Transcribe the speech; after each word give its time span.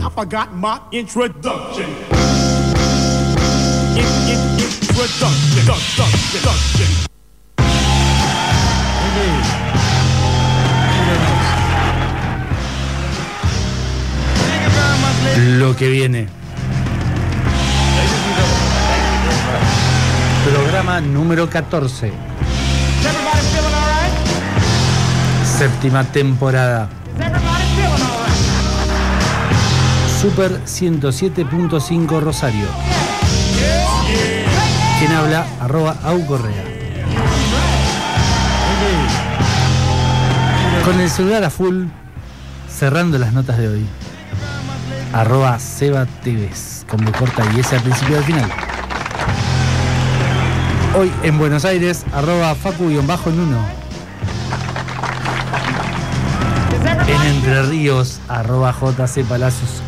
I 0.00 0.08
forgot 0.10 0.54
my 0.54 0.80
introduction. 0.92 1.90
In, 3.98 4.06
in, 4.30 4.40
introduction. 4.58 5.58
Introduction. 5.58 7.08
Lo 15.58 15.74
que 15.76 15.88
viene. 15.88 16.28
Programa 20.44 21.00
número 21.00 21.48
14. 21.48 22.12
Séptima 25.58 26.04
temporada. 26.04 26.88
Super 30.20 30.64
107.5 30.64 32.20
Rosario. 32.20 32.66
Quien 34.98 35.12
habla, 35.12 35.46
arroba 35.60 35.96
Au 36.02 36.26
Correa. 36.26 36.64
Con 40.84 40.98
el 40.98 41.08
celular 41.08 41.44
a 41.44 41.50
full, 41.50 41.84
cerrando 42.68 43.16
las 43.18 43.32
notas 43.32 43.58
de 43.58 43.68
hoy. 43.68 43.86
Arroba 45.12 45.56
Seba 45.60 46.04
TVs, 46.24 46.84
con 46.90 47.04
corta 47.12 47.44
y 47.54 47.60
S 47.60 47.76
al 47.76 47.82
principio 47.82 48.18
al 48.18 48.24
final. 48.24 48.50
Hoy 50.98 51.12
en 51.22 51.38
Buenos 51.38 51.64
Aires, 51.64 52.04
arroba 52.12 52.56
Facu-Nuno. 52.56 53.77
Entre 57.38 57.62
Ríos, 57.62 58.20
arroba 58.26 58.72
JC 58.72 59.24
Palacios. 59.24 59.80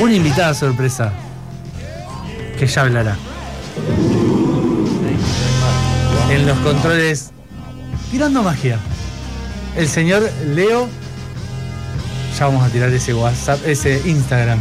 Una 0.00 0.12
invitada 0.12 0.52
sorpresa 0.52 1.12
que 2.58 2.66
ya 2.66 2.82
hablará. 2.82 3.16
En 6.28 6.44
los 6.44 6.58
controles, 6.58 7.30
tirando 8.10 8.42
magia. 8.42 8.80
El 9.76 9.86
señor 9.86 10.28
Leo, 10.48 10.88
ya 12.36 12.46
vamos 12.46 12.64
a 12.64 12.68
tirar 12.68 12.92
ese 12.92 13.14
WhatsApp, 13.14 13.60
ese 13.64 14.02
Instagram. 14.06 14.58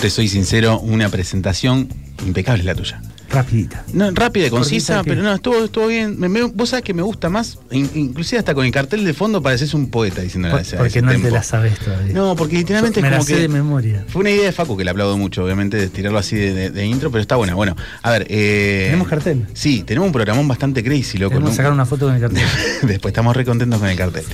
Te 0.03 0.09
soy 0.09 0.27
sincero, 0.27 0.81
una 0.81 1.07
presentación 1.07 1.87
impecable 2.27 2.65
la 2.65 2.75
tuya. 2.75 3.01
Rapidita. 3.29 3.85
No, 3.93 4.11
rápida 4.11 4.47
y 4.47 4.49
concisa, 4.49 5.01
pero 5.01 5.23
no, 5.23 5.33
estuvo, 5.33 5.63
estuvo 5.63 5.87
bien. 5.87 6.19
Me- 6.19 6.27
me- 6.27 6.41
vos 6.43 6.67
sabés 6.69 6.83
que 6.83 6.93
me 6.93 7.01
gusta 7.01 7.29
más, 7.29 7.57
in- 7.71 7.89
inclusive 7.95 8.37
hasta 8.37 8.53
con 8.53 8.65
el 8.65 8.71
cartel 8.73 9.05
de 9.05 9.13
fondo 9.13 9.41
pareces 9.41 9.73
un 9.73 9.89
poeta 9.89 10.21
diciendo 10.21 10.49
Por- 10.51 10.61
porque 10.77 11.01
no 11.01 11.13
te 11.13 11.31
la 11.31 11.41
sabes 11.41 11.79
todavía. 11.79 12.13
No, 12.13 12.35
porque 12.35 12.57
literalmente 12.57 13.01
Me 13.01 13.07
es 13.07 13.11
la 13.11 13.17
como 13.19 13.27
sé 13.29 13.35
que. 13.35 13.39
de 13.43 13.47
memoria. 13.47 14.03
Fue 14.09 14.19
una 14.19 14.31
idea 14.31 14.43
de 14.43 14.51
Facu 14.51 14.75
que 14.75 14.83
le 14.83 14.91
aplaudo 14.91 15.17
mucho, 15.17 15.45
obviamente, 15.45 15.77
de 15.77 15.87
tirarlo 15.87 16.19
así 16.19 16.35
de, 16.35 16.53
de- 16.53 16.69
de 16.69 16.85
intro, 16.85 17.09
pero 17.11 17.21
está 17.21 17.37
buena. 17.37 17.55
Bueno, 17.55 17.77
a 18.01 18.11
ver. 18.11 18.27
eh, 18.29 18.87
Tenemos 18.87 19.07
cartel. 19.07 19.45
Sí, 19.53 19.83
tenemos 19.83 20.07
un 20.07 20.11
programón 20.13 20.45
bastante 20.49 20.83
crazy, 20.83 21.17
loco. 21.17 21.37
Que 21.39 21.43
¿no? 21.45 21.53
sacar 21.53 21.71
una 21.71 21.85
foto 21.85 22.07
con 22.07 22.15
el 22.15 22.19
cartel. 22.21 22.43
Después 22.83 23.13
estamos 23.13 23.37
re 23.37 23.45
contentos 23.45 23.79
con 23.79 23.87
el 23.87 23.95
cartel. 23.97 24.25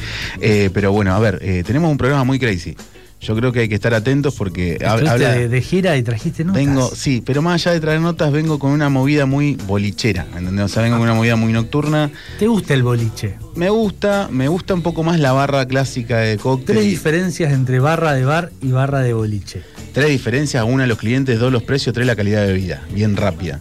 Eh, 0.41 0.71
pero 0.73 0.91
bueno, 0.91 1.13
a 1.13 1.19
ver, 1.19 1.37
eh, 1.43 1.61
tenemos 1.63 1.91
un 1.91 1.97
programa 1.97 2.23
muy 2.23 2.39
crazy. 2.39 2.75
Yo 3.21 3.35
creo 3.35 3.51
que 3.51 3.59
hay 3.59 3.69
que 3.69 3.75
estar 3.75 3.93
atentos 3.93 4.35
porque 4.35 4.77
habla. 4.85 5.17
de, 5.17 5.49
de 5.49 5.61
gira 5.61 5.97
y 5.97 6.03
trajiste 6.03 6.45
notas. 6.45 6.65
Vengo, 6.65 6.89
sí, 6.95 7.21
pero 7.25 7.41
más 7.41 7.55
allá 7.61 7.73
de 7.73 7.81
traer 7.81 7.99
notas, 7.99 8.31
vengo 8.31 8.59
con 8.59 8.71
una 8.71 8.87
movida 8.87 9.25
muy 9.25 9.55
bolichera, 9.55 10.25
¿entendés? 10.37 10.65
O 10.65 10.67
sea, 10.69 10.83
vengo 10.83 10.95
con 10.97 11.03
una 11.03 11.15
movida 11.15 11.35
muy 11.35 11.51
nocturna. 11.51 12.11
¿Te 12.39 12.47
gusta 12.47 12.73
el 12.73 12.83
boliche? 12.83 13.35
Me 13.55 13.69
gusta, 13.69 14.29
me 14.31 14.47
gusta 14.47 14.73
un 14.73 14.81
poco 14.83 15.03
más 15.03 15.19
la 15.19 15.33
barra 15.33 15.65
clásica 15.67 16.19
de 16.19 16.37
cóctel. 16.37 16.77
Tres 16.77 16.85
diferencias 16.87 17.51
entre 17.51 17.79
barra 17.79 18.13
de 18.13 18.23
bar 18.23 18.51
y 18.61 18.71
barra 18.71 18.99
de 19.01 19.11
boliche. 19.13 19.63
Tres 19.91 20.07
diferencias, 20.09 20.63
una 20.65 20.87
los 20.87 20.97
clientes, 20.97 21.39
dos 21.39 21.51
los 21.51 21.63
precios, 21.63 21.93
tres 21.93 22.07
la 22.07 22.15
calidad 22.15 22.45
de 22.45 22.53
vida, 22.53 22.83
bien 22.93 23.17
rápida. 23.17 23.59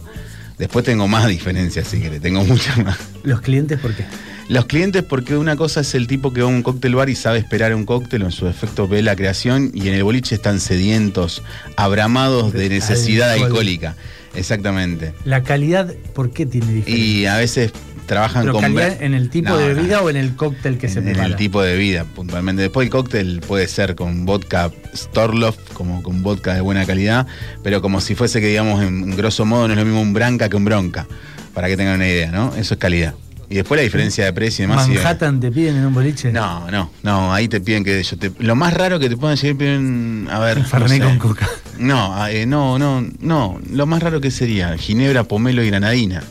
Después 0.57 0.85
tengo 0.85 1.07
más 1.07 1.27
diferencias, 1.27 1.87
si 1.87 1.99
querés, 1.99 2.21
tengo 2.21 2.43
muchas 2.45 2.77
más. 2.77 2.97
Los 3.23 3.41
clientes, 3.41 3.79
¿por 3.79 3.93
qué? 3.93 4.05
Los 4.49 4.65
clientes, 4.65 5.03
porque 5.03 5.37
una 5.37 5.55
cosa 5.55 5.81
es 5.81 5.93
el 5.95 6.07
tipo 6.07 6.33
que 6.33 6.41
va 6.41 6.47
a 6.47 6.51
un 6.51 6.63
cóctel 6.63 6.95
bar 6.95 7.07
y 7.09 7.15
sabe 7.15 7.37
esperar 7.37 7.73
un 7.75 7.85
cóctel, 7.85 8.23
o 8.23 8.25
en 8.25 8.31
su 8.31 8.47
efecto 8.47 8.87
ve 8.87 9.01
la 9.03 9.15
creación, 9.15 9.71
y 9.73 9.87
en 9.87 9.93
el 9.93 10.03
boliche 10.03 10.33
están 10.35 10.59
sedientos, 10.59 11.43
abramados 11.77 12.51
de 12.51 12.67
necesidad 12.67 13.29
alcohólica. 13.31 13.95
Exactamente. 14.35 15.13
La 15.23 15.43
calidad, 15.43 15.93
¿por 16.13 16.31
qué 16.31 16.45
tiene 16.45 16.73
diferencia? 16.73 17.05
Y 17.05 17.25
a 17.27 17.37
veces 17.37 17.71
trabajan 18.07 18.41
Pero 18.41 18.53
con. 18.53 18.61
calidad 18.63 19.01
en 19.03 19.13
el 19.13 19.29
tipo 19.29 19.49
No, 19.49 19.57
de 19.57 19.69
no, 19.69 19.75
bebida 19.75 20.01
o 20.01 20.09
en 20.09 20.15
el 20.17 20.35
cóctel 20.35 20.79
que 20.79 20.87
se 20.89 20.97
en, 20.99 20.99
en 21.09 21.13
prepara. 21.13 21.27
el 21.29 21.35
tipo 21.35 21.61
de 21.61 21.77
vida, 21.77 22.05
puntualmente. 22.15 22.63
Después 22.63 22.85
el 22.85 22.91
cóctel 22.91 23.41
puede 23.47 23.67
ser 23.67 23.93
con 23.95 24.25
vodka 24.25 24.71
Storloff, 24.95 25.57
como 25.73 26.01
con 26.01 26.23
vodka 26.23 26.55
de 26.55 26.61
buena 26.61 26.85
calidad, 26.87 27.27
pero 27.63 27.81
como 27.83 28.01
si 28.01 28.15
fuese 28.15 28.41
que, 28.41 28.47
digamos, 28.47 28.81
en 28.83 29.15
grosso 29.15 29.45
modo 29.45 29.67
no 29.67 29.73
es 29.73 29.79
lo 29.79 29.85
mismo 29.85 30.01
un 30.01 30.13
branca 30.13 30.49
que 30.49 30.55
un 30.57 30.65
bronca, 30.65 31.07
para 31.53 31.67
que 31.67 31.77
tengan 31.77 31.95
una 31.97 32.07
idea, 32.07 32.31
¿no? 32.31 32.55
Eso 32.55 32.73
es 32.73 32.79
calidad. 32.79 33.13
Y 33.49 33.55
después 33.55 33.79
la 33.79 33.83
diferencia 33.83 34.25
de 34.25 34.33
precio 34.33 34.63
y 34.63 34.67
demás. 34.67 34.87
Manhattan 34.87 35.39
te 35.39 35.51
piden 35.51 35.77
en 35.77 35.85
un 35.87 35.93
boliche. 35.93 36.31
no, 36.31 36.69
no, 36.69 36.91
no, 37.01 37.33
ahí 37.33 37.47
te 37.47 37.59
piden 37.59 37.83
que 37.83 38.01
yo 38.03 38.17
te. 38.17 38.31
Lo 38.39 38.55
más 38.55 38.73
raro 38.73 38.99
que 38.99 39.09
te 39.09 39.17
puedan 39.17 39.37
llegar 39.37 39.57
piden. 39.57 40.27
A 40.31 40.39
ver. 40.39 40.59
no 40.59 40.65
Fernet 40.65 41.01
sé. 41.01 41.07
con 41.07 41.17
coca. 41.17 41.49
No, 41.79 42.27
eh, 42.27 42.45
no, 42.45 42.77
no, 42.77 43.05
no. 43.19 43.59
Lo 43.71 43.85
más 43.87 44.03
raro 44.03 44.21
que 44.21 44.29
sería 44.31 44.77
Ginebra, 44.77 45.23
Pomelo 45.23 45.63
y 45.63 45.67
Granadina. 45.67 46.21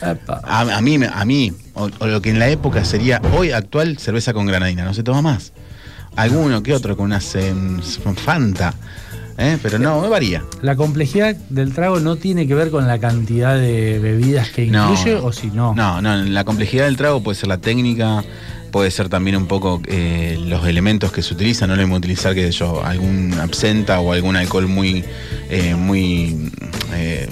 A, 0.00 0.60
a 0.60 0.80
mí, 0.80 0.96
a 1.12 1.24
mí 1.24 1.52
o, 1.74 1.90
o 1.98 2.06
lo 2.06 2.22
que 2.22 2.30
en 2.30 2.38
la 2.38 2.48
época 2.48 2.84
sería 2.84 3.20
hoy 3.34 3.50
actual, 3.50 3.98
cerveza 3.98 4.32
con 4.32 4.46
granadina, 4.46 4.84
no 4.84 4.94
se 4.94 5.02
toma 5.02 5.22
más. 5.22 5.52
Alguno 6.16 6.62
que 6.62 6.74
otro 6.74 6.96
con 6.96 7.06
unas 7.06 7.34
em, 7.36 7.80
Fanta, 8.16 8.74
¿eh? 9.38 9.58
pero 9.62 9.78
no, 9.78 10.00
me 10.02 10.08
varía. 10.08 10.44
La 10.62 10.76
complejidad 10.76 11.34
del 11.48 11.72
trago 11.72 12.00
no 12.00 12.16
tiene 12.16 12.46
que 12.46 12.54
ver 12.54 12.70
con 12.70 12.86
la 12.86 12.98
cantidad 12.98 13.56
de 13.56 13.98
bebidas 13.98 14.50
que 14.50 14.66
No. 14.66 14.90
incluye 14.92 15.14
o 15.14 15.32
si 15.32 15.46
no. 15.48 15.74
No, 15.74 16.02
no, 16.02 16.16
la 16.16 16.44
complejidad 16.44 16.84
del 16.84 16.96
trago 16.96 17.22
puede 17.22 17.36
ser 17.36 17.48
la 17.48 17.58
técnica, 17.58 18.22
puede 18.70 18.90
ser 18.90 19.08
también 19.08 19.36
un 19.36 19.46
poco 19.46 19.80
eh, 19.86 20.38
los 20.44 20.66
elementos 20.66 21.10
que 21.12 21.22
se 21.22 21.32
utilizan, 21.34 21.70
no 21.70 21.76
lo 21.76 21.82
mismo 21.82 21.96
utilizar 21.96 22.34
que 22.34 22.50
yo, 22.50 22.84
algún 22.84 23.32
absenta 23.40 24.00
o 24.00 24.12
algún 24.12 24.36
alcohol 24.36 24.66
muy, 24.68 25.04
eh, 25.48 25.74
muy, 25.74 26.50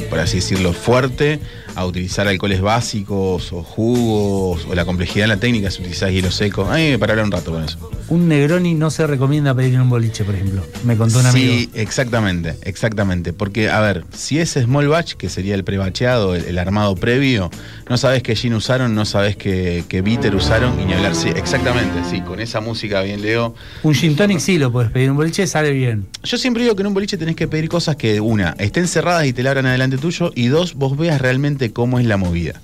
por 0.09 0.19
así 0.21 0.37
decirlo, 0.37 0.73
fuerte, 0.73 1.41
a 1.77 1.85
utilizar 1.85 2.27
alcoholes 2.27 2.61
básicos 2.61 3.53
o 3.53 3.63
jugos, 3.63 4.67
o 4.69 4.75
la 4.75 4.85
complejidad 4.85 5.25
de 5.25 5.29
la 5.29 5.37
técnica, 5.37 5.71
si 5.71 5.83
utilizás 5.83 6.11
hielo 6.11 6.31
seco. 6.31 6.65
A 6.65 6.77
mí 6.77 6.91
me 6.91 6.99
parará 6.99 7.23
un 7.23 7.31
rato 7.31 7.53
con 7.53 7.63
eso. 7.63 7.79
Un 8.09 8.29
Negroni 8.29 8.75
no 8.75 8.91
se 8.91 9.07
recomienda 9.07 9.55
pedir 9.55 9.75
en 9.75 9.83
un 9.83 9.91
boliche, 9.91 10.25
por 10.25 10.35
ejemplo. 10.35 10.63
Me 10.85 10.97
contó 10.97 11.21
un 11.21 11.27
amigo. 11.27 11.53
Sí, 11.53 11.71
exactamente, 11.75 12.55
exactamente. 12.63 13.33
Porque, 13.33 13.69
a 13.69 13.81
ver, 13.81 14.05
si 14.15 14.39
es 14.39 14.53
small 14.53 14.89
batch, 14.89 15.15
que 15.15 15.29
sería 15.29 15.55
el 15.55 15.65
prebacheado, 15.65 16.35
el, 16.35 16.45
el 16.45 16.59
armado 16.59 16.95
previo, 16.95 17.51
no 17.89 17.99
sabes 17.99 18.23
qué 18.23 18.35
gin 18.35 18.55
usaron, 18.55 18.95
no 18.95 19.05
sabes 19.05 19.37
qué, 19.37 19.85
qué 19.89 20.03
bitter 20.03 20.35
usaron, 20.35 20.81
y 20.81 20.85
ni 20.85 20.95
hablar. 20.95 21.15
Sí, 21.15 21.29
exactamente, 21.29 22.09
sí, 22.09 22.21
con 22.23 22.41
esa 22.41 22.61
música 22.61 23.03
bien 23.03 23.23
leo. 23.23 23.55
Un 23.83 23.95
gin 23.95 24.17
tonic 24.17 24.39
sí 24.39 24.59
lo 24.59 24.73
puedes 24.73 24.91
pedir 24.91 25.07
en 25.07 25.11
un 25.11 25.17
boliche, 25.17 25.47
sale 25.47 25.73
bien. 25.73 26.07
Yo 26.23 26.39
siempre 26.39 26.63
digo 26.63 26.75
que 26.75 26.83
en 26.83 26.89
un 26.89 26.95
boliche 26.95 27.19
tenés 27.19 27.37
que 27.37 27.49
pedir 27.49 27.69
cosas 27.69 27.97
que, 27.97 28.21
una, 28.21 28.55
estén 28.59 28.89
cerradas 28.89 29.27
y 29.27 29.33
te 29.33 29.43
la 29.43 29.51
abran 29.51 29.67
adelante 29.67 29.99
tuyo, 29.99 30.33
y 30.35 30.47
dos, 30.47 30.75
vos 30.75 30.97
veas 30.97 31.21
realmente 31.21 31.66
cómo 31.73 31.99
es 31.99 32.07
la 32.07 32.17
movida. 32.17 32.55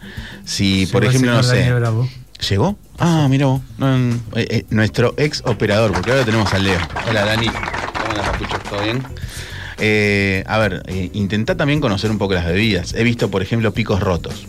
Si, 0.44 0.86
por 0.86 1.04
ejemplo, 1.04 1.32
no 1.32 1.42
sé. 1.42 1.70
¿Llegó? 2.48 2.76
Ah, 2.98 3.26
mira 3.30 3.46
vos. 3.46 3.62
No, 3.78 3.96
no, 3.98 4.14
eh, 4.34 4.46
eh, 4.50 4.64
nuestro 4.70 5.14
ex 5.16 5.42
operador, 5.46 5.92
porque 5.92 6.10
ahora 6.10 6.24
tenemos 6.24 6.52
al 6.52 6.64
Leo. 6.64 6.78
Hola, 7.08 7.24
Dani. 7.24 7.46
¿Cómo 7.46 8.10
andas, 8.10 8.28
Papucho? 8.30 8.58
¿Todo 8.68 8.82
bien? 8.82 9.02
Eh, 9.78 10.42
a 10.46 10.58
ver, 10.58 10.82
eh, 10.86 11.10
intentá 11.14 11.56
también 11.56 11.80
conocer 11.80 12.10
un 12.10 12.18
poco 12.18 12.34
las 12.34 12.46
bebidas. 12.46 12.94
He 12.94 13.04
visto, 13.04 13.30
por 13.30 13.42
ejemplo, 13.42 13.72
picos 13.72 14.00
rotos. 14.00 14.46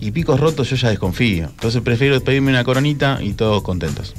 Y 0.00 0.10
picos 0.10 0.38
rotos 0.40 0.68
yo 0.70 0.76
ya 0.76 0.90
desconfío. 0.90 1.46
Entonces 1.46 1.80
prefiero 1.82 2.20
pedirme 2.20 2.50
una 2.50 2.64
coronita 2.64 3.18
y 3.22 3.32
todos 3.32 3.62
contentos. 3.62 4.14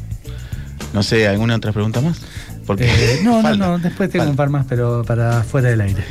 No 0.94 1.04
sé, 1.04 1.28
¿alguna 1.28 1.56
otra 1.58 1.72
pregunta 1.74 2.02
más? 2.02 2.18
Porque 2.66 2.86
Eh, 2.86 3.20
no, 3.24 3.42
no, 3.42 3.56
no, 3.58 3.78
después 3.80 4.10
tengo 4.10 4.24
falta. 4.24 4.32
un 4.32 4.38
par 4.38 4.50
más, 4.50 4.66
pero 4.68 5.04
para 5.06 5.44
fuera 5.44 5.70
del 5.70 5.82
aire. 5.82 6.04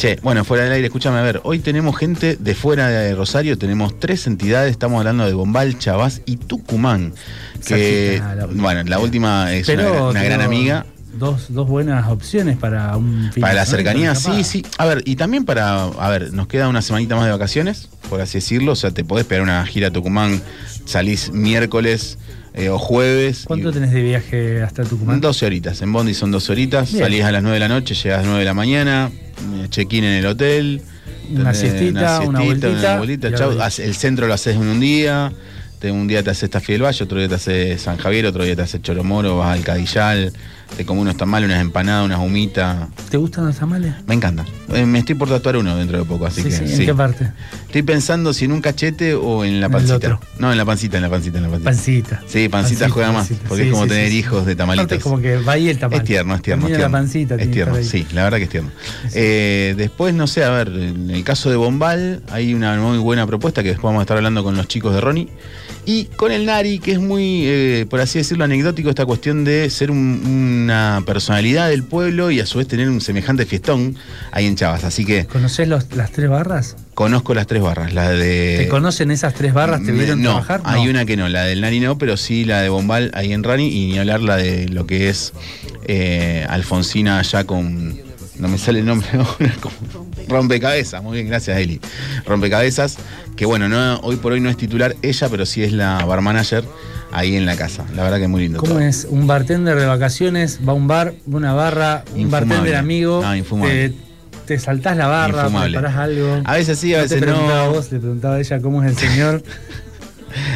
Che, 0.00 0.18
bueno, 0.22 0.46
fuera 0.46 0.64
del 0.64 0.72
aire, 0.72 0.86
escúchame 0.86 1.18
a 1.18 1.22
ver. 1.22 1.42
Hoy 1.44 1.58
tenemos 1.58 1.94
gente 1.94 2.38
de 2.40 2.54
fuera 2.54 2.88
de 2.88 3.14
Rosario, 3.14 3.58
tenemos 3.58 4.00
tres 4.00 4.26
entidades, 4.26 4.70
estamos 4.70 4.96
hablando 4.96 5.26
de 5.26 5.34
Bombal, 5.34 5.78
Chabás 5.78 6.22
y 6.24 6.36
Tucumán. 6.38 7.12
Que, 7.66 8.18
la 8.18 8.46
bueno, 8.46 8.82
la 8.84 8.98
última 8.98 9.52
es 9.52 9.66
Pero 9.66 9.92
una, 9.92 10.02
una 10.04 10.22
gran 10.22 10.40
amiga. 10.40 10.86
Dos, 11.12 11.52
dos 11.52 11.68
buenas 11.68 12.08
opciones 12.08 12.56
para 12.56 12.96
un 12.96 13.30
fin 13.30 13.42
Para 13.42 13.52
la 13.52 13.66
cercanía, 13.66 14.14
sí, 14.14 14.42
sí. 14.42 14.64
A 14.78 14.86
ver, 14.86 15.02
y 15.04 15.16
también 15.16 15.44
para, 15.44 15.84
a 15.84 16.08
ver, 16.08 16.32
nos 16.32 16.46
queda 16.46 16.68
una 16.68 16.80
semanita 16.80 17.14
más 17.14 17.26
de 17.26 17.32
vacaciones, 17.32 17.90
por 18.08 18.22
así 18.22 18.38
decirlo. 18.38 18.72
O 18.72 18.76
sea, 18.76 18.92
te 18.92 19.04
podés 19.04 19.26
pegar 19.26 19.42
una 19.42 19.66
gira 19.66 19.88
a 19.88 19.90
Tucumán, 19.90 20.40
salís 20.86 21.30
miércoles 21.30 22.16
eh, 22.60 22.68
o 22.68 22.78
jueves. 22.78 23.44
¿Cuánto 23.46 23.70
y- 23.70 23.72
tenés 23.72 23.90
de 23.92 24.02
viaje 24.02 24.62
hasta 24.62 24.84
Tucumán? 24.84 25.20
12 25.20 25.46
horitas. 25.46 25.80
En 25.82 25.92
Bondi 25.92 26.14
son 26.14 26.30
12 26.30 26.52
horitas. 26.52 26.92
Bien. 26.92 27.04
Salís 27.04 27.24
a 27.24 27.32
las 27.32 27.42
9 27.42 27.54
de 27.54 27.60
la 27.60 27.68
noche, 27.68 27.94
llegas 27.94 28.18
a 28.18 28.22
las 28.22 28.26
9 28.26 28.40
de 28.40 28.44
la 28.44 28.54
mañana, 28.54 29.10
eh, 29.12 29.66
check-in 29.68 30.04
en 30.04 30.12
el 30.14 30.26
hotel. 30.26 30.82
Una 31.32 31.54
siestita, 31.54 32.20
una 32.20 32.40
vueltita, 32.40 33.28
y 33.28 33.34
chau. 33.34 33.52
El 33.78 33.94
centro 33.94 34.26
lo 34.26 34.34
haces 34.34 34.56
en 34.56 34.62
un 34.62 34.80
día. 34.80 35.32
Un 35.82 36.06
día 36.06 36.22
te 36.22 36.28
haces 36.28 36.50
Tafí 36.50 36.72
del 36.74 36.82
Valle, 36.82 37.02
otro 37.02 37.18
día 37.18 37.26
te 37.28 37.36
haces 37.36 37.80
San 37.80 37.96
Javier, 37.96 38.26
otro 38.26 38.44
día 38.44 38.54
te 38.54 38.60
haces 38.60 38.82
Choromoro, 38.82 39.38
vas 39.38 39.56
al 39.56 39.64
Cadillal, 39.64 40.30
te 40.76 40.84
comes 40.86 41.02
unos 41.02 41.16
tamales, 41.16 41.48
unas 41.48 41.60
empanadas, 41.60 42.04
unas 42.06 42.18
humitas. 42.20 42.88
¿Te 43.10 43.16
gustan 43.16 43.46
los 43.46 43.56
tamales? 43.56 43.92
Me 44.06 44.14
encanta. 44.14 44.44
Eh, 44.72 44.86
me 44.86 45.00
estoy 45.00 45.14
por 45.14 45.28
tatuar 45.28 45.56
uno 45.56 45.76
dentro 45.76 45.98
de 45.98 46.04
poco, 46.04 46.26
así 46.26 46.42
sí, 46.42 46.48
que 46.48 46.54
sí. 46.54 46.62
¿En 46.64 46.76
sí. 46.76 46.86
qué 46.86 46.94
parte? 46.94 47.32
Estoy 47.66 47.82
pensando 47.82 48.32
si 48.32 48.44
en 48.46 48.52
un 48.52 48.60
cachete 48.60 49.14
o 49.14 49.44
en 49.44 49.60
la 49.60 49.66
En 49.66 49.72
el 49.72 49.78
pancita. 49.78 49.96
otro. 49.96 50.20
No, 50.38 50.50
en 50.50 50.58
la 50.58 50.64
pancita, 50.64 50.96
en 50.96 51.02
la 51.02 51.10
pancita, 51.10 51.38
en 51.38 51.44
la 51.44 51.48
pancita. 51.50 51.70
Pancita. 51.70 52.22
Sí, 52.26 52.48
pancita, 52.48 52.88
juega 52.88 53.12
más, 53.12 53.28
pancita. 53.28 53.48
porque 53.48 53.66
es 53.66 53.72
como 53.72 53.86
tener 53.86 54.12
hijos 54.12 54.46
de 54.46 54.56
tamalitos. 54.56 54.92
Es 54.98 55.02
como 55.02 55.20
que 55.20 55.36
va 55.38 55.52
ahí 55.52 55.68
el 55.68 55.78
tamal. 55.78 55.98
Es 55.98 56.04
tierno, 56.04 56.34
es 56.34 56.42
tierno. 56.42 56.66
Es 56.66 56.72
tierno. 56.72 56.86
la 56.86 56.98
pancita. 56.98 57.34
es 57.36 57.50
tierno, 57.50 57.76
sí, 57.82 58.06
la 58.12 58.24
verdad 58.24 58.38
que 58.38 58.44
es 58.44 58.50
tierno. 58.50 58.70
Eh, 59.14 59.74
después, 59.76 60.14
no 60.14 60.26
sé, 60.26 60.44
a 60.44 60.50
ver, 60.50 60.68
en 60.68 61.10
el 61.10 61.24
caso 61.24 61.50
de 61.50 61.56
Bombal 61.56 62.22
hay 62.30 62.54
una 62.54 62.78
muy 62.80 62.98
buena 62.98 63.26
propuesta 63.26 63.62
que 63.62 63.70
después 63.70 63.84
vamos 63.90 64.00
a 64.00 64.02
estar 64.02 64.16
hablando 64.16 64.42
con 64.44 64.56
los 64.56 64.66
chicos 64.68 64.94
de 64.94 65.00
Ronnie. 65.00 65.28
Y 65.86 66.04
con 66.16 66.30
el 66.30 66.46
Nari, 66.46 66.78
que 66.78 66.92
es 66.92 67.00
muy, 67.00 67.42
eh, 67.46 67.86
por 67.88 68.00
así 68.00 68.18
decirlo, 68.18 68.44
anecdótico 68.44 68.90
esta 68.90 69.06
cuestión 69.06 69.44
de 69.44 69.68
ser 69.70 69.90
un- 69.90 70.20
una 70.24 71.02
personalidad 71.06 71.68
del 71.68 71.82
pueblo 71.84 72.30
y 72.30 72.38
a 72.38 72.46
su 72.46 72.58
vez 72.58 72.68
tener 72.68 72.88
un 72.88 73.00
semejante 73.00 73.46
fiestón 73.46 73.96
ahí 74.30 74.46
en 74.46 74.56
Chavas. 74.56 74.84
Así 74.84 75.04
que 75.04 75.24
¿Conocés 75.26 75.66
los- 75.68 75.90
las 75.96 76.12
tres 76.12 76.28
barras? 76.28 76.76
conozco 76.94 77.32
las 77.34 77.46
tres 77.46 77.62
barras. 77.62 77.94
La 77.94 78.10
de. 78.10 78.56
¿Te 78.58 78.68
conocen 78.68 79.10
esas 79.10 79.32
tres 79.34 79.54
barras? 79.54 79.82
¿Te 79.82 79.90
vieron 79.90 80.22
no, 80.22 80.30
trabajar? 80.32 80.60
hay 80.64 80.86
una 80.86 81.06
que 81.06 81.16
no, 81.16 81.28
la 81.28 81.44
del 81.44 81.62
Nari 81.62 81.80
no, 81.80 81.96
pero 81.98 82.16
sí 82.18 82.44
la 82.44 82.60
de 82.60 82.68
Bombal 82.68 83.10
ahí 83.14 83.32
en 83.32 83.42
Rani 83.42 83.66
y 83.68 83.86
ni 83.86 83.98
hablar 83.98 84.20
la 84.20 84.36
de 84.36 84.68
lo 84.68 84.86
que 84.86 85.08
es 85.08 85.32
eh, 85.88 86.46
Alfonsina 86.48 87.18
allá 87.18 87.44
con. 87.44 88.09
No 88.40 88.48
me 88.48 88.58
sale 88.58 88.80
el 88.80 88.86
nombre 88.86 89.06
ahora. 89.14 89.54
Rompecabezas, 90.28 91.02
muy 91.02 91.16
bien, 91.18 91.28
gracias 91.28 91.58
Eli. 91.58 91.80
Rompecabezas, 92.26 92.96
que 93.36 93.44
bueno, 93.46 93.68
no, 93.68 93.98
hoy 94.00 94.16
por 94.16 94.32
hoy 94.32 94.40
no 94.40 94.48
es 94.48 94.56
titular 94.56 94.96
ella, 95.02 95.28
pero 95.28 95.44
sí 95.46 95.62
es 95.62 95.72
la 95.72 96.04
bar 96.04 96.20
manager 96.22 96.64
ahí 97.12 97.36
en 97.36 97.44
la 97.46 97.56
casa. 97.56 97.84
La 97.94 98.02
verdad 98.02 98.16
que 98.18 98.24
es 98.24 98.28
muy 98.30 98.42
lindo. 98.42 98.58
¿Cómo 98.58 98.72
todo. 98.74 98.80
es? 98.80 99.06
Un 99.10 99.26
bartender 99.26 99.78
de 99.78 99.86
vacaciones 99.86 100.60
va 100.66 100.72
a 100.72 100.74
un 100.74 100.86
bar, 100.86 101.14
una 101.26 101.52
barra, 101.52 102.04
un 102.14 102.20
Infumable. 102.20 102.46
bartender 102.48 102.76
amigo. 102.76 103.20
No, 103.22 103.36
infumable. 103.36 103.90
Te, 103.90 103.94
te 104.46 104.58
saltás 104.58 104.96
la 104.96 105.06
barra, 105.06 105.42
Infumable. 105.42 105.78
preparás 105.78 105.96
algo. 105.98 106.40
A 106.44 106.54
veces 106.54 106.78
sí, 106.78 106.94
a 106.94 106.98
No 106.98 107.02
veces 107.02 107.20
te 107.20 107.26
preguntaba 107.26 107.64
no. 107.66 107.72
vos, 107.72 107.92
le 107.92 107.98
preguntaba 107.98 108.34
a 108.36 108.40
ella 108.40 108.60
cómo 108.60 108.82
es 108.82 108.90
el 108.90 108.96
señor. 108.96 109.42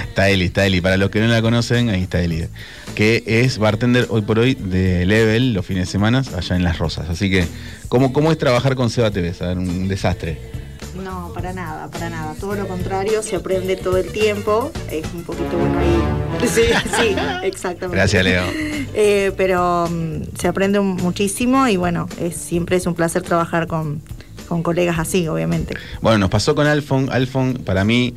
Está 0.09 0.29
Eli, 0.29 0.47
está 0.47 0.67
Eli. 0.67 0.81
Para 0.81 0.97
los 0.97 1.11
que 1.11 1.21
no 1.21 1.27
la 1.27 1.43
conocen, 1.43 1.89
ahí 1.89 2.03
está 2.03 2.21
Eli. 2.21 2.47
Que 2.95 3.23
es 3.27 3.59
bartender 3.59 4.07
hoy 4.11 4.23
por 4.23 4.39
hoy 4.39 4.55
de 4.55 5.05
Level 5.07 5.53
los 5.53 5.67
fines 5.67 5.89
de 5.89 5.93
semana 5.93 6.23
allá 6.37 6.57
en 6.57 6.65
Las 6.65 6.79
Rosas. 6.79 7.09
Así 7.11 7.31
que, 7.31 7.47
¿cómo, 7.89 8.13
cómo 8.13 8.31
es 8.31 8.39
trabajar 8.39 8.75
con 8.77 8.91
Seba 8.91 9.11
TV? 9.11 9.35
Ver, 9.41 9.59
un 9.59 9.89
desastre. 9.89 10.39
No, 11.03 11.33
para 11.35 11.53
nada, 11.53 11.91
para 11.91 12.09
nada. 12.09 12.35
Todo 12.39 12.55
lo 12.55 12.69
contrario, 12.69 13.23
se 13.23 13.37
aprende 13.37 13.77
todo 13.77 13.97
el 13.97 14.13
tiempo. 14.13 14.71
Es 14.91 15.05
un 15.13 15.25
poquito 15.25 15.57
bueno 15.57 15.79
ahí. 15.79 16.03
Sí, 16.45 16.63
sí, 16.99 17.17
exactamente. 17.43 17.97
Gracias, 17.97 18.25
Leo. 18.25 18.45
Eh, 18.97 19.33
pero 19.37 19.89
mm, 19.91 20.37
se 20.39 20.47
aprende 20.47 20.79
muchísimo 20.79 21.67
y 21.67 21.77
bueno, 21.77 22.09
es, 22.21 22.37
siempre 22.37 22.77
es 22.77 22.87
un 22.87 22.95
placer 22.95 23.23
trabajar 23.23 23.67
con, 23.67 24.01
con 24.47 24.63
colegas 24.63 25.01
así, 25.01 25.27
obviamente. 25.27 25.75
Bueno, 26.01 26.19
nos 26.19 26.31
pasó 26.31 26.55
con 26.55 26.69
Alfon. 26.69 27.09
Alfon, 27.11 27.55
para 27.55 27.85
mí, 27.85 28.15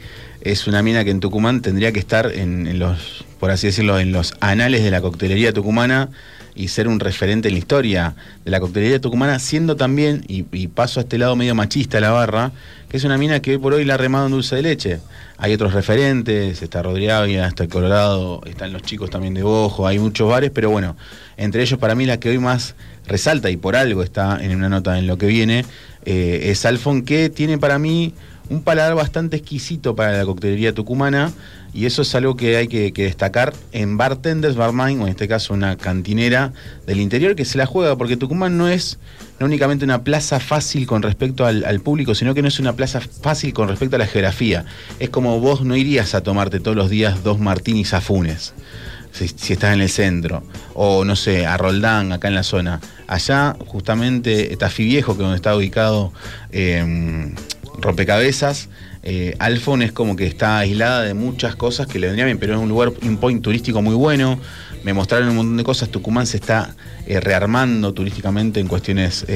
es 0.51 0.67
una 0.67 0.81
mina 0.81 1.03
que 1.03 1.11
en 1.11 1.19
Tucumán 1.19 1.61
tendría 1.61 1.91
que 1.91 1.99
estar 1.99 2.31
en, 2.33 2.79
los, 2.79 3.25
por 3.39 3.51
así 3.51 3.67
decirlo, 3.67 3.99
en 3.99 4.11
los 4.11 4.33
anales 4.39 4.83
de 4.83 4.91
la 4.91 5.01
coctelería 5.01 5.51
tucumana 5.51 6.09
y 6.55 6.69
ser 6.69 6.87
un 6.87 6.99
referente 6.99 7.49
en 7.49 7.53
la 7.53 7.59
historia 7.59 8.15
de 8.45 8.51
la 8.51 8.59
coctelería 8.59 8.99
tucumana, 8.99 9.39
siendo 9.39 9.75
también, 9.75 10.23
y, 10.27 10.43
paso 10.67 10.99
a 10.99 11.03
este 11.03 11.17
lado 11.17 11.35
medio 11.35 11.53
machista 11.53 11.99
la 11.99 12.11
barra, 12.11 12.51
que 12.89 12.97
es 12.97 13.03
una 13.03 13.17
mina 13.17 13.41
que 13.41 13.51
hoy 13.51 13.57
por 13.57 13.73
hoy 13.73 13.85
la 13.85 13.95
ha 13.95 13.97
remado 13.97 14.25
en 14.25 14.31
dulce 14.31 14.55
de 14.55 14.61
leche. 14.63 14.99
Hay 15.37 15.53
otros 15.53 15.73
referentes, 15.73 16.61
está 16.61 16.81
Rodriavia, 16.81 17.45
está 17.47 17.63
el 17.63 17.69
Colorado, 17.69 18.41
están 18.45 18.73
los 18.73 18.81
chicos 18.81 19.09
también 19.09 19.33
de 19.33 19.43
Bojo, 19.43 19.85
hay 19.85 19.99
muchos 19.99 20.29
bares, 20.29 20.49
pero 20.51 20.71
bueno, 20.71 20.95
entre 21.35 21.61
ellos 21.61 21.77
para 21.77 21.93
mí 21.93 22.05
la 22.05 22.19
que 22.19 22.29
hoy 22.29 22.39
más 22.39 22.75
resalta 23.05 23.49
y 23.51 23.57
por 23.57 23.75
algo 23.75 24.01
está 24.01 24.39
en 24.41 24.55
una 24.55 24.69
nota 24.69 24.97
en 24.97 25.05
lo 25.07 25.17
que 25.17 25.27
viene, 25.27 25.65
eh, 26.05 26.51
es 26.51 26.65
Alfon, 26.65 27.03
que 27.03 27.29
tiene 27.29 27.57
para 27.57 27.77
mí 27.77 28.13
un 28.49 28.61
paladar 28.61 28.95
bastante 28.95 29.37
exquisito 29.37 29.95
para 29.95 30.17
la 30.17 30.25
coctelería 30.25 30.73
tucumana 30.73 31.31
y 31.73 31.85
eso 31.85 32.01
es 32.01 32.15
algo 32.15 32.35
que 32.35 32.57
hay 32.57 32.67
que, 32.67 32.91
destacar 32.91 33.53
en 33.71 33.97
bartenders, 33.97 34.55
barman, 34.55 34.99
o 34.99 35.03
en 35.03 35.09
este 35.09 35.27
caso 35.27 35.53
una 35.53 35.75
cantinera 35.77 36.53
del 36.87 36.99
interior 36.99 37.35
que 37.35 37.45
se 37.45 37.57
la 37.57 37.65
juega, 37.65 37.95
porque 37.95 38.17
Tucumán 38.17 38.57
no 38.57 38.67
es 38.67 38.97
únicamente 39.39 39.85
una 39.85 40.03
plaza 40.03 40.39
fácil 40.39 40.87
con 40.87 41.03
respecto 41.03 41.45
al, 41.45 41.79
público, 41.81 42.15
sino 42.15 42.33
que 42.33 42.41
no 42.41 42.47
es 42.47 42.59
una 42.59 42.73
plaza 42.73 42.99
fácil 42.99 43.53
con 43.53 43.67
respecto 43.67 43.95
a 43.95 43.99
la 43.99 44.07
geografía. 44.07 44.65
Es 44.99 45.09
como 45.09 45.39
vos 45.39 45.61
no 45.61 45.75
irías 45.75 46.15
a 46.15 46.21
tomarte 46.21 46.59
todos 46.59 46.75
los 46.75 46.89
días 46.89 47.23
dos 47.23 47.39
martinis 47.39 47.93
a 47.93 48.01
Funes 48.01 48.53
si, 49.11 49.27
si 49.27 49.53
estás 49.53 49.73
en 49.73 49.81
el 49.81 49.89
centro, 49.89 50.43
o 50.73 51.03
no 51.05 51.15
sé, 51.15 51.45
a 51.45 51.57
Roldán, 51.57 52.11
acá 52.11 52.27
en 52.27 52.35
la 52.35 52.43
zona. 52.43 52.79
Allá, 53.07 53.55
justamente, 53.67 54.55
Tafí 54.57 54.83
Viejo, 54.85 55.13
que 55.13 55.21
es 55.21 55.23
donde 55.23 55.35
está 55.35 55.55
ubicado 55.55 56.11
eh, 56.51 57.33
Rompecabezas, 57.79 58.69
eh, 59.03 59.35
Alfon 59.39 59.81
es 59.81 59.91
como 59.91 60.15
que 60.15 60.25
está 60.25 60.59
aislada 60.59 61.03
de 61.03 61.13
muchas 61.13 61.55
cosas 61.55 61.87
que 61.87 61.99
le 61.99 62.07
vendrían 62.07 62.27
bien, 62.27 62.39
pero 62.39 62.55
es 62.55 62.59
un 62.59 62.69
lugar, 62.69 62.91
un 63.01 63.17
point 63.17 63.41
turístico 63.41 63.81
muy 63.81 63.95
bueno. 63.95 64.39
Me 64.83 64.93
mostraron 64.93 65.29
un 65.29 65.35
montón 65.37 65.57
de 65.57 65.63
cosas. 65.63 65.89
Tucumán 65.89 66.27
se 66.27 66.37
está 66.37 66.75
eh, 67.07 67.19
rearmando 67.19 67.93
turísticamente 67.93 68.59
en 68.59 68.67
cuestiones, 68.67 69.23
eh, 69.23 69.27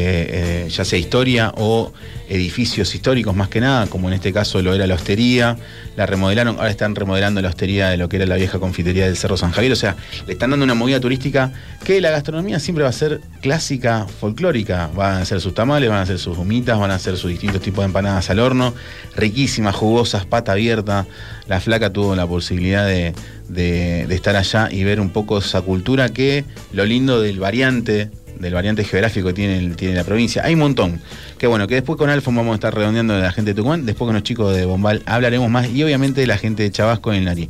eh, 0.66 0.70
ya 0.70 0.84
sea 0.86 1.00
historia 1.00 1.54
o 1.58 1.94
edificios 2.30 2.94
históricos 2.96 3.36
más 3.36 3.50
que 3.50 3.60
nada, 3.60 3.88
como 3.88 4.08
en 4.08 4.14
este 4.14 4.32
caso 4.32 4.62
lo 4.62 4.74
era 4.74 4.88
la 4.88 4.96
hostería. 4.96 5.58
La 5.98 6.06
remodelaron, 6.06 6.56
ahora 6.58 6.70
están 6.70 6.96
remodelando 6.96 7.42
la 7.42 7.50
hostería 7.50 7.90
de 7.90 7.98
lo 7.98 8.08
que 8.08 8.16
era 8.18 8.26
la 8.26 8.36
vieja 8.38 8.60
confitería 8.60 9.06
del 9.06 9.18
Cerro 9.18 9.36
San 9.36 9.52
Javier. 9.52 9.74
O 9.74 9.76
sea, 9.76 9.96
le 10.26 10.34
están 10.34 10.52
dando 10.52 10.64
una 10.64 10.74
movida 10.74 11.00
turística 11.02 11.52
que 11.84 12.00
la 12.00 12.10
gastronomía 12.12 12.60
siempre 12.60 12.84
va 12.84 12.90
a 12.90 12.94
ser 12.94 13.20
clásica, 13.42 14.06
folclórica. 14.20 14.90
Van 14.96 15.22
a 15.22 15.26
ser 15.26 15.42
sus 15.42 15.54
tamales, 15.54 15.90
van 15.90 16.00
a 16.00 16.06
ser 16.06 16.20
sus 16.20 16.38
humitas, 16.38 16.80
van 16.80 16.92
a 16.92 17.00
ser 17.00 17.18
sus 17.18 17.30
distintos 17.30 17.62
tipos 17.62 17.84
de 17.84 17.88
empanadas 17.88 18.30
al 18.30 18.40
horno, 18.40 18.74
riquísimas, 19.18 19.76
jugosas, 19.76 20.26
pata 20.26 20.54
abierta. 20.54 21.06
La 21.48 21.60
flaca 21.60 21.92
tuvo 21.92 22.16
la 22.16 22.26
posibilidad 22.26 22.86
de, 22.86 23.14
de- 23.50 24.06
de 24.08 24.16
estar 24.16 24.38
allá 24.38 24.70
y 24.72 24.86
ver 24.86 25.02
un 25.02 25.10
poco 25.10 25.40
esa 25.40 25.62
cultura 25.62 26.08
que 26.10 26.46
lo 26.72 26.86
lindo 26.86 27.22
del 27.22 27.40
variante 27.40 27.61
del 27.66 28.54
variante 28.54 28.84
geográfico 28.84 29.28
que 29.28 29.34
tiene, 29.34 29.70
tiene 29.76 29.94
la 29.96 30.04
provincia. 30.04 30.42
Hay 30.44 30.54
un 30.56 30.60
montón. 30.62 31.00
Que 31.38 31.46
bueno, 31.48 31.68
que 31.68 31.76
después 31.76 31.98
con 31.98 32.10
Alfon 32.10 32.36
vamos 32.36 32.52
a 32.54 32.56
estar 32.56 32.74
redondeando 32.74 33.14
de 33.16 33.22
la 33.22 33.32
gente 33.32 33.52
de 33.52 33.56
Tucumán, 33.56 33.86
después 33.86 34.08
con 34.08 34.16
los 34.16 34.24
chicos 34.24 34.56
de 34.56 34.66
Bombal 34.66 35.02
hablaremos 35.06 35.50
más 35.50 35.70
y 35.70 35.84
obviamente 35.84 36.22
de 36.22 36.28
la 36.28 36.38
gente 36.38 36.64
de 36.64 36.72
Chabasco 36.72 37.12
en 37.14 37.20
el 37.20 37.26
Nari. 37.26 37.50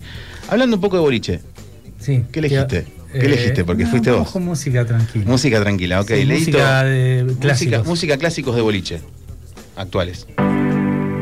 Hablando 0.50 0.75
un 0.77 0.82
poco 0.82 0.98
de 0.98 1.01
boliche, 1.01 1.39
Sí. 2.00 2.24
¿Qué 2.32 2.39
elegiste? 2.39 2.84
Que- 3.13 3.20
¿Qué 3.20 3.25
elegiste? 3.25 3.63
Porque 3.65 3.86
fuiste 3.86 4.10
vos. 4.12 4.22
Ojo, 4.22 4.39
música 4.39 4.86
tranquila. 4.86 5.25
música 5.25 5.60
tranquila, 5.62 6.01
ok. 6.01 6.12
Sí, 6.15 6.25
música 6.25 6.84
de 6.86 7.24
música, 7.25 7.39
clásicos. 7.41 7.86
música 7.86 8.18
clásicos 8.18 8.56
de 8.56 8.62
boliche, 8.62 9.01
actuales. 9.75 10.25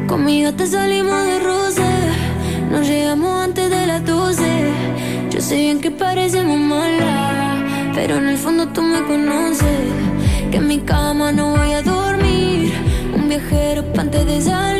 Conmigo 0.07 0.53
te 0.53 0.65
salimos 0.67 1.23
de 1.25 1.39
roce, 1.39 1.81
nos 2.71 2.87
llegamos 2.87 3.43
antes 3.43 3.69
de 3.69 3.85
las 3.87 4.05
12. 4.05 4.43
Yo 5.31 5.41
sé 5.41 5.55
bien 5.55 5.81
que 5.81 5.91
parecemos 5.91 6.57
malas, 6.59 7.37
pero 8.01 8.15
en 8.15 8.29
el 8.29 8.37
fondo 8.37 8.65
tú 8.69 8.81
me 8.81 9.03
conoces. 9.03 9.81
Que 10.49 10.57
en 10.57 10.67
mi 10.67 10.79
cama 10.79 11.33
no 11.33 11.49
voy 11.57 11.73
a 11.73 11.81
dormir, 11.81 12.71
un 13.13 13.27
viajero 13.27 13.83
pa' 13.91 14.03
antes 14.03 14.25
de 14.25 14.41
salir. 14.41 14.78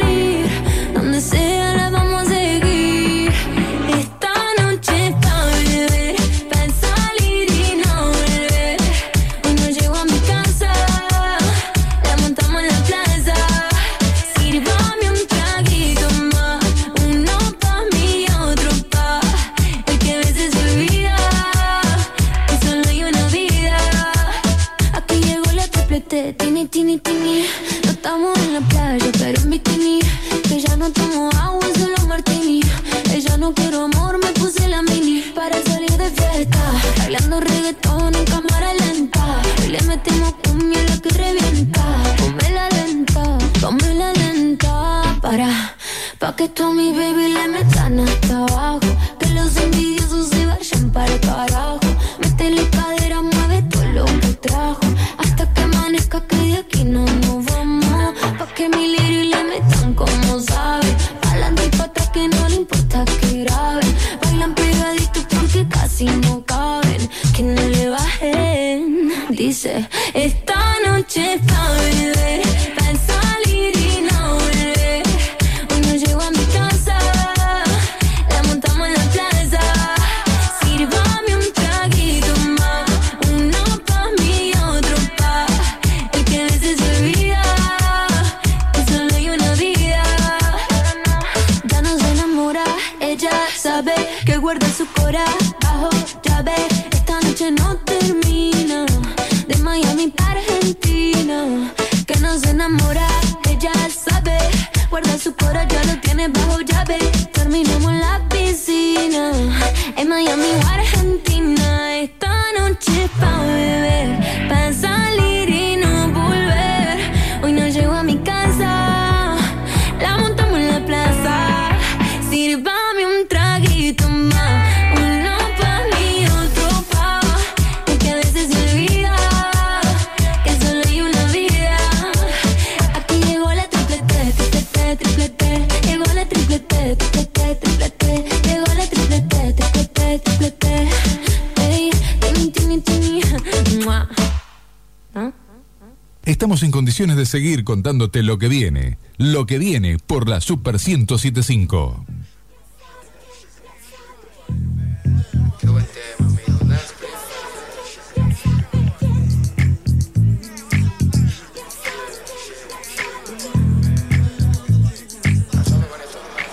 Seguir 147.30 147.64
contándote 147.64 148.24
lo 148.24 148.40
que 148.40 148.48
viene. 148.48 148.98
Lo 149.18 149.46
que 149.46 149.60
viene 149.60 149.98
por 150.00 150.28
la 150.28 150.42
Super 150.42 150.76
1075. 150.76 152.06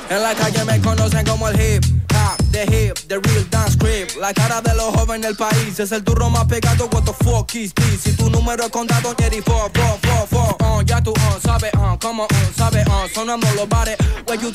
En 0.09 0.23
la 0.23 0.35
calle 0.35 0.64
me 0.64 0.80
conocen 0.80 1.26
como 1.26 1.49
el 1.49 1.61
hip 1.61 1.85
hop, 2.12 2.37
the 2.52 2.62
hip, 2.64 2.97
the 3.09 3.18
real 3.18 3.45
dance 3.50 3.76
creep. 3.76 4.09
La 4.21 4.33
cara 4.33 4.61
de 4.61 4.75
los 4.75 4.95
jóvenes 4.95 5.26
del 5.26 5.37
país 5.37 5.78
es 5.78 5.92
el 5.92 6.04
turro 6.04 6.30
más 6.30 6.45
pegado. 6.45 6.88
What 6.92 7.04
the 7.04 7.12
fuck 7.25 7.54
is 7.54 7.73
this? 7.75 8.02
Si 8.02 8.12
tu 8.12 8.30
número 8.30 8.64
es 8.64 8.71
contado, 8.71 9.14
Jerry, 9.18 9.40
four, 9.42 9.71
four. 9.73 9.99
Uh, 10.04 10.35
ya 10.86 11.02
tú, 11.02 11.10
uh, 11.10 11.40
sabes, 11.40 11.72
uh, 11.74 11.98
como, 12.00 12.24
uh, 12.24 12.52
sabes, 12.54 12.84
sonando 13.12 13.46
los 13.56 13.68
bares. 13.68 13.96
What 14.26 14.40
you 14.40 14.52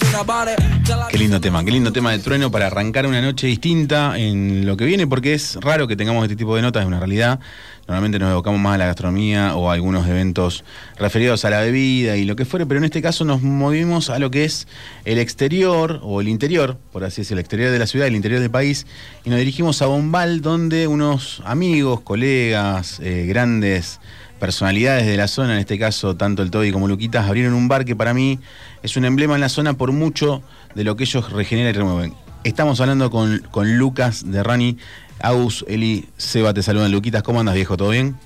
Qué 1.10 1.18
lindo 1.18 1.40
tema, 1.42 1.64
qué 1.64 1.72
lindo 1.72 1.92
tema 1.92 2.12
de 2.12 2.20
trueno 2.20 2.52
para 2.52 2.68
arrancar 2.68 3.06
una 3.06 3.22
noche 3.22 3.48
distinta 3.48 4.18
en 4.18 4.66
lo 4.66 4.78
que 4.78 4.86
viene, 4.86 5.08
porque 5.08 5.34
es 5.34 5.58
raro 5.62 5.88
que 5.88 5.96
tengamos 5.96 6.24
este 6.24 6.36
tipo 6.36 6.56
de 6.56 6.62
notas, 6.62 6.82
es 6.82 6.88
una 6.88 7.00
realidad. 7.00 7.40
Normalmente 7.88 8.20
nos 8.20 8.32
evocamos 8.32 8.60
más 8.60 8.76
a 8.76 8.78
la 8.78 8.86
gastronomía 8.86 9.56
o 9.56 9.70
a 9.70 9.74
algunos 9.74 10.08
eventos 10.08 10.64
referidos 10.98 11.44
a 11.46 11.50
la 11.50 11.60
bebida 11.60 12.16
y 12.16 12.26
lo 12.26 12.36
que 12.36 12.46
fuere, 12.46 12.66
pero 12.66 12.78
en 12.78 12.86
este 12.86 13.02
caso 13.02 13.26
nos 13.26 13.42
movimos 13.42 14.10
a 14.10 14.20
lo 14.20 14.32
que 14.32 14.46
es 14.46 14.68
el 15.04 15.18
exterior 15.18 16.00
o 16.04 16.22
el 16.22 16.28
interior, 16.28 16.78
por 16.92 17.04
así 17.04 17.22
decirlo, 17.22 17.40
el 17.40 17.46
exterior 17.46 17.72
de 17.72 17.80
la 17.80 17.88
ciudad, 17.88 18.08
el 18.08 18.16
interior 18.16 18.40
del 18.40 18.52
país, 18.52 18.88
y 19.26 19.30
nos 19.30 19.40
dirigimos 19.40 19.82
a 19.82 19.88
Bombal, 19.88 20.42
donde 20.42 20.88
unos 20.88 21.42
amigos, 21.46 22.02
colegas, 22.02 23.00
eh, 23.02 23.26
grandes 23.28 24.00
personalidades 24.42 25.06
de 25.06 25.16
la 25.18 25.28
zona, 25.28 25.54
en 25.54 25.60
este 25.60 25.78
caso 25.78 26.18
tanto 26.18 26.42
el 26.42 26.50
Toby 26.50 26.72
como 26.72 26.88
Luquitas, 26.88 27.28
abrieron 27.28 27.54
un 27.54 27.68
bar 27.68 27.86
que 27.86 27.96
para 27.96 28.12
mí 28.12 28.40
es 28.82 28.98
un 28.98 29.06
emblema 29.06 29.36
en 29.36 29.42
la 29.42 29.50
zona 29.50 29.76
por 29.76 29.92
mucho 29.92 30.42
de 30.74 30.84
lo 30.84 30.96
que 30.96 31.04
ellos 31.04 31.32
regeneran 31.32 31.70
y 31.70 31.78
remueven. 31.78 32.16
Estamos 32.44 32.82
hablando 32.82 33.12
con, 33.12 33.38
con 33.52 33.78
Lucas 33.78 34.24
de 34.26 34.42
Rani, 34.42 34.80
Agus, 35.20 35.64
Eli, 35.68 36.10
Seba, 36.18 36.56
te 36.56 36.64
saludan. 36.64 36.92
Luquitas, 36.92 37.22
¿cómo 37.22 37.40
andas 37.40 37.54
viejo? 37.54 37.78
¿Todo 37.78 37.90
bien? 37.90 38.18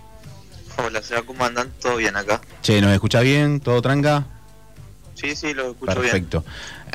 Hola, 0.77 1.01
Seba, 1.01 1.21
¿cómo 1.23 1.43
andan? 1.43 1.69
¿Todo 1.81 1.97
bien 1.97 2.15
acá? 2.15 2.39
Che, 2.61 2.79
¿nos 2.79 2.93
escuchás 2.93 3.23
bien? 3.23 3.59
¿Todo 3.59 3.81
tranca? 3.81 4.25
Sí, 5.15 5.35
sí, 5.35 5.53
lo 5.53 5.71
escucho 5.71 5.99
bien. 5.99 6.11
Perfecto. 6.11 6.45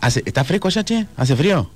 ¿Hace, 0.00 0.22
¿Está 0.24 0.44
fresco 0.44 0.68
allá, 0.68 0.82
che? 0.82 1.06
¿Hace 1.18 1.36
frío? 1.36 1.70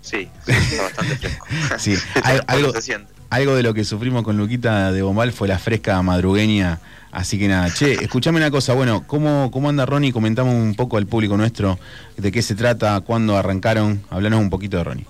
Sí, 0.00 0.30
sí, 0.46 0.52
está 0.52 0.82
bastante 0.84 1.16
fresco. 1.16 1.46
Sí, 1.78 1.94
algo, 2.46 2.72
se 2.72 2.80
siente. 2.80 3.13
Algo 3.34 3.56
de 3.56 3.64
lo 3.64 3.74
que 3.74 3.84
sufrimos 3.84 4.22
con 4.22 4.36
Luquita 4.36 4.92
de 4.92 5.02
Bombal 5.02 5.32
fue 5.32 5.48
la 5.48 5.58
fresca 5.58 6.00
madrugueña. 6.02 6.78
Así 7.10 7.36
que 7.36 7.48
nada, 7.48 7.72
che, 7.72 7.92
escuchame 7.94 8.38
una 8.38 8.50
cosa, 8.50 8.74
bueno, 8.74 9.04
¿cómo, 9.08 9.50
cómo 9.50 9.68
anda 9.68 9.84
Ronnie? 9.84 10.12
Comentamos 10.12 10.54
un 10.54 10.76
poco 10.76 10.98
al 10.98 11.06
público 11.06 11.36
nuestro 11.36 11.78
de 12.16 12.30
qué 12.30 12.42
se 12.42 12.54
trata, 12.54 13.00
cuándo 13.00 13.36
arrancaron. 13.36 14.04
Hablanos 14.10 14.40
un 14.40 14.50
poquito 14.50 14.76
de 14.76 14.84
Ronnie. 14.84 15.06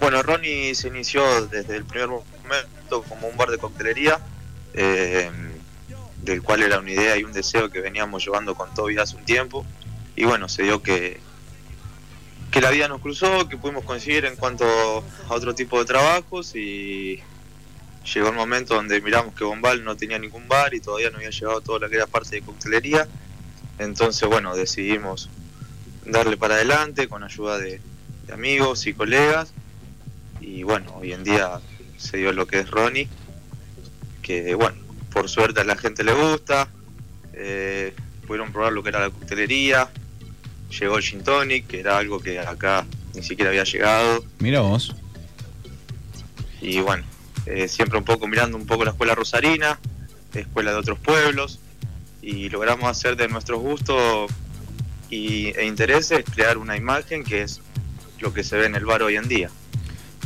Bueno, 0.00 0.22
Ronnie 0.22 0.74
se 0.74 0.88
inició 0.88 1.46
desde 1.48 1.76
el 1.76 1.84
primer 1.84 2.08
momento 2.08 3.02
como 3.08 3.28
un 3.28 3.36
bar 3.36 3.50
de 3.50 3.58
coctelería, 3.58 4.18
eh, 4.72 5.30
del 6.22 6.42
cual 6.42 6.62
era 6.62 6.78
una 6.78 6.90
idea 6.90 7.18
y 7.18 7.24
un 7.24 7.32
deseo 7.32 7.68
que 7.70 7.80
veníamos 7.80 8.24
llevando 8.24 8.54
con 8.54 8.72
Toby 8.72 8.96
hace 8.96 9.16
un 9.16 9.24
tiempo. 9.26 9.66
Y 10.16 10.24
bueno, 10.24 10.48
se 10.48 10.62
dio 10.62 10.82
que, 10.82 11.20
que 12.50 12.60
la 12.60 12.70
vida 12.70 12.88
nos 12.88 13.00
cruzó, 13.00 13.48
que 13.48 13.56
pudimos 13.56 13.84
conseguir 13.84 14.24
en 14.24 14.36
cuanto 14.36 14.64
a 15.28 15.34
otro 15.34 15.54
tipo 15.54 15.78
de 15.78 15.84
trabajos 15.84 16.54
y 16.56 17.20
llegó 18.12 18.28
el 18.28 18.34
momento 18.34 18.74
donde 18.74 19.00
miramos 19.00 19.34
que 19.34 19.44
Bombal 19.44 19.84
no 19.84 19.96
tenía 19.96 20.18
ningún 20.18 20.48
bar 20.48 20.74
y 20.74 20.80
todavía 20.80 21.10
no 21.10 21.18
había 21.18 21.30
llegado 21.30 21.60
toda 21.60 21.80
la 21.80 21.88
que 21.88 21.96
era 21.96 22.06
parte 22.06 22.36
de 22.36 22.42
coctelería. 22.42 23.06
Entonces, 23.78 24.28
bueno, 24.28 24.56
decidimos 24.56 25.28
darle 26.04 26.36
para 26.36 26.54
adelante 26.56 27.08
con 27.08 27.22
ayuda 27.22 27.58
de, 27.58 27.80
de 28.26 28.32
amigos 28.32 28.86
y 28.86 28.94
colegas. 28.94 29.52
Y 30.40 30.62
bueno, 30.62 30.96
hoy 30.96 31.12
en 31.12 31.22
día 31.22 31.60
se 31.98 32.16
dio 32.16 32.32
lo 32.32 32.46
que 32.46 32.60
es 32.60 32.70
Ronnie, 32.70 33.08
que 34.22 34.54
bueno, 34.54 34.76
por 35.12 35.28
suerte 35.28 35.60
a 35.60 35.64
la 35.64 35.76
gente 35.76 36.02
le 36.02 36.12
gusta. 36.14 36.68
eh, 37.32 37.94
pudieron 38.26 38.52
probar 38.52 38.72
lo 38.72 38.82
que 38.82 38.90
era 38.90 39.00
la 39.00 39.10
coctelería. 39.10 39.90
Llegó 40.78 40.96
el 40.98 41.02
gin 41.02 41.22
tonic, 41.22 41.66
que 41.66 41.80
era 41.80 41.98
algo 41.98 42.20
que 42.20 42.38
acá 42.38 42.86
ni 43.14 43.22
siquiera 43.22 43.50
había 43.50 43.64
llegado. 43.64 44.24
Mira 44.38 44.60
vos. 44.60 44.94
Y 46.60 46.80
bueno, 46.80 47.04
eh, 47.46 47.68
siempre 47.68 47.98
un 47.98 48.04
poco 48.04 48.26
mirando 48.28 48.56
un 48.56 48.66
poco 48.66 48.84
la 48.84 48.90
escuela 48.90 49.14
rosarina, 49.14 49.78
escuela 50.34 50.70
de 50.72 50.76
otros 50.78 50.98
pueblos. 50.98 51.58
Y 52.22 52.50
logramos 52.50 52.84
hacer 52.88 53.16
de 53.16 53.28
nuestros 53.28 53.60
gustos 53.60 54.30
y, 55.08 55.46
e 55.56 55.64
intereses 55.66 56.22
crear 56.34 56.58
una 56.58 56.76
imagen 56.76 57.24
que 57.24 57.42
es 57.42 57.60
lo 58.20 58.32
que 58.34 58.44
se 58.44 58.56
ve 58.58 58.66
en 58.66 58.74
el 58.74 58.84
bar 58.84 59.02
hoy 59.02 59.16
en 59.16 59.26
día. 59.26 59.48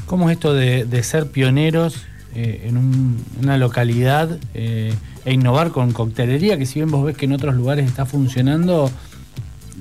¿Cómo 0.07 0.29
es 0.29 0.35
esto 0.37 0.53
de, 0.53 0.85
de 0.85 1.03
ser 1.05 1.31
pioneros 1.31 2.05
eh, 2.35 2.63
en 2.65 2.77
un- 2.77 3.25
una 3.41 3.57
localidad 3.59 4.39
eh, 4.55 4.93
e 5.25 5.33
innovar 5.33 5.71
con 5.71 5.93
coctelería? 5.93 6.59
Que 6.59 6.67
si 6.67 6.81
bien 6.81 6.91
vos 6.91 7.05
ves 7.07 7.17
que 7.17 7.27
en 7.27 7.33
otros 7.33 7.55
lugares 7.55 7.87
está 7.87 8.05
funcionando, 8.07 8.91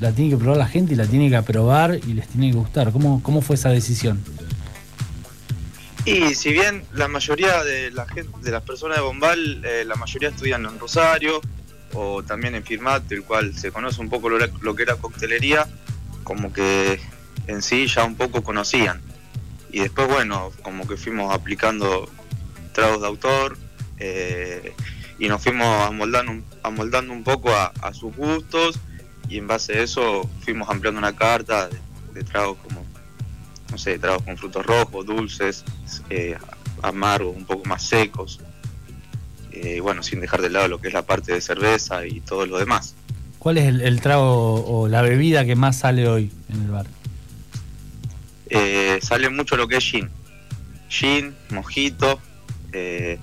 la 0.04 0.12
tiene 0.12 0.32
que 0.32 0.38
probar 0.38 0.58
la 0.58 0.68
gente 0.68 0.94
y 0.94 0.96
la 0.98 1.08
tiene 1.08 1.30
que 1.30 1.38
aprobar 1.38 1.96
y 1.96 2.14
les 2.14 2.28
tiene 2.28 2.52
que 2.52 2.58
gustar. 2.58 2.92
¿Cómo, 2.92 3.24
cómo 3.24 3.42
fue 3.42 3.56
esa 3.56 3.70
decisión? 3.70 4.22
Y 6.06 6.36
si 6.36 6.52
bien 6.52 6.84
la 6.94 7.08
mayoría 7.08 7.64
de 7.64 7.90
la 7.90 8.06
gente, 8.06 8.30
de 8.42 8.52
las 8.52 8.64
personas 8.64 8.98
de 8.98 9.04
Bombal, 9.04 9.64
eh, 9.64 9.86
la 9.88 9.96
mayoría 9.96 10.28
estudian 10.28 10.66
en 10.66 10.78
Rosario 10.78 11.40
o 11.94 12.22
también 12.22 12.54
en 12.54 12.66
Firmat, 12.66 13.04
del 13.04 13.24
cual 13.24 13.56
se 13.56 13.72
conoce 13.72 14.02
un 14.02 14.10
poco 14.10 14.28
lo, 14.28 14.46
lo 14.62 14.76
que 14.76 14.84
era 14.84 14.96
coctelería, 14.98 15.68
como 16.26 16.52
que 16.52 17.00
en 17.48 17.62
sí 17.62 17.88
ya 17.88 18.04
un 18.04 18.16
poco 18.16 18.44
conocían. 18.44 19.02
Y 19.72 19.80
después, 19.80 20.10
bueno, 20.10 20.52
como 20.64 20.86
que 20.86 20.98
fuimos 20.98 21.34
aplicando 21.34 22.10
tragos 22.74 23.00
de 23.00 23.08
autor 23.08 23.58
eh, 24.00 24.74
y 25.18 25.30
nos 25.30 25.42
fuimos 25.42 25.88
amoldando, 25.88 26.44
amoldando 26.62 27.14
un 27.14 27.24
poco 27.24 27.52
a 27.52 27.94
sus 27.94 28.14
gustos 28.18 28.78
y 29.30 29.38
en 29.38 29.48
base 29.48 29.74
a 29.74 29.82
eso 29.82 30.30
fuimos 30.42 30.70
ampliando 30.70 31.00
una 31.00 31.16
carta 31.16 31.68
de, 31.68 31.80
de 32.14 32.24
tragos 32.24 32.58
como, 32.60 32.86
no 33.72 33.78
sé, 33.78 33.98
tragos 34.00 34.24
con 34.24 34.38
frutos 34.38 34.66
rojos, 34.66 35.06
dulces, 35.06 35.64
eh, 36.10 36.38
amargos, 36.82 37.36
un 37.36 37.46
poco 37.46 37.66
más 37.66 37.84
secos. 37.84 38.40
Eh, 39.52 39.80
bueno, 39.82 40.02
sin 40.02 40.20
dejar 40.20 40.42
de 40.42 40.50
lado 40.50 40.68
lo 40.68 40.82
que 40.82 40.88
es 40.88 40.94
la 40.94 41.04
parte 41.04 41.32
de 41.32 41.42
cerveza 41.42 42.06
y 42.06 42.22
todo 42.22 42.46
lo 42.46 42.58
demás. 42.58 42.96
¿Cuál 43.38 43.58
es 43.58 43.66
el, 43.66 43.82
el 43.82 44.02
trago 44.02 44.66
o 44.66 44.88
la 44.88 45.02
bebida 45.02 45.46
que 45.46 45.56
más 45.56 45.80
sale 45.80 46.08
hoy 46.08 46.32
en 46.50 46.64
el 46.64 46.72
bar? 46.72 46.88
Eh, 48.50 49.00
sale 49.02 49.30
mucho 49.30 49.58
lo 49.58 49.68
que 49.68 49.78
es 49.78 49.84
gin. 49.84 50.10
Gin, 50.90 51.36
mojito, 51.50 52.20
eh, 52.72 53.20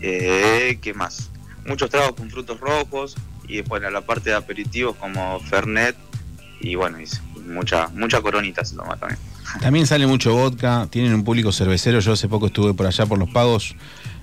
eh, 0.00 0.78
¿qué 0.82 0.94
más? 0.94 1.30
Muchos 1.64 1.90
tragos 1.90 2.12
con 2.12 2.30
frutos 2.30 2.58
rojos 2.60 3.16
y 3.48 3.62
bueno, 3.62 3.90
la 3.90 4.00
parte 4.00 4.30
de 4.30 4.36
aperitivos 4.36 4.96
como 4.96 5.38
Fernet 5.40 5.96
y 6.60 6.74
bueno, 6.74 6.98
y 7.00 7.04
mucha, 7.48 7.88
mucha 7.88 8.20
coronita 8.20 8.64
se 8.64 8.76
toma 8.76 8.96
también. 8.96 9.18
También 9.60 9.86
sale 9.86 10.06
mucho 10.06 10.34
vodka, 10.34 10.88
tienen 10.90 11.14
un 11.14 11.22
público 11.24 11.52
cervecero. 11.52 12.00
Yo 12.00 12.12
hace 12.12 12.28
poco 12.28 12.46
estuve 12.46 12.74
por 12.74 12.86
allá 12.86 13.06
por 13.06 13.18
los 13.18 13.28
pagos, 13.30 13.76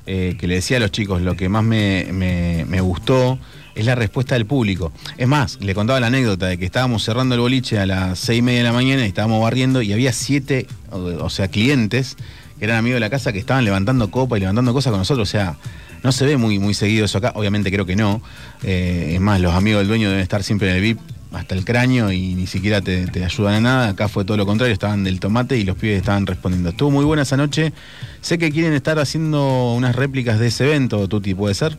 eh, 0.05 0.35
que 0.39 0.47
le 0.47 0.55
decía 0.55 0.77
a 0.77 0.79
los 0.81 0.91
chicos, 0.91 1.21
lo 1.21 1.35
que 1.37 1.47
más 1.47 1.63
me, 1.63 2.07
me- 2.11 2.65
me 2.67 2.81
gustó 2.81 3.39
es 3.73 3.85
la 3.85 3.95
respuesta 3.95 4.35
del 4.35 4.45
público. 4.45 4.91
Es 5.17 5.27
más, 5.27 5.57
le 5.61 5.73
contaba 5.73 5.99
la 5.99 6.07
anécdota 6.07 6.47
de 6.47 6.57
que 6.57 6.65
estábamos 6.65 7.03
cerrando 7.03 7.35
el 7.35 7.41
boliche 7.41 7.79
a 7.79 7.85
las 7.85 8.19
seis 8.19 8.39
y 8.39 8.41
media 8.41 8.59
de 8.59 8.65
la 8.65 8.73
mañana 8.73 9.03
y 9.05 9.07
estábamos 9.07 9.41
barriendo 9.41 9.81
y 9.81 9.93
había 9.93 10.11
siete, 10.11 10.67
o, 10.91 10.97
o 10.99 11.29
sea, 11.29 11.47
clientes 11.47 12.17
que 12.59 12.65
eran 12.65 12.77
amigos 12.77 12.97
de 12.97 12.99
la 13.01 13.09
casa 13.09 13.31
que 13.33 13.39
estaban 13.39 13.63
levantando 13.65 14.11
copa 14.11 14.37
y 14.37 14.41
levantando 14.41 14.73
cosas 14.73 14.91
con 14.91 14.99
nosotros. 14.99 15.27
O 15.27 15.31
sea, 15.31 15.55
no 16.03 16.11
se 16.11 16.25
ve 16.25 16.37
muy, 16.37 16.59
muy 16.59 16.73
seguido 16.73 17.05
eso 17.05 17.17
acá. 17.17 17.31
Obviamente 17.35 17.71
creo 17.71 17.85
que 17.85 17.95
no. 17.95 18.21
Eh, 18.63 19.13
es 19.15 19.21
más, 19.21 19.39
los 19.39 19.53
amigos 19.53 19.79
del 19.79 19.87
dueño 19.87 20.09
deben 20.09 20.21
estar 20.21 20.43
siempre 20.43 20.69
en 20.69 20.75
el 20.75 20.81
VIP 20.81 20.99
hasta 21.31 21.55
el 21.55 21.65
cráneo 21.65 22.11
y 22.11 22.35
ni 22.35 22.45
siquiera 22.45 22.81
te, 22.81 23.07
ayudan 23.23 23.55
a 23.55 23.61
nada. 23.61 23.89
Acá 23.89 24.07
fue 24.07 24.25
todo 24.25 24.37
lo 24.37 24.45
contrario, 24.45 24.73
estaban 24.73 25.03
del 25.03 25.19
tomate 25.19 25.57
y 25.57 25.63
los 25.63 25.77
pibes 25.77 25.97
estaban 25.97 26.27
respondiendo. 26.27 26.69
Estuvo 26.69 26.91
muy 26.91 27.05
buena 27.05 27.23
esa 27.23 27.37
noche. 27.37 27.73
Sé 28.21 28.37
que 28.37 28.51
quieren 28.51 28.73
estar 28.73 28.99
haciendo 28.99 29.73
unas 29.73 29.95
réplicas 29.95 30.39
de 30.39 30.47
ese 30.47 30.65
evento, 30.65 31.07
Tuti, 31.07 31.33
¿puede 31.33 31.55
ser? 31.55 31.77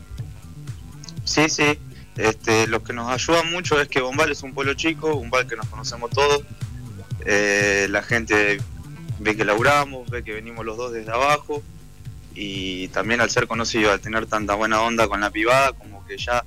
Sí, 1.25 1.49
sí. 1.49 1.79
Este, 2.17 2.67
lo 2.67 2.83
que 2.83 2.93
nos 2.93 3.11
ayuda 3.11 3.43
mucho 3.45 3.81
es 3.81 3.89
que 3.89 4.01
Bombal 4.01 4.31
es 4.31 4.43
un 4.43 4.53
pueblo 4.53 4.75
chico, 4.75 5.15
un 5.15 5.31
bar 5.31 5.47
que 5.47 5.57
nos 5.57 5.67
conocemos 5.67 6.11
todos. 6.11 6.43
Eh, 7.27 7.89
la 7.91 8.03
gente 8.03 8.59
ve 9.19 9.37
que 9.37 9.45
laburamos, 9.45 10.09
ve 10.11 10.23
que 10.23 10.33
venimos 10.33 10.65
los 10.65 10.77
dos 10.77 10.93
desde 10.93 11.11
abajo. 11.13 11.63
Y 12.35 12.89
también 12.89 13.21
al 13.21 13.31
ser 13.31 13.47
conocido, 13.47 13.93
al 13.93 14.01
tener 14.01 14.27
tanta 14.27 14.55
buena 14.55 14.81
onda 14.81 15.07
con 15.09 15.21
la 15.21 15.31
pibada, 15.31 15.73
como 15.73 16.05
que 16.07 16.17
ya 16.19 16.45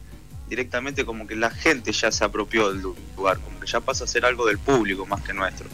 directamente 0.50 1.06
como 1.06 1.28
que 1.28 1.36
la 1.36 1.50
gente 1.50 1.92
ya 1.92 2.12
se 2.12 2.24
apropió 2.24 2.72
del 2.72 2.82
lugar, 2.82 3.38
como 3.40 3.60
que 3.60 3.68
ya 3.68 3.80
pasa 3.80 4.04
a 4.04 4.08
ser 4.08 4.26
algo 4.26 4.46
del 4.46 4.58
público 4.58 5.06
más 5.06 5.22
que 5.22 5.34
nuestro. 5.34 5.68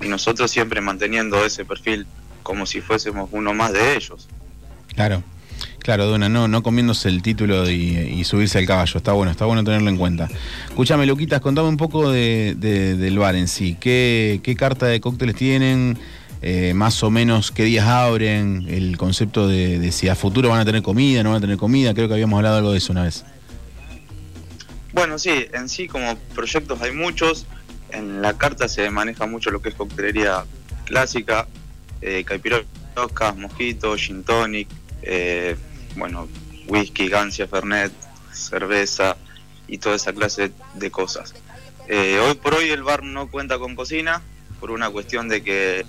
Y 0.00 0.08
nosotros 0.08 0.50
siempre 0.50 0.80
manteniendo 0.80 1.44
ese 1.44 1.64
perfil 1.64 2.06
como 2.42 2.66
si 2.66 2.80
fuésemos 2.80 3.28
uno 3.32 3.54
más 3.54 3.72
de 3.72 3.96
ellos. 3.96 4.28
Claro. 4.94 5.22
Claro, 5.78 6.06
Dona, 6.06 6.28
no, 6.28 6.48
no 6.48 6.62
comiéndose 6.64 7.08
el 7.08 7.22
título 7.22 7.70
y, 7.70 8.22
subirse 8.24 8.58
al 8.58 8.66
caballo. 8.66 8.98
Está 8.98 9.12
bueno, 9.12 9.30
está 9.30 9.44
bueno 9.44 9.62
tenerlo 9.62 9.88
en 9.88 9.96
cuenta. 9.96 10.28
Escúchame, 10.68 11.06
Luquitas, 11.06 11.40
contame 11.40 11.68
un 11.68 11.76
poco 11.76 12.10
de- 12.10 12.56
del 12.56 13.18
bar 13.18 13.36
en 13.36 13.46
sí. 13.46 13.76
¿Qué, 13.78 14.40
qué 14.42 14.56
carta 14.56 14.86
de 14.86 15.00
cócteles 15.00 15.36
tienen? 15.36 15.96
Eh, 16.48 16.74
más 16.74 17.02
o 17.02 17.10
menos 17.10 17.50
qué 17.50 17.64
días 17.64 17.88
abren, 17.88 18.66
el 18.68 18.96
concepto 18.96 19.48
de, 19.48 19.90
si 19.90 20.08
a 20.08 20.14
futuro 20.14 20.48
van 20.48 20.60
a 20.60 20.64
tener 20.64 20.80
comida, 20.80 21.24
no 21.24 21.30
van 21.30 21.38
a 21.38 21.40
tener 21.40 21.56
comida, 21.56 21.92
creo 21.92 22.06
que 22.06 22.14
habíamos 22.14 22.36
hablado 22.36 22.58
algo 22.58 22.70
de 22.70 22.78
eso 22.78 22.92
una 22.92 23.02
vez. 23.02 23.24
Bueno, 24.92 25.18
sí, 25.18 25.48
en 25.52 25.68
sí 25.68 25.88
como 25.88 26.14
proyectos 26.36 26.80
hay 26.82 26.92
muchos. 26.92 27.46
En 27.90 28.22
la 28.22 28.38
carta 28.38 28.68
se 28.68 28.88
maneja 28.90 29.26
mucho 29.26 29.50
lo 29.50 29.60
que 29.60 29.70
es 29.70 29.74
coctelería 29.74 30.44
clásica, 30.84 31.48
eh, 32.00 32.22
caipiroscas, 32.22 33.36
mojitos, 33.36 34.00
gin 34.00 34.22
tonic, 34.22 34.68
eh, 35.02 35.56
bueno, 35.96 36.28
whisky, 36.68 37.08
gancia, 37.08 37.48
fernet, 37.48 37.90
cerveza 38.32 39.16
y 39.66 39.78
toda 39.78 39.96
esa 39.96 40.12
clase 40.12 40.52
de 40.74 40.90
cosas. 40.92 41.34
Eh, 41.88 42.20
hoy 42.20 42.36
por 42.36 42.54
hoy 42.54 42.70
el 42.70 42.84
bar 42.84 43.02
no 43.02 43.28
cuenta 43.32 43.58
con 43.58 43.74
cocina 43.74 44.22
por 44.60 44.70
una 44.70 44.90
cuestión 44.90 45.28
de 45.28 45.42
que 45.42 45.84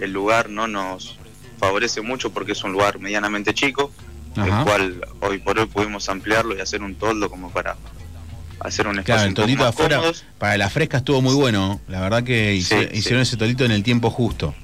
el 0.00 0.12
lugar 0.12 0.48
no 0.48 0.66
nos 0.66 1.18
favorece 1.58 2.00
mucho 2.00 2.32
porque 2.32 2.52
es 2.52 2.64
un 2.64 2.72
lugar 2.72 2.98
medianamente 2.98 3.54
chico, 3.54 3.92
Ajá. 4.36 4.58
el 4.60 4.64
cual 4.64 5.06
hoy 5.20 5.38
por 5.38 5.58
hoy 5.58 5.66
pudimos 5.66 6.08
ampliarlo 6.08 6.56
y 6.56 6.60
hacer 6.60 6.82
un 6.82 6.94
toldo 6.96 7.28
como 7.30 7.50
para 7.50 7.76
hacer 8.60 8.86
un 8.86 8.98
espacio 8.98 9.14
Claro, 9.14 9.28
el 9.28 9.34
tolito 9.34 9.64
afuera, 9.66 9.96
cómodos. 9.96 10.24
para 10.38 10.56
la 10.56 10.70
fresca 10.70 10.98
estuvo 10.98 11.20
muy 11.20 11.34
bueno. 11.34 11.80
La 11.88 12.00
verdad 12.00 12.22
que 12.22 12.60
Sí, 12.62 12.76
hicieron 12.92 13.22
ese 13.22 13.36
tolito 13.36 13.64
en 13.64 13.72
el 13.72 13.82
tiempo 13.82 14.10
justo. 14.10 14.54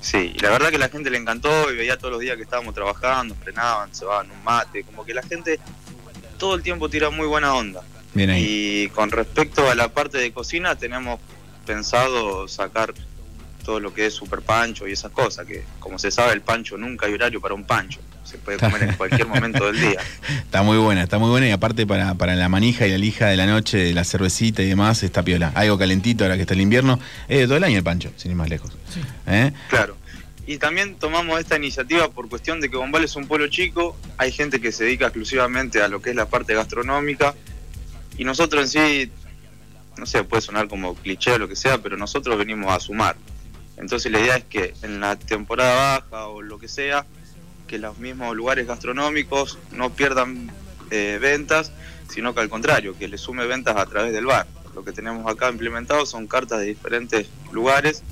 Sí, 0.00 0.32
y 0.34 0.38
la 0.38 0.50
verdad 0.50 0.70
que 0.70 0.78
la 0.78 0.88
gente 0.88 1.10
le 1.10 1.18
encantó 1.18 1.72
y 1.72 1.76
veía 1.76 1.96
todos 1.98 2.12
los 2.12 2.20
días 2.20 2.36
que 2.36 2.42
estábamos 2.44 2.72
trabajando, 2.74 3.34
frenaban, 3.34 3.92
se 3.94 4.04
van 4.04 4.30
un 4.30 4.44
mate, 4.44 4.84
como 4.84 5.04
que 5.04 5.12
la 5.12 5.22
gente 5.22 5.58
todo 6.38 6.54
el 6.54 6.62
tiempo 6.62 6.88
tira 6.88 7.10
muy 7.10 7.26
buena 7.26 7.52
onda. 7.54 7.82
Bien 8.14 8.30
ahí. 8.30 8.44
Y 8.84 8.88
con 8.90 9.10
respecto 9.10 9.68
a 9.68 9.74
la 9.74 9.88
parte 9.92 10.18
de 10.18 10.32
cocina, 10.32 10.76
tenemos 10.76 11.18
pensado 11.68 12.48
sacar 12.48 12.94
todo 13.62 13.78
lo 13.78 13.92
que 13.92 14.06
es 14.06 14.14
super 14.14 14.40
pancho 14.40 14.88
y 14.88 14.92
esas 14.92 15.12
cosas, 15.12 15.46
que 15.46 15.64
como 15.80 15.98
se 15.98 16.10
sabe 16.10 16.32
el 16.32 16.40
pancho 16.40 16.78
nunca 16.78 17.04
hay 17.04 17.12
horario 17.12 17.42
para 17.42 17.52
un 17.52 17.64
pancho, 17.64 18.00
se 18.24 18.38
puede 18.38 18.56
comer 18.56 18.84
en 18.84 18.94
cualquier 18.94 19.26
momento 19.26 19.66
del 19.66 19.78
día. 19.78 20.00
Está 20.44 20.62
muy 20.62 20.78
buena, 20.78 21.02
está 21.02 21.18
muy 21.18 21.28
buena 21.28 21.46
y 21.46 21.50
aparte 21.50 21.86
para, 21.86 22.14
para 22.14 22.34
la 22.36 22.48
manija 22.48 22.86
y 22.86 22.90
la 22.90 22.96
lija 22.96 23.26
de 23.26 23.36
la 23.36 23.44
noche, 23.44 23.92
la 23.92 24.04
cervecita 24.04 24.62
y 24.62 24.66
demás, 24.66 25.02
está 25.02 25.22
piola. 25.22 25.52
Algo 25.54 25.76
calentito 25.76 26.24
ahora 26.24 26.36
que 26.36 26.42
está 26.42 26.54
el 26.54 26.62
invierno. 26.62 26.98
Es 27.28 27.40
de 27.40 27.44
todo 27.44 27.58
el 27.58 27.64
año 27.64 27.76
el 27.76 27.84
pancho, 27.84 28.10
sin 28.16 28.30
ir 28.30 28.36
más 28.38 28.48
lejos. 28.48 28.70
¿Eh? 29.26 29.52
Claro. 29.68 29.98
Y 30.46 30.56
también 30.56 30.94
tomamos 30.94 31.38
esta 31.38 31.56
iniciativa 31.56 32.08
por 32.10 32.30
cuestión 32.30 32.62
de 32.62 32.70
que 32.70 32.78
Bombal 32.78 33.04
es 33.04 33.14
un 33.16 33.26
pueblo 33.26 33.48
chico, 33.48 33.94
hay 34.16 34.32
gente 34.32 34.62
que 34.62 34.72
se 34.72 34.84
dedica 34.84 35.06
exclusivamente 35.06 35.82
a 35.82 35.88
lo 35.88 36.00
que 36.00 36.10
es 36.10 36.16
la 36.16 36.24
parte 36.24 36.54
gastronómica 36.54 37.34
y 38.16 38.24
nosotros 38.24 38.74
en 38.74 39.06
sí, 39.06 39.12
no 39.98 40.06
sé, 40.06 40.24
puede 40.24 40.40
sonar 40.40 40.68
como 40.68 40.94
cliché 40.94 41.32
o 41.32 41.38
lo 41.38 41.48
que 41.48 41.56
sea, 41.56 41.78
pero 41.78 41.96
nosotros 41.96 42.38
venimos 42.38 42.72
a 42.72 42.80
sumar. 42.80 43.16
Entonces 43.76 44.10
la 44.10 44.20
idea 44.20 44.36
es 44.36 44.44
que 44.44 44.74
en 44.82 45.00
la 45.00 45.16
temporada 45.16 46.00
baja 46.00 46.26
o 46.28 46.42
lo 46.42 46.58
que 46.58 46.68
sea, 46.68 47.06
que 47.66 47.78
los 47.78 47.98
mismos 47.98 48.34
lugares 48.34 48.66
gastronómicos 48.66 49.58
no 49.72 49.90
pierdan 49.90 50.50
eh, 50.90 51.18
ventas, 51.20 51.70
sino 52.08 52.34
que 52.34 52.40
al 52.40 52.48
contrario, 52.48 52.96
que 52.98 53.08
le 53.08 53.18
sume 53.18 53.46
ventas 53.46 53.76
a 53.76 53.86
través 53.86 54.12
del 54.12 54.26
bar. 54.26 54.46
Lo 54.74 54.84
que 54.84 54.92
tenemos 54.92 55.30
acá 55.30 55.50
implementado 55.50 56.06
son 56.06 56.26
cartas 56.26 56.60
de 56.60 56.66
diferentes 56.66 57.28
lugares, 57.52 58.02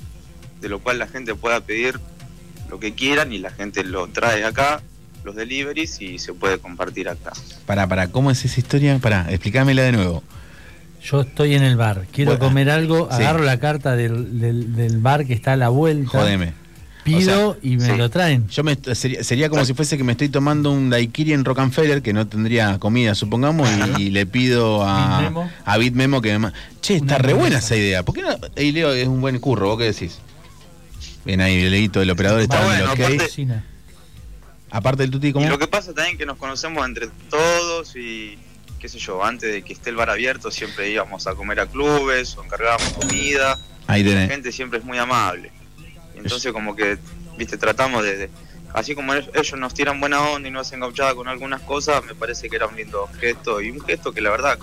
de 0.61 0.69
lo 0.69 0.79
cual 0.79 0.99
la 0.99 1.07
gente 1.07 1.35
pueda 1.35 1.59
pedir 1.61 1.99
lo 2.69 2.79
que 2.79 2.93
quieran 2.93 3.33
y 3.33 3.37
la 3.37 3.51
gente 3.51 3.83
lo 3.83 4.07
trae 4.07 4.43
acá, 4.43 4.81
los 5.23 5.35
deliveries 5.35 6.01
y 6.01 6.19
se 6.19 6.33
puede 6.33 6.59
compartir 6.59 7.09
acá. 7.09 7.33
Para, 7.65 7.87
para, 7.87 8.09
¿cómo 8.09 8.31
es 8.31 8.43
esa 8.45 8.59
historia? 8.59 8.99
Para, 8.99 9.29
explícamela 9.31 9.83
de 9.83 9.91
nuevo. 9.91 10.23
Yo 11.03 11.21
estoy 11.21 11.55
en 11.55 11.63
el 11.63 11.77
bar, 11.77 12.05
quiero 12.11 12.31
Bueno, 12.31 12.45
comer 12.47 12.69
algo, 12.69 13.07
sí. 13.11 13.17
agarro 13.21 13.43
la 13.43 13.59
carta 13.59 13.95
del, 13.95 14.39
del- 14.39 14.75
del 14.75 14.97
bar 14.99 15.25
que 15.25 15.33
está 15.33 15.53
a 15.53 15.55
la 15.55 15.69
vuelta, 15.69 16.19
Jodeme. 16.19 16.53
pido 17.03 17.49
O 17.51 17.53
sea, 17.53 17.59
y 17.61 17.77
me 17.77 17.85
sí. 17.91 17.95
lo 17.97 18.09
traen. 18.09 18.47
Yo 18.49 18.63
me, 18.63 18.77
sería, 18.93 19.23
sería 19.23 19.49
como 19.49 19.63
si 19.63 19.73
fuese 19.73 19.97
que 19.97 20.03
me 20.03 20.11
estoy 20.13 20.27
tomando 20.27 20.71
un 20.71 20.89
daiquiri 20.89 21.31
en 21.33 21.45
Rockefeller, 21.45 22.01
que 22.01 22.11
no 22.11 22.27
tendría 22.27 22.77
comida, 22.79 23.15
supongamos, 23.15 23.69
y, 23.97 24.03
y 24.03 24.09
le 24.09 24.25
pido 24.25 24.83
a 24.85 25.19
Bitmemo. 25.21 25.51
a 25.63 25.77
Bitmemo 25.77 26.21
que 26.21 26.37
me... 26.39 26.51
Che, 26.81 26.95
está 26.95 27.05
Una 27.05 27.17
re 27.19 27.33
buena 27.33 27.57
esa 27.59 27.75
idea. 27.77 28.03
¿Por 28.03 28.13
qué 28.15 28.23
no? 28.23 28.29
Leo, 28.55 28.91
es 28.91 29.07
un 29.07 29.21
buen 29.21 29.39
curro, 29.39 29.67
¿vos 29.69 29.77
qué 29.77 29.85
decís? 29.85 30.19
Bien 31.23 31.39
ahí, 31.41 31.61
el 31.61 31.71
leguito 31.71 31.99
del 32.01 32.09
operador 32.09 32.41
está 32.41 32.57
Ah, 32.57 32.59
dando 32.67 32.73
el 32.73 32.79
bueno, 32.81 32.93
ok. 32.93 32.99
aparte- 34.71 35.03
del 35.03 35.11
tuti, 35.11 35.31
¿cómo? 35.31 35.45
Y 35.45 35.49
lo 35.49 35.59
que 35.59 35.67
pasa 35.67 35.93
también 35.93 36.17
que 36.17 36.25
nos 36.25 36.37
conocemos 36.37 36.85
entre 36.85 37.07
todos 37.29 37.95
y 37.95 38.37
qué 38.79 38.87
sé 38.89 38.99
yo, 38.99 39.23
antes 39.23 39.51
de 39.51 39.61
que 39.63 39.73
esté 39.73 39.89
el 39.89 39.95
bar 39.95 40.09
abierto 40.09 40.51
siempre 40.51 40.89
íbamos 40.89 41.27
a 41.27 41.35
comer 41.35 41.59
a 41.59 41.65
clubes 41.67 42.35
o 42.37 42.43
encargábamos 42.43 42.93
comida. 42.93 43.57
Ahí 43.87 44.03
La 44.03 44.09
tenés. 44.11 44.29
gente 44.29 44.51
siempre 44.51 44.79
es 44.79 44.85
muy 44.85 44.97
amable. 44.97 45.51
Entonces 46.15 46.51
como 46.51 46.75
que, 46.75 46.97
viste, 47.37 47.57
tratamos 47.57 48.03
de... 48.03 48.17
de- 48.17 48.29
así 48.73 48.93
como 48.95 49.13
ellos 49.13 49.29
ellos 49.33 49.57
nos 49.59 49.73
tiran 49.73 49.99
buena 49.99 50.21
onda 50.21 50.47
y 50.49 50.51
nos 50.51 50.67
hacen 50.67 50.79
gauchada 50.81 51.15
con 51.15 51.27
algunas 51.27 51.61
cosas, 51.61 52.03
me 52.05 52.13
parece 52.15 52.49
que 52.49 52.55
era 52.57 52.67
un 52.67 52.75
lindo 52.75 53.07
gesto 53.19 53.61
y 53.61 53.71
un 53.71 53.79
gesto 53.81 54.11
que 54.11 54.21
la 54.21 54.29
verdad 54.29 54.59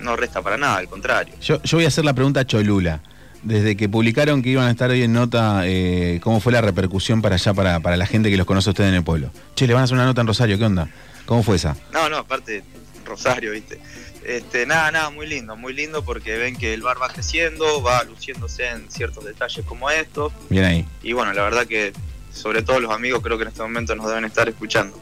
no 0.00 0.14
resta 0.16 0.42
para 0.42 0.56
nada, 0.56 0.76
al 0.76 0.88
contrario. 0.88 1.34
Yo, 1.40 1.60
yo 1.62 1.78
voy 1.78 1.84
a 1.84 1.88
hacer 1.88 2.04
la 2.04 2.12
pregunta 2.12 2.40
a 2.40 2.46
Cholula. 2.46 3.00
Desde 3.42 3.76
que 3.76 3.88
publicaron 3.90 4.42
que 4.42 4.48
iban 4.50 4.66
a 4.66 4.70
estar 4.70 4.88
hoy 4.90 5.02
en 5.02 5.12
nota, 5.12 5.62
eh, 5.66 6.18
¿cómo 6.22 6.40
fue 6.40 6.50
la 6.52 6.62
repercusión 6.62 7.20
para 7.20 7.34
allá, 7.34 7.52
para, 7.52 7.80
para 7.80 7.96
la 7.98 8.06
gente 8.06 8.30
que 8.30 8.36
los 8.38 8.46
conoce 8.46 8.70
a 8.70 8.72
ustedes 8.72 8.88
en 8.88 8.94
el 8.96 9.04
pueblo? 9.04 9.30
Che, 9.54 9.66
le 9.66 9.74
van 9.74 9.82
a 9.82 9.84
hacer 9.84 9.94
una 9.96 10.06
nota 10.06 10.22
en 10.22 10.26
Rosario, 10.26 10.56
¿qué 10.58 10.64
onda? 10.64 10.88
¿Cómo 11.26 11.42
fue 11.42 11.56
esa? 11.56 11.76
No, 11.92 12.08
no, 12.08 12.18
aparte 12.18 12.62
Rosario, 13.04 13.52
viste. 13.52 13.78
Este, 14.24 14.66
nada, 14.66 14.90
nada, 14.90 15.10
muy 15.10 15.26
lindo, 15.26 15.56
muy 15.56 15.74
lindo 15.74 16.04
porque 16.04 16.36
ven 16.36 16.56
que 16.56 16.72
el 16.72 16.82
bar 16.82 17.00
va 17.00 17.08
creciendo, 17.08 17.82
va 17.82 18.04
luciéndose 18.04 18.68
en 18.68 18.90
ciertos 18.90 19.24
detalles 19.24 19.64
como 19.66 19.90
estos. 19.90 20.32
Bien 20.48 20.64
ahí. 20.64 20.86
Y 21.02 21.12
bueno, 21.12 21.32
la 21.32 21.42
verdad 21.42 21.66
que 21.66 21.92
sobre 22.32 22.62
todo 22.62 22.80
los 22.80 22.90
amigos 22.92 23.22
creo 23.22 23.36
que 23.36 23.42
en 23.42 23.48
este 23.48 23.62
momento 23.62 23.94
nos 23.94 24.08
deben 24.08 24.24
estar 24.24 24.48
escuchando. 24.48 24.98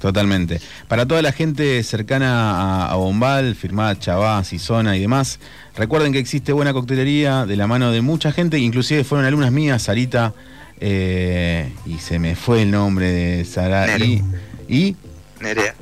Totalmente. 0.00 0.60
Para 0.86 1.06
toda 1.06 1.22
la 1.22 1.32
gente 1.32 1.82
cercana 1.82 2.84
a, 2.84 2.92
a 2.92 2.94
Bombal, 2.96 3.54
firmada 3.54 3.98
Chavá, 3.98 4.44
Zona 4.44 4.98
y 4.98 5.00
demás, 5.00 5.40
recuerden 5.76 6.12
que 6.12 6.18
existe 6.18 6.52
buena 6.52 6.74
coctelería 6.74 7.46
de 7.46 7.56
la 7.56 7.66
mano 7.66 7.90
de 7.90 8.02
mucha 8.02 8.30
gente, 8.30 8.58
inclusive 8.58 9.02
fueron 9.02 9.26
alumnas 9.26 9.50
mías, 9.50 9.84
Sarita, 9.84 10.34
eh, 10.78 11.72
y 11.86 11.98
se 12.00 12.18
me 12.18 12.36
fue 12.36 12.62
el 12.62 12.70
nombre 12.70 13.10
de 13.10 13.44
Sara. 13.46 13.86
Nere. 13.86 14.04
Y, 14.04 14.22
y 14.68 14.96
Nerea. 15.40 15.74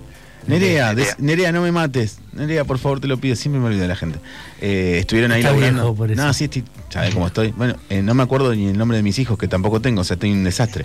Nerea, 0.46 0.92
Nerea. 0.92 0.94
des- 0.94 1.18
Nerea, 1.18 1.52
no 1.52 1.62
me 1.62 1.70
mates. 1.72 2.18
Nerea, 2.32 2.64
por 2.64 2.78
favor, 2.78 3.00
te 3.00 3.06
lo 3.06 3.16
pido, 3.18 3.36
siempre 3.36 3.60
me 3.60 3.66
olvido 3.66 3.82
de 3.82 3.88
la 3.88 3.96
gente. 3.96 4.18
Eh, 4.60 4.96
estuvieron 5.00 5.30
ahí 5.32 5.40
Está 5.40 5.50
laburando. 5.50 5.82
viejo 5.82 5.94
por 5.94 6.10
eso. 6.10 6.22
No, 6.22 6.32
sí, 6.32 6.44
estoy, 6.44 6.64
¿sabes 6.88 7.14
cómo 7.14 7.26
estoy? 7.26 7.52
Bueno, 7.56 7.76
eh, 7.90 8.02
no 8.02 8.14
me 8.14 8.22
acuerdo 8.22 8.54
ni 8.54 8.66
el 8.68 8.78
nombre 8.78 8.96
de 8.96 9.02
mis 9.02 9.18
hijos, 9.18 9.38
que 9.38 9.48
tampoco 9.48 9.80
tengo, 9.80 10.00
o 10.00 10.04
sea, 10.04 10.14
estoy 10.14 10.32
un 10.32 10.44
desastre. 10.44 10.84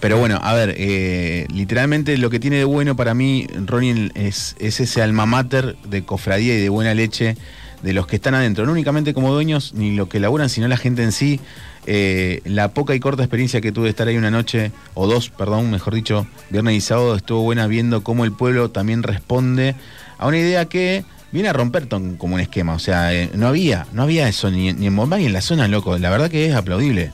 Pero 0.00 0.18
bueno, 0.18 0.40
a 0.42 0.54
ver, 0.54 0.74
eh, 0.78 1.46
literalmente 1.52 2.16
lo 2.18 2.30
que 2.30 2.40
tiene 2.40 2.56
de 2.56 2.64
bueno 2.64 2.96
para 2.96 3.14
mí, 3.14 3.46
Ronnie, 3.66 4.10
es, 4.14 4.56
es 4.58 4.80
ese 4.80 5.02
alma 5.02 5.26
mater 5.26 5.76
de 5.88 6.04
cofradía 6.04 6.56
y 6.56 6.60
de 6.60 6.68
buena 6.68 6.94
leche 6.94 7.36
de 7.82 7.92
los 7.92 8.06
que 8.06 8.16
están 8.16 8.34
adentro, 8.34 8.64
no 8.64 8.72
únicamente 8.72 9.12
como 9.12 9.30
dueños 9.32 9.74
ni 9.74 9.94
lo 9.94 10.08
que 10.08 10.18
laburan, 10.18 10.48
sino 10.48 10.66
la 10.68 10.78
gente 10.78 11.02
en 11.02 11.12
sí. 11.12 11.38
Eh, 11.86 12.40
la 12.44 12.68
poca 12.72 12.94
y 12.94 13.00
corta 13.00 13.22
experiencia 13.22 13.60
que 13.60 13.70
tuve 13.72 13.84
de 13.84 13.90
estar 13.90 14.08
ahí 14.08 14.16
una 14.16 14.30
noche, 14.30 14.72
o 14.94 15.06
dos, 15.06 15.28
perdón, 15.30 15.70
mejor 15.70 15.94
dicho, 15.94 16.26
viernes 16.50 16.74
y 16.76 16.80
sábado, 16.80 17.14
estuvo 17.14 17.42
buena 17.42 17.66
viendo 17.66 18.02
cómo 18.02 18.24
el 18.24 18.32
pueblo 18.32 18.70
también 18.70 19.02
responde 19.02 19.74
a 20.16 20.26
una 20.26 20.38
idea 20.38 20.64
que 20.66 21.04
viene 21.30 21.48
a 21.48 21.52
romper 21.52 21.88
como 21.88 22.36
un 22.36 22.40
esquema. 22.40 22.74
O 22.74 22.78
sea, 22.78 23.12
eh, 23.12 23.28
no 23.34 23.48
había, 23.48 23.86
no 23.92 24.02
había 24.04 24.28
eso 24.28 24.50
ni, 24.50 24.70
en- 24.70 24.80
ni 24.80 24.86
en 24.86 24.96
Bombay 24.96 25.20
ni 25.20 25.26
en 25.26 25.32
la 25.34 25.40
zona, 25.42 25.68
loco. 25.68 25.98
La 25.98 26.08
verdad 26.08 26.30
que 26.30 26.46
es 26.46 26.54
aplaudible. 26.54 27.12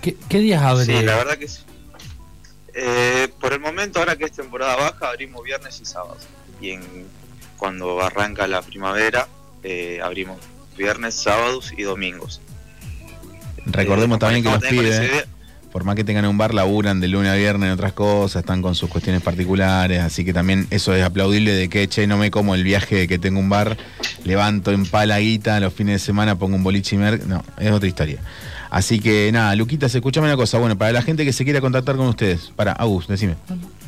¿Qué, 0.00 0.16
qué 0.28 0.38
días 0.38 0.62
abre? 0.62 0.84
Sí, 0.86 0.92
la 1.02 1.16
verdad 1.16 1.36
que 1.36 1.48
sí. 1.48 1.60
Eh, 2.74 3.28
por 3.40 3.52
el 3.52 3.60
momento, 3.60 3.98
ahora 3.98 4.16
que 4.16 4.24
es 4.24 4.32
temporada 4.32 4.76
baja, 4.76 5.10
abrimos 5.10 5.42
viernes 5.44 5.80
y 5.80 5.84
sábados. 5.84 6.22
Y 6.60 6.70
en, 6.70 6.82
cuando 7.56 8.00
arranca 8.00 8.46
la 8.46 8.62
primavera, 8.62 9.26
eh, 9.64 10.00
abrimos 10.02 10.38
viernes, 10.78 11.14
sábados 11.14 11.74
y 11.76 11.82
domingos. 11.82 12.40
Recordemos 13.66 14.16
Eh, 14.16 14.20
también 14.20 14.42
que 14.42 14.50
los 14.50 14.62
pibes, 14.62 15.26
por 15.70 15.84
más 15.84 15.94
que 15.94 16.04
tengan 16.04 16.24
un 16.24 16.38
bar, 16.38 16.54
laburan 16.54 17.00
de 17.00 17.08
lunes 17.08 17.30
a 17.30 17.34
viernes 17.34 17.66
en 17.66 17.72
otras 17.74 17.92
cosas, 17.92 18.40
están 18.40 18.62
con 18.62 18.74
sus 18.74 18.88
cuestiones 18.88 19.20
particulares, 19.20 20.00
así 20.00 20.24
que 20.24 20.32
también 20.32 20.66
eso 20.70 20.94
es 20.94 21.04
aplaudible 21.04 21.52
de 21.52 21.68
que, 21.68 21.86
che, 21.88 22.06
no 22.06 22.16
me 22.16 22.30
como 22.30 22.54
el 22.54 22.64
viaje 22.64 22.96
de 22.96 23.08
que 23.08 23.18
tengo 23.18 23.38
un 23.38 23.50
bar, 23.50 23.76
levanto 24.24 24.72
en 24.72 24.86
pala 24.86 25.18
guita, 25.18 25.60
los 25.60 25.74
fines 25.74 26.00
de 26.00 26.06
semana 26.06 26.38
pongo 26.38 26.56
un 26.56 26.64
boliche 26.64 26.96
y 26.96 26.98
mer... 26.98 27.26
No, 27.26 27.44
es 27.58 27.70
otra 27.70 27.88
historia. 27.88 28.18
Así 28.70 29.00
que 29.00 29.30
nada, 29.32 29.54
Luquitas, 29.56 29.94
escúchame 29.94 30.26
una 30.26 30.36
cosa. 30.36 30.58
Bueno, 30.58 30.76
para 30.76 30.92
la 30.92 31.00
gente 31.02 31.24
que 31.24 31.32
se 31.32 31.44
quiera 31.44 31.60
contactar 31.60 31.96
con 31.96 32.06
ustedes, 32.08 32.52
para, 32.54 32.72
Agus, 32.72 33.08
decime. 33.08 33.36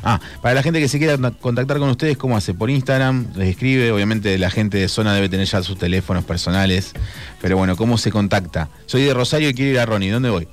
Ah, 0.03 0.19
para 0.41 0.55
la 0.55 0.63
gente 0.63 0.79
que 0.79 0.87
se 0.87 0.97
quiera 0.97 1.17
contactar 1.39 1.77
con 1.77 1.89
ustedes, 1.89 2.17
¿cómo 2.17 2.35
hace? 2.35 2.55
Por 2.55 2.71
Instagram, 2.71 3.27
les 3.35 3.49
escribe. 3.49 3.91
Obviamente 3.91 4.35
la 4.39 4.49
gente 4.49 4.79
de 4.79 4.87
zona 4.87 5.13
debe 5.13 5.29
tener 5.29 5.45
ya 5.47 5.61
sus 5.61 5.77
teléfonos 5.77 6.23
personales. 6.23 6.93
Pero 7.41 7.57
bueno, 7.57 7.75
¿cómo 7.75 7.97
se 7.99 8.11
contacta? 8.11 8.69
Soy 8.87 9.03
de 9.03 9.13
Rosario 9.13 9.49
y 9.49 9.53
quiero 9.53 9.71
ir 9.71 9.79
a 9.79 9.85
Ronnie. 9.85 10.09
¿Dónde 10.11 10.29
voy? 10.31 10.47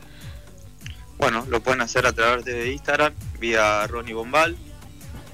Bueno, 1.17 1.47
lo 1.49 1.61
pueden 1.61 1.81
hacer 1.81 2.07
a 2.07 2.13
través 2.13 2.45
de 2.45 2.71
Instagram, 2.73 3.15
vía 3.41 3.87
Ronnie 3.87 4.13
Bombal 4.15 4.57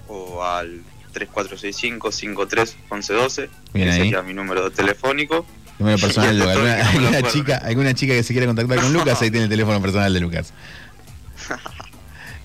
o 0.08 0.42
al 0.44 0.82
3465-531112, 1.12 3.48
Bien 3.72 3.86
que 3.88 3.92
ahí. 3.92 3.98
sería 3.98 4.22
mi 4.22 4.34
número 4.34 4.70
telefónico. 4.70 5.44
Número 5.84 5.98
personal 5.98 6.38
de 6.38 6.50
alguna, 6.50 7.20
lo 7.20 7.30
chica, 7.30 7.58
alguna 7.58 7.92
chica 7.92 8.14
que 8.14 8.22
se 8.22 8.32
quiera 8.32 8.46
contactar 8.46 8.80
con 8.80 8.90
Lucas, 8.90 9.20
ahí 9.20 9.30
tiene 9.30 9.44
el 9.44 9.50
teléfono 9.50 9.82
personal 9.82 10.12
de 10.12 10.20
Lucas. 10.20 10.52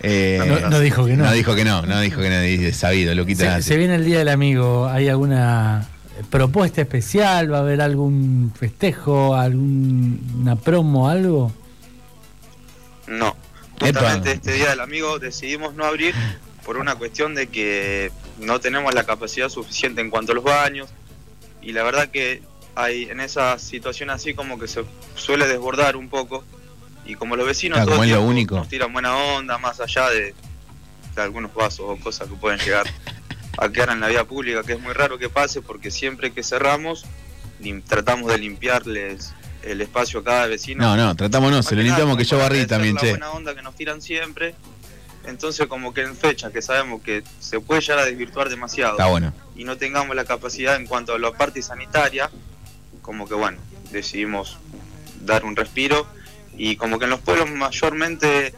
Eh, 0.02 0.40
No, 0.62 0.70
no 0.70 0.80
dijo 0.80 1.06
que 1.06 1.18
no. 1.18 1.26
No 1.26 1.32
dijo 1.34 1.56
que 1.56 1.66
no, 1.66 1.82
no 1.82 2.00
dijo 2.00 2.22
que 2.22 2.30
no, 2.30 2.40
dice, 2.40 2.72
sabido, 2.72 3.14
Luquita. 3.14 3.58
Se, 3.58 3.64
se 3.64 3.76
viene 3.76 3.96
el 3.96 4.06
Día 4.06 4.20
del 4.20 4.30
Amigo. 4.30 4.88
¿Hay 4.88 5.10
alguna 5.10 5.90
propuesta 6.30 6.80
especial? 6.80 7.52
¿Va 7.52 7.58
a 7.58 7.60
haber 7.60 7.82
algún 7.82 8.54
festejo? 8.58 9.36
¿Alguna 9.36 10.56
promo? 10.56 11.10
¿Algo? 11.10 11.52
No, 13.08 13.36
justamente 13.78 14.32
este 14.32 14.54
día 14.54 14.70
del 14.70 14.80
amigo 14.80 15.20
decidimos 15.20 15.74
no 15.74 15.84
abrir 15.84 16.16
por 16.64 16.78
una 16.78 16.96
cuestión 16.96 17.36
de 17.36 17.48
que 17.48 18.10
no 18.40 18.62
tenemos 18.62 18.94
la 18.94 19.04
capacidad 19.04 19.50
suficiente 19.50 20.00
en 20.00 20.10
cuanto 20.10 20.32
a 20.32 20.36
los 20.36 20.46
baños 20.46 20.90
y 21.62 21.72
la 21.72 21.84
verdad 21.84 22.10
que 22.10 22.42
hay 22.82 23.04
en 23.04 23.20
esa 23.20 23.58
situación 23.60 24.10
así 24.10 24.34
como 24.34 24.58
que 24.60 24.68
se 24.68 24.84
suele 25.16 25.48
desbordar 25.48 25.96
un 25.96 26.10
poco 26.10 26.44
y 27.06 27.16
como 27.16 27.36
los 27.36 27.46
vecinos 27.46 27.78
Claro, 27.78 27.88
todo 27.88 27.96
como 27.96 28.04
el 28.04 28.10
es 28.10 28.16
lo 28.16 28.20
tiempo 28.22 28.32
único. 28.32 28.56
nos 28.56 28.70
tiran 28.70 28.94
buena 28.94 29.16
onda 29.16 29.58
más 29.58 29.80
allá 29.80 30.10
de, 30.10 30.34
de 31.16 31.22
algunos 31.22 31.54
vasos 31.54 31.86
o 31.88 31.98
cosas 31.98 32.28
que 32.30 32.36
pueden 32.36 32.60
llegar 32.60 32.86
a 33.58 33.70
quedar 33.70 33.90
en 33.90 34.00
la 34.00 34.08
vía 34.08 34.24
pública 34.24 34.64
que 34.64 34.74
es 34.74 34.80
muy 34.80 34.94
raro 34.94 35.18
que 35.18 35.30
pase 35.30 35.62
porque 35.62 35.92
siempre 35.92 36.32
que 36.32 36.44
cerramos 36.44 37.06
lim- 37.62 37.84
tratamos 37.84 38.32
de 38.32 38.38
limpiarles 38.38 39.34
el 39.64 39.82
espacio 39.82 40.22
a 40.22 40.24
cada 40.24 40.48
vecino 40.48 40.84
No, 40.86 40.96
no, 40.96 41.16
tratámonos, 41.16 41.58
más 41.60 41.66
se 41.66 41.76
lo 41.76 41.82
limpiamos 41.82 42.16
que 42.18 42.24
yo 42.24 42.38
barrí 42.38 42.66
también, 42.66 42.96
la 42.96 43.02
che. 43.02 43.10
buena 43.10 43.32
onda 43.32 43.54
que 43.56 43.62
nos 43.62 43.76
tiran 43.76 44.02
siempre. 44.02 44.56
Entonces, 45.26 45.68
como 45.68 45.94
que 45.94 46.02
en 46.02 46.16
fechas 46.16 46.54
que 46.54 46.62
sabemos 46.62 47.02
que 47.02 47.24
se 47.42 47.60
puede 47.60 47.82
llegar 47.82 48.00
a 48.00 48.06
desvirtuar 48.06 48.48
demasiado 48.48 48.94
Está 48.94 49.08
bueno. 49.08 49.34
y 49.58 49.66
no 49.66 49.76
tengamos 49.76 50.16
la 50.16 50.24
capacidad 50.24 50.78
en 50.78 50.88
cuanto 50.88 51.14
a 51.14 51.20
la 51.20 51.32
parte 51.34 51.62
sanitaria, 51.62 52.30
como 53.10 53.28
que 53.28 53.34
bueno, 53.34 53.58
decidimos 53.92 54.60
dar 55.26 55.44
un 55.44 55.56
respiro. 55.56 56.06
Y 56.56 56.76
como 56.76 57.00
que 57.00 57.06
en 57.06 57.10
los 57.10 57.20
pueblos 57.22 57.50
mayormente 57.50 58.54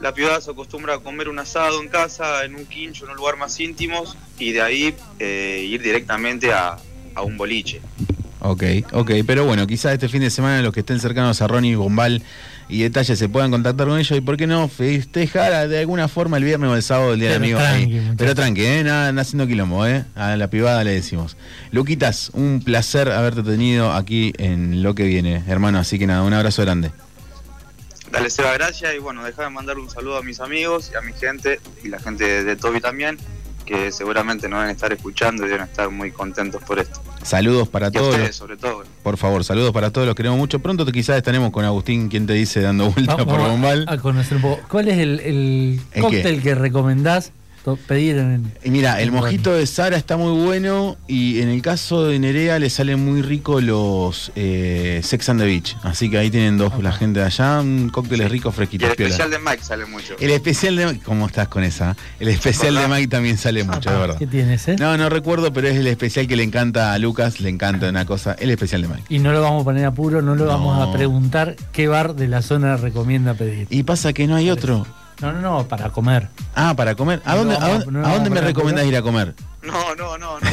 la 0.00 0.14
ciudad 0.14 0.40
se 0.40 0.52
acostumbra 0.52 0.94
a 0.94 0.98
comer 1.00 1.28
un 1.28 1.38
asado 1.38 1.82
en 1.82 1.90
casa, 1.90 2.46
en 2.46 2.54
un 2.54 2.64
quincho, 2.64 3.04
en 3.04 3.10
un 3.10 3.18
lugar 3.18 3.36
más 3.36 3.60
íntimos, 3.60 4.16
y 4.38 4.52
de 4.52 4.62
ahí 4.62 4.94
eh, 5.18 5.66
ir 5.68 5.82
directamente 5.82 6.50
a, 6.50 6.78
a 7.14 7.20
un 7.20 7.36
boliche. 7.36 7.82
Ok, 8.38 8.62
ok, 8.92 9.10
pero 9.26 9.44
bueno, 9.44 9.66
quizás 9.66 9.92
este 9.92 10.08
fin 10.08 10.22
de 10.22 10.30
semana 10.30 10.62
los 10.62 10.72
que 10.72 10.80
estén 10.80 10.98
cercanos 10.98 11.42
a 11.42 11.46
Ronnie 11.46 11.74
Bombal 11.74 12.22
y 12.70 12.82
detalles 12.82 13.18
se 13.18 13.28
puedan 13.28 13.50
contactar 13.50 13.86
con 13.88 13.98
ellos 13.98 14.16
y 14.16 14.20
por 14.20 14.36
qué 14.36 14.46
no 14.46 14.68
festejar 14.68 15.68
de 15.68 15.80
alguna 15.80 16.08
forma 16.08 16.36
el 16.36 16.44
viernes 16.44 16.70
o 16.70 16.76
el 16.76 16.82
sábado 16.82 17.12
el 17.14 17.20
día 17.20 17.30
Pero 17.30 17.40
del 17.40 17.54
amigo. 17.54 17.58
tranqui, 17.58 17.82
ahí. 17.82 17.88
muchachos. 18.00 18.14
Pero 18.18 18.34
tranqui, 18.34 18.64
¿eh? 18.64 18.84
nada, 18.84 19.12
nada 19.12 19.22
haciendo 19.22 19.46
quilombo, 19.46 19.86
¿eh? 19.86 20.04
a 20.14 20.36
la 20.36 20.48
privada 20.48 20.84
le 20.84 20.92
decimos. 20.92 21.36
Luquitas, 21.72 22.30
un 22.34 22.62
placer 22.64 23.10
haberte 23.10 23.42
tenido 23.42 23.92
aquí 23.92 24.32
en 24.38 24.82
lo 24.82 24.94
que 24.94 25.04
viene, 25.04 25.42
hermano, 25.48 25.78
así 25.78 25.98
que 25.98 26.06
nada, 26.06 26.22
un 26.22 26.32
abrazo 26.32 26.62
grande. 26.62 26.90
Dale, 28.12 28.28
Seba, 28.30 28.52
gracias. 28.54 28.94
Y 28.94 28.98
bueno, 28.98 29.24
deja 29.24 29.44
de 29.44 29.50
mandar 29.50 29.78
un 29.78 29.88
saludo 29.88 30.16
a 30.16 30.22
mis 30.22 30.40
amigos 30.40 30.90
y 30.92 30.96
a 30.96 31.00
mi 31.00 31.12
gente 31.12 31.60
y 31.84 31.88
la 31.88 32.00
gente 32.00 32.24
de, 32.24 32.44
de 32.44 32.56
Toby 32.56 32.80
también, 32.80 33.16
que 33.64 33.92
seguramente 33.92 34.48
nos 34.48 34.58
van 34.58 34.68
a 34.68 34.72
estar 34.72 34.92
escuchando 34.92 35.46
y 35.46 35.48
deben 35.48 35.64
estar 35.64 35.88
muy 35.90 36.10
contentos 36.10 36.62
por 36.64 36.80
esto. 36.80 37.00
Saludos 37.22 37.68
para 37.68 37.86
Y 37.86 37.88
a 37.88 37.92
todos. 37.92 38.08
ustedes, 38.10 38.28
los- 38.28 38.36
sobre 38.36 38.56
todo. 38.56 38.82
por 39.02 39.16
favor, 39.16 39.44
saludos 39.44 39.72
para 39.72 39.90
todos, 39.90 40.06
los 40.06 40.14
queremos 40.16 40.38
mucho. 40.38 40.58
Pronto 40.60 40.84
te- 40.86 40.92
quizás 40.92 41.16
estaremos 41.16 41.50
con 41.50 41.64
Agustín, 41.64 42.08
quien 42.08 42.26
te 42.26 42.32
dice, 42.32 42.60
dando 42.60 42.90
vuelta 42.90 43.16
Vamos 43.16 43.34
por 43.34 43.48
Bombal. 43.48 43.84
a, 43.88 43.98
conocer 43.98 44.36
un 44.36 44.42
poco. 44.42 44.60
¿Cuál 44.68 44.88
es 44.88 44.98
el, 44.98 45.20
el 45.20 45.26
¿El 45.28 45.80
qué? 45.92 46.00
cóctel 46.00 46.42
que 46.42 46.54
recomendás 46.54 47.32
pedir 47.86 48.16
en 48.18 48.52
Y 48.64 48.70
mira, 48.70 49.00
el 49.00 49.12
mojito 49.12 49.52
de 49.52 49.66
Sara 49.66 49.96
está 49.96 50.16
muy 50.16 50.32
bueno 50.44 50.96
y 51.06 51.40
en 51.40 51.48
el 51.48 51.62
caso 51.62 52.04
de 52.06 52.18
Nerea 52.18 52.58
le 52.58 52.70
salen 52.70 53.04
muy 53.04 53.22
ricos 53.22 53.62
los 53.62 54.32
eh, 54.36 55.00
Sex 55.04 55.28
and 55.28 55.40
the 55.40 55.46
Beach. 55.46 55.76
Así 55.82 56.10
que 56.10 56.18
ahí 56.18 56.30
tienen 56.30 56.58
dos 56.58 56.82
la 56.82 56.92
gente 56.92 57.20
de 57.20 57.26
allá, 57.26 57.60
un 57.60 57.90
cócteles 57.90 58.30
ricos 58.30 58.54
Y 58.54 58.56
fresquitos. 58.56 58.90
el 58.90 58.96
piola. 58.96 59.10
especial 59.14 59.30
de 59.30 59.38
Mike 59.50 59.62
sale 59.64 59.86
mucho. 59.86 60.16
El 60.18 60.30
especial 60.30 60.76
de 60.76 60.98
¿Cómo 61.00 61.26
estás 61.26 61.48
con 61.48 61.62
esa? 61.64 61.96
El 62.18 62.28
especial 62.28 62.74
de. 62.74 62.88
Mike 62.88 63.08
también 63.08 63.36
sale 63.38 63.62
mucho, 63.64 63.90
de 63.90 63.96
verdad. 63.98 64.18
¿Qué 64.18 64.26
tienes, 64.26 64.66
eh? 64.68 64.76
No, 64.78 64.96
no 64.96 65.08
recuerdo, 65.08 65.52
pero 65.52 65.68
es 65.68 65.76
el 65.76 65.86
especial 65.86 66.26
que 66.26 66.36
le 66.36 66.42
encanta 66.42 66.92
a 66.92 66.98
Lucas, 66.98 67.40
le 67.40 67.48
encanta 67.50 67.88
una 67.88 68.04
cosa, 68.06 68.34
el 68.38 68.50
especial 68.50 68.82
de 68.82 68.88
Mike. 68.88 69.02
Y 69.08 69.18
no 69.18 69.32
lo 69.32 69.42
vamos 69.42 69.62
a 69.62 69.64
poner 69.64 69.84
a 69.84 69.90
puro, 69.92 70.22
no 70.22 70.34
lo 70.34 70.44
No. 70.46 70.50
vamos 70.50 70.88
a 70.88 70.92
preguntar 70.92 71.56
qué 71.72 71.88
bar 71.88 72.14
de 72.14 72.26
la 72.28 72.42
zona 72.42 72.76
recomienda 72.76 73.34
pedir. 73.34 73.66
Y 73.70 73.82
pasa 73.82 74.12
que 74.12 74.26
no 74.26 74.34
hay 74.36 74.50
otro. 74.50 74.86
No, 75.20 75.32
no, 75.32 75.40
no, 75.40 75.68
para 75.68 75.90
comer. 75.90 76.28
Ah, 76.54 76.74
para 76.74 76.94
comer. 76.94 77.22
¿A 77.24 77.36
dónde, 77.36 77.54
a 77.54 77.64
a- 77.64 77.68
dónde, 77.68 77.86
no 77.92 77.98
a 77.98 78.02
vamos 78.02 78.16
dónde 78.18 78.30
a 78.30 78.42
me 78.42 78.48
recomendás 78.48 78.86
ir 78.86 78.96
a 78.96 79.02
comer? 79.02 79.34
No, 79.62 79.94
no, 79.94 80.18
no, 80.18 80.40
no. 80.40 80.46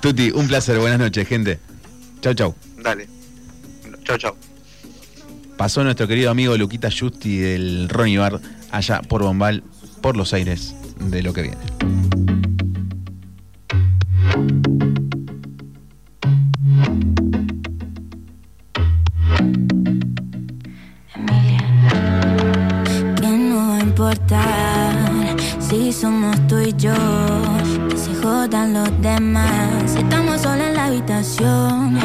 Tuti, 0.00 0.30
un 0.30 0.46
placer, 0.48 0.78
buenas 0.78 0.98
noches, 0.98 1.26
gente. 1.28 1.60
Chau, 2.20 2.34
chau. 2.34 2.54
Dale. 2.82 3.08
Chao, 4.04 4.18
chao. 4.18 4.36
Pasó 5.56 5.84
nuestro 5.84 6.06
querido 6.08 6.30
amigo 6.30 6.56
Luquita 6.58 6.88
Justi 6.90 7.38
del 7.38 7.88
Ronnie 7.88 8.18
Bar 8.18 8.40
allá 8.72 9.00
por 9.02 9.22
Bombal, 9.22 9.62
por 10.02 10.16
los 10.16 10.32
aires 10.34 10.74
de 10.98 11.22
lo 11.22 11.32
que 11.32 11.42
viene. 11.42 12.23
Importar 24.14 25.36
si 25.60 25.92
somos 25.92 26.36
tú 26.46 26.58
y 26.58 26.72
yo. 26.74 26.94
Que 27.88 27.96
se 27.96 28.14
jodan 28.22 28.74
los 28.74 28.90
demás. 29.00 29.90
Si 29.90 29.98
estamos 29.98 30.40
solos 30.40 30.66
en 30.68 30.74
la 30.74 30.86
habitación. 30.86 31.98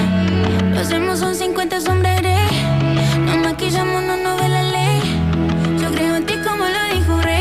Lo 0.74 0.80
hacemos 0.80 1.20
son 1.20 1.36
50 1.36 1.82
sombreros. 1.82 2.52
Nos 3.26 3.38
maquillamos, 3.38 4.04
no 4.04 4.18
nos 4.18 4.42
ve 4.42 4.50
la 4.50 4.64
ley. 4.64 5.02
Yo 5.82 5.92
creo 5.92 6.16
en 6.16 6.26
ti 6.26 6.34
como 6.44 6.66
lo 6.66 6.96
dijo 6.96 7.22
Rey. 7.22 7.40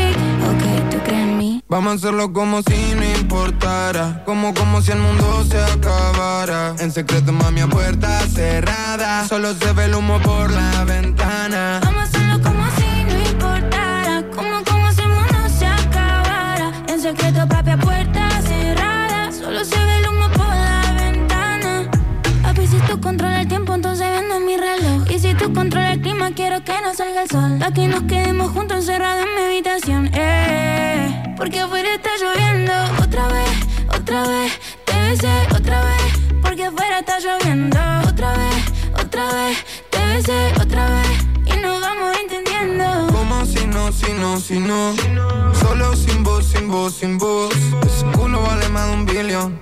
Vamos 1.67 1.91
a 1.91 1.95
hacerlo 1.97 2.33
como 2.33 2.63
si 2.63 2.95
no 2.95 3.05
importara. 3.19 4.23
Como, 4.25 4.55
como 4.55 4.81
si 4.81 4.91
el 4.91 4.97
mundo 4.99 5.45
se 5.47 5.59
acabara. 5.59 6.75
En 6.79 6.91
secreto, 6.91 7.31
mami, 7.31 7.61
a 7.61 7.67
puerta 7.67 8.19
cerrada. 8.27 9.27
Solo 9.27 9.53
se 9.53 9.71
ve 9.73 9.85
el 9.85 9.93
humo 9.93 10.19
por 10.19 10.51
la 10.51 10.83
ventana. 10.83 11.79
Vamos 11.83 11.98
quiero 26.39 26.63
que 26.63 26.81
no 26.81 26.93
salga 26.95 27.23
el 27.23 27.29
sol. 27.29 27.57
Pa' 27.59 27.73
que 27.73 27.85
nos 27.89 28.03
quedemos 28.03 28.51
juntos 28.51 28.77
encerrados 28.77 29.25
en 29.25 29.35
mi 29.35 29.41
habitación. 29.41 30.09
Eh, 30.13 31.35
porque 31.35 31.59
afuera 31.59 31.89
está 31.95 32.11
lloviendo. 32.21 32.73
Otra 33.03 33.27
vez, 33.27 33.55
otra 33.97 34.23
vez. 34.25 34.51
Te 34.85 34.95
besé 35.01 35.35
otra 35.57 35.83
vez. 35.83 36.11
Porque 36.41 36.63
afuera 36.63 36.99
está 36.99 37.19
lloviendo. 37.19 37.77
Otra 38.07 38.31
vez, 38.41 38.61
otra 39.03 39.25
vez. 39.33 39.57
Te 39.89 39.99
besé 40.11 40.39
otra 40.63 40.83
vez. 40.95 41.13
Y 41.53 41.59
nos 41.59 41.81
vamos 41.81 42.17
entendiendo. 42.23 42.85
Como 43.11 43.45
si 43.45 43.67
no, 43.67 43.91
si 43.91 44.11
no, 44.13 44.39
si 44.39 44.59
no. 44.59 44.95
Solo 45.61 45.93
sin 45.93 46.23
voz, 46.23 46.45
sin 46.45 46.69
voz, 46.69 46.93
sin 46.93 47.17
voz. 47.17 47.53
Ese 47.85 48.05
culo 48.17 48.41
vale 48.43 48.69
más 48.69 48.87
de 48.87 48.93
un 48.93 49.05
billón. 49.05 49.59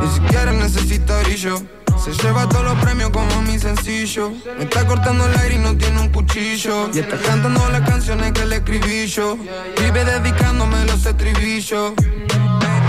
Ni 0.00 0.08
siquiera 0.08 0.50
necesita 0.50 1.22
brillo. 1.22 1.62
Se 2.04 2.10
lleva 2.14 2.48
todos 2.48 2.64
los 2.64 2.74
premios 2.80 3.10
como 3.10 3.42
mi 3.42 3.60
sencillo. 3.60 4.32
Me 4.58 4.64
está 4.64 4.84
cortando 4.84 5.24
el 5.24 5.38
aire 5.38 5.54
y 5.54 5.58
no 5.58 5.76
tiene 5.76 6.00
un 6.00 6.08
cuchillo. 6.08 6.90
Y 6.92 6.98
está 6.98 7.16
cantando 7.16 7.68
las 7.70 7.88
canciones 7.88 8.32
que 8.32 8.44
le 8.44 8.56
escribí 8.56 9.06
yo. 9.06 9.36
Vive 9.78 10.04
dedicándome 10.04 10.84
los 10.86 11.06
estribillos. 11.06 11.92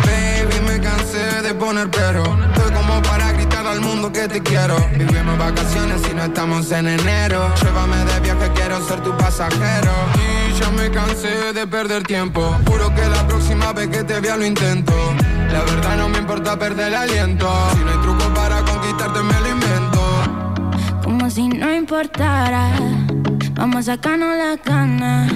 Baby, 0.04 0.60
me 0.66 0.80
cansé 0.82 1.44
de 1.44 1.54
poner 1.54 1.92
pero. 1.92 2.24
Estoy 2.24 2.72
como 2.74 3.00
para 3.04 3.32
gritar 3.34 3.68
al 3.68 3.82
mundo 3.82 4.12
que 4.12 4.28
te 4.28 4.42
quiero. 4.42 4.78
Vivimos 4.98 5.38
vacaciones 5.38 6.02
y 6.10 6.16
no 6.16 6.24
estamos 6.24 6.72
en 6.72 6.88
enero. 6.88 7.54
Llévame 7.62 7.98
de 8.06 8.20
viaje, 8.20 8.52
quiero 8.56 8.84
ser 8.88 9.00
tu 9.02 9.16
pasajero. 9.16 9.92
Y 10.18 10.60
ya 10.60 10.72
me 10.72 10.90
cansé 10.90 11.54
de 11.54 11.68
perder 11.68 12.02
tiempo. 12.02 12.58
Juro 12.66 12.94
que 12.96 13.08
la 13.08 13.28
próxima 13.28 13.74
vez 13.74 13.90
que 13.90 14.04
te 14.04 14.20
vea 14.20 14.38
lo 14.38 14.46
intento. 14.46 14.94
La 15.52 15.60
verdad 15.62 15.98
no 15.98 16.10
me 16.10 16.18
importa 16.18 16.58
perder 16.58 16.88
el 16.88 16.96
aliento. 16.96 17.48
Si 17.74 17.84
no 17.84 17.92
hay 17.92 17.98
truco 17.98 18.34
para 18.34 18.64
Como 21.04 21.30
si 21.30 21.50
no 21.50 21.74
importara. 21.74 22.72
Vamos 23.54 23.90
a 23.90 23.96
sacarnos 23.96 24.38
la 24.38 24.56
gana. 24.64 25.28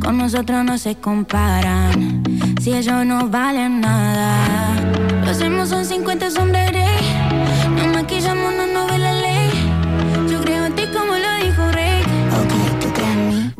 Con 0.00 0.18
nosotros 0.18 0.64
no 0.64 0.76
se 0.78 0.96
comparan. 0.96 2.22
Si 2.60 2.72
ellos 2.72 3.06
no 3.06 3.28
valen 3.28 3.80
nada. 3.80 4.83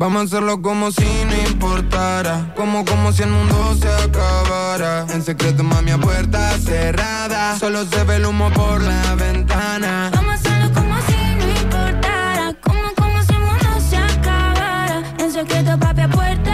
Vamos 0.05 0.21
a 0.21 0.25
hacerlo 0.25 0.61
como 0.61 0.91
si 0.91 1.03
no 1.03 1.49
importara. 1.49 2.53
Como, 2.55 2.85
como 2.85 3.11
si 3.11 3.23
el 3.23 3.29
mundo 3.29 3.75
se 3.81 3.87
acabara. 3.87 5.07
En 5.11 5.23
secreto, 5.23 5.63
mami, 5.63 5.89
a 5.89 5.97
puerta 5.97 6.51
cerrada. 6.59 7.57
Solo 7.57 7.85
se 7.85 8.03
ve 8.03 8.17
el 8.17 8.27
humo 8.27 8.51
por 8.51 8.83
la 8.83 9.15
ventana. 9.15 10.11
Vamos 10.13 10.29
a 10.29 10.33
hacerlo 10.35 10.73
como 10.75 10.95
si 11.07 11.35
no 11.39 11.59
importara. 11.59 12.53
Como, 12.61 12.83
como 12.95 13.23
si 13.23 13.33
el 13.33 13.39
mundo 13.39 13.81
se 13.89 13.97
acabara. 13.97 15.01
En 15.17 15.31
secreto, 15.31 15.79
papi, 15.79 16.01
a 16.01 16.09
puerta 16.09 16.44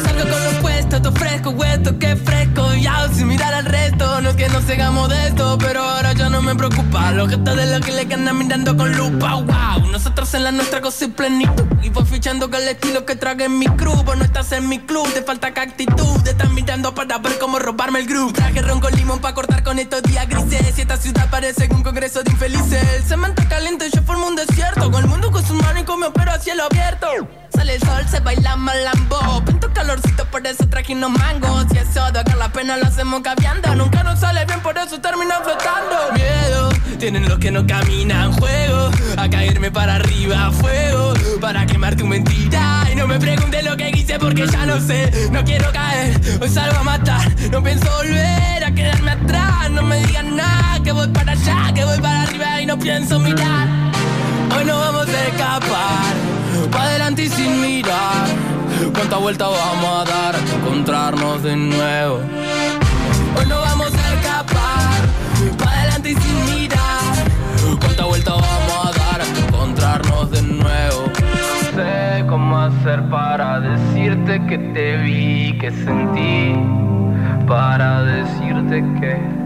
Salgo 0.00 0.22
con 0.22 0.44
lo 0.44 0.60
puesto, 0.62 1.02
todo 1.02 1.12
fresco, 1.12 1.50
huesto, 1.50 1.98
que 1.98 2.16
fresco. 2.16 2.72
Ya 2.74 3.06
sin 3.12 3.28
mirar 3.28 3.52
al 3.52 3.66
resto, 3.66 4.22
no 4.22 4.30
es 4.30 4.36
que 4.36 4.48
nos 4.48 4.64
cegamos 4.64 5.10
de 5.10 5.28
esto, 5.28 5.58
pero 5.58 5.82
ahora 5.82 6.14
ya 6.14 6.30
no 6.30 6.40
me 6.40 6.54
preocupa. 7.04 7.12
Los 7.12 7.28
gestos 7.28 7.56
de 7.56 7.66
los 7.66 7.80
que 7.80 7.92
le 7.92 8.14
andan 8.14 8.38
mirando 8.38 8.76
con 8.76 8.92
lupa, 8.96 9.34
wow. 9.34 9.90
Nosotros 9.90 10.32
en 10.34 10.44
la 10.44 10.52
nuestra 10.52 10.80
cosa 10.80 11.04
y 11.04 11.08
plenitud. 11.08 11.64
Y 11.82 11.90
voy 11.90 12.04
fichando 12.04 12.50
con 12.50 12.60
el 12.60 12.68
estilo 12.68 13.04
que 13.04 13.16
trague 13.16 13.44
en 13.44 13.58
mi 13.58 13.66
crew. 13.66 14.02
Vos 14.02 14.16
no 14.16 14.24
estás 14.24 14.52
en 14.52 14.68
mi 14.68 14.78
club, 14.80 15.06
te 15.12 15.22
falta 15.22 15.52
que 15.52 15.60
actitud. 15.60 16.22
Te 16.22 16.30
están 16.30 16.54
mirando 16.54 16.94
para 16.94 17.18
ver 17.18 17.38
cómo 17.38 17.58
robarme 17.58 18.00
el 18.00 18.06
groove. 18.06 18.32
Traje 18.32 18.62
ron 18.62 18.80
con 18.80 18.94
limón 18.94 19.20
para 19.20 19.34
cortar 19.34 19.62
con 19.62 19.78
estos 19.78 20.02
días 20.02 20.28
grises. 20.28 20.78
Y 20.78 20.80
esta 20.80 20.96
ciudad 20.96 21.28
parece 21.30 21.68
un 21.70 21.82
congreso 21.82 22.22
de 22.22 22.30
infelices. 22.30 22.82
El 22.96 23.04
cemento 23.04 23.42
caliente, 23.48 23.88
yo 23.92 24.02
formo 24.02 24.26
un 24.26 24.36
desierto. 24.36 24.90
Con 24.90 25.02
el 25.02 25.08
mundo 25.08 25.30
con 25.30 25.44
sus 25.44 25.56
manos 25.56 25.82
y 25.82 25.84
con 25.84 26.00
mi 26.00 26.06
opero 26.06 26.32
a 26.32 26.38
cielo 26.38 26.64
abierto. 26.64 27.08
Sale 27.54 27.74
el 27.74 27.80
sol, 27.80 28.04
se 28.08 28.20
baila 28.20 28.56
malambo. 28.56 29.42
Pinto 29.44 29.72
calorcito, 29.72 30.24
por 30.26 30.46
eso 30.46 30.66
traje 30.68 30.94
unos 30.94 31.10
mangos. 31.10 31.66
Y 31.74 31.78
eso 31.78 32.10
de 32.12 32.20
acá 32.20 32.36
la 32.36 32.48
pena 32.50 32.76
lo 32.76 32.86
hacemos 32.86 33.20
caviando. 33.22 33.74
Nunca 33.74 34.02
nos 34.02 34.20
sale 34.20 34.44
bien, 34.44 34.60
por 34.60 34.76
eso 34.78 35.00
terminan 35.00 35.42
flotando. 35.42 36.12
Miedo, 36.14 36.70
tienen 36.98 37.28
los 37.28 37.38
que 37.38 37.50
no 37.50 37.66
caminan. 37.66 38.32
Juego 38.32 38.90
a 39.16 39.28
caerme 39.28 39.70
para 39.70 39.96
arriba, 39.96 40.50
fuego. 40.52 41.14
Para 41.40 41.66
quemar 41.66 41.96
tu 41.96 42.06
mentira. 42.06 42.88
Y 42.92 42.96
no 42.96 43.06
me 43.06 43.18
preguntes 43.18 43.64
lo 43.64 43.76
que 43.76 43.90
hice 43.90 44.18
porque 44.18 44.46
ya 44.46 44.66
no 44.66 44.80
sé. 44.80 45.28
No 45.30 45.44
quiero 45.44 45.70
caer, 45.72 46.20
hoy 46.40 46.48
salgo 46.48 46.78
a 46.78 46.82
matar. 46.82 47.30
No 47.50 47.62
pienso 47.62 47.90
volver 47.96 48.64
a 48.64 48.72
quedarme 48.74 49.12
atrás. 49.12 49.70
No 49.70 49.82
me 49.82 49.98
digan 50.06 50.36
nada, 50.36 50.82
que 50.82 50.92
voy 50.92 51.08
para 51.08 51.32
allá, 51.32 51.72
que 51.74 51.84
voy 51.84 51.98
para 52.00 52.22
arriba 52.22 52.60
y 52.60 52.66
no 52.66 52.78
pienso 52.78 53.18
mirar. 53.18 53.68
Hoy 54.56 54.64
no 54.64 54.78
vamos 54.78 55.08
a 55.08 55.24
escapar, 55.26 56.14
pa' 56.70 56.82
adelante 56.84 57.24
y 57.24 57.28
sin 57.28 57.60
mirar. 57.60 58.26
¿Cuántas 58.92 59.20
vueltas 59.20 59.48
vamos 59.48 60.00
a 60.00 60.10
dar 60.10 60.36
hasta 60.36 60.56
encontrarnos 60.56 61.42
de 61.42 61.56
nuevo? 61.56 62.20
Hoy 63.36 63.46
no 63.46 63.60
vamos 63.60 63.92
a 63.94 64.14
escapar, 64.14 65.00
pa' 65.58 65.70
adelante 65.70 66.10
y 66.10 66.14
sin 66.14 66.54
mirar. 66.54 67.78
¿Cuántas 67.80 68.06
vueltas 68.06 68.34
vamos 68.34 68.86
a 68.86 68.98
dar 68.98 69.20
hasta 69.20 69.40
encontrarnos 69.40 70.30
de 70.30 70.42
nuevo? 70.42 71.02
No 71.20 71.76
sé 71.76 72.24
cómo 72.28 72.58
hacer 72.58 73.08
para 73.08 73.60
decirte 73.60 74.44
que 74.46 74.58
te 74.58 74.96
vi, 74.98 75.58
que 75.58 75.70
sentí, 75.70 76.54
para 77.46 78.02
decirte 78.02 78.84
que 79.00 79.44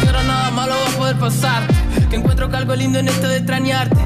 que 0.00 0.06
ahora 0.06 0.22
nada 0.22 0.50
malo 0.50 0.74
va 0.74 0.92
a 0.92 0.96
poder 0.96 1.16
pasarte. 1.16 1.74
Que 2.08 2.16
encuentro 2.16 2.48
que 2.48 2.56
algo 2.56 2.74
lindo 2.74 2.98
en 2.98 3.08
esto 3.08 3.28
de 3.28 3.36
extrañarte. 3.36 4.00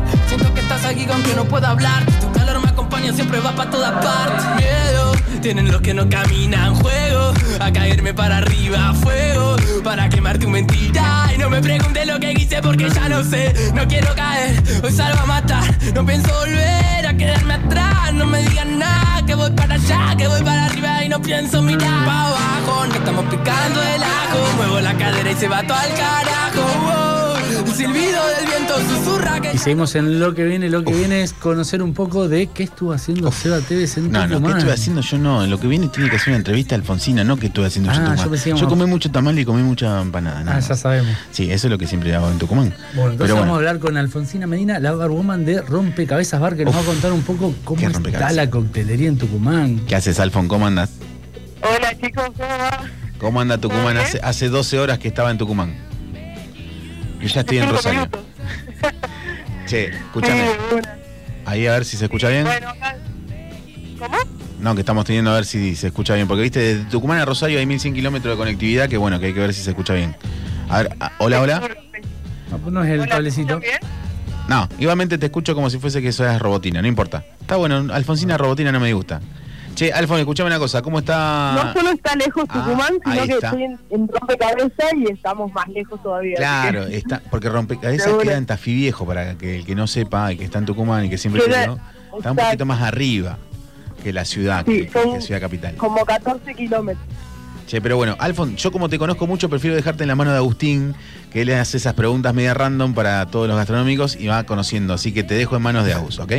Aquí 0.84 1.06
aunque 1.10 1.34
no 1.34 1.44
pueda 1.44 1.70
hablarte. 1.70 2.12
Tu 2.12 2.32
calor 2.32 2.60
me 2.60 2.68
acompaña, 2.68 3.12
siempre 3.12 3.40
va 3.40 3.52
para 3.52 3.70
todas 3.70 3.92
partes. 4.04 4.44
Miedo, 4.56 5.12
tienen 5.40 5.70
los 5.70 5.80
que 5.80 5.94
no 5.94 6.08
caminan. 6.08 6.74
Juego 6.76 7.32
a 7.60 7.72
caerme 7.72 8.14
para 8.14 8.38
arriba, 8.38 8.94
fuego. 8.94 9.56
Para 9.82 10.08
quemar 10.08 10.38
tu 10.38 10.48
mentira. 10.48 11.30
Y 11.34 11.38
no 11.38 11.50
me 11.50 11.60
preguntes 11.60 12.06
lo 12.06 12.18
que 12.20 12.32
hice 12.32 12.60
porque 12.62 12.90
ya 12.90 13.08
no 13.08 13.22
sé. 13.22 13.54
No 13.74 13.86
quiero 13.86 14.14
caer, 14.14 14.62
hoy 14.82 14.92
salgo 14.92 15.20
a 15.20 15.26
matar. 15.26 15.64
No 15.94 16.04
pienso 16.04 16.32
volver 16.32 17.06
a 17.06 17.16
quedarme 17.16 17.54
atrás. 17.54 18.12
No 18.14 18.26
me 18.26 18.42
digan 18.42 18.78
nada, 18.78 19.24
que 19.26 19.34
voy 19.34 19.50
para 19.52 19.74
allá, 19.74 20.14
que 20.16 20.28
voy 20.28 20.42
para 20.42 20.66
arriba 20.66 21.04
y 21.04 21.08
no 21.08 21.20
pienso 21.20 21.62
mirar. 21.62 22.04
Pa' 22.04 22.26
abajo, 22.28 22.86
no 22.88 22.94
estamos 22.94 23.24
picando 23.26 23.82
el 23.82 24.02
ajo. 24.02 24.56
Muevo 24.56 24.80
la 24.80 24.94
cadera 24.94 25.30
y 25.30 25.34
se 25.34 25.48
va 25.48 25.62
todo 25.62 25.76
al 25.76 25.94
carajo. 25.94 27.23
Silbido 27.54 28.26
del 28.36 28.46
viento 28.46 28.74
susurra 28.88 29.40
que. 29.40 29.52
Y 29.54 29.58
seguimos 29.58 29.94
en 29.94 30.18
lo 30.18 30.34
que 30.34 30.44
viene. 30.44 30.68
Lo 30.68 30.82
que 30.82 30.92
viene 30.92 31.22
es 31.22 31.32
conocer 31.32 31.82
un 31.82 31.94
poco 31.94 32.28
de 32.28 32.48
qué 32.48 32.64
estuvo 32.64 32.92
haciendo 32.92 33.30
Seba 33.30 33.60
Tevez 33.60 33.96
en 33.96 34.10
No, 34.10 34.26
no, 34.26 34.42
¿qué 34.42 34.52
estuve 34.58 34.72
haciendo 34.72 35.00
yo? 35.02 35.18
No, 35.18 35.46
lo 35.46 35.60
que 35.60 35.66
viene 35.68 35.88
tiene 35.88 36.10
que 36.10 36.16
hacer 36.16 36.28
una 36.30 36.38
entrevista 36.38 36.74
a 36.74 36.78
Alfonsina, 36.78 37.22
no 37.22 37.36
que 37.36 37.46
estuve 37.46 37.66
haciendo 37.66 37.90
Ah, 37.90 37.94
yo 37.94 38.00
en 38.00 38.06
yo 38.06 38.12
Tucumán. 38.14 38.30
pensé 38.30 38.50
Yo, 38.60 38.68
comí 38.68 38.86
mucho 38.86 39.10
tamal 39.10 39.38
y 39.38 39.44
comí 39.44 39.62
mucha 39.62 40.00
empanada. 40.00 40.42
nada 40.42 40.56
Ah, 40.56 40.60
ya 40.60 40.74
sabemos. 40.76 41.16
Sí, 41.30 41.50
eso 41.50 41.66
es 41.68 41.70
lo 41.70 41.78
que 41.78 41.86
siempre 41.86 42.14
hago 42.14 42.28
en 42.30 42.38
Tucumán. 42.38 42.74
Bueno, 42.94 43.12
entonces 43.12 43.18
Pero 43.18 43.34
vamos 43.36 43.54
a 43.54 43.56
hablar 43.58 43.78
con 43.78 43.96
Alfonsina 43.96 44.46
Medina, 44.46 44.78
la 44.80 44.92
barwoman 44.92 45.44
de 45.44 45.60
Rompecabezas 45.62 46.40
Bar, 46.40 46.56
que 46.56 46.64
nos 46.64 46.74
Uf, 46.74 46.80
va 46.80 46.82
a 46.82 46.86
contar 46.86 47.12
un 47.12 47.22
poco 47.22 47.54
cómo 47.64 47.80
está 47.88 48.32
la 48.32 48.50
coctelería 48.50 49.08
en 49.08 49.18
Tucumán. 49.18 49.80
¿qué 49.86 49.94
haces, 49.96 50.18
Alfon? 50.20 50.48
¿Cómo 50.48 50.66
andas? 50.66 50.90
Hola 51.62 51.94
chicos, 52.00 52.24
¿cómo 52.36 52.48
va? 52.48 52.84
¿Cómo 53.18 53.40
anda 53.40 53.58
Tucumán? 53.58 53.96
Hace, 53.96 54.20
hace 54.22 54.48
12 54.48 54.78
horas 54.78 54.98
que 54.98 55.08
estaba 55.08 55.30
en 55.30 55.38
Tucumán. 55.38 55.74
Yo 57.24 57.28
ya 57.30 57.40
estoy 57.40 57.58
en 57.58 57.70
Rosario. 57.70 58.08
Che, 59.66 59.86
escúchame. 59.86 60.50
Ahí 61.46 61.66
a 61.66 61.72
ver 61.72 61.84
si 61.86 61.96
se 61.96 62.04
escucha 62.04 62.28
bien. 62.28 62.44
bueno, 62.44 62.68
acá- 62.68 62.96
¿Cómo? 63.98 64.16
No, 64.60 64.74
que 64.74 64.80
estamos 64.80 65.04
teniendo 65.06 65.30
a 65.30 65.34
ver 65.34 65.46
si 65.46 65.74
se 65.74 65.86
escucha 65.86 66.14
bien. 66.14 66.28
Porque 66.28 66.42
viste, 66.42 66.58
desde 66.60 66.84
Tucumán 66.90 67.18
a 67.20 67.24
Rosario 67.24 67.58
hay 67.58 67.64
1100 67.66 67.94
kilómetros 67.94 68.34
de 68.34 68.38
conectividad 68.38 68.88
que 68.90 68.98
bueno, 68.98 69.18
que 69.18 69.26
hay 69.26 69.32
que 69.34 69.40
ver 69.40 69.54
si 69.54 69.62
se 69.62 69.70
escucha 69.70 69.94
bien. 69.94 70.14
A 70.68 70.82
ver, 70.82 70.96
ah, 71.00 71.12
hola, 71.18 71.40
hola. 71.40 71.62
No, 72.50 72.58
pues 72.58 72.72
no 72.74 72.84
es 72.84 72.90
el 72.90 73.00
Hola, 73.00 73.08
cablecito. 73.08 73.54
¿escuchan 73.54 73.60
bien? 73.80 73.90
No, 74.48 74.68
igualmente 74.78 75.16
te 75.16 75.26
escucho 75.26 75.54
como 75.54 75.70
si 75.70 75.78
fuese 75.78 76.02
que 76.02 76.08
eso 76.08 76.28
es 76.28 76.38
robotina, 76.38 76.82
no 76.82 76.88
importa. 76.88 77.24
Está 77.40 77.56
bueno, 77.56 77.86
Alfonsina 77.94 78.36
robotina 78.36 78.70
no 78.70 78.80
me 78.80 78.92
gusta. 78.92 79.20
Che, 79.74 79.90
Alfon, 79.92 80.20
escuchame 80.20 80.48
una 80.50 80.58
cosa, 80.60 80.82
¿cómo 80.82 81.00
está? 81.00 81.52
No 81.64 81.72
solo 81.72 81.90
está 81.90 82.14
lejos 82.14 82.44
Ah, 82.48 82.52
Tucumán, 82.64 82.92
sino 83.04 83.26
que 83.26 83.32
está. 83.32 83.48
estoy 83.48 83.64
en, 83.64 83.78
en 83.90 84.08
rompecabezas 84.08 84.92
y 84.96 85.10
estamos 85.12 85.52
más 85.52 85.66
lejos 85.68 86.00
todavía. 86.00 86.36
Claro, 86.36 86.86
que- 86.86 86.96
está, 86.96 87.20
porque 87.28 87.48
rompecabezas 87.48 88.04
Seguro. 88.04 88.22
queda 88.22 88.36
en 88.36 88.46
Tafí 88.46 88.72
Viejo, 88.72 89.04
para 89.04 89.34
que 89.36 89.56
el 89.56 89.66
que 89.66 89.74
no 89.74 89.88
sepa 89.88 90.32
y 90.32 90.36
que 90.36 90.44
está 90.44 90.58
en 90.58 90.66
Tucumán 90.66 91.06
y 91.06 91.10
que 91.10 91.18
siempre 91.18 91.42
Queda- 91.42 91.76
está 92.16 92.30
un 92.30 92.36
poquito 92.36 92.64
más 92.66 92.82
arriba 92.82 93.36
que 94.02 94.12
la 94.12 94.24
ciudad, 94.24 94.64
Sí, 94.64 94.86
que, 94.86 94.92
son- 94.92 95.14
que 95.14 95.20
Ciudad 95.22 95.40
Capital. 95.40 95.74
Como 95.74 96.04
14 96.04 96.54
kilómetros. 96.54 97.04
Che, 97.66 97.80
pero 97.80 97.96
bueno, 97.96 98.14
Alfon, 98.20 98.54
yo 98.56 98.70
como 98.70 98.88
te 98.88 98.98
conozco 98.98 99.26
mucho, 99.26 99.48
prefiero 99.48 99.74
dejarte 99.74 100.04
en 100.04 100.08
la 100.08 100.14
mano 100.14 100.30
de 100.30 100.36
Agustín, 100.36 100.94
que 101.32 101.42
él 101.42 101.50
hace 101.52 101.78
esas 101.78 101.94
preguntas 101.94 102.32
media 102.32 102.54
random 102.54 102.94
para 102.94 103.26
todos 103.26 103.48
los 103.48 103.56
gastronómicos 103.56 104.14
y 104.14 104.28
va 104.28 104.44
conociendo. 104.44 104.94
Así 104.94 105.10
que 105.12 105.24
te 105.24 105.34
dejo 105.34 105.56
en 105.56 105.62
manos 105.62 105.84
de 105.84 105.94
Agus, 105.94 106.20
¿ok? 106.20 106.32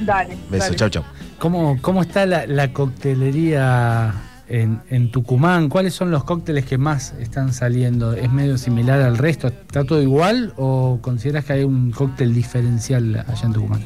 Dale. 0.00 0.38
Besos, 0.48 0.68
dale. 0.68 0.76
chau, 0.76 0.88
chau. 0.88 1.04
¿Cómo, 1.38 1.78
cómo 1.80 2.02
está 2.02 2.26
la, 2.26 2.72
coctelería 2.72 4.14
en, 4.48 4.80
en 4.90 5.10
Tucumán? 5.10 5.68
¿Cuáles 5.68 5.94
son 5.94 6.10
los 6.10 6.24
cócteles 6.24 6.64
que 6.64 6.78
más 6.78 7.12
están 7.20 7.52
saliendo? 7.52 8.14
¿Es 8.14 8.30
medio 8.32 8.56
similar 8.58 9.00
al 9.02 9.18
resto? 9.18 9.48
¿Está 9.48 9.84
todo 9.84 10.00
igual 10.00 10.54
o 10.56 10.98
consideras 11.00 11.44
que 11.44 11.54
hay 11.54 11.64
un 11.64 11.90
cóctel 11.90 12.34
diferencial 12.34 13.24
allá 13.28 13.46
en 13.46 13.52
Tucumán? 13.52 13.82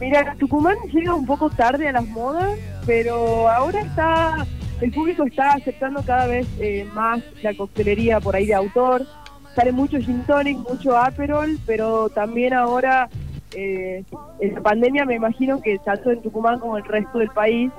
Mira, 0.00 0.34
Tucumán 0.38 0.76
llega 0.92 1.14
un 1.14 1.24
poco 1.26 1.48
tarde 1.48 1.88
a 1.88 1.92
las 1.92 2.06
modas, 2.06 2.58
pero 2.84 3.48
ahora 3.48 3.80
está, 3.80 4.46
el 4.80 4.92
público 4.92 5.24
está 5.24 5.52
aceptando 5.52 6.02
cada 6.02 6.26
vez 6.26 6.46
eh, 6.60 6.86
más 6.94 7.22
la 7.42 7.54
coctelería 7.54 8.20
por 8.20 8.36
ahí 8.36 8.46
de 8.46 8.54
autor. 8.54 9.06
Sale 9.54 9.72
mucho 9.72 9.98
gin 9.98 10.22
tonic, 10.24 10.58
mucho 10.58 10.98
aperol, 10.98 11.58
pero 11.64 12.10
también 12.10 12.52
ahora 12.52 13.08
eh, 13.56 14.04
en 14.40 14.54
la 14.54 14.60
pandemia 14.60 15.04
me 15.04 15.14
imagino 15.16 15.60
que 15.60 15.78
tanto 15.84 16.10
en 16.10 16.22
Tucumán 16.22 16.58
como 16.60 16.76
en 16.78 16.84
el 16.84 16.90
resto 16.90 17.18
del 17.18 17.30
país 17.30 17.70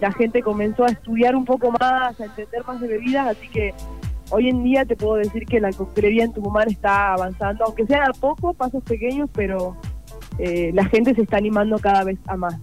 la 0.00 0.12
gente 0.12 0.42
comenzó 0.42 0.84
a 0.84 0.88
estudiar 0.88 1.34
un 1.34 1.44
poco 1.44 1.70
más, 1.72 2.20
a 2.20 2.24
entender 2.24 2.64
más 2.66 2.80
de 2.80 2.88
bebidas, 2.88 3.28
así 3.36 3.48
que 3.48 3.72
hoy 4.30 4.48
en 4.50 4.62
día 4.62 4.84
te 4.84 4.96
puedo 4.96 5.14
decir 5.16 5.46
que 5.46 5.60
la 5.60 5.72
coctelería 5.72 6.24
en 6.24 6.32
Tucumán 6.32 6.68
está 6.70 7.14
avanzando, 7.14 7.64
aunque 7.64 7.86
sea 7.86 8.04
a 8.04 8.12
poco, 8.12 8.52
pasos 8.54 8.82
pequeños, 8.84 9.30
pero 9.32 9.76
eh, 10.38 10.70
la 10.74 10.84
gente 10.86 11.14
se 11.14 11.22
está 11.22 11.36
animando 11.38 11.78
cada 11.78 12.04
vez 12.04 12.18
a 12.26 12.36
más. 12.36 12.54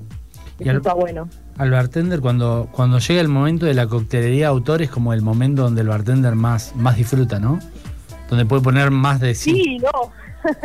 Y 0.60 0.64
Eso 0.64 0.72
al- 0.72 0.78
está 0.78 0.94
bueno. 0.94 1.28
Al 1.58 1.72
bartender, 1.72 2.22
cuando, 2.22 2.68
cuando 2.72 3.00
llega 3.00 3.22
el 3.22 3.28
momento 3.28 3.66
de 3.66 3.74
la 3.74 3.88
coctelería 3.88 4.48
autor, 4.50 4.82
es 4.82 4.90
como 4.92 5.14
el 5.14 5.22
momento 5.22 5.64
donde 5.64 5.82
el 5.82 5.88
bartender 5.88 6.36
más, 6.36 6.76
más 6.76 6.96
disfruta, 6.98 7.40
¿no? 7.40 7.60
Donde 8.30 8.46
puede 8.46 8.62
poner 8.62 8.92
más 8.92 9.20
de 9.20 9.34
sí. 9.36 9.52
Sí, 9.52 9.78
no. 9.80 10.12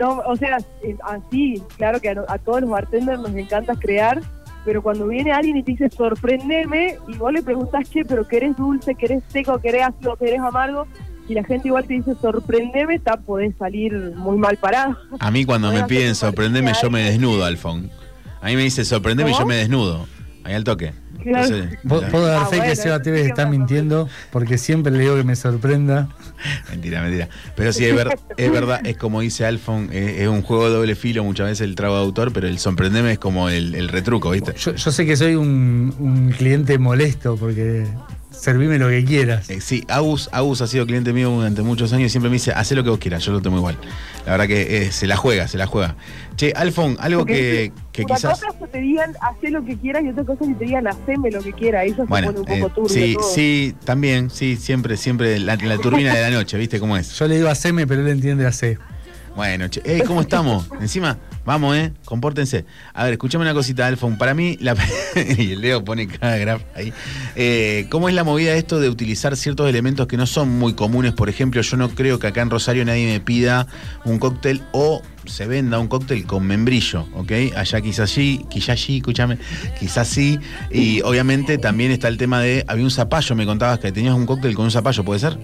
no, 0.00 0.18
o 0.26 0.36
sea, 0.36 0.58
eh, 0.82 0.96
así, 1.04 1.62
claro 1.76 2.00
que 2.00 2.10
a, 2.10 2.24
a 2.28 2.38
todos 2.38 2.62
los 2.62 2.70
bartenders 2.70 3.20
nos 3.20 3.34
encanta 3.34 3.74
crear, 3.76 4.20
pero 4.64 4.82
cuando 4.82 5.06
viene 5.06 5.32
alguien 5.32 5.58
y 5.58 5.62
te 5.62 5.72
dice 5.72 5.90
sorprendeme, 5.90 6.98
y 7.06 7.16
vos 7.16 7.32
le 7.32 7.42
preguntas, 7.42 7.88
che, 7.88 8.04
pero 8.04 8.26
querés 8.26 8.56
dulce, 8.56 8.94
querés 8.94 9.22
seco, 9.28 9.58
querés 9.58 9.82
ácido, 9.84 10.16
querés 10.16 10.40
amargo, 10.40 10.86
y 11.28 11.34
la 11.34 11.44
gente 11.44 11.68
igual 11.68 11.84
te 11.86 11.94
dice 11.94 12.14
sorprendeme, 12.20 12.98
ta, 12.98 13.16
podés 13.16 13.54
salir 13.56 13.92
muy 14.16 14.36
mal 14.36 14.56
parado. 14.56 14.96
A 15.20 15.30
mí 15.30 15.44
cuando 15.44 15.72
me 15.72 15.84
piden 15.84 16.14
sorprendeme, 16.14 16.72
yo 16.80 16.90
me 16.90 17.02
desnudo, 17.02 17.44
Alfon. 17.44 17.90
A 18.40 18.46
mí 18.48 18.56
me 18.56 18.62
dice 18.62 18.84
sorprendeme 18.84 19.30
y 19.30 19.34
yo 19.34 19.46
me 19.46 19.56
desnudo. 19.56 20.06
Ahí 20.44 20.54
al 20.54 20.62
toque. 20.64 20.92
Claro. 21.22 21.46
Entonces, 21.56 21.78
Puedo 21.88 22.26
dar 22.26 22.42
Ah, 22.42 22.46
fe 22.46 22.56
que 22.56 22.58
bueno, 22.58 22.76
Seba 22.76 23.00
Tevez 23.00 23.26
está 23.26 23.46
mintiendo 23.46 24.08
porque 24.30 24.58
siempre 24.58 24.92
le 24.92 24.98
digo 24.98 25.16
que 25.16 25.24
me 25.24 25.36
sorprenda. 25.36 26.08
Mentira, 26.70 27.00
mentira. 27.02 27.28
Pero 27.56 27.72
sí, 27.72 27.84
es, 27.86 27.94
ver- 27.94 28.18
es 28.36 28.52
verdad, 28.52 28.86
es 28.86 28.96
como 28.98 29.20
dice 29.22 29.46
Alfon, 29.46 29.88
es, 29.90 30.20
es 30.20 30.28
un 30.28 30.42
juego 30.42 30.68
de 30.68 30.74
doble 30.76 30.94
filo 30.96 31.24
muchas 31.24 31.46
veces 31.46 31.62
el 31.62 31.74
trago 31.76 31.94
de 31.96 32.02
autor, 32.02 32.32
pero 32.32 32.46
el 32.46 32.58
sorprendeme 32.58 33.12
es 33.12 33.18
como 33.18 33.48
el, 33.48 33.74
el 33.74 33.88
retruco, 33.88 34.30
¿viste? 34.32 34.52
Yo, 34.58 34.74
yo 34.74 34.92
sé 34.92 35.06
que 35.06 35.16
soy 35.16 35.34
un, 35.34 35.94
un 35.98 36.30
cliente 36.36 36.76
molesto 36.78 37.36
porque 37.36 37.86
servime 38.38 38.78
lo 38.78 38.88
que 38.88 39.04
quieras. 39.04 39.48
Eh, 39.50 39.60
sí, 39.60 39.84
Agus, 39.88 40.28
Agus 40.32 40.60
ha 40.60 40.66
sido 40.66 40.86
cliente 40.86 41.12
mío 41.12 41.30
durante 41.30 41.62
muchos 41.62 41.92
años 41.92 42.06
y 42.06 42.10
siempre 42.10 42.30
me 42.30 42.34
dice, 42.34 42.52
haz 42.52 42.70
lo 42.72 42.82
que 42.84 42.90
vos 42.90 42.98
quieras, 42.98 43.24
yo 43.24 43.32
lo 43.32 43.40
tomo 43.40 43.58
igual. 43.58 43.76
La 44.26 44.32
verdad 44.32 44.46
que 44.46 44.78
eh, 44.82 44.92
se 44.92 45.06
la 45.06 45.16
juega, 45.16 45.48
se 45.48 45.58
la 45.58 45.66
juega. 45.66 45.96
Che, 46.36 46.52
Alfon, 46.56 46.96
algo 47.00 47.24
que, 47.24 47.72
que 47.92 48.02
Una 48.04 48.14
quizás... 48.16 48.40
cosa 48.40 48.52
es 48.52 48.56
que 48.56 48.66
te 48.66 48.78
digan, 48.78 49.12
haz 49.20 49.36
lo 49.50 49.64
que 49.64 49.76
quieras, 49.76 50.02
y 50.04 50.08
otra 50.08 50.24
cosa 50.24 50.44
que 50.46 50.54
te 50.54 50.64
digan, 50.64 50.86
haceme 50.86 51.30
lo 51.30 51.42
que 51.42 51.52
quieras. 51.52 51.86
Eso 51.86 52.04
Bueno, 52.06 52.28
se 52.28 52.32
pone 52.34 52.54
un 52.54 52.60
poco 52.60 52.70
eh, 52.70 52.74
turbio 52.74 53.06
sí, 53.06 53.14
todo. 53.14 53.30
sí, 53.30 53.74
también, 53.84 54.30
sí, 54.30 54.56
siempre, 54.56 54.96
siempre 54.96 55.38
la, 55.38 55.56
la 55.56 55.78
turbina 55.78 56.14
de 56.14 56.22
la 56.22 56.30
noche, 56.30 56.58
¿viste 56.58 56.80
cómo 56.80 56.96
es? 56.96 57.12
Yo 57.18 57.28
le 57.28 57.36
digo 57.36 57.48
haceme, 57.48 57.86
pero 57.86 58.02
él 58.02 58.08
entiende 58.08 58.46
hace. 58.46 58.78
Bueno, 59.36 59.66
che, 59.68 59.82
ey, 59.84 60.02
¿cómo 60.02 60.20
estamos? 60.20 60.68
Encima, 60.80 61.18
vamos, 61.44 61.76
¿eh? 61.76 61.92
Compórtense. 62.04 62.64
A 62.92 63.04
ver, 63.04 63.14
escuchame 63.14 63.42
una 63.42 63.52
cosita, 63.52 63.86
Alfon. 63.86 64.16
Para 64.16 64.32
mí, 64.32 64.56
la... 64.60 64.76
y 65.38 65.52
el 65.52 65.60
Leo 65.60 65.84
pone 65.84 66.06
cada 66.06 66.36
graf 66.38 66.62
ahí. 66.76 66.92
Eh, 67.34 67.86
¿Cómo 67.90 68.08
es 68.08 68.14
la 68.14 68.22
movida 68.22 68.54
esto 68.54 68.78
de 68.78 68.88
utilizar 68.88 69.36
ciertos 69.36 69.68
elementos 69.68 70.06
que 70.06 70.16
no 70.16 70.26
son 70.26 70.50
muy 70.50 70.74
comunes? 70.74 71.12
Por 71.12 71.28
ejemplo, 71.28 71.60
yo 71.60 71.76
no 71.76 71.90
creo 71.90 72.20
que 72.20 72.28
acá 72.28 72.42
en 72.42 72.50
Rosario 72.50 72.84
nadie 72.84 73.06
me 73.06 73.18
pida 73.18 73.66
un 74.04 74.20
cóctel 74.20 74.62
o 74.70 75.02
se 75.26 75.46
venda 75.46 75.80
un 75.80 75.88
cóctel 75.88 76.24
con 76.26 76.46
membrillo, 76.46 77.08
¿ok? 77.14 77.32
Allá 77.56 77.80
quizás 77.80 78.10
sí, 78.10 78.44
quizás 78.50 78.78
sí, 78.78 78.98
escúchame, 78.98 79.38
quizás 79.80 80.06
sí. 80.06 80.38
Y 80.70 81.00
obviamente 81.02 81.58
también 81.58 81.90
está 81.90 82.06
el 82.06 82.18
tema 82.18 82.40
de, 82.40 82.64
había 82.68 82.84
un 82.84 82.90
zapallo, 82.90 83.34
me 83.34 83.46
contabas 83.46 83.80
que 83.80 83.90
tenías 83.90 84.14
un 84.14 84.26
cóctel 84.26 84.54
con 84.54 84.66
un 84.66 84.70
zapallo, 84.70 85.02
¿puede 85.02 85.18
ser? 85.20 85.38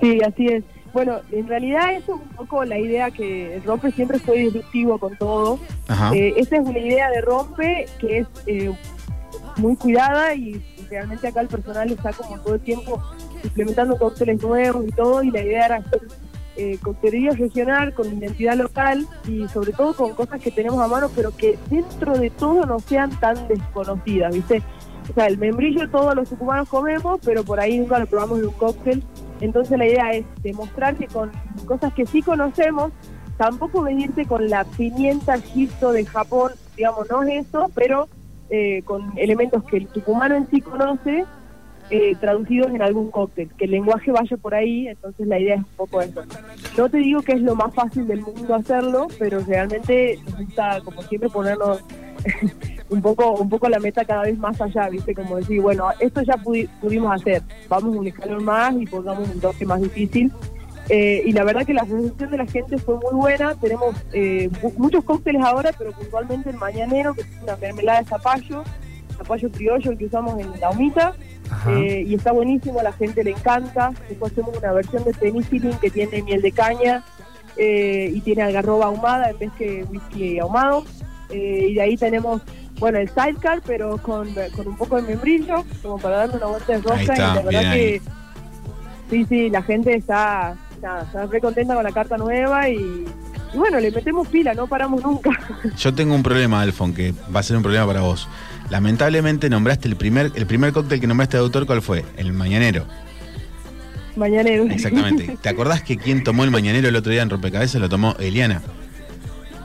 Sí, 0.00 0.18
así 0.26 0.46
es. 0.46 0.64
Bueno, 0.92 1.20
en 1.30 1.48
realidad 1.48 1.94
eso 1.94 2.16
es 2.16 2.20
un 2.20 2.36
poco 2.36 2.64
la 2.64 2.78
idea 2.78 3.10
que 3.10 3.60
Rompe 3.64 3.90
siempre 3.92 4.18
fue 4.18 4.38
disruptivo 4.38 4.98
con 4.98 5.16
todo. 5.16 5.58
Eh, 6.14 6.34
esa 6.36 6.56
es 6.56 6.62
una 6.66 6.78
idea 6.78 7.10
de 7.10 7.20
Rompe 7.22 7.86
que 7.98 8.18
es 8.18 8.26
eh, 8.46 8.70
muy 9.56 9.76
cuidada 9.76 10.34
y 10.34 10.62
realmente 10.90 11.28
acá 11.28 11.40
el 11.40 11.48
personal 11.48 11.90
está 11.90 12.12
como 12.12 12.38
todo 12.40 12.54
el 12.54 12.60
tiempo 12.60 13.02
implementando 13.42 13.96
cócteles 13.96 14.42
nuevos 14.42 14.84
y 14.86 14.92
todo 14.92 15.22
y 15.22 15.30
la 15.30 15.42
idea 15.42 15.66
era 15.66 15.76
hacer 15.76 16.00
eh, 16.56 16.76
coctelería 16.82 17.30
regional 17.30 17.94
con 17.94 18.06
identidad 18.06 18.56
local 18.56 19.06
y 19.26 19.48
sobre 19.48 19.72
todo 19.72 19.94
con 19.94 20.12
cosas 20.12 20.38
que 20.40 20.50
tenemos 20.50 20.78
a 20.80 20.86
mano 20.86 21.10
pero 21.16 21.34
que 21.34 21.58
dentro 21.70 22.18
de 22.18 22.28
todo 22.28 22.66
no 22.66 22.78
sean 22.78 23.10
tan 23.18 23.48
desconocidas, 23.48 24.34
¿viste? 24.34 24.62
O 25.10 25.14
sea, 25.14 25.26
el 25.26 25.38
membrillo 25.38 25.88
todos 25.90 26.14
los 26.14 26.28
tucumanos 26.28 26.68
comemos, 26.68 27.20
pero 27.24 27.42
por 27.42 27.58
ahí 27.58 27.78
nunca 27.78 27.98
lo 27.98 28.06
probamos 28.06 28.38
en 28.38 28.46
un 28.46 28.52
cóctel. 28.52 29.02
Entonces 29.42 29.76
la 29.76 29.86
idea 29.86 30.12
es 30.12 30.24
demostrar 30.42 30.94
que 30.96 31.08
con 31.08 31.32
cosas 31.66 31.92
que 31.92 32.06
sí 32.06 32.22
conocemos, 32.22 32.92
tampoco 33.36 33.82
venirte 33.82 34.24
con 34.24 34.48
la 34.48 34.64
pimienta 34.64 35.36
gisto 35.40 35.90
de 35.90 36.06
Japón, 36.06 36.52
digamos, 36.76 37.10
no 37.10 37.24
es 37.24 37.46
eso, 37.48 37.68
pero 37.74 38.08
eh, 38.50 38.82
con 38.84 39.12
elementos 39.18 39.64
que 39.64 39.78
el 39.78 39.88
tucumano 39.88 40.36
en 40.36 40.48
sí 40.48 40.60
conoce, 40.60 41.24
eh, 41.90 42.14
traducidos 42.20 42.72
en 42.72 42.82
algún 42.82 43.10
cóctel, 43.10 43.50
que 43.58 43.64
el 43.64 43.72
lenguaje 43.72 44.12
vaya 44.12 44.36
por 44.36 44.54
ahí, 44.54 44.86
entonces 44.86 45.26
la 45.26 45.40
idea 45.40 45.56
es 45.56 45.60
un 45.60 45.76
poco 45.76 46.00
eso. 46.00 46.22
No 46.78 46.88
te 46.88 46.98
digo 46.98 47.22
que 47.22 47.32
es 47.32 47.42
lo 47.42 47.56
más 47.56 47.74
fácil 47.74 48.06
del 48.06 48.20
mundo 48.20 48.54
hacerlo, 48.54 49.08
pero 49.18 49.40
realmente 49.40 50.20
nos 50.24 50.38
gusta, 50.38 50.80
como 50.84 51.02
siempre, 51.02 51.28
ponernos 51.28 51.82
un 52.92 53.02
poco 53.02 53.32
un 53.32 53.48
poco 53.48 53.68
la 53.68 53.78
meta 53.80 54.04
cada 54.04 54.22
vez 54.22 54.38
más 54.38 54.60
allá, 54.60 54.88
¿viste? 54.88 55.14
Como 55.14 55.36
decir, 55.36 55.60
bueno, 55.60 55.88
esto 55.98 56.22
ya 56.22 56.34
pudi- 56.34 56.68
pudimos 56.80 57.12
hacer, 57.12 57.42
vamos 57.68 57.96
un 57.96 58.06
escalón 58.06 58.44
más 58.44 58.74
y 58.80 58.86
pongamos 58.86 59.28
un 59.28 59.40
toque 59.40 59.64
más 59.64 59.80
difícil. 59.80 60.30
Eh, 60.88 61.22
y 61.24 61.32
la 61.32 61.44
verdad 61.44 61.64
que 61.64 61.72
la 61.74 61.84
recepción 61.84 62.30
de 62.30 62.36
la 62.36 62.46
gente 62.46 62.76
fue 62.76 62.96
muy 62.96 63.14
buena. 63.14 63.54
Tenemos 63.54 63.94
eh, 64.12 64.50
mu- 64.62 64.72
muchos 64.76 65.04
cócteles 65.04 65.42
ahora, 65.42 65.70
pero 65.78 65.92
puntualmente 65.92 66.50
el 66.50 66.56
mañanero, 66.56 67.14
que 67.14 67.22
es 67.22 67.28
una 67.42 67.56
mermelada 67.56 68.00
de 68.00 68.06
zapallo, 68.06 68.62
zapallo 69.16 69.50
criollo 69.50 69.96
que 69.96 70.04
usamos 70.06 70.38
en 70.40 70.48
la 70.60 70.70
humita. 70.70 71.14
Eh, 71.68 72.04
y 72.06 72.14
está 72.14 72.32
buenísimo, 72.32 72.80
a 72.80 72.82
la 72.82 72.92
gente 72.92 73.22
le 73.22 73.30
encanta. 73.30 73.92
Después 74.08 74.32
hacemos 74.32 74.56
una 74.58 74.72
versión 74.72 75.04
de 75.04 75.12
penicillin 75.14 75.74
que 75.80 75.90
tiene 75.90 76.22
miel 76.22 76.42
de 76.42 76.50
caña 76.52 77.04
eh, 77.56 78.10
y 78.12 78.20
tiene 78.22 78.42
algarroba 78.42 78.86
ahumada 78.86 79.30
en 79.30 79.38
vez 79.38 79.50
que 79.58 79.84
whisky 79.90 80.38
ahumado. 80.40 80.84
Eh, 81.30 81.68
y 81.70 81.74
de 81.74 81.80
ahí 81.82 81.96
tenemos, 81.96 82.42
bueno, 82.78 82.98
el 82.98 83.08
sidecar, 83.08 83.62
pero 83.66 83.98
con, 83.98 84.28
con 84.56 84.68
un 84.68 84.76
poco 84.76 84.96
de 84.96 85.02
membrillo, 85.02 85.64
como 85.82 85.98
para 85.98 86.18
darle 86.18 86.36
una 86.36 86.46
vuelta 86.46 86.72
de 86.72 86.78
rosca. 86.78 87.00
Está, 87.00 87.14
y 87.14 87.18
la 87.18 87.42
verdad 87.42 87.72
ahí. 87.72 87.78
que 87.78 88.02
sí, 89.10 89.26
sí, 89.28 89.50
la 89.50 89.62
gente 89.62 89.94
está, 89.94 90.56
nada, 90.82 91.02
está 91.02 91.26
re 91.26 91.40
contenta 91.40 91.74
con 91.74 91.84
la 91.84 91.92
carta 91.92 92.16
nueva 92.16 92.68
y, 92.68 93.06
y 93.54 93.56
bueno, 93.56 93.78
le 93.78 93.90
metemos 93.90 94.26
pila, 94.28 94.54
no 94.54 94.66
paramos 94.66 95.02
nunca. 95.02 95.30
Yo 95.76 95.94
tengo 95.94 96.14
un 96.14 96.22
problema, 96.22 96.62
Alfon, 96.62 96.94
que 96.94 97.14
va 97.34 97.40
a 97.40 97.42
ser 97.42 97.56
un 97.56 97.62
problema 97.62 97.86
para 97.86 98.00
vos. 98.00 98.28
Lamentablemente 98.70 99.50
nombraste 99.50 99.88
el 99.88 99.96
primer, 99.96 100.32
el 100.34 100.46
primer 100.46 100.72
cóctel 100.72 101.00
que 101.00 101.06
nombraste 101.06 101.36
de 101.36 101.42
autor, 101.42 101.66
¿cuál 101.66 101.82
fue? 101.82 102.04
El 102.16 102.32
mañanero. 102.32 102.86
Mañanero. 104.16 104.64
Exactamente. 104.64 105.36
¿Te 105.40 105.48
acordás 105.48 105.82
que 105.82 105.96
quien 105.96 106.24
tomó 106.24 106.44
el 106.44 106.50
mañanero 106.50 106.88
el 106.88 106.96
otro 106.96 107.12
día 107.12 107.22
en 107.22 107.30
Rompecabezas 107.30 107.80
lo 107.80 107.88
tomó 107.88 108.14
Eliana? 108.18 108.62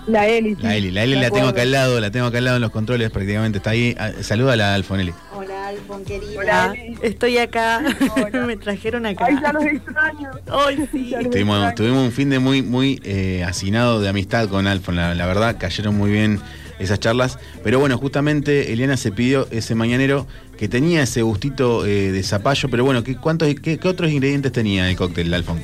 La 0.08 0.28
Eli. 0.28 0.56
sí. 0.56 0.62
La 0.62 0.76
Eli, 0.76 0.92
la 0.92 1.04
Eli 1.04 1.16
la 1.16 1.30
tengo 1.30 1.48
acá 1.48 1.62
al 1.64 1.72
lado, 1.72 2.00
la 2.00 2.10
tengo 2.12 2.28
acá 2.28 2.38
al 2.38 2.46
lado 2.46 2.58
en 2.58 2.62
los 2.62 2.72
controles 2.72 3.12
prácticamente, 3.12 3.58
está 3.58 3.72
ahí. 3.72 3.96
Ah, 4.00 4.12
Saluda 4.22 4.54
a 4.54 4.56
la 4.56 4.74
Alfoneli. 4.74 5.14
Hola, 5.36 5.68
Alfon, 5.68 6.06
querida. 6.06 6.40
Hola, 6.40 6.74
Eli. 6.76 6.98
Estoy 7.02 7.38
acá. 7.38 7.84
Me 8.48 8.56
trajeron 8.58 9.06
acá. 9.06 9.26
Ay, 9.28 9.38
ya 9.42 9.52
los 9.52 9.64
extraño. 9.66 10.32
Ay, 10.50 10.88
sí. 10.92 11.14
Tuvimos, 11.30 11.58
extraño. 11.58 11.76
tuvimos 11.76 12.06
un 12.06 12.12
fin 12.12 12.30
de 12.30 12.40
muy, 12.40 12.62
muy 12.62 13.02
eh, 13.04 13.44
hacinado 13.46 14.00
de 14.00 14.08
amistad 14.10 14.48
con 14.48 14.66
Alfon, 14.66 14.96
la, 14.96 15.14
la 15.14 15.26
verdad, 15.26 15.58
cayeron 15.60 15.96
muy 15.96 16.10
bien 16.12 16.40
esas 16.80 17.00
charlas. 17.00 17.38
Pero 17.64 17.80
bueno, 17.80 17.98
justamente 17.98 18.72
Eliana 18.72 18.96
se 18.98 19.12
pidió 19.12 19.48
ese 19.52 19.76
mañanero 19.76 20.26
que 20.58 20.68
tenía 20.70 21.04
ese 21.04 21.22
gustito 21.22 21.86
eh, 21.86 22.12
de 22.12 22.24
zapallo, 22.24 22.70
pero 22.70 22.84
bueno, 22.86 23.04
¿qué, 23.04 23.16
cuántos, 23.18 23.54
qué, 23.62 23.78
qué 23.78 23.88
otros 23.88 24.10
ingredientes 24.10 24.52
tenía 24.52 24.90
el 24.90 24.96
cóctel, 24.96 25.34
Alfon? 25.34 25.60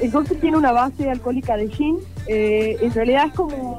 El 0.00 0.12
cóctel 0.12 0.38
tiene 0.40 0.56
una 0.56 0.72
base 0.72 1.10
alcohólica 1.10 1.56
de 1.56 1.68
gin. 1.68 1.98
eh, 2.26 2.76
en 2.80 2.92
realidad 2.92 3.26
es 3.28 3.32
como. 3.34 3.78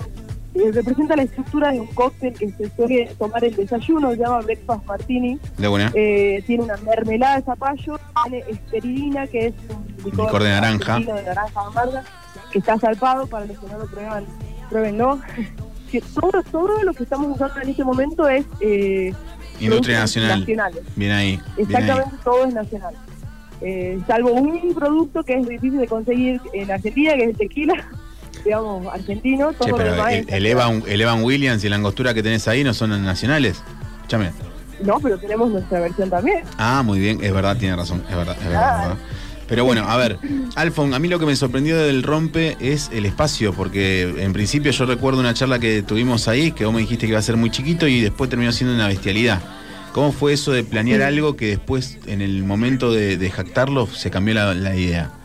eh, 0.56 0.72
representa 0.74 1.16
la 1.16 1.24
estructura 1.24 1.72
de 1.72 1.80
un 1.80 1.88
cóctel 1.88 2.34
que 2.34 2.50
se 2.52 2.70
suele 2.76 3.10
tomar 3.18 3.44
el 3.46 3.56
desayuno, 3.56 4.12
se 4.12 4.18
llama 4.18 4.42
Breakfast 4.42 4.86
Martini. 4.86 5.40
De 5.58 5.68
buena. 5.68 5.92
Eh, 5.94 6.44
tiene 6.48 6.64
una 6.64 6.76
mermelada 6.78 7.38
de 7.38 7.44
zapallo, 7.44 8.00
tiene 8.24 8.44
esperidina, 8.50 9.28
que 9.28 9.48
es 9.48 9.54
un 9.70 10.12
Licor 10.12 10.44
de 10.44 10.50
naranja. 10.50 11.00
de 11.00 11.06
naranja 11.24 11.62
amarga, 11.68 12.04
que 12.52 12.60
está 12.60 12.78
salpado 12.80 13.28
para 13.28 13.46
los 13.46 13.58
que 13.60 13.68
no 13.68 13.78
lo 13.78 13.86
prueban, 13.88 14.26
pruébenlo. 14.70 15.20
Que 15.90 16.02
todo, 16.02 16.44
todo 16.52 16.84
lo 16.84 16.94
que 16.94 17.02
estamos 17.02 17.36
usando 17.36 17.62
en 17.62 17.70
este 17.70 17.84
momento 17.84 18.30
es 18.30 18.46
eh, 18.62 19.12
Industria 19.60 20.02
nacional. 20.02 20.42
nacionales. 20.42 20.84
Bien 20.96 21.12
ahí. 21.12 21.28
Bien 21.28 21.42
ahí. 21.42 21.64
Exactamente 21.64 22.16
todo 22.24 22.46
es 22.46 22.54
nacional. 22.54 22.94
Eh, 23.62 24.00
salvo 24.08 24.32
un 24.32 24.74
producto 24.74 25.24
que 25.24 25.34
es 25.34 25.48
difícil 25.48 25.80
de 25.80 25.88
conseguir 25.88 26.42
en 26.54 26.72
Argentina, 26.72 27.14
que 27.14 27.24
es 27.24 27.30
el 27.30 27.38
tequila, 27.38 27.88
digamos, 28.46 28.88
argentino. 28.94 29.52
Todo 29.54 29.66
Che, 29.66 29.72
lo 29.72 29.78
pero 29.78 29.92
demás 29.92 30.14
el, 30.14 30.26
el 30.30 30.46
Evan, 30.46 30.84
el 30.88 31.02
Evan 31.02 31.24
Williams 31.24 31.64
y 31.64 31.70
la 31.70 31.76
angostura 31.76 32.14
que 32.14 32.24
tenés 32.24 32.48
ahí 32.48 32.64
no 32.64 32.74
son 32.74 33.04
nacionales. 33.04 33.62
Escúchame. 33.98 34.32
No, 34.84 35.00
pero 35.00 35.18
tenemos 35.18 35.52
nuestra 35.52 35.82
versión 35.82 36.10
también. 36.10 36.44
Ah, 36.58 36.82
muy 36.84 37.00
bien, 37.00 37.20
es 37.22 37.34
verdad, 37.34 37.58
tiene 37.58 37.76
razón, 37.76 38.02
es 38.10 38.16
verdad, 38.16 38.38
es 38.40 38.48
verdad. 38.48 38.76
es 38.76 38.88
verdad. 38.90 38.98
Pero 39.50 39.66
bueno, 39.66 39.84
a 39.90 39.98
ver, 39.98 40.20
Alfon, 40.56 40.94
a 40.94 41.00
mí 41.00 41.08
lo 41.08 41.18
que 41.18 41.26
me 41.26 41.36
sorprendió 41.36 41.76
del 41.76 42.04
rompe 42.04 42.56
es 42.60 42.92
el 42.94 43.08
espacio, 43.08 43.52
porque 43.52 44.04
en 44.24 44.32
principio 44.32 44.72
yo 44.72 44.86
recuerdo 44.86 45.20
una 45.20 45.34
charla 45.34 45.58
que 45.58 45.82
tuvimos 45.82 46.28
ahí, 46.28 46.52
que 46.52 46.66
vos 46.66 46.74
me 46.74 46.82
dijiste 46.82 47.08
que 47.08 47.14
iba 47.14 47.20
a 47.20 47.24
ser 47.24 47.36
muy 47.36 47.50
chiquito 47.50 47.88
y 47.88 48.00
después 48.00 48.30
terminó 48.30 48.52
siendo 48.52 48.76
una 48.76 48.88
bestialidad. 48.88 49.42
¿Cómo 49.92 50.12
fue 50.12 50.34
eso 50.34 50.52
de 50.52 50.64
planear 50.64 51.02
algo 51.02 51.36
que 51.36 51.48
después, 51.48 51.98
en 52.06 52.22
el 52.22 52.44
momento 52.44 52.92
de, 52.92 53.18
de 53.18 53.32
jactarlo, 53.32 53.88
se 53.88 54.12
cambió 54.12 54.36
la, 54.36 54.54
la 54.54 54.76
idea? 54.76 55.19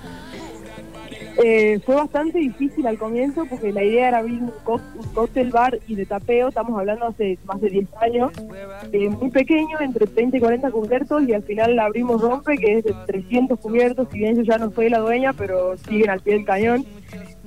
Eh, 1.43 1.81
fue 1.85 1.97
bastante 1.97 2.39
difícil 2.39 2.87
al 2.87 2.97
comienzo 2.97 3.45
porque 3.47 3.73
la 3.73 3.83
idea 3.83 4.09
era 4.09 4.19
abrir 4.19 4.41
un, 4.41 4.53
cóctel 5.15 5.51
bar 5.51 5.79
y 5.89 5.97
de 5.97 6.07
tapeo, 6.07 6.49
estamos 6.49 6.79
hablando 6.79 7.07
hace 7.07 7.39
más 7.45 7.61
de 7.61 7.71
10 7.71 7.89
años, 8.01 8.33
eh, 8.93 9.09
muy 9.09 9.31
pequeño, 9.31 9.81
entre 9.81 10.07
30 10.07 10.37
y 10.37 10.41
40 10.41 10.71
cubiertos 10.71 11.23
y 11.27 11.33
al 11.33 11.43
final 11.43 11.75
la 11.75 11.87
abrimos 11.87 12.21
rompe, 12.21 12.57
que 12.57 12.79
es 12.79 12.85
de 12.85 12.95
300 13.07 13.59
cubiertos, 13.59 14.09
si 14.13 14.19
bien 14.19 14.37
yo 14.37 14.43
ya 14.43 14.59
no 14.59 14.71
soy 14.71 14.89
la 14.91 14.99
dueña, 14.99 15.33
pero 15.33 15.77
siguen 15.77 16.11
al 16.11 16.21
pie 16.21 16.35
del 16.35 16.45
cañón. 16.45 16.85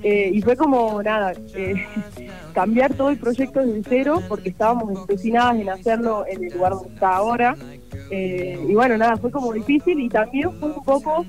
Eh, 0.02 0.30
y 0.32 0.40
fue 0.42 0.56
como 0.56 1.02
nada, 1.02 1.32
eh, 1.54 1.74
cambiar 2.54 2.94
todo 2.94 3.10
el 3.10 3.18
proyecto 3.18 3.64
desde 3.64 3.82
cero 3.88 4.22
porque 4.28 4.50
estábamos 4.50 4.96
empecinadas 4.96 5.56
en 5.56 5.68
hacerlo 5.70 6.24
en 6.28 6.44
el 6.44 6.52
lugar 6.52 6.72
donde 6.72 6.94
está 6.94 7.16
ahora. 7.16 7.56
Eh, 8.10 8.58
y 8.68 8.74
bueno, 8.74 8.96
nada, 8.96 9.16
fue 9.16 9.30
como 9.30 9.52
difícil 9.52 9.98
y 10.00 10.08
también 10.08 10.52
fue 10.58 10.70
un 10.70 10.84
poco 10.84 11.26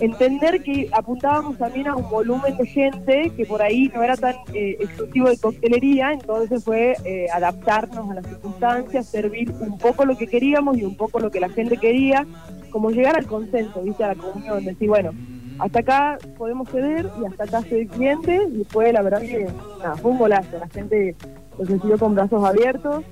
entender 0.00 0.62
que 0.62 0.88
apuntábamos 0.92 1.58
también 1.58 1.88
a 1.88 1.96
un 1.96 2.08
volumen 2.08 2.56
de 2.56 2.66
gente 2.66 3.30
que 3.36 3.44
por 3.44 3.62
ahí 3.62 3.90
no 3.94 4.02
era 4.02 4.16
tan 4.16 4.34
eh, 4.54 4.76
exclusivo 4.80 5.28
de 5.28 5.38
coctelería, 5.38 6.12
entonces 6.12 6.64
fue 6.64 6.96
eh, 7.04 7.26
adaptarnos 7.32 8.10
a 8.10 8.14
las 8.14 8.26
circunstancias, 8.26 9.06
servir 9.06 9.52
un 9.60 9.78
poco 9.78 10.04
lo 10.04 10.16
que 10.16 10.26
queríamos 10.26 10.78
y 10.78 10.84
un 10.84 10.96
poco 10.96 11.20
lo 11.20 11.30
que 11.30 11.40
la 11.40 11.48
gente 11.50 11.76
quería, 11.76 12.26
como 12.70 12.90
llegar 12.90 13.16
al 13.16 13.26
consenso, 13.26 13.82
¿viste? 13.82 14.04
a 14.04 14.08
la 14.08 14.14
comunión, 14.14 14.64
decir, 14.64 14.88
bueno, 14.88 15.12
hasta 15.58 15.80
acá 15.80 16.18
podemos 16.38 16.68
ceder 16.70 17.10
y 17.20 17.26
hasta 17.26 17.44
acá 17.44 17.62
soy 17.68 17.86
cliente 17.86 18.48
y 18.52 18.64
fue 18.64 18.92
la 18.92 19.02
verdad 19.02 19.20
que 19.20 19.46
nada, 19.78 19.96
fue 19.96 20.12
un 20.12 20.18
golazo, 20.18 20.58
la 20.58 20.68
gente 20.68 21.14
lo 21.58 21.64
recibió 21.64 21.98
con 21.98 22.14
brazos 22.14 22.42
abiertos, 22.42 23.04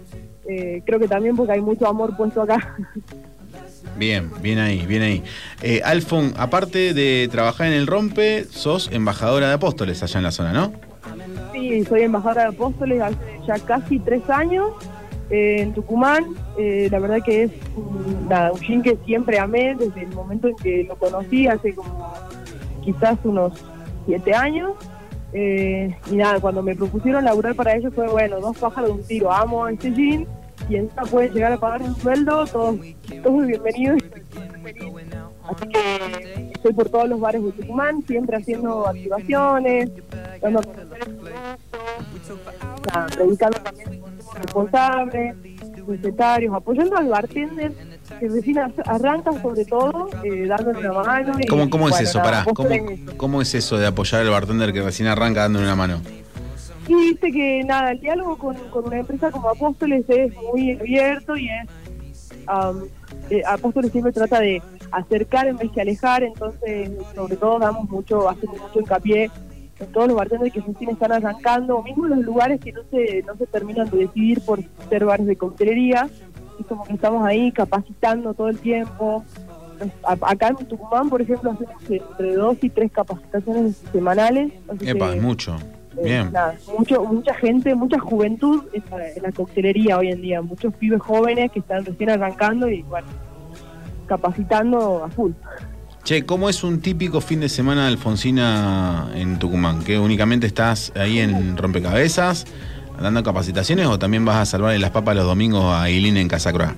eh, 0.48 0.82
creo 0.86 0.98
que 0.98 1.08
también 1.08 1.36
porque 1.36 1.52
hay 1.52 1.60
mucho 1.60 1.86
amor 1.86 2.16
puesto 2.16 2.42
acá. 2.42 2.76
Bien, 3.96 4.30
bien 4.40 4.58
ahí, 4.58 4.86
bien 4.86 5.02
ahí. 5.02 5.22
Eh, 5.62 5.80
Alfon, 5.84 6.34
aparte 6.36 6.94
de 6.94 7.28
trabajar 7.30 7.68
en 7.68 7.72
el 7.72 7.86
rompe, 7.86 8.44
sos 8.44 8.90
embajadora 8.92 9.48
de 9.48 9.54
apóstoles 9.54 10.02
allá 10.02 10.18
en 10.18 10.24
la 10.24 10.32
zona, 10.32 10.52
¿no? 10.52 10.72
Sí, 11.52 11.84
soy 11.84 12.02
embajadora 12.02 12.42
de 12.42 12.48
Apóstoles 12.48 13.00
hace 13.00 13.16
ya 13.46 13.58
casi 13.58 13.98
tres 13.98 14.28
años 14.30 14.70
eh, 15.30 15.56
en 15.60 15.74
Tucumán. 15.74 16.24
Eh, 16.56 16.88
la 16.90 16.98
verdad 16.98 17.18
que 17.24 17.44
es 17.44 17.50
un, 17.76 18.28
gin 18.60 18.82
que 18.82 18.96
siempre 19.04 19.38
amé 19.38 19.74
desde 19.74 20.02
el 20.02 20.14
momento 20.14 20.48
en 20.48 20.56
que 20.56 20.84
lo 20.84 20.96
conocí, 20.96 21.46
hace 21.46 21.74
como 21.74 22.14
quizás 22.84 23.18
unos 23.24 23.52
siete 24.06 24.34
años. 24.34 24.72
Eh, 25.32 25.94
y 26.10 26.16
nada, 26.16 26.40
cuando 26.40 26.62
me 26.62 26.74
propusieron 26.74 27.24
laburar 27.24 27.54
para 27.54 27.74
ellos 27.76 27.92
fue, 27.94 28.08
bueno, 28.08 28.40
dos 28.40 28.56
pájaros 28.56 28.90
de 28.90 28.96
un 28.96 29.06
tiro. 29.06 29.32
Amo 29.32 29.66
este 29.68 29.92
gin 29.92 30.26
y 30.68 30.76
encima 30.76 31.02
pueden 31.04 31.32
llegar 31.32 31.52
a 31.52 31.56
pagar 31.58 31.82
un 31.82 31.96
sueldo, 31.96 32.46
todos, 32.46 32.76
todos 33.22 33.46
bienvenidos. 33.46 33.98
Así 35.48 35.68
que 35.68 36.50
estoy 36.54 36.72
por 36.74 36.88
todos 36.90 37.08
los 37.08 37.20
bares 37.20 37.42
de 37.42 37.52
Tucumán, 37.52 38.02
siempre 38.06 38.36
haciendo 38.36 38.86
activaciones, 38.86 39.90
dando 40.42 40.60
a 42.92 43.06
predicando 43.06 43.58
también 43.60 43.92
el 43.94 44.00
consumo 44.00 44.32
responsable, 44.34 45.34
recetarios, 45.86 46.54
apoyando 46.54 46.96
al 46.96 47.08
bartender 47.08 47.72
que 48.20 48.28
recién 48.28 48.58
ar- 48.58 48.72
arranca 48.84 49.32
sobre 49.40 49.64
todo, 49.64 50.10
eh, 50.22 50.46
dándole 50.46 50.80
una 50.90 51.02
mano. 51.02 51.32
y, 51.40 51.46
¿Cómo, 51.46 51.70
cómo 51.70 51.88
es 51.88 51.92
bueno, 51.94 52.08
eso? 52.08 52.18
nada, 52.18 52.44
Pará, 52.44 52.54
¿cómo, 52.54 52.68
¿cómo 53.16 53.42
es 53.42 53.54
eso 53.54 53.78
de 53.78 53.86
apoyar 53.86 54.20
al 54.22 54.30
bartender 54.30 54.72
que 54.72 54.82
recién 54.82 55.08
arranca 55.08 55.42
dándole 55.42 55.64
una 55.64 55.76
mano? 55.76 56.00
Y 56.88 56.94
dice 56.94 57.30
que 57.30 57.62
nada, 57.64 57.92
el 57.92 58.00
diálogo 58.00 58.36
con, 58.38 58.56
con 58.70 58.86
una 58.86 58.98
empresa 58.98 59.30
como 59.30 59.48
Apóstoles 59.50 60.04
es 60.08 60.34
muy 60.52 60.72
abierto 60.72 61.36
y 61.36 61.48
es. 61.50 61.68
eh, 63.30 63.42
Apóstoles 63.46 63.92
siempre 63.92 64.12
trata 64.12 64.40
de 64.40 64.62
acercar 64.90 65.46
en 65.48 65.56
vez 65.58 65.70
que 65.70 65.82
alejar, 65.82 66.22
entonces, 66.22 66.90
sobre 67.14 67.36
todo, 67.36 67.58
damos 67.58 67.88
mucho, 67.90 68.26
hacemos 68.28 68.58
mucho 68.58 68.80
hincapié 68.80 69.30
en 69.78 69.86
todos 69.92 70.08
los 70.08 70.16
bartenders 70.16 70.52
que 70.52 70.60
recién 70.60 70.90
están 70.90 71.12
arrancando, 71.12 71.76
o 71.76 71.82
mismo 71.82 72.06
en 72.06 72.16
los 72.16 72.24
lugares 72.24 72.58
que 72.60 72.72
no 72.72 72.80
se, 72.90 73.22
no 73.26 73.36
se 73.36 73.46
terminan 73.46 73.88
de 73.90 73.98
decidir 73.98 74.40
por 74.40 74.60
ser 74.88 75.04
bares 75.04 75.26
de 75.26 75.36
coctelería, 75.36 76.08
y 76.58 76.64
como 76.64 76.84
que 76.84 76.94
estamos 76.94 77.24
ahí 77.26 77.52
capacitando 77.52 78.32
todo 78.34 78.48
el 78.48 78.58
tiempo. 78.58 79.24
A- 80.02 80.16
Acá 80.22 80.48
en 80.48 80.56
Tucumán, 80.66 81.08
por 81.10 81.20
ejemplo, 81.22 81.50
hacemos 81.52 81.76
entre 81.88 82.34
dos 82.34 82.56
y 82.62 82.70
tres 82.70 82.90
capacitaciones 82.90 83.76
semanales. 83.92 84.52
así 84.68 84.88
Epa, 84.88 85.10
que- 85.10 85.18
es 85.18 85.22
mucho. 85.22 85.56
Eh, 85.98 86.04
Bien. 86.04 86.32
nada, 86.32 86.54
mucho, 86.76 87.04
mucha 87.04 87.34
gente, 87.34 87.74
mucha 87.74 87.98
juventud 87.98 88.64
en 88.72 88.84
la, 88.90 89.10
en 89.10 89.22
la 89.22 89.32
coctelería 89.32 89.98
hoy 89.98 90.08
en 90.08 90.22
día, 90.22 90.42
muchos 90.42 90.74
pibes 90.74 91.00
jóvenes 91.00 91.50
que 91.50 91.60
están 91.60 91.84
recién 91.84 92.10
arrancando 92.10 92.68
y 92.68 92.82
bueno, 92.82 93.08
capacitando 94.06 95.04
a 95.04 95.08
full. 95.08 95.32
Che, 96.04 96.24
¿cómo 96.24 96.48
es 96.48 96.64
un 96.64 96.80
típico 96.80 97.20
fin 97.20 97.40
de 97.40 97.48
semana 97.48 97.82
de 97.82 97.88
Alfonsina 97.88 99.10
en 99.14 99.38
Tucumán? 99.38 99.84
¿Que 99.84 99.98
únicamente 99.98 100.46
estás 100.46 100.90
ahí 100.96 101.18
en 101.18 101.56
rompecabezas, 101.56 102.46
dando 102.98 103.22
capacitaciones 103.22 103.86
o 103.86 103.98
también 103.98 104.24
vas 104.24 104.36
a 104.36 104.46
salvarle 104.46 104.78
las 104.78 104.90
papas 104.90 105.16
los 105.16 105.26
domingos 105.26 105.64
a 105.64 105.88
Eileen 105.88 106.16
en 106.16 106.28
Casa 106.28 106.52
Croa? 106.52 106.74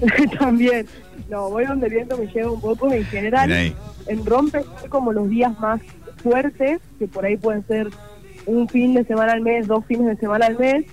También, 0.38 0.86
no, 1.28 1.50
voy 1.50 1.66
donde 1.66 1.88
el 1.88 1.92
viento 1.92 2.16
me 2.16 2.26
lleva 2.28 2.50
un 2.50 2.60
poco 2.60 2.90
en 2.90 3.04
general. 3.04 3.74
En 4.06 4.24
rompe 4.24 4.64
como 4.88 5.12
los 5.12 5.28
días 5.28 5.58
más 5.60 5.80
fuertes, 6.22 6.80
que 6.98 7.06
por 7.06 7.26
ahí 7.26 7.36
pueden 7.36 7.66
ser 7.66 7.88
un 8.46 8.68
fin 8.68 8.94
de 8.94 9.04
semana 9.04 9.32
al 9.32 9.40
mes, 9.40 9.66
dos 9.66 9.84
fines 9.86 10.06
de 10.06 10.16
semana 10.16 10.46
al 10.46 10.58
mes, 10.58 10.84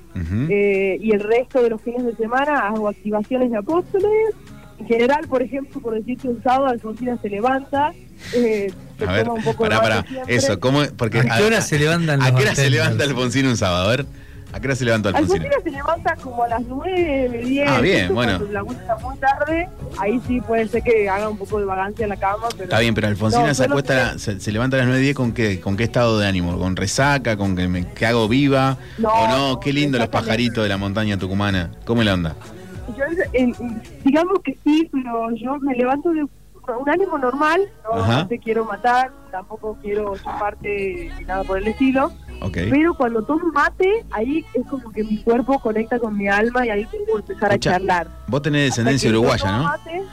eh, 0.50 0.98
y 1.00 1.12
el 1.12 1.20
resto 1.22 1.62
de 1.62 1.70
los 1.70 1.82
fines 1.82 2.06
de 2.06 2.16
semana 2.16 2.68
hago 2.68 2.88
activaciones 2.88 3.52
de 3.52 3.58
apóstoles. 3.58 4.36
En 4.80 4.88
general, 4.88 5.28
por 5.28 5.42
ejemplo, 5.42 5.82
por 5.82 5.96
decirte 5.96 6.28
un 6.28 6.42
sábado, 6.44 6.68
Alfonsina 6.68 7.18
se 7.20 7.30
levanta, 7.30 7.94
eh, 8.36 8.72
se 9.00 9.06
A 9.06 9.12
ver, 9.12 9.24
toma 9.24 9.40
un 9.40 9.44
poco 9.44 9.64
de 9.64 9.70
pará, 9.72 9.98
mate 9.98 10.14
pará. 10.14 10.24
Eso, 10.28 10.60
¿cómo? 10.60 10.84
Porque, 10.98 11.20
¿A 11.20 11.38
qué 11.38 11.44
hora 11.44 11.62
se 11.62 11.80
levantan 11.80 12.22
¿A 12.22 12.36
qué 12.36 12.44
hora 12.44 12.56
se 12.56 12.70
levanta 12.70 13.04
Alfonsina 13.04 13.50
un 13.50 13.58
sábado? 13.58 13.90
A 13.90 13.96
ver, 13.96 14.06
¿a 14.54 14.60
qué 14.60 14.68
hora 14.68 14.76
se 14.76 14.86
levanta 14.86 15.10
Alfonsina? 15.10 15.46
Alfonsina 15.46 15.64
se 15.64 15.72
levanta 15.72 16.16
como 16.18 16.44
a 16.44 16.48
las 16.48 16.62
9, 16.62 17.42
10. 17.46 17.70
Ah, 17.70 17.82
bien, 17.82 18.14
bueno. 18.14 18.40
La 18.52 18.62
vuelta 18.62 18.82
está 18.94 19.08
muy 19.08 19.18
tarde, 19.18 19.70
ahí 20.00 20.22
sí 20.28 20.42
puede 20.42 20.68
ser 20.68 20.84
que 20.84 21.10
haga 21.10 21.30
un 21.30 21.38
poco 21.38 21.60
de 21.60 21.66
vagancia 21.66 22.04
en 22.04 22.10
la 22.10 22.18
cama. 22.18 22.48
Pero 22.52 22.64
Está 22.64 22.80
bien, 22.80 22.94
pero 22.96 23.08
Alfonsina 23.08 23.48
No, 23.48 23.54
se 23.54 23.64
acuesta, 23.66 24.14
que- 24.14 24.20
se, 24.20 24.40
se 24.40 24.52
levanta 24.52 24.78
a 24.78 24.80
las 24.86 24.88
9.10 24.90 25.14
con 25.14 25.32
qué, 25.34 25.60
con 25.60 25.78
qué 25.78 25.84
estado 25.84 26.20
de 26.20 26.28
ánimo, 26.28 26.58
con 26.58 26.76
resaca, 26.76 27.38
con 27.38 27.56
que 27.56 27.68
me 27.68 27.88
que 27.94 28.06
hago 28.06 28.28
viva, 28.28 28.78
No, 28.98 29.10
o 29.10 29.28
no, 29.28 29.60
qué 29.60 29.74
lindo 29.74 29.98
los 29.98 30.08
pajaritos 30.10 30.64
de 30.64 30.70
la 30.70 30.78
montaña 30.78 31.18
tucumana. 31.18 31.72
¿Cómo 31.86 32.02
es 32.02 32.06
la 32.08 32.14
onda? 32.14 32.36
Yo, 32.98 33.04
en- 33.34 33.82
digamos 34.06 34.40
que 34.44 34.58
sí, 34.64 34.90
pero 34.92 35.30
yo 35.36 35.58
me 35.60 35.76
levanto 35.76 36.10
de 36.12 36.26
un 36.76 36.90
ánimo 36.90 37.18
normal, 37.18 37.62
no, 37.94 38.28
te 38.28 38.40
quiero 38.40 38.66
matar, 38.66 39.12
tampoco 39.32 39.78
quiero 39.82 40.16
chuparte 40.18 41.12
ni 41.18 41.24
nada 41.26 41.44
por 41.44 41.60
el 41.60 41.68
estilo. 41.68 42.12
Pero 42.52 42.94
cuando 42.96 43.24
tomo 43.24 43.52
mate, 43.54 44.06
ahí 44.12 44.44
es 44.54 44.66
como 44.68 44.92
que 44.92 45.04
mi 45.04 45.18
cuerpo 45.24 45.60
conecta 45.60 45.98
con 46.00 46.18
mi 46.18 46.28
alma 46.28 46.66
y 46.66 46.70
ahí 46.70 46.86
puedo 46.86 47.20
empezar 47.20 47.52
a 47.54 47.58
charlar. 47.60 48.08
Vos 48.28 48.42
tenés 48.42 48.66
descendencia 48.72 49.10
uruguaya, 49.10 49.52
¿no? 49.58 49.64
mate- 49.64 50.04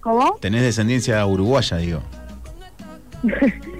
¿Cómo? 0.00 0.36
Tenés 0.40 0.62
descendencia 0.62 1.24
uruguaya, 1.26 1.76
digo. 1.76 2.00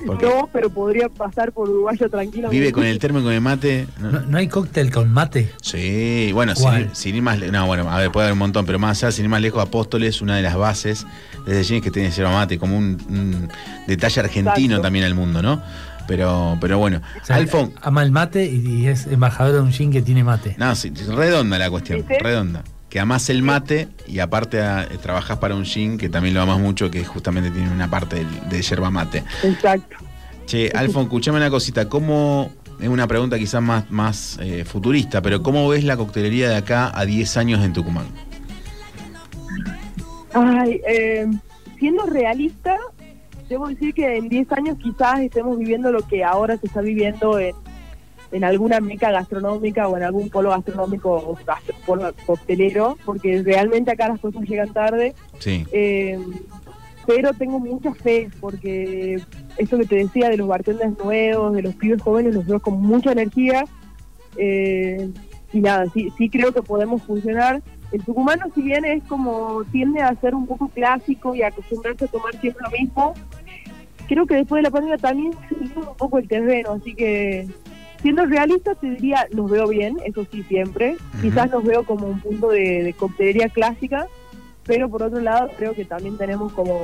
No, 0.04 0.48
pero 0.52 0.68
podría 0.68 1.08
pasar 1.08 1.52
por 1.52 1.68
uruguayo 1.70 2.08
tranquilamente. 2.10 2.58
vive 2.58 2.72
con 2.72 2.84
el 2.84 2.98
termo 2.98 3.20
y 3.20 3.22
con 3.22 3.32
el 3.32 3.40
mate. 3.40 3.86
¿No, 4.00 4.10
no 4.20 4.36
hay 4.38 4.48
cóctel 4.48 4.90
con 4.92 5.12
mate? 5.12 5.52
Sí, 5.62 6.30
bueno, 6.32 6.56
sin, 6.56 6.92
sin 6.94 7.14
ir 7.16 7.22
más 7.22 7.38
le- 7.38 7.52
No, 7.52 7.66
bueno, 7.66 7.88
a 7.88 7.98
ver, 7.98 8.10
puede 8.10 8.26
haber 8.26 8.32
un 8.32 8.40
montón, 8.40 8.66
pero 8.66 8.80
más 8.80 9.02
allá, 9.02 9.12
sin 9.12 9.24
ir 9.26 9.28
más 9.28 9.40
lejos, 9.40 9.62
Apóstoles, 9.62 10.20
una 10.20 10.34
de 10.36 10.42
las 10.42 10.56
bases 10.56 11.06
desde 11.46 11.62
Jeans 11.64 11.84
que 11.84 11.90
tiene 11.90 12.10
yerba 12.10 12.32
mate, 12.32 12.58
como 12.58 12.76
un, 12.76 12.98
un 13.08 13.48
detalle 13.86 14.20
argentino 14.20 14.54
Exacto. 14.76 14.82
también 14.82 15.04
al 15.04 15.14
mundo, 15.14 15.42
¿no? 15.42 15.62
Pero, 16.06 16.58
pero 16.60 16.78
bueno. 16.78 17.00
O 17.22 17.24
sea, 17.24 17.36
Alfon, 17.36 17.72
ama 17.80 18.02
el 18.02 18.10
mate 18.10 18.44
y, 18.46 18.86
es 18.86 19.06
embajador 19.06 19.54
de 19.54 19.60
un 19.60 19.72
gin 19.72 19.90
que 19.92 20.02
tiene 20.02 20.24
mate. 20.24 20.54
no, 20.58 20.74
sí, 20.74 20.90
redonda 20.90 21.58
la 21.58 21.70
cuestión, 21.70 22.04
redonda. 22.20 22.64
Que 22.88 23.00
amás 23.00 23.30
el 23.30 23.42
mate 23.42 23.88
y 24.06 24.18
aparte 24.18 24.60
ah, 24.60 24.86
trabajás 25.00 25.38
para 25.38 25.54
un 25.54 25.64
gin 25.64 25.96
que 25.96 26.10
también 26.10 26.34
lo 26.34 26.42
amas 26.42 26.58
mucho, 26.58 26.90
que 26.90 27.04
justamente 27.04 27.50
tiene 27.50 27.70
una 27.70 27.88
parte 27.88 28.16
del- 28.16 28.48
de, 28.50 28.60
yerba 28.60 28.90
mate. 28.90 29.24
Exacto. 29.42 29.96
Che, 30.44 30.70
Alfon, 30.74 31.04
escuchame 31.04 31.38
una 31.38 31.48
cosita. 31.48 31.88
¿Cómo, 31.88 32.50
es 32.80 32.88
una 32.88 33.06
pregunta 33.06 33.38
quizás 33.38 33.62
más, 33.62 33.90
más 33.90 34.38
eh, 34.42 34.64
futurista, 34.66 35.22
pero 35.22 35.42
¿cómo 35.42 35.66
ves 35.68 35.84
la 35.84 35.96
coctelería 35.96 36.50
de 36.50 36.56
acá 36.56 36.90
a 36.94 37.06
10 37.06 37.36
años 37.38 37.64
en 37.64 37.72
Tucumán? 37.72 38.06
Ay, 40.34 40.80
eh, 40.86 41.26
siendo 41.78 42.04
realista, 42.06 42.76
debo 43.48 43.68
decir 43.68 43.92
que 43.94 44.16
en 44.16 44.28
10 44.28 44.50
años 44.52 44.78
quizás 44.82 45.20
estemos 45.20 45.58
viviendo 45.58 45.92
lo 45.92 46.00
que 46.06 46.24
ahora 46.24 46.56
se 46.56 46.66
está 46.66 46.80
viviendo 46.80 47.38
en, 47.38 47.54
en 48.32 48.44
alguna 48.44 48.80
meca 48.80 49.10
gastronómica 49.10 49.88
o 49.88 49.96
en 49.96 50.04
algún 50.04 50.30
polo 50.30 50.50
gastronómico 50.50 51.10
o 51.12 51.36
gastro- 51.46 51.74
polo 51.84 52.14
coctelero, 52.24 52.96
porque 53.04 53.42
realmente 53.42 53.90
acá 53.90 54.08
las 54.08 54.20
cosas 54.20 54.42
llegan 54.48 54.72
tarde. 54.72 55.14
Sí. 55.38 55.66
Eh, 55.72 56.18
pero 57.04 57.32
tengo 57.34 57.58
mucha 57.58 57.92
fe 57.92 58.30
porque 58.40 59.20
eso 59.58 59.76
que 59.76 59.86
te 59.86 59.96
decía 59.96 60.28
de 60.30 60.36
los 60.36 60.46
bartenders 60.46 60.96
nuevos, 61.04 61.52
de 61.52 61.62
los 61.62 61.74
pibes 61.74 62.00
jóvenes, 62.00 62.32
los 62.34 62.46
veo 62.46 62.60
con 62.60 62.80
mucha 62.80 63.10
energía. 63.12 63.64
Eh, 64.36 65.10
y 65.52 65.60
nada, 65.60 65.86
sí, 65.92 66.10
sí 66.16 66.30
creo 66.30 66.52
que 66.52 66.62
podemos 66.62 67.02
funcionar. 67.02 67.60
El 67.92 68.02
tucumano, 68.04 68.46
si 68.54 68.62
bien 68.62 68.84
es 68.84 69.04
como 69.04 69.64
tiende 69.70 70.00
a 70.00 70.14
ser 70.16 70.34
un 70.34 70.46
poco 70.46 70.68
clásico 70.68 71.34
y 71.34 71.42
acostumbrarse 71.42 72.06
a 72.06 72.08
tomar 72.08 72.34
siempre 72.40 72.64
lo 72.64 72.70
mismo, 72.70 73.14
creo 74.08 74.26
que 74.26 74.36
después 74.36 74.60
de 74.60 74.62
la 74.62 74.70
pandemia 74.70 74.98
también 74.98 75.32
se 75.48 75.64
hizo 75.64 75.80
un 75.80 75.96
poco 75.96 76.18
el 76.18 76.26
terreno. 76.26 76.72
Así 76.72 76.94
que, 76.94 77.46
siendo 78.00 78.24
realista, 78.24 78.74
te 78.74 78.90
diría, 78.90 79.26
nos 79.32 79.50
veo 79.50 79.68
bien, 79.68 79.98
eso 80.04 80.26
sí, 80.32 80.42
siempre. 80.44 80.96
Quizás 81.20 81.50
nos 81.50 81.64
veo 81.64 81.84
como 81.84 82.06
un 82.06 82.20
punto 82.20 82.48
de, 82.48 82.82
de 82.82 82.92
coctelería 82.94 83.50
clásica, 83.50 84.06
pero 84.64 84.88
por 84.88 85.02
otro 85.02 85.20
lado 85.20 85.50
creo 85.58 85.74
que 85.74 85.84
también 85.84 86.16
tenemos 86.16 86.52
como 86.52 86.80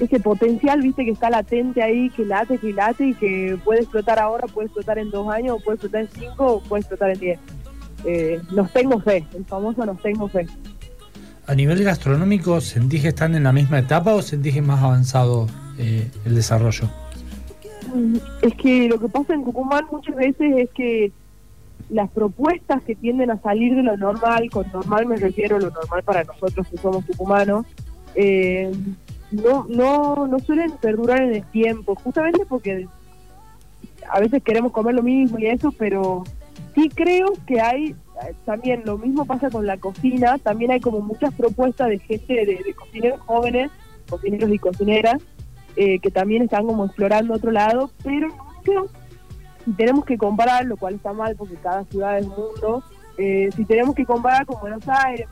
ese 0.00 0.20
potencial, 0.20 0.80
viste, 0.80 1.04
que 1.04 1.10
está 1.10 1.28
latente 1.28 1.82
ahí, 1.82 2.08
que 2.10 2.24
late, 2.24 2.58
que 2.58 2.72
late 2.72 3.08
y 3.08 3.14
que 3.14 3.58
puede 3.64 3.80
explotar 3.80 4.18
ahora, 4.18 4.46
puede 4.46 4.66
explotar 4.66 4.98
en 4.98 5.10
dos 5.10 5.28
años, 5.28 5.56
o 5.56 5.60
puede 5.60 5.74
explotar 5.76 6.02
en 6.02 6.08
cinco, 6.08 6.46
o 6.46 6.60
puede 6.60 6.80
explotar 6.80 7.10
en 7.10 7.18
diez. 7.18 7.38
Eh, 8.04 8.40
nos 8.52 8.72
tengo 8.72 9.00
fe, 9.00 9.26
el 9.34 9.44
famoso 9.44 9.84
nos 9.84 10.00
tengo 10.00 10.28
fe. 10.28 10.46
¿A 11.46 11.54
nivel 11.54 11.82
gastronómico 11.82 12.60
sentís 12.60 13.02
que 13.02 13.08
están 13.08 13.34
en 13.34 13.44
la 13.44 13.52
misma 13.52 13.78
etapa 13.78 14.14
o 14.14 14.22
sentís 14.22 14.52
que 14.52 14.60
es 14.60 14.66
más 14.66 14.82
avanzado 14.82 15.46
eh, 15.78 16.06
el 16.24 16.34
desarrollo? 16.34 16.88
Mm, 17.94 18.16
Es 18.42 18.54
que 18.54 18.88
lo 18.88 19.00
que 19.00 19.08
pasa 19.08 19.34
en 19.34 19.44
Tucumán 19.44 19.86
muchas 19.90 20.14
veces 20.14 20.56
es 20.56 20.70
que 20.70 21.10
las 21.90 22.10
propuestas 22.10 22.82
que 22.82 22.94
tienden 22.94 23.30
a 23.30 23.40
salir 23.40 23.74
de 23.74 23.82
lo 23.82 23.96
normal, 23.96 24.50
con 24.50 24.70
normal 24.72 25.06
me 25.06 25.16
refiero 25.16 25.56
a 25.56 25.60
lo 25.60 25.70
normal 25.70 26.02
para 26.02 26.24
nosotros 26.24 26.66
que 26.68 26.76
somos 26.76 27.04
tucumanos, 27.06 27.64
eh, 28.14 28.70
no, 29.30 29.66
no, 29.68 30.26
no 30.26 30.38
suelen 30.40 30.72
perdurar 30.72 31.22
en 31.22 31.34
el 31.36 31.44
tiempo, 31.44 31.94
justamente 31.94 32.44
porque 32.46 32.86
a 34.10 34.20
veces 34.20 34.42
queremos 34.42 34.72
comer 34.72 34.94
lo 34.94 35.02
mismo 35.02 35.38
y 35.38 35.46
eso, 35.46 35.72
pero 35.72 36.24
sí 36.78 36.88
creo 36.88 37.32
que 37.46 37.60
hay, 37.60 37.90
eh, 37.90 38.34
también 38.44 38.82
lo 38.84 38.98
mismo 38.98 39.24
pasa 39.24 39.50
con 39.50 39.66
la 39.66 39.76
cocina, 39.78 40.38
también 40.38 40.70
hay 40.70 40.80
como 40.80 41.00
muchas 41.00 41.34
propuestas 41.34 41.88
de 41.88 41.98
gente, 41.98 42.46
de, 42.46 42.74
cocineros 42.74 43.20
jóvenes, 43.20 43.70
cocineros 44.08 44.50
y 44.50 44.58
cocineras, 44.58 45.22
eh, 45.76 45.98
que 45.98 46.10
también 46.10 46.42
están 46.42 46.66
como 46.66 46.84
explorando 46.84 47.34
otro 47.34 47.50
lado, 47.50 47.90
pero 48.04 48.28
nunca, 48.28 48.92
si 49.64 49.72
tenemos 49.72 50.04
que 50.04 50.16
comparar, 50.16 50.66
lo 50.66 50.76
cual 50.76 50.94
está 50.94 51.12
mal 51.12 51.34
porque 51.36 51.56
cada 51.56 51.84
ciudad 51.84 52.18
es 52.18 52.26
un 52.26 52.30
mundo, 52.30 52.82
eh, 53.18 53.50
si 53.56 53.64
tenemos 53.64 53.96
que 53.96 54.04
comparar 54.04 54.46
con 54.46 54.60
Buenos 54.60 54.88
Aires, 54.88 55.26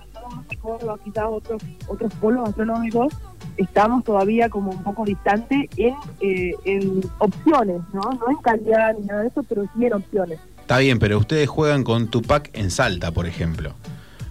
Córdoba, 0.61 0.99
quizás 1.05 1.27
otros, 1.29 1.63
otros 1.87 2.13
polos 2.15 2.45
gastronómicos, 2.47 3.15
estamos 3.57 4.03
todavía 4.03 4.49
como 4.49 4.73
un 4.73 4.83
poco 4.83 5.05
distante 5.05 5.69
en, 5.77 5.95
eh, 6.21 6.53
en 6.65 7.01
opciones, 7.19 7.81
¿no? 7.93 8.01
No 8.03 8.31
en 8.31 8.37
calidad 8.39 8.97
ni 8.99 9.07
nada 9.07 9.23
de 9.23 9.29
eso, 9.29 9.45
pero 9.45 9.63
sí 9.63 9.87
en 9.87 9.93
opciones. 9.93 10.41
Está 10.67 10.79
bien, 10.79 10.99
pero 10.99 11.17
ustedes 11.17 11.49
juegan 11.49 11.85
con 11.85 12.09
Tupac 12.09 12.51
en 12.53 12.73
Salta, 12.73 13.13
por 13.13 13.29
ejemplo. 13.29 13.75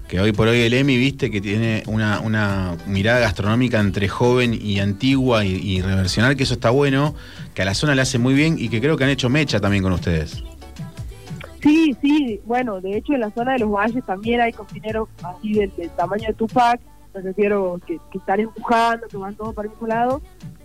Que 0.10 0.20
hoy 0.20 0.34
por 0.34 0.50
hoy 0.50 0.64
el 0.64 0.74
EMI, 0.74 0.98
viste, 0.98 1.32
que 1.32 1.40
tiene 1.40 1.82
una, 1.88 2.20
una 2.20 2.76
mirada 2.88 3.22
gastronómica 3.22 3.80
entre 3.80 4.10
joven 4.10 4.54
y 4.54 4.82
antigua 4.82 5.46
y, 5.46 5.54
y 5.56 5.82
reversional, 5.82 6.36
que 6.36 6.44
eso 6.44 6.56
está 6.56 6.72
bueno, 6.72 7.16
que 7.54 7.62
a 7.62 7.66
la 7.66 7.74
zona 7.74 7.96
le 7.96 8.02
hace 8.02 8.20
muy 8.20 8.34
bien 8.34 8.58
y 8.60 8.68
que 8.68 8.82
creo 8.82 8.98
que 8.98 9.06
han 9.06 9.12
hecho 9.12 9.30
mecha 9.30 9.62
también 9.62 9.82
con 9.82 9.94
ustedes. 9.94 10.44
Sí, 11.62 11.96
sí, 12.02 12.42
bueno, 12.44 12.82
de 12.82 12.98
hecho 12.98 13.14
en 13.14 13.22
la 13.22 13.32
zona 13.32 13.54
de 13.54 13.60
los 13.60 13.72
valles 13.72 14.04
también 14.06 14.42
hay 14.42 14.52
cocineros 14.52 15.08
así 15.24 15.54
del, 15.54 15.74
del 15.78 15.90
tamaño 15.92 16.28
de 16.28 16.34
Tupac, 16.34 16.82
me 17.14 17.22
refiero 17.22 17.80
que, 17.88 17.98
que 18.12 18.18
están 18.18 18.42
empujando, 18.42 19.08
que 19.08 19.16
van 19.16 19.36
todos 19.36 19.56
para 19.56 19.68
el 19.68 19.72
mismo 19.72 19.88
lado, 19.88 20.22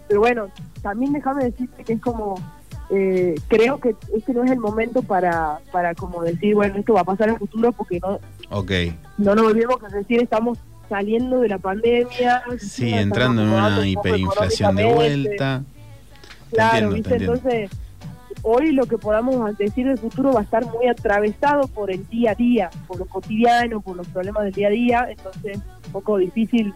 pero 0.08 0.18
bueno, 0.18 0.48
también 0.82 1.12
déjame 1.12 1.44
decirte 1.44 1.84
que 1.84 1.92
es 1.92 2.00
como, 2.00 2.34
eh, 2.90 3.34
creo 3.48 3.78
que 3.78 3.94
este 4.14 4.32
no 4.32 4.44
es 4.44 4.50
el 4.50 4.58
momento 4.58 5.02
para, 5.02 5.60
para 5.70 5.94
como 5.94 6.22
decir, 6.22 6.54
bueno, 6.54 6.76
esto 6.76 6.94
va 6.94 7.02
a 7.02 7.04
pasar 7.04 7.28
en 7.28 7.34
el 7.34 7.38
futuro 7.38 7.72
porque 7.72 8.00
no, 8.00 8.18
Ok. 8.50 8.72
no 9.18 9.34
nos 9.34 9.46
olvidemos 9.46 9.78
que 9.78 9.88
recién 9.88 10.22
estamos 10.22 10.58
saliendo 10.88 11.40
de 11.40 11.48
la 11.48 11.58
pandemia. 11.58 12.42
Sí, 12.58 12.92
entrando 12.92 13.42
en 13.42 13.48
una 13.50 13.86
hiperinflación 13.86 14.74
de 14.76 14.84
vuelta. 14.92 15.62
Claro, 16.50 16.94
entiendo, 16.94 16.96
¿viste? 16.96 17.14
Entonces, 17.16 17.70
hoy 18.42 18.72
lo 18.72 18.86
que 18.86 18.98
podamos 18.98 19.56
decir 19.56 19.86
del 19.86 19.98
futuro 19.98 20.32
va 20.32 20.40
a 20.40 20.42
estar 20.42 20.66
muy 20.66 20.88
atravesado 20.88 21.68
por 21.68 21.92
el 21.92 22.08
día 22.08 22.32
a 22.32 22.34
día, 22.34 22.70
por 22.88 22.98
lo 22.98 23.06
cotidiano, 23.06 23.80
por 23.80 23.96
los 23.96 24.08
problemas 24.08 24.44
del 24.44 24.52
día 24.52 24.66
a 24.66 24.70
día, 24.70 25.06
entonces 25.10 25.58
un 25.86 25.92
poco 25.92 26.18
difícil 26.18 26.74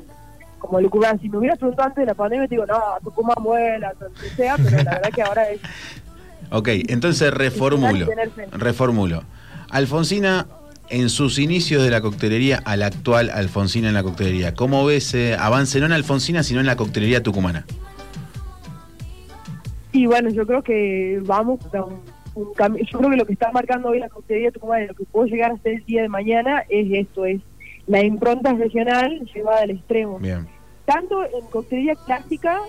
como 0.66 0.80
lucubrar. 0.80 1.20
Si 1.20 1.28
me 1.28 1.38
hubieras 1.38 1.58
preguntado 1.58 1.88
antes 1.88 2.02
de 2.02 2.06
la 2.06 2.14
pandemia, 2.14 2.48
te 2.48 2.54
digo, 2.54 2.66
no, 2.66 2.78
Tucumán 3.02 3.36
vuela, 3.42 3.92
lo 4.00 4.12
que 4.12 4.28
sea, 4.30 4.56
pero 4.56 4.82
la 4.82 4.92
verdad 4.92 5.10
que 5.14 5.22
ahora 5.22 5.50
es 5.50 5.60
Ok, 6.50 6.68
entonces 6.88 7.32
reformulo. 7.32 8.06
Reformulo. 8.52 9.24
Alfonsina, 9.70 10.46
en 10.88 11.08
sus 11.08 11.38
inicios 11.38 11.82
de 11.82 11.90
la 11.90 12.00
coctelería 12.00 12.62
a 12.64 12.76
la 12.76 12.86
actual 12.86 13.30
Alfonsina 13.30 13.88
en 13.88 13.94
la 13.94 14.02
coctelería, 14.02 14.54
¿cómo 14.54 14.84
ves 14.84 15.14
eh, 15.14 15.34
avance 15.38 15.80
no 15.80 15.86
en 15.86 15.92
Alfonsina, 15.92 16.42
sino 16.42 16.60
en 16.60 16.66
la 16.66 16.76
coctelería 16.76 17.22
tucumana? 17.22 17.64
Y 19.92 20.06
bueno, 20.06 20.28
yo 20.30 20.46
creo 20.46 20.62
que 20.62 21.20
vamos 21.24 21.60
a 21.74 21.82
un, 21.82 22.00
un 22.34 22.52
cambio. 22.54 22.84
Yo 22.84 22.98
creo 22.98 23.10
que 23.10 23.16
lo 23.16 23.26
que 23.26 23.32
está 23.32 23.50
marcando 23.52 23.88
hoy 23.88 23.98
la 23.98 24.08
coctelería 24.08 24.50
Tucumán 24.50 24.84
y 24.84 24.86
lo 24.86 24.94
que 24.94 25.04
puedo 25.04 25.26
llegar 25.26 25.52
a 25.52 25.58
ser 25.58 25.74
el 25.74 25.84
día 25.86 26.02
de 26.02 26.08
mañana 26.08 26.64
es 26.68 26.86
esto, 26.92 27.24
es 27.24 27.40
la 27.86 28.02
impronta 28.02 28.52
regional 28.54 29.20
llevada 29.34 29.62
al 29.62 29.70
extremo. 29.70 30.18
Bien. 30.18 30.46
Tanto 30.84 31.24
en 31.24 31.46
coctelería 31.50 31.94
clásica, 31.94 32.60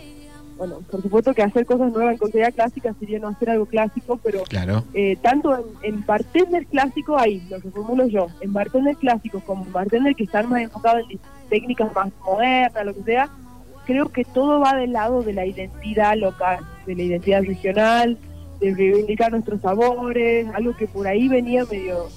bueno, 0.57 0.79
por 0.89 1.01
supuesto 1.01 1.33
que 1.33 1.43
hacer 1.43 1.65
cosas 1.65 1.91
nuevas 1.91 2.13
en 2.13 2.17
coctelería 2.17 2.51
clásica 2.51 2.93
sería 2.99 3.19
no 3.19 3.27
hacer 3.27 3.49
algo 3.49 3.65
clásico, 3.65 4.17
pero 4.23 4.43
Claro. 4.43 4.83
eh, 4.93 5.17
tanto 5.21 5.55
en, 5.83 5.95
en 5.95 6.05
bartender 6.05 6.65
clásico, 6.67 7.17
ahí 7.17 7.41
lo 7.49 7.59
que 7.59 7.69
formulo 7.71 8.07
yo, 8.07 8.27
en 8.41 8.53
bartender 8.53 8.95
clásico 8.95 9.41
como 9.41 9.65
en 9.65 9.73
bartender 9.73 10.15
que 10.15 10.23
están 10.23 10.47
más 10.49 10.61
enfocados 10.61 11.03
en 11.09 11.19
técnicas 11.49 11.93
más 11.93 12.09
modernas, 12.25 12.85
lo 12.85 12.93
que 12.93 13.03
sea, 13.03 13.29
creo 13.85 14.09
que 14.09 14.23
todo 14.23 14.59
va 14.61 14.75
del 14.75 14.93
lado 14.93 15.21
de 15.21 15.33
la 15.33 15.45
identidad 15.45 16.15
local, 16.17 16.59
de 16.85 16.95
la 16.95 17.03
identidad 17.03 17.43
regional, 17.43 18.17
de 18.61 18.73
reivindicar 18.73 19.31
nuestros 19.31 19.59
sabores, 19.61 20.47
algo 20.55 20.73
que 20.77 20.87
por 20.87 21.05
ahí 21.05 21.27
venía 21.27 21.65
medio, 21.65 22.07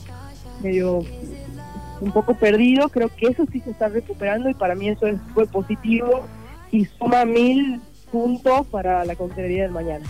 medio 0.63 1.01
un 2.01 2.13
poco 2.13 2.35
perdido, 2.35 2.89
creo 2.89 3.11
que 3.15 3.27
eso 3.27 3.45
sí 3.53 3.61
se 3.61 3.71
está 3.71 3.89
recuperando 3.89 4.49
y 4.49 4.55
para 4.55 4.75
mí 4.75 4.89
eso 4.89 5.07
es- 5.07 5.21
fue 5.35 5.47
positivo 5.47 6.27
y 6.71 6.85
suma 6.85 7.25
mil 7.25 7.81
puntos 8.13 8.67
para 8.69 9.05
la 9.05 9.15
coctelería 9.17 9.63
del 9.65 9.73
mañana. 9.73 10.05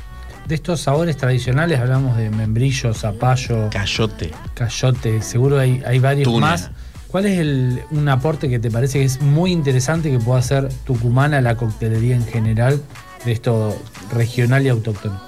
De 0.46 0.54
estos 0.54 0.80
sabores 0.80 1.16
tradicionales 1.16 1.78
hablamos 1.78 2.16
de 2.16 2.30
membrillo, 2.30 2.94
zapallo, 2.94 3.68
Cayote. 3.70 4.30
cayote, 4.54 5.20
seguro 5.22 5.58
hay, 5.58 5.82
hay 5.86 5.98
varios 5.98 6.24
Tuna. 6.24 6.46
más 6.46 6.70
¿Cuál 7.08 7.24
es 7.24 7.38
el, 7.38 7.80
un 7.90 8.06
aporte 8.10 8.50
que 8.50 8.58
te 8.58 8.70
parece 8.70 8.98
que 8.98 9.06
es 9.06 9.22
muy 9.22 9.50
interesante 9.50 10.10
que 10.10 10.18
pueda 10.18 10.40
hacer 10.40 10.68
Tucumán 10.84 11.32
a 11.32 11.40
la 11.40 11.56
coctelería 11.56 12.14
en 12.14 12.26
general 12.26 12.82
de 13.24 13.32
esto 13.32 13.74
regional 14.12 14.66
y 14.66 14.68
autóctono? 14.68 15.18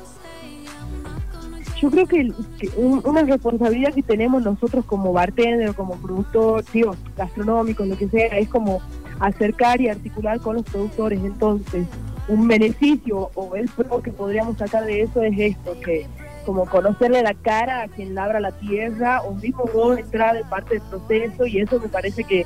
Yo 1.80 1.90
creo 1.90 2.06
que, 2.06 2.30
un- 2.76 3.02
una 3.06 3.22
responsabilidad 3.22 3.94
que 3.94 4.02
tenemos 4.02 4.42
nosotros 4.42 4.84
como 4.84 5.12
bartender, 5.12 5.74
como 5.74 5.94
productor, 5.96 6.62
digo, 6.72 6.94
gastronómicos, 7.16 7.86
lo 7.88 7.96
que 7.96 8.08
sea, 8.08 8.26
es 8.38 8.48
como 8.48 8.80
acercar 9.18 9.80
y 9.80 9.88
articular 9.88 10.40
con 10.40 10.56
los 10.56 10.64
productores. 10.64 11.20
Entonces, 11.24 11.86
un 12.28 12.46
beneficio 12.46 13.30
o 13.34 13.56
el 13.56 13.68
pro 13.68 14.02
que 14.02 14.10
podríamos 14.12 14.58
sacar 14.58 14.84
de 14.84 15.02
eso 15.02 15.22
es 15.22 15.38
esto, 15.38 15.74
que 15.84 16.06
como 16.44 16.66
conocerle 16.66 17.22
la 17.22 17.34
cara 17.34 17.82
a 17.82 17.88
quien 17.88 18.14
labra 18.14 18.40
la 18.40 18.52
tierra 18.52 19.22
o 19.22 19.34
mismo 19.34 19.64
vos 19.72 19.98
entrar 19.98 20.36
en 20.36 20.48
parte 20.48 20.74
del 20.74 20.82
proceso 20.82 21.46
y 21.46 21.60
eso 21.60 21.78
me 21.80 21.88
parece 21.88 22.24
que 22.24 22.44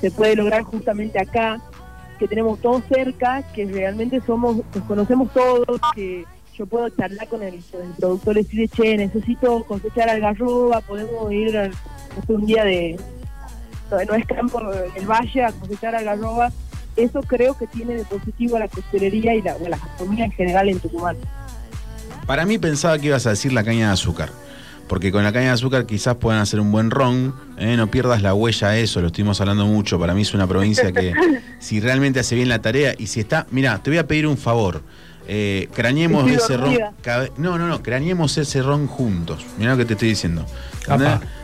se 0.00 0.10
puede 0.10 0.36
lograr 0.36 0.62
justamente 0.62 1.20
acá, 1.20 1.60
que 2.18 2.26
tenemos 2.28 2.58
todos 2.60 2.82
cerca, 2.88 3.42
que 3.52 3.66
realmente 3.66 4.20
somos, 4.26 4.56
nos 4.74 4.84
conocemos 4.86 5.32
todos, 5.32 5.80
que 5.94 6.24
yo 6.56 6.66
puedo 6.66 6.88
charlar 6.90 7.28
con 7.28 7.42
el, 7.42 7.62
con 7.70 7.82
el 7.82 7.92
productor 7.92 8.38
y 8.38 8.42
decirle, 8.42 8.68
che, 8.68 8.96
necesito 8.96 9.64
cosechar 9.64 10.08
algarroba, 10.08 10.80
podemos 10.80 11.32
ir 11.32 11.70
un 12.28 12.46
día 12.46 12.64
de, 12.64 12.98
no, 13.90 14.14
es 14.14 14.26
campo 14.26 14.60
en 14.72 15.02
el 15.02 15.06
valle 15.06 15.44
a 15.44 15.52
cosechar 15.52 15.94
algarroba. 15.94 16.52
Eso 16.96 17.20
creo 17.20 17.56
que 17.58 17.66
tiene 17.66 17.94
de 17.94 18.04
positivo 18.04 18.56
a 18.56 18.60
la 18.60 18.68
costelería 18.68 19.34
y 19.34 19.42
la, 19.42 19.56
o 19.56 19.68
la 19.68 19.76
gastronomía 19.76 20.24
en 20.24 20.32
general 20.32 20.68
en 20.68 20.80
Tucumán. 20.80 21.16
Para 22.26 22.46
mí 22.46 22.58
pensaba 22.58 22.98
que 22.98 23.08
ibas 23.08 23.26
a 23.26 23.30
decir 23.30 23.52
la 23.52 23.62
caña 23.62 23.88
de 23.88 23.92
azúcar. 23.92 24.30
Porque 24.88 25.10
con 25.10 25.24
la 25.24 25.32
caña 25.32 25.46
de 25.46 25.52
azúcar 25.52 25.84
quizás 25.84 26.16
puedan 26.16 26.40
hacer 26.40 26.60
un 26.60 26.72
buen 26.72 26.90
ron. 26.90 27.34
¿eh? 27.58 27.76
No 27.76 27.90
pierdas 27.90 28.22
la 28.22 28.34
huella 28.34 28.68
a 28.68 28.78
eso, 28.78 29.00
lo 29.00 29.08
estuvimos 29.08 29.40
hablando 29.40 29.66
mucho. 29.66 29.98
Para 29.98 30.14
mí 30.14 30.22
es 30.22 30.32
una 30.32 30.46
provincia 30.46 30.92
que 30.92 31.12
si 31.58 31.80
realmente 31.80 32.20
hace 32.20 32.34
bien 32.34 32.48
la 32.48 32.60
tarea 32.62 32.94
y 32.96 33.08
si 33.08 33.20
está... 33.20 33.46
Mira, 33.50 33.82
te 33.82 33.90
voy 33.90 33.98
a 33.98 34.06
pedir 34.06 34.26
un 34.26 34.36
favor. 34.38 34.82
Eh, 35.28 35.68
crañemos 35.74 36.30
ese 36.30 36.56
ron. 36.56 36.76
no, 37.36 37.58
no, 37.58 37.66
no, 37.68 37.82
crañemos 37.82 38.38
ese 38.38 38.62
ron 38.62 38.86
juntos. 38.86 39.44
Mira 39.58 39.72
lo 39.72 39.76
que 39.78 39.84
te 39.84 39.94
estoy 39.94 40.08
diciendo. 40.10 40.46
Ahí 40.88 40.98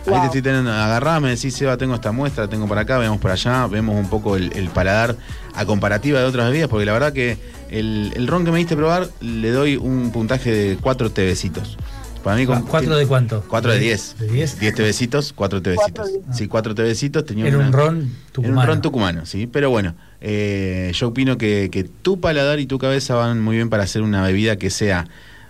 Wow. 0.06 0.20
te 0.20 0.26
estoy 0.26 0.42
teniendo, 0.42 0.72
agarrá, 0.72 1.18
me 1.20 1.30
decís, 1.30 1.54
Seba, 1.54 1.76
tengo 1.76 1.94
esta 1.94 2.10
muestra, 2.12 2.48
tengo 2.48 2.66
por 2.68 2.78
acá, 2.78 2.98
veamos 2.98 3.20
por 3.20 3.30
allá, 3.30 3.66
vemos 3.68 3.96
un 3.96 4.08
poco 4.08 4.36
el, 4.36 4.52
el 4.56 4.68
paladar 4.68 5.16
a 5.54 5.64
comparativa 5.64 6.18
de 6.20 6.24
otras 6.26 6.46
bebidas, 6.48 6.68
porque 6.68 6.84
la 6.86 6.92
verdad 6.92 7.12
que 7.12 7.38
el, 7.70 8.12
el 8.16 8.26
ron 8.28 8.44
que 8.44 8.50
me 8.52 8.58
diste 8.58 8.76
probar 8.76 9.08
le 9.20 9.50
doy 9.50 9.76
un 9.76 10.10
puntaje 10.12 10.52
de 10.52 10.76
4 10.80 11.10
tebecitos. 11.10 11.76
Para 12.22 12.36
mí, 12.36 12.46
con, 12.46 12.62
¿Cuatro 12.62 12.96
de 12.96 13.06
cuánto? 13.06 13.44
4 13.48 13.72
de 13.72 13.78
10. 13.80 14.16
¿De 14.20 14.26
10? 14.28 14.60
10 14.60 14.74
tebecitos, 14.76 15.32
4 15.32 15.60
tebecitos. 15.60 16.08
Cuatro 16.08 16.32
Sí, 16.34 16.46
4 16.46 16.74
tebecitos. 16.76 17.24
Tenía 17.24 17.46
Era 17.48 17.56
una- 17.58 17.66
un 17.66 17.72
ron 17.72 17.96
era 17.98 18.32
tucumano. 18.32 18.60
un 18.60 18.66
ron 18.68 18.80
tucumano, 18.82 19.26
sí. 19.26 19.48
Pero 19.48 19.70
bueno, 19.70 19.94
eh, 20.22 20.92
yo 20.94 21.08
opino 21.08 21.36
que, 21.36 21.68
que 21.70 21.84
tu 21.84 22.20
paladar 22.20 22.60
y 22.60 22.66
tu 22.66 22.78
cabeza 22.78 23.14
van 23.16 23.40
muy 23.40 23.56
bien 23.56 23.68
para 23.68 23.82
hacer 23.82 24.02
una 24.02 24.22
bebida 24.22 24.56
que 24.56 24.70
sea 24.70 25.06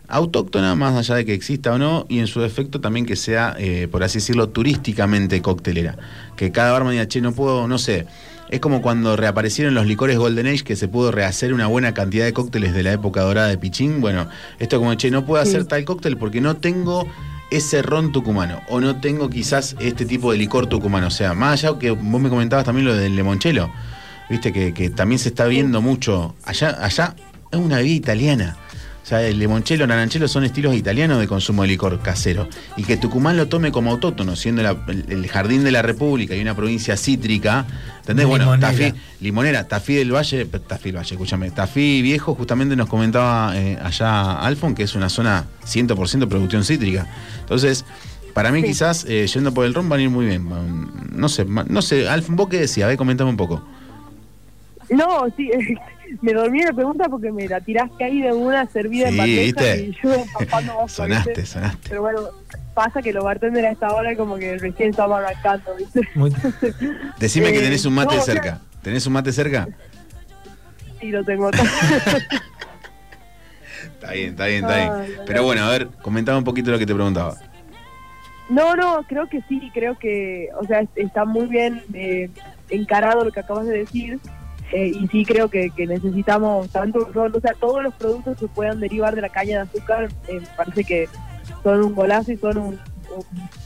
autóctona, 0.09 0.75
más 0.75 0.95
allá 0.97 1.15
de 1.17 1.25
que 1.25 1.33
exista 1.35 1.73
o 1.73 1.79
no, 1.79 2.05
y 2.09 2.19
en 2.19 2.27
su 2.27 2.41
defecto 2.41 2.81
también 2.81 3.07
que 3.07 3.17
sea, 3.17 3.55
eh, 3.59 3.89
por 3.91 4.03
así 4.03 4.19
decirlo, 4.19 4.49
turísticamente 4.51 5.41
coctelera. 5.41 5.97
Que 6.37 6.53
cada 6.53 6.73
barman 6.73 6.93
diga, 6.93 7.07
che, 7.09 7.21
no 7.21 7.33
puedo, 7.33 7.67
no 7.69 7.79
sé. 7.79 8.07
Es 8.51 8.61
como 8.61 8.83
cuando 8.83 9.17
reaparecieron 9.17 9.73
los 9.73 9.87
licores 9.87 10.19
Golden 10.19 10.47
Age, 10.49 10.65
que 10.65 10.77
se 10.77 10.87
pudo 10.87 11.11
rehacer 11.13 11.55
una 11.55 11.67
buena 11.67 11.95
cantidad 11.95 12.27
de 12.27 12.35
cócteles 12.35 12.75
de 12.75 12.83
la 12.83 12.93
época 12.93 13.23
dorada 13.23 13.49
de 13.49 13.57
Pichín. 13.57 14.03
Bueno, 14.03 14.29
esto 14.59 14.79
como, 14.79 14.93
che, 14.95 15.11
no 15.11 15.25
puedo 15.25 15.43
Sí. 15.45 15.51
hacer 15.51 15.65
tal 15.65 15.85
cóctel 15.87 16.19
porque 16.19 16.43
no 16.43 16.57
tengo 16.57 17.07
ese 17.51 17.81
ron 17.81 18.13
tucumano 18.13 18.61
o 18.69 18.81
no 18.81 19.01
tengo 19.01 19.31
quizás 19.31 19.77
este 19.81 20.05
tipo 20.05 20.33
de 20.33 20.37
licor 20.39 20.67
tucumano. 20.67 21.07
O 21.07 21.11
sea, 21.11 21.33
más 21.33 21.65
allá 21.65 21.79
que 21.79 21.91
vos 21.93 22.21
me 22.21 22.29
comentabas 22.29 22.67
también 22.67 22.87
lo 22.87 22.95
del 22.95 23.17
limonchelo, 23.17 23.73
viste 24.33 24.53
que, 24.53 24.75
que 24.75 24.91
también 24.91 25.19
se 25.19 25.29
está 25.29 25.45
viendo 25.47 25.81
mucho. 25.81 26.35
Allá, 26.45 26.77
allá 26.85 27.15
es 27.51 27.59
una 27.59 27.77
bebida 27.77 27.95
italiana. 27.95 28.57
O 29.03 29.05
sea, 29.05 29.21
el 29.23 29.39
limonchelo, 29.41 29.85
naranchelo 29.87 30.29
son 30.29 30.45
estilos 30.45 30.77
italianos 30.77 31.19
de 31.19 31.27
consumo 31.27 31.63
de 31.63 31.69
licor 31.69 31.99
casero. 32.03 32.49
Y 32.77 32.85
que 32.85 32.97
Tucumán 32.97 33.37
lo 33.37 33.49
tome 33.49 33.73
como 33.73 33.91
autóctono, 33.91 34.37
siendo 34.37 34.63
la- 34.63 34.77
el, 34.87 35.05
el 35.09 35.27
jardín 35.29 35.65
de 35.65 35.73
la 35.73 35.83
República 35.83 36.37
y 36.37 36.41
una 36.41 36.55
provincia 36.55 36.97
cítrica. 36.97 37.67
¿Entendés? 37.99 38.27
Bueno, 38.27 38.45
Limonera. 38.45 38.71
Tafí, 38.71 38.95
limonera, 39.21 39.69
Tafí 39.69 39.95
del 39.97 40.13
Valle, 40.15 40.45
Tafí 40.47 40.91
del 40.91 40.97
Valle, 40.99 41.15
escúchame. 41.15 41.51
Tafí 41.51 42.01
Viejo, 42.01 42.35
justamente 42.37 42.77
nos 42.77 42.89
comentaba 42.89 43.53
eh, 43.57 43.77
allá 43.83 44.39
Alfon, 44.39 44.75
que 44.75 44.85
es 44.85 44.95
una 44.95 45.09
zona 45.09 45.47
100% 45.67 46.29
producción 46.29 46.63
cítrica. 46.65 47.07
Entonces, 47.41 47.85
para 48.35 48.53
mí 48.53 48.61
Sí. 48.63 48.69
quizás, 48.69 49.05
eh, 49.09 49.27
yendo 49.27 49.53
por 49.53 49.67
el 49.67 49.75
ron, 49.75 49.89
van 49.89 49.99
a 49.99 50.03
ir 50.05 50.11
muy 50.11 50.27
bien. 50.27 50.49
No 51.11 51.29
sé, 51.29 51.45
no 51.45 51.83
sé, 51.83 52.09
Alfon, 52.09 52.37
¿vos 52.37 52.49
qué 52.49 52.61
decías? 52.61 52.85
A 52.85 52.89
ver, 52.89 52.97
comentame 52.97 53.29
un 53.31 53.37
poco. 53.37 53.63
No, 54.93 55.27
sí, 55.37 55.51
me 56.23 56.33
dormí 56.33 56.61
en 56.61 56.67
la 56.67 56.73
pregunta 56.73 57.09
porque 57.09 57.33
me 57.33 57.49
la 57.49 57.61
tiraste 57.61 58.05
ahí 58.05 58.21
de 58.21 58.33
una 58.33 58.67
servida 58.67 59.09
Sí, 59.09 59.13
en 59.15 59.19
bandeja 59.19 59.43
¿viste? 59.43 59.79
y 59.81 59.97
yo 60.03 60.15
empapando 60.15 60.75
vos, 60.75 60.93
Sonaste, 60.93 61.31
¿viste? 61.31 61.47
sonaste. 61.47 61.89
Pero 61.89 62.03
bueno, 62.03 62.21
pasa 62.75 63.01
que 63.03 63.13
los 63.13 63.25
bartenders 63.25 63.67
a 63.69 63.71
esta 63.71 63.93
hora 63.95 64.15
como 64.17 64.37
que 64.37 64.59
recién 64.59 64.91
estaban 64.91 65.25
arrancando, 65.25 65.75
¿viste? 65.77 66.01
Muy- 66.15 66.33
Decime 67.19 67.53
que 67.53 67.59
Eh, 67.59 67.63
tenés 67.63 67.85
un 67.87 67.95
mate 67.95 68.15
no, 68.17 68.21
o 68.21 68.25
sea- 68.25 68.35
cerca. 68.35 68.61
¿Tenés 68.83 69.07
un 69.07 69.13
mate 69.13 69.33
cerca? 69.33 69.69
Sí, 71.01 71.11
lo 71.11 71.25
tengo. 71.25 71.51
Está 73.85 74.13
bien, 74.13 74.31
está 74.31 74.47
bien, 74.47 74.65
está 74.65 74.77
bien. 74.77 74.93
Ay, 74.93 75.15
Pero 75.27 75.45
bueno, 75.45 75.63
a 75.65 75.71
ver, 75.71 75.89
comentaba 76.03 76.37
un 76.39 76.45
poquito 76.45 76.71
lo 76.73 76.79
que 76.79 76.87
te 76.87 76.95
preguntaba. 76.95 77.37
No, 78.49 78.75
no, 78.77 79.03
creo 79.09 79.29
que 79.29 79.41
sí, 79.49 79.71
creo 79.73 79.97
que, 79.99 80.49
o 80.61 80.67
sea, 80.67 80.81
es- 80.81 80.89
está 80.97 81.25
muy 81.25 81.47
bien 81.47 81.83
eh, 81.95 82.29
encarado 82.69 83.25
lo 83.25 83.31
que 83.33 83.41
acabas 83.41 83.67
de 83.67 83.79
decir. 83.79 84.19
Eh, 84.73 84.89
y 84.89 85.07
sí 85.09 85.25
creo 85.25 85.49
que, 85.49 85.71
que 85.71 85.87
necesitamos 85.87 86.69
tanto 86.71 87.05
ron, 87.13 87.35
o 87.37 87.41
sea, 87.41 87.53
todos 87.61 87.83
los 87.83 87.95
productos 87.95 88.39
que 88.39 88.49
puedan 88.49 88.81
derivar 88.81 89.15
de 89.15 89.21
la 89.23 89.29
caña 89.29 89.59
de 89.59 89.71
azúcar, 89.71 90.09
eh, 90.29 90.41
parece 90.57 90.85
que 90.85 91.09
son 91.63 91.83
un 91.85 91.95
golazo 91.95 92.33
y 92.33 92.37
son 92.39 92.57
un- 92.59 92.81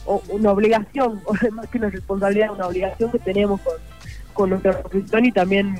un- 0.05 0.21
una 0.29 0.51
obligación, 0.51 1.21
más 1.53 1.67
que 1.67 1.77
una 1.77 1.89
responsabilidad, 1.89 2.51
una 2.51 2.67
obligación 2.67 3.11
que 3.11 3.19
tenemos 3.19 3.61
con, 3.61 3.73
con 4.33 4.49
nuestra 4.51 4.81
profesión 4.81 5.25
y 5.25 5.31
también 5.31 5.79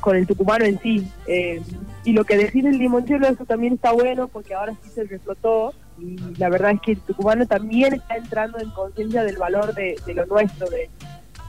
con 0.00 0.16
el 0.16 0.26
tucumano 0.26 0.64
en 0.64 0.80
sí. 0.80 1.06
Eh, 1.26 1.60
y 2.04 2.12
lo 2.12 2.24
que 2.24 2.36
decir 2.36 2.66
el 2.66 2.78
limonchelo, 2.78 3.26
eso 3.28 3.44
también 3.44 3.74
está 3.74 3.92
bueno 3.92 4.28
porque 4.28 4.54
ahora 4.54 4.74
sí 4.82 4.90
se 4.94 5.04
reflotó 5.04 5.74
y 5.98 6.16
la 6.38 6.48
verdad 6.48 6.70
es 6.72 6.80
que 6.80 6.92
el 6.92 7.00
tucumano 7.00 7.46
también 7.46 7.92
está 7.92 8.16
entrando 8.16 8.58
en 8.58 8.70
conciencia 8.70 9.22
del 9.24 9.36
valor 9.36 9.74
de, 9.74 9.96
de 10.06 10.14
lo 10.14 10.24
nuestro, 10.24 10.70
de, 10.70 10.88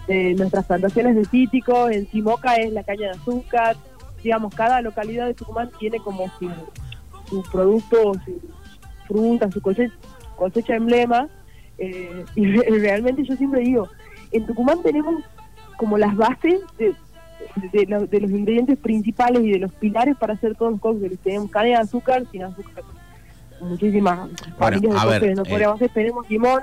de 0.08 0.34
nuestras 0.36 0.66
plantaciones 0.66 1.16
de 1.16 1.26
cítricos, 1.26 1.92
en 1.92 2.10
Simoca 2.10 2.56
es 2.56 2.72
la 2.74 2.84
caña 2.84 3.08
de 3.12 3.18
azúcar, 3.18 3.76
digamos, 4.24 4.54
cada 4.54 4.82
localidad 4.82 5.28
de 5.28 5.34
Tucumán 5.34 5.70
tiene 5.80 5.98
como 6.00 6.30
su, 6.40 6.50
su 7.30 7.44
producto, 7.52 8.14
su 8.26 8.40
fruta, 9.08 9.52
su 9.52 9.62
cosecha, 9.62 9.94
cosecha 10.36 10.76
emblema, 10.76 11.28
eh, 11.78 12.24
y 12.36 12.46
re- 12.46 12.80
realmente 12.80 13.24
yo 13.24 13.36
siempre 13.36 13.62
digo, 13.62 13.88
en 14.32 14.46
Tucumán 14.46 14.82
tenemos 14.84 15.24
como 15.78 15.98
las 15.98 16.16
bases 16.16 16.60
de, 16.78 16.94
de, 17.72 17.86
lo- 17.88 18.06
de 18.06 18.20
los 18.22 18.32
ingredientes 18.32 18.78
principales 18.78 19.44
y 19.44 19.52
de 19.52 19.60
los 19.60 19.72
pilares 19.74 20.16
para 20.18 20.34
hacer 20.34 20.56
todos 20.56 20.74
los 20.74 20.82
cócteles. 20.82 21.18
Tenemos 21.20 21.50
caña 21.50 21.78
de 21.78 21.84
azúcar, 21.84 22.24
sin 22.32 22.44
azúcar, 22.44 22.84
muchísimas 23.62 24.30
familias 24.58 24.94
de 24.94 25.00
a 25.00 25.06
ver, 25.06 25.14
cócteles 25.20 25.36
no 25.38 25.44
eh, 25.44 25.50
podríamos 25.50 25.76
hacer, 25.78 25.90
tenemos 25.94 26.30
limón 26.30 26.62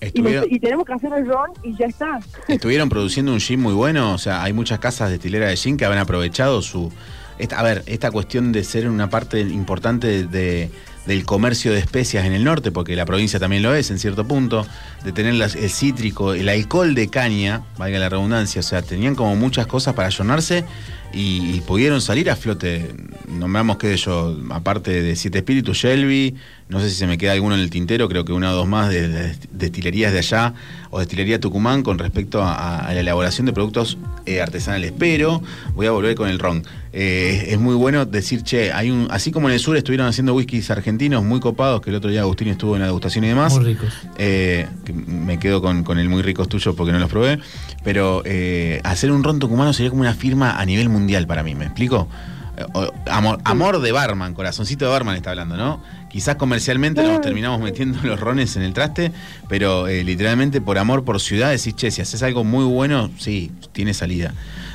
Estuvieron, 0.00 0.46
y 0.50 0.58
tenemos 0.60 0.84
que 0.84 0.92
hacer 0.92 1.12
el 1.16 1.26
ron 1.26 1.50
y 1.62 1.74
ya 1.76 1.86
está. 1.86 2.20
estuvieron 2.48 2.88
produciendo 2.88 3.32
un 3.32 3.40
gin 3.40 3.60
muy 3.60 3.72
bueno, 3.72 4.12
o 4.12 4.18
sea, 4.18 4.42
hay 4.42 4.52
muchas 4.52 4.78
casas 4.78 5.10
destileras 5.10 5.48
de 5.50 5.56
gin 5.56 5.76
que 5.76 5.84
han 5.86 5.96
aprovechado 5.98 6.60
su... 6.62 6.92
Esta, 7.38 7.58
a 7.58 7.62
ver, 7.64 7.82
esta 7.86 8.10
cuestión 8.12 8.52
de 8.52 8.62
ser 8.62 8.88
una 8.88 9.10
parte 9.10 9.40
importante 9.40 10.24
de, 10.28 10.70
del 11.06 11.24
comercio 11.24 11.72
de 11.72 11.80
especias 11.80 12.26
en 12.26 12.32
el 12.32 12.44
norte, 12.44 12.70
porque 12.70 12.94
la 12.94 13.06
provincia 13.06 13.40
también 13.40 13.62
lo 13.64 13.74
es 13.74 13.90
en 13.90 13.98
cierto 13.98 14.24
punto, 14.24 14.64
de 15.04 15.10
tener 15.10 15.34
las- 15.34 15.56
el 15.56 15.68
cítrico, 15.70 16.32
el 16.34 16.48
alcohol 16.48 16.94
de 16.94 17.08
caña, 17.08 17.62
valga 17.76 17.98
la 17.98 18.08
redundancia, 18.08 18.60
o 18.60 18.62
sea, 18.62 18.82
tenían 18.82 19.16
como 19.16 19.34
muchas 19.34 19.66
cosas 19.66 19.94
para 19.94 20.06
ayornarse 20.08 20.64
y, 21.12 21.56
y 21.56 21.60
pudieron 21.62 22.00
salir 22.00 22.30
a 22.30 22.36
flote. 22.36 22.94
Nombramos 23.26 23.78
que 23.78 23.96
yo, 23.96 24.36
aparte 24.50 25.02
de 25.02 25.16
Siete 25.16 25.38
Espíritus, 25.38 25.76
Shelby, 25.78 26.36
no 26.68 26.80
sé 26.80 26.88
si 26.88 26.96
se 26.96 27.06
me 27.06 27.18
queda 27.18 27.32
alguno 27.32 27.54
en 27.54 27.60
el 27.60 27.70
tintero, 27.70 28.08
creo 28.08 28.24
que 28.24 28.32
una 28.32 28.50
o 28.52 28.54
dos 28.54 28.66
más 28.66 28.88
de, 28.88 29.08
de 29.08 29.36
destilerías 29.52 30.12
de 30.12 30.18
allá 30.20 30.54
o 30.90 30.98
destilería 30.98 31.38
Tucumán 31.38 31.82
con 31.82 31.98
respecto 31.98 32.42
a, 32.42 32.78
a 32.78 32.92
la 32.94 33.00
elaboración 33.00 33.46
de 33.46 33.52
productos 33.52 33.98
eh, 34.26 34.40
artesanales. 34.40 34.92
Pero 34.98 35.42
voy 35.74 35.86
a 35.86 35.90
volver 35.90 36.14
con 36.14 36.28
el 36.28 36.38
ron. 36.38 36.64
Eh, 36.92 37.48
es 37.50 37.58
muy 37.58 37.74
bueno 37.74 38.06
decir, 38.06 38.42
che, 38.44 38.72
hay 38.72 38.90
un, 38.90 39.08
así 39.10 39.30
como 39.32 39.48
en 39.48 39.54
el 39.54 39.60
sur 39.60 39.76
estuvieron 39.76 40.06
haciendo 40.06 40.32
whiskies 40.34 40.70
argentinos 40.70 41.22
muy 41.24 41.40
copados, 41.40 41.80
que 41.82 41.90
el 41.90 41.96
otro 41.96 42.08
día 42.10 42.20
Agustín 42.22 42.48
estuvo 42.48 42.76
en 42.76 42.80
la 42.80 42.86
degustación 42.86 43.24
y 43.24 43.28
demás. 43.28 43.52
Muy 43.54 43.64
ricos. 43.64 43.92
Eh, 44.16 44.66
que 44.84 44.92
me 44.92 45.38
quedo 45.38 45.60
con, 45.60 45.82
con 45.84 45.98
el 45.98 46.08
muy 46.08 46.22
ricos 46.22 46.48
tuyo 46.48 46.74
porque 46.74 46.92
no 46.92 46.98
los 46.98 47.10
probé. 47.10 47.40
Pero 47.82 48.22
hacer 48.84 49.10
un 49.12 49.22
ron 49.22 49.38
tucumano 49.38 49.72
sería 49.72 49.90
como 49.90 50.00
una 50.02 50.14
firma 50.14 50.58
a 50.58 50.64
nivel 50.64 50.88
mundial 50.88 51.26
para 51.26 51.42
mí, 51.42 51.54
¿me 51.54 51.66
explico? 51.66 52.08
O- 52.72 52.92
amor, 53.10 53.40
amor 53.44 53.80
de 53.80 53.90
barman, 53.90 54.32
corazoncito 54.32 54.84
de 54.84 54.90
barman 54.92 55.16
está 55.16 55.30
hablando, 55.30 55.56
¿no? 55.56 55.82
Quizás 56.14 56.36
comercialmente 56.36 57.02
nos 57.02 57.20
terminamos 57.22 57.60
metiendo 57.60 57.98
los 58.04 58.20
rones 58.20 58.54
en 58.54 58.62
el 58.62 58.72
traste, 58.72 59.10
pero 59.48 59.88
eh, 59.88 60.04
literalmente 60.04 60.60
por 60.60 60.78
amor 60.78 61.02
por 61.04 61.20
ciudad 61.20 61.50
decís, 61.50 61.74
che, 61.74 61.90
si 61.90 62.02
haces 62.02 62.22
algo 62.22 62.44
muy 62.44 62.64
bueno, 62.64 63.10
sí, 63.18 63.50
tiene 63.72 63.94
salida. 63.94 64.32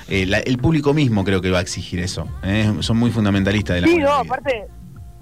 Eh, 0.09 0.25
la- 0.25 0.39
el 0.39 0.57
público 0.57 0.93
mismo 0.93 1.23
creo 1.23 1.39
que 1.39 1.49
va 1.49 1.59
a 1.59 1.61
exigir 1.61 2.01
eso. 2.01 2.27
¿eh? 2.43 2.69
Son 2.81 2.97
muy 2.97 3.09
fundamentalistas 3.11 3.75
de 3.75 3.81
la 3.83 3.87
Sí, 3.87 3.95
no, 3.99 4.11
aparte 4.11 4.65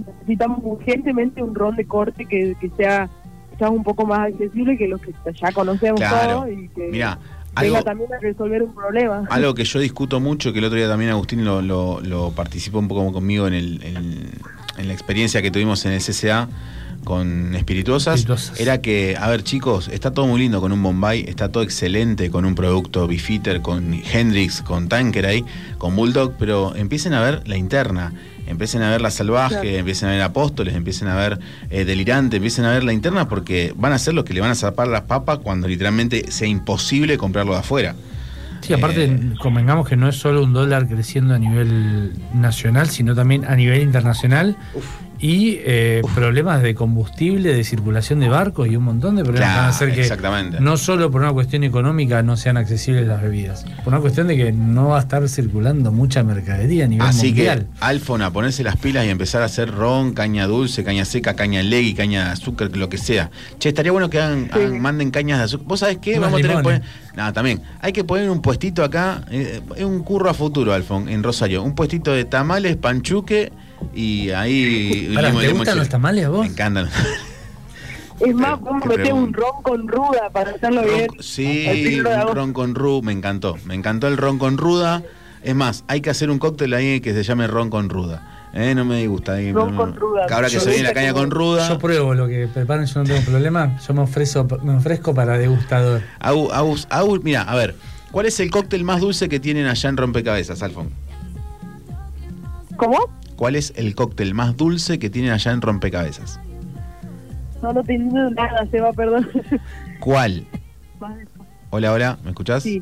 necesitamos 0.07 0.57
urgentemente 0.63 1.43
un 1.43 1.53
ron 1.53 1.75
de 1.75 1.85
corte 1.85 2.25
que, 2.25 2.55
que 2.59 2.71
sea 2.75 3.07
quizás 3.51 3.69
un 3.69 3.83
poco 3.83 4.07
más 4.07 4.21
accesible 4.31 4.75
que 4.75 4.87
los 4.87 4.99
que 4.99 5.13
ya 5.39 5.51
conocemos 5.51 5.99
Claro. 5.99 6.33
todos 6.45 6.49
y 6.51 6.67
que 6.69 6.87
Mirá, 6.93 7.19
algo, 7.53 7.83
también 7.83 8.11
a 8.11 8.17
resolver 8.19 8.63
un 8.63 8.73
problema. 8.73 9.23
algo 9.29 9.53
que 9.53 9.63
yo 9.65 9.77
discuto 9.79 10.19
mucho, 10.19 10.51
que 10.51 10.57
el 10.57 10.65
otro 10.65 10.79
día 10.79 10.87
también 10.87 11.11
Agustín 11.11 11.45
lo, 11.45 11.61
lo, 11.61 12.01
lo 12.01 12.31
participó 12.31 12.79
un 12.79 12.87
poco 12.87 13.11
conmigo 13.13 13.47
en, 13.47 13.53
el, 13.53 13.83
en, 13.83 14.29
en 14.77 14.87
la 14.87 14.93
experiencia 14.93 15.41
que 15.41 15.51
tuvimos 15.51 15.85
en 15.85 15.91
el 15.93 16.01
CCA 16.01 16.47
con 17.03 17.55
espirituosas, 17.55 18.15
Espirituosas. 18.19 18.59
era 18.59 18.81
que, 18.81 19.15
a 19.17 19.29
ver 19.29 19.43
chicos, 19.43 19.87
está 19.87 20.11
todo 20.11 20.27
muy 20.27 20.41
lindo 20.41 20.59
con 20.59 20.71
un 20.73 20.83
Bombay, 20.83 21.23
está 21.27 21.49
todo 21.51 21.63
excelente 21.63 22.29
con 22.29 22.43
un 22.43 22.53
producto 22.53 23.07
Bifitter, 23.07 23.61
con 23.61 23.93
Hendrix, 23.93 24.61
con 24.61 24.89
Tanqueray, 24.89 25.45
con 25.77 25.95
Bulldog, 25.95 26.33
pero 26.37 26.75
empiecen 26.75 27.13
a 27.13 27.21
ver 27.21 27.47
la 27.47 27.55
interna. 27.57 28.13
Empiecen 28.45 28.81
a 28.81 28.89
ver 28.89 29.01
la 29.01 29.11
salvaje, 29.11 29.59
Claro. 29.61 29.77
empiecen 29.77 30.07
a 30.09 30.11
ver 30.13 30.21
apóstoles, 30.21 30.73
empiecen 30.75 31.07
a 31.09 31.15
ver 31.15 31.39
eh, 31.69 31.83
delirante, 31.85 32.37
empiecen 32.37 32.63
a 32.65 32.71
ver 32.71 32.83
la 32.83 32.93
interna 32.93 33.27
porque 33.27 33.73
van 33.75 33.91
a 33.93 33.99
ser 33.99 34.13
los 34.13 34.23
que 34.23 34.33
le 34.33 34.39
van 34.41 34.51
a 34.51 34.55
zapar 34.55 34.87
las 34.87 35.01
papas 35.01 35.39
cuando 35.39 35.67
literalmente 35.67 36.31
sea 36.31 36.47
imposible 36.47 37.17
comprarlo 37.17 37.51
de 37.53 37.59
afuera. 37.59 37.95
Sí, 38.67 38.73
aparte, 38.73 39.05
Eh, 39.05 39.33
convengamos 39.39 39.87
que 39.87 39.95
no 39.95 40.09
es 40.09 40.17
solo 40.17 40.43
un 40.43 40.51
dólar 40.51 40.87
creciendo 40.87 41.33
a 41.33 41.39
nivel 41.39 42.13
nacional, 42.33 42.89
sino 42.89 43.15
también 43.15 43.45
a 43.45 43.55
nivel 43.55 43.81
internacional. 43.81 44.57
Y 45.19 45.57
eh, 45.61 46.01
problemas 46.13 46.61
de 46.61 46.75
combustible, 46.75 47.53
de 47.53 47.63
circulación 47.63 48.19
de 48.19 48.29
barcos 48.29 48.67
y 48.67 48.75
un 48.75 48.83
montón 48.83 49.15
de 49.15 49.23
problemas 49.23 49.49
que 49.49 49.55
van 49.55 49.65
a 49.65 49.69
hacer 49.69 49.93
que 49.95 50.59
no 50.59 50.77
solo 50.77 51.09
por 51.09 51.21
una 51.21 51.33
cuestión 51.33 51.63
económica 51.63 52.21
no 52.21 52.37
sean 52.37 52.57
accesibles 52.57 53.07
las 53.07 53.21
bebidas, 53.21 53.65
por 53.83 53.93
una 53.93 53.99
cuestión 54.01 54.27
de 54.27 54.37
que 54.37 54.51
no 54.51 54.89
va 54.89 54.97
a 54.97 55.01
estar 55.01 55.27
circulando 55.27 55.91
mucha 55.91 56.23
mercadería 56.23 56.85
a 56.85 56.87
nivel 56.87 57.07
Así 57.07 57.27
mundial. 57.27 57.59
que, 57.61 57.65
Alfon, 57.79 58.21
a 58.21 58.31
ponerse 58.31 58.63
las 58.63 58.77
pilas 58.77 59.05
y 59.05 59.09
empezar 59.09 59.41
a 59.41 59.45
hacer 59.45 59.71
ron, 59.71 60.13
caña 60.13 60.45
dulce, 60.47 60.83
caña 60.83 61.03
seca, 61.05 61.33
caña 61.35 61.63
legui, 61.63 61.93
caña 61.95 62.25
de 62.25 62.31
azúcar, 62.31 62.69
lo 62.77 62.89
que 62.89 62.97
sea. 62.97 63.31
Che, 63.59 63.69
estaría 63.69 63.91
bueno 63.91 64.09
que 64.09 64.19
hagan, 64.19 64.49
hagan- 64.51 64.79
manden 64.79 65.09
cañas 65.11 65.39
de 65.39 65.43
azúcar. 65.45 65.67
¿Vos 65.67 65.79
sabés 65.79 65.97
qué? 65.97 66.19
Vamos 66.19 66.39
a 66.39 66.41
tener 66.41 66.57
que 66.57 66.63
poner. 66.63 66.81
limones. 66.81 67.15
No, 67.15 67.33
también. 67.33 67.61
Hay 67.81 67.91
que 67.93 68.03
poner 68.03 68.29
un 68.29 68.41
puestito 68.41 68.83
acá, 68.83 69.23
eh, 69.31 69.61
es 69.75 69.83
un 69.83 70.03
curro 70.03 70.29
a 70.29 70.33
futuro, 70.35 70.73
Alfon, 70.73 71.09
en 71.09 71.23
Rosario. 71.23 71.63
Un 71.63 71.73
puestito 71.73 72.11
de 72.11 72.25
tamales, 72.25 72.75
panchuque 72.75 73.51
y 73.93 74.29
ahí. 74.31 75.07
Limo- 75.11 75.39
¿Te 75.41 75.49
gustan 75.53 75.77
los 75.77 75.89
tamales 75.89 76.25
a 76.25 76.29
vos? 76.29 76.41
Me 76.41 76.47
encantan. 76.47 76.89
Es 78.19 78.33
más, 78.33 78.59
vamos 78.61 78.81
a 78.83 78.83
qué 78.83 78.89
meter 78.89 79.03
pregunta. 79.05 79.27
un 79.27 79.33
ron 79.33 79.61
con 79.63 79.87
ruda 79.87 80.29
para 80.31 80.51
hacerlo 80.51 80.81
bien. 80.83 81.07
Sí, 81.19 81.99
un 81.99 82.35
ron 82.35 82.53
con 82.53 82.73
ruda, 82.75 83.01
me 83.03 83.11
encantó. 83.11 83.57
Me 83.65 83.75
encantó 83.75 84.07
el 84.07 84.17
ron 84.17 84.39
con 84.39 84.57
ruda. 84.57 85.03
Es 85.43 85.53
más, 85.55 85.83
hay 85.87 86.01
que 86.01 86.09
hacer 86.09 86.31
un 86.31 86.39
cóctel 86.39 86.73
ahí 86.73 86.99
que 86.99 87.13
se 87.13 87.21
llame 87.23 87.45
ron 87.47 87.69
con 87.69 87.89
ruda. 87.89 88.49
Eh, 88.53 88.73
no 88.73 88.85
me 88.85 89.05
gusta. 89.07 89.33
ahí, 89.33 89.51
Ron 89.53 89.71
no, 89.75 89.77
con 89.77 89.89
no. 89.91 89.95
ruda. 89.99 90.25
Que 90.25 90.33
ahora 90.33 90.47
que 90.47 90.55
Yo 90.55 90.61
se 90.61 90.69
viene 90.71 90.85
la 90.85 90.93
caña 90.93 91.13
con 91.13 91.29
ruda. 91.29 91.69
Yo 91.69 91.77
pruebo 91.77 92.15
lo 92.15 92.27
que 92.27 92.47
preparen, 92.51 92.87
yo 92.87 93.01
no 93.01 93.05
tengo 93.05 93.21
problema. 93.21 93.77
Yo 93.87 93.93
me, 93.93 94.01
ofrezco, 94.01 94.47
me 94.63 94.75
ofrezco 94.77 95.13
para 95.13 95.37
degustador. 95.37 96.01
Au, 96.19 96.51
au, 96.51 96.75
au, 96.89 97.19
mira, 97.21 97.43
a 97.43 97.55
ver, 97.55 97.75
¿cuál 98.09 98.25
es 98.25 98.39
el 98.39 98.49
cóctel 98.49 98.83
más 98.83 98.99
dulce 99.01 99.29
que 99.29 99.39
tienen 99.39 99.67
allá 99.67 99.89
en 99.89 99.97
Rompecabezas, 99.97 100.63
Alfon? 100.63 100.89
¿Cómo? 102.77 102.97
¿Cuál 103.37 103.55
es 103.55 103.71
el 103.77 103.93
cóctel 103.93 104.33
más 104.33 104.57
dulce 104.57 104.97
que 104.97 105.11
tienen 105.11 105.31
allá 105.31 105.51
en 105.51 105.61
Rompecabezas? 105.61 106.39
No, 107.61 107.71
no 107.71 107.83
te 107.83 107.93
entiendo 107.93 108.31
nada, 108.31 108.65
Seba, 108.71 108.91
perdón. 108.93 109.29
¿Cuál? 109.99 110.45
Hola, 111.69 111.93
hola, 111.93 112.17
¿me 112.23 112.31
escuchás? 112.31 112.63
Sí. 112.63 112.81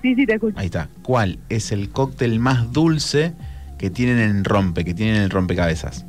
Sí, 0.00 0.14
sí, 0.14 0.26
te 0.26 0.34
escucho. 0.34 0.56
Ahí 0.58 0.66
está. 0.66 0.88
¿Cuál 1.02 1.40
es 1.48 1.72
el 1.72 1.90
cóctel 1.90 2.38
más 2.38 2.72
dulce 2.72 3.34
que 3.76 3.90
tienen 3.90 4.18
en 4.18 4.44
Rompe, 4.44 4.84
que 4.84 4.94
tienen 4.94 5.16
en 5.16 5.22
el 5.22 5.30
Rompecabezas? 5.30 6.06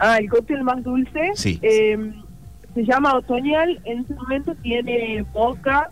Ah, 0.00 0.16
el 0.18 0.28
cóctel 0.28 0.64
más 0.64 0.82
dulce. 0.82 1.30
Sí. 1.34 1.60
eh, 1.62 2.12
se 2.74 2.84
llama 2.84 3.14
Otoñal. 3.14 3.80
En 3.84 4.00
este 4.00 4.14
momento 4.14 4.56
tiene 4.56 5.24
vodka, 5.32 5.88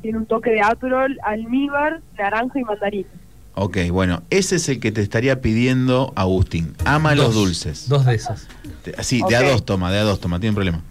tiene 0.00 0.16
un 0.16 0.26
toque 0.26 0.50
de 0.52 0.62
Aperol, 0.62 1.18
almíbar, 1.24 2.00
naranja 2.16 2.58
y 2.58 2.64
mandarina. 2.64 3.08
Ok, 3.58 3.78
bueno, 3.90 4.22
ese 4.28 4.56
es 4.56 4.68
el 4.68 4.80
que 4.80 4.92
te 4.92 5.00
estaría 5.00 5.40
pidiendo 5.40 6.12
Agustín. 6.14 6.74
Ama 6.84 7.14
los 7.14 7.34
dulces. 7.34 7.88
Dos 7.88 8.04
de 8.04 8.14
esas. 8.14 8.46
Te- 8.84 9.02
Sí, 9.02 9.22
de 9.26 9.34
a 9.34 9.42
dos 9.42 9.64
toma, 9.64 9.90
de 9.90 9.98
a 9.98 10.02
dos 10.02 10.20
toma, 10.20 10.38
tiene 10.38 10.54
problema. 10.54 10.82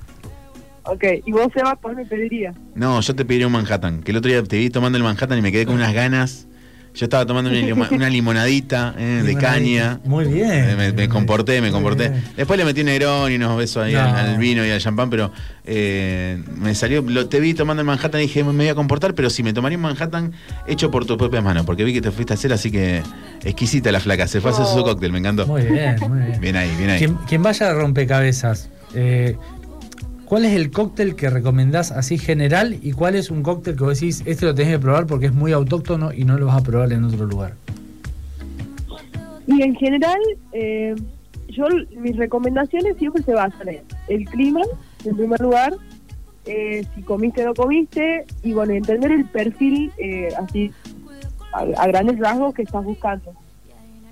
Ok, 0.84 1.04
¿y 1.26 1.32
vos, 1.32 1.48
Seba, 1.54 1.76
cuál 1.76 1.96
me 1.96 2.06
pedirías? 2.06 2.56
No, 2.74 3.00
yo 3.02 3.16
te 3.16 3.24
pediría 3.24 3.46
un 3.46 3.54
Manhattan, 3.54 4.02
que 4.02 4.10
el 4.12 4.18
otro 4.18 4.32
día 4.32 4.42
te 4.44 4.58
vi 4.58 4.72
tomando 4.72 4.98
el 4.98 5.04
Manhattan 5.04 5.38
y 5.38 5.42
me 5.44 5.52
quedé 5.52 5.68
con 5.68 5.76
unas 5.76 5.94
ganas. 5.94 6.48
Yo 6.96 7.06
estaba 7.06 7.26
tomando 7.26 7.50
una, 7.50 8.10
limonadita 8.10 8.96
eh, 8.98 9.22
de 9.26 9.36
caña. 9.36 10.00
Muy 10.06 10.26
bien. 10.26 10.50
Eh, 10.50 10.76
Me, 10.78 10.92
me 10.94 11.10
comporté, 11.10 11.60
me 11.60 11.70
comporté. 11.70 12.10
bien. 12.10 12.24
Después 12.38 12.58
le 12.58 12.64
metí 12.66 12.80
un 12.82 12.86
negrón 12.86 13.32
y 13.32 13.36
unos 13.36 13.58
besos 13.58 13.84
ahí 13.84 13.94
No. 13.94 14.00
al, 14.02 14.16
al 14.16 14.38
vino 14.38 14.66
y 14.66 14.70
al 14.72 14.80
champán, 14.80 15.10
pero 15.10 15.30
eh, 15.66 16.42
me 16.58 16.74
salió, 16.74 17.02
lo, 17.02 17.28
te 17.28 17.40
vi 17.42 17.54
tomando 17.54 17.82
el 17.82 17.86
Manhattan 17.88 18.22
y 18.22 18.24
dije, 18.28 18.44
me 18.46 18.52
voy 18.54 18.68
a 18.70 18.76
comportar, 18.76 19.14
pero 19.14 19.30
sí, 19.30 19.44
me 19.44 19.52
tomaría 19.52 19.78
un 19.78 19.82
Manhattan 19.84 20.32
hecho 20.68 20.90
por 20.90 21.06
tus 21.06 21.18
propias 21.18 21.44
manos, 21.44 21.66
porque 21.66 21.84
vi 21.84 21.94
que 21.94 22.02
te 22.02 22.12
fuiste 22.12 22.32
a 22.34 22.36
hacer, 22.36 22.54
así 22.54 22.72
que 22.72 23.04
exquisita 23.44 23.92
la 23.92 24.00
flaca, 24.00 24.28
se 24.28 24.40
fue 24.40 24.52
a 24.52 24.54
hacer 24.54 24.66
su 24.66 24.80
Oh. 24.80 24.84
cóctel, 24.84 25.12
me 25.12 25.20
encantó. 25.20 25.46
Muy 25.48 25.64
bien, 25.64 25.96
muy 26.08 26.20
bien. 26.20 26.40
Bien 26.40 26.56
ahí, 26.56 26.72
bien 26.78 26.90
ahí. 26.92 27.00
Quien, 27.00 27.16
quien 27.28 27.44
vaya 27.44 27.72
a 27.72 27.74
rompecabezas, 27.74 28.70
eh, 28.94 29.36
¿cuál 30.26 30.46
es 30.46 30.54
el 30.54 30.72
cóctel 30.72 31.16
que 31.16 31.30
recomendás 31.30 31.92
así 31.92 32.18
general 32.18 32.78
y 32.82 32.92
cuál 32.92 33.16
es 33.16 33.32
un 33.32 33.44
cóctel 33.44 33.76
que 33.76 33.84
vos 33.84 34.00
decís, 34.00 34.24
este 34.26 34.46
lo 34.46 34.56
tenés 34.56 34.74
que 34.74 34.80
probar 34.80 35.06
porque 35.06 35.28
es 35.28 35.34
muy 35.34 35.52
autóctono 35.52 36.12
y 36.14 36.26
no 36.26 36.38
lo 36.38 36.48
vas 36.48 36.62
a 36.62 36.64
probar 36.64 36.92
en 36.92 37.04
otro 37.04 37.26
lugar? 37.26 37.54
Y 39.48 39.62
en 39.62 39.76
general, 39.76 40.20
eh, 40.54 40.96
yo 41.50 41.66
mis 41.98 42.16
recomendaciones 42.18 42.98
siempre 42.98 43.22
se 43.24 43.34
basan 43.34 43.70
en 43.70 43.82
el 44.08 44.26
clima, 44.26 44.62
en 45.04 45.16
primer 45.16 45.40
lugar, 45.40 45.74
eh, 46.46 46.86
si 46.96 47.02
comiste 47.04 47.44
o 47.44 47.48
no 47.48 47.54
comiste, 47.54 48.26
y 48.44 48.54
bueno, 48.54 48.74
entender 48.74 49.12
el 49.12 49.26
perfil 49.26 49.92
eh, 49.98 50.30
así 50.38 50.72
a, 51.54 51.88
grandes 51.88 52.20
rasgos 52.20 52.54
que 52.54 52.64
estás 52.64 52.84
buscando. 52.84 53.34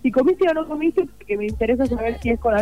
Si 0.02 0.12
comiste 0.12 0.48
o 0.50 0.54
no 0.54 0.68
comiste, 0.68 1.06
porque 1.06 1.38
me 1.38 1.48
interesa 1.48 1.86
saber 1.86 2.20
si 2.22 2.30
es 2.30 2.40
con, 2.40 2.54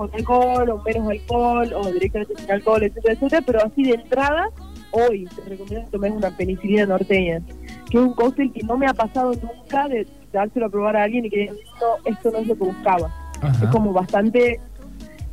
con 0.00 0.10
alcohol 0.14 0.70
o 0.70 0.82
menos 0.82 1.10
alcohol 1.10 1.72
o 1.74 1.92
directamente 1.92 2.34
sin 2.38 2.50
alcohol, 2.50 2.82
etcétera, 2.82 3.12
etcétera, 3.12 3.42
pero 3.44 3.66
así 3.66 3.82
de 3.82 3.96
entrada, 3.96 4.48
hoy 4.92 5.26
te 5.26 5.42
recomiendo 5.42 5.84
que 5.84 5.90
tomes 5.90 6.12
una 6.12 6.34
penicilina 6.34 6.86
norteña, 6.86 7.42
que 7.90 7.98
es 7.98 8.02
un 8.02 8.14
cóctel 8.14 8.50
que 8.50 8.62
no 8.62 8.78
me 8.78 8.86
ha 8.86 8.94
pasado 8.94 9.32
nunca 9.34 9.88
de 9.88 10.06
dárselo 10.32 10.66
a 10.66 10.68
probar 10.70 10.96
a 10.96 11.02
alguien 11.02 11.26
y 11.26 11.30
que 11.30 11.48
no, 11.48 12.10
esto 12.10 12.30
no 12.30 12.38
es 12.38 12.46
lo 12.46 12.56
que 12.56 12.64
buscaba. 12.64 13.14
Ajá. 13.42 13.62
Es 13.62 13.70
como 13.70 13.92
bastante, 13.92 14.58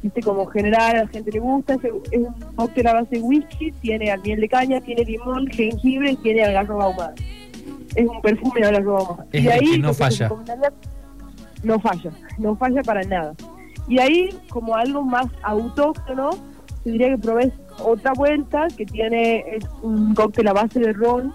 viste, 0.03 0.21
como 0.21 0.45
general, 0.47 0.97
a 0.97 1.03
la 1.03 1.07
gente 1.07 1.31
le 1.31 1.39
gusta, 1.39 1.75
es, 1.75 1.81
es 2.11 2.19
un 2.19 2.35
cóctel 2.57 2.87
a 2.87 2.93
base 2.93 3.15
de 3.15 3.21
whisky, 3.21 3.71
tiene 3.71 4.13
miel 4.17 4.41
de 4.41 4.49
caña, 4.49 4.81
tiene 4.81 5.05
limón, 5.05 5.47
jengibre 5.47 6.11
y 6.11 6.15
tiene 6.17 6.43
algarroba 6.43 6.85
ahumada. 6.87 7.15
Es 7.95 8.05
un 8.05 8.21
perfume 8.21 8.59
de 8.59 8.67
algarroba 8.67 8.99
ahumada. 8.99 9.27
Es 9.31 9.41
y 9.41 9.45
de 9.45 9.53
ahí 9.53 9.71
que 9.71 9.77
no 9.77 9.93
falla. 9.93 10.29
no 11.63 11.79
falla, 11.79 12.11
no 12.37 12.55
falla 12.57 12.83
para 12.83 13.03
nada. 13.03 13.33
Y 13.87 13.99
ahí, 13.99 14.29
como 14.49 14.75
algo 14.75 15.03
más 15.03 15.27
autóctono, 15.43 16.31
te 16.83 16.91
diría 16.91 17.09
que 17.09 17.17
probés 17.17 17.53
otra 17.79 18.13
vuelta 18.13 18.67
que 18.75 18.85
tiene 18.85 19.39
es 19.55 19.65
un 19.81 20.13
cóctel 20.13 20.47
a 20.47 20.53
base 20.53 20.79
de 20.79 20.93
ron, 20.93 21.33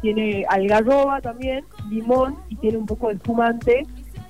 tiene 0.00 0.44
algarroba 0.48 1.20
también, 1.20 1.64
limón 1.88 2.36
y 2.48 2.56
tiene 2.56 2.78
un 2.78 2.86
poco 2.86 3.08
de 3.08 3.14
espumante. 3.14 3.86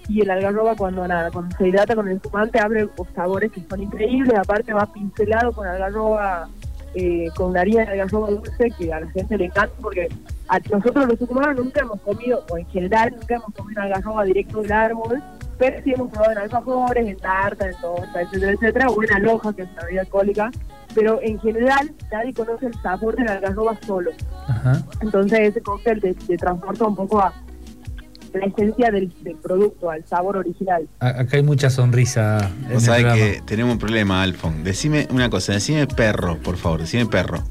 Y 0.09 0.21
el 0.21 0.31
algarroba 0.31 0.75
cuando 0.75 1.07
nada, 1.07 1.31
cuando 1.31 1.57
se 1.57 1.69
hidrata 1.69 1.95
con 1.95 2.09
el 2.09 2.17
espumante 2.17 2.59
abre 2.59 2.89
sabores 3.15 3.51
que 3.53 3.63
son 3.69 3.83
increíbles, 3.83 4.37
aparte 4.37 4.73
va 4.73 4.93
pincelado 4.93 5.53
con 5.53 5.67
algarroba, 5.67 6.49
eh, 6.95 7.29
con 7.37 7.57
harina 7.57 7.85
de 7.85 7.93
algarroba 7.93 8.31
dulce 8.31 8.71
que 8.77 8.93
a 8.93 9.01
la 9.01 9.11
gente 9.13 9.39
le 9.39 9.47
encanta 9.47 9.75
porque 9.81 10.09
a 10.49 10.59
nosotros 10.59 11.07
los 11.07 11.31
humanos 11.31 11.65
nunca 11.65 11.81
hemos 11.81 12.01
comido, 12.01 12.45
o 12.51 12.59
en 12.59 12.67
general 12.67 13.15
nunca 13.19 13.37
hemos 13.37 13.55
comido 13.55 13.81
algarroba 13.81 14.25
directo 14.25 14.61
del 14.61 14.73
árbol, 14.73 15.23
pero 15.59 15.83
sí 15.85 15.93
hemos 15.95 16.11
probado 16.11 16.33
en 16.33 16.39
alfajores, 16.39 17.07
en 17.09 17.17
tarta, 17.19 17.67
en 17.69 17.77
torta, 17.81 18.21
etcétera, 18.23 18.53
etcétera, 18.53 18.87
o 18.89 19.03
en 19.03 19.13
aloja, 19.13 19.53
que 19.55 19.63
es 19.63 19.69
una 19.73 19.83
bebida 19.85 20.01
alcohólica, 20.03 20.51
pero 20.95 21.21
en 21.23 21.39
general 21.41 21.93
nadie 22.11 22.35
conoce 22.35 22.67
el 22.67 22.75
sabor 22.83 23.17
de 23.17 23.25
la 23.25 23.33
algarroba 23.35 23.79
solo. 23.87 24.11
Ajá. 24.49 24.83
Entonces 25.01 25.41
ese 25.41 25.61
cóctel 25.61 26.01
te, 26.01 26.15
te 26.15 26.37
transporta 26.37 26.85
un 26.85 26.97
poco 26.97 27.21
a 27.21 27.33
la 28.35 28.47
esencia 28.47 28.91
del, 28.91 29.13
del 29.23 29.37
producto, 29.37 29.91
al 29.91 30.05
sabor 30.07 30.39
original. 30.39 30.89
Acá 31.01 31.37
hay 31.37 31.43
mucha 31.43 31.69
sonrisa. 31.71 32.51
en 32.67 32.75
Vos 32.75 32.83
sabés 32.85 33.05
que 33.15 33.43
tenemos 33.45 33.73
un 33.75 33.79
problema, 33.79 34.23
Alfon. 34.23 34.65
Decime 34.65 35.07
una 35.11 35.29
cosa, 35.31 35.53
decime 35.53 35.87
perro, 35.87 36.39
por 36.39 36.57
favor, 36.57 36.81
decime 36.81 37.07
perro. 37.07 37.43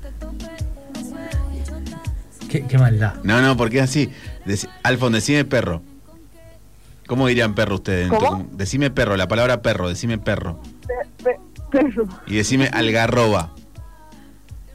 Qué, 2.50 2.66
qué 2.68 2.78
maldad. 2.78 3.14
No, 3.24 3.42
no, 3.42 3.56
porque 3.56 3.78
es 3.78 3.84
así. 3.84 4.12
Deci- 4.46 4.68
Alfon, 4.84 5.14
decime 5.14 5.46
perro. 5.46 5.82
¿Cómo 7.12 7.28
dirían 7.28 7.56
perro 7.56 7.76
ustedes? 7.76 8.08
¿Cómo? 8.08 8.48
Decime 8.54 8.90
perro, 8.90 9.18
la 9.18 9.28
palabra 9.28 9.62
perro, 9.62 9.90
decime 9.90 10.18
perro. 10.18 10.62
Pe- 10.88 11.26
pe- 11.26 11.40
Perro, 11.70 12.08
Y 12.26 12.36
decime 12.38 12.70
algarroba. 12.72 13.54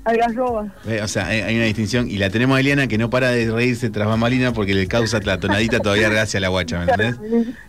algarroba. 0.05 0.70
Eh, 0.87 1.01
O 1.03 1.09
sea, 1.09 1.28
hay 1.28 1.57
una 1.57 1.64
distinción. 1.64 2.11
Y 2.11 2.18
la 2.18 2.28
tenemos 2.28 2.55
a 2.59 2.61
Eliana 2.61 2.89
que 2.89 2.99
no 2.99 3.09
para 3.09 3.30
de 3.30 3.51
reírse 3.51 3.89
tras 3.89 4.07
bambalina 4.07 4.53
porque 4.53 4.74
le 4.74 4.87
causa 4.87 5.18
la 5.20 5.41
tonadita 5.41 5.80
todavía 5.80 6.11
gracias 6.11 6.34
a 6.34 6.41
la 6.41 6.49
guacha, 6.49 6.78
¿me 6.84 6.91
entendés? 6.93 7.16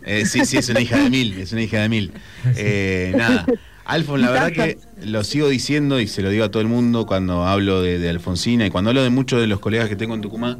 Eh, 0.04 0.26
sí, 0.26 0.44
sí, 0.44 0.58
es 0.58 0.68
una 0.68 0.80
hija 0.80 0.98
de 0.98 1.08
mil, 1.08 1.38
es 1.40 1.50
una 1.52 1.62
hija 1.62 1.78
de 1.80 1.88
mil. 1.88 2.12
Eh, 2.54 3.14
nada. 3.16 3.46
Alfon, 3.86 4.20
la 4.20 4.30
verdad 4.30 4.52
que 4.52 4.76
lo 5.02 5.24
sigo 5.24 5.48
diciendo 5.48 5.98
y 5.98 6.06
se 6.08 6.20
lo 6.20 6.28
digo 6.28 6.44
a 6.44 6.50
todo 6.50 6.60
el 6.60 6.68
mundo 6.68 7.06
cuando 7.06 7.46
hablo 7.46 7.80
de, 7.80 7.98
de 7.98 8.10
Alfonsina 8.10 8.66
y 8.66 8.70
cuando 8.70 8.90
hablo 8.90 9.02
de 9.02 9.08
muchos 9.08 9.40
de 9.40 9.46
los 9.46 9.60
colegas 9.60 9.88
que 9.88 9.96
tengo 9.96 10.14
en 10.14 10.20
Tucumán, 10.20 10.58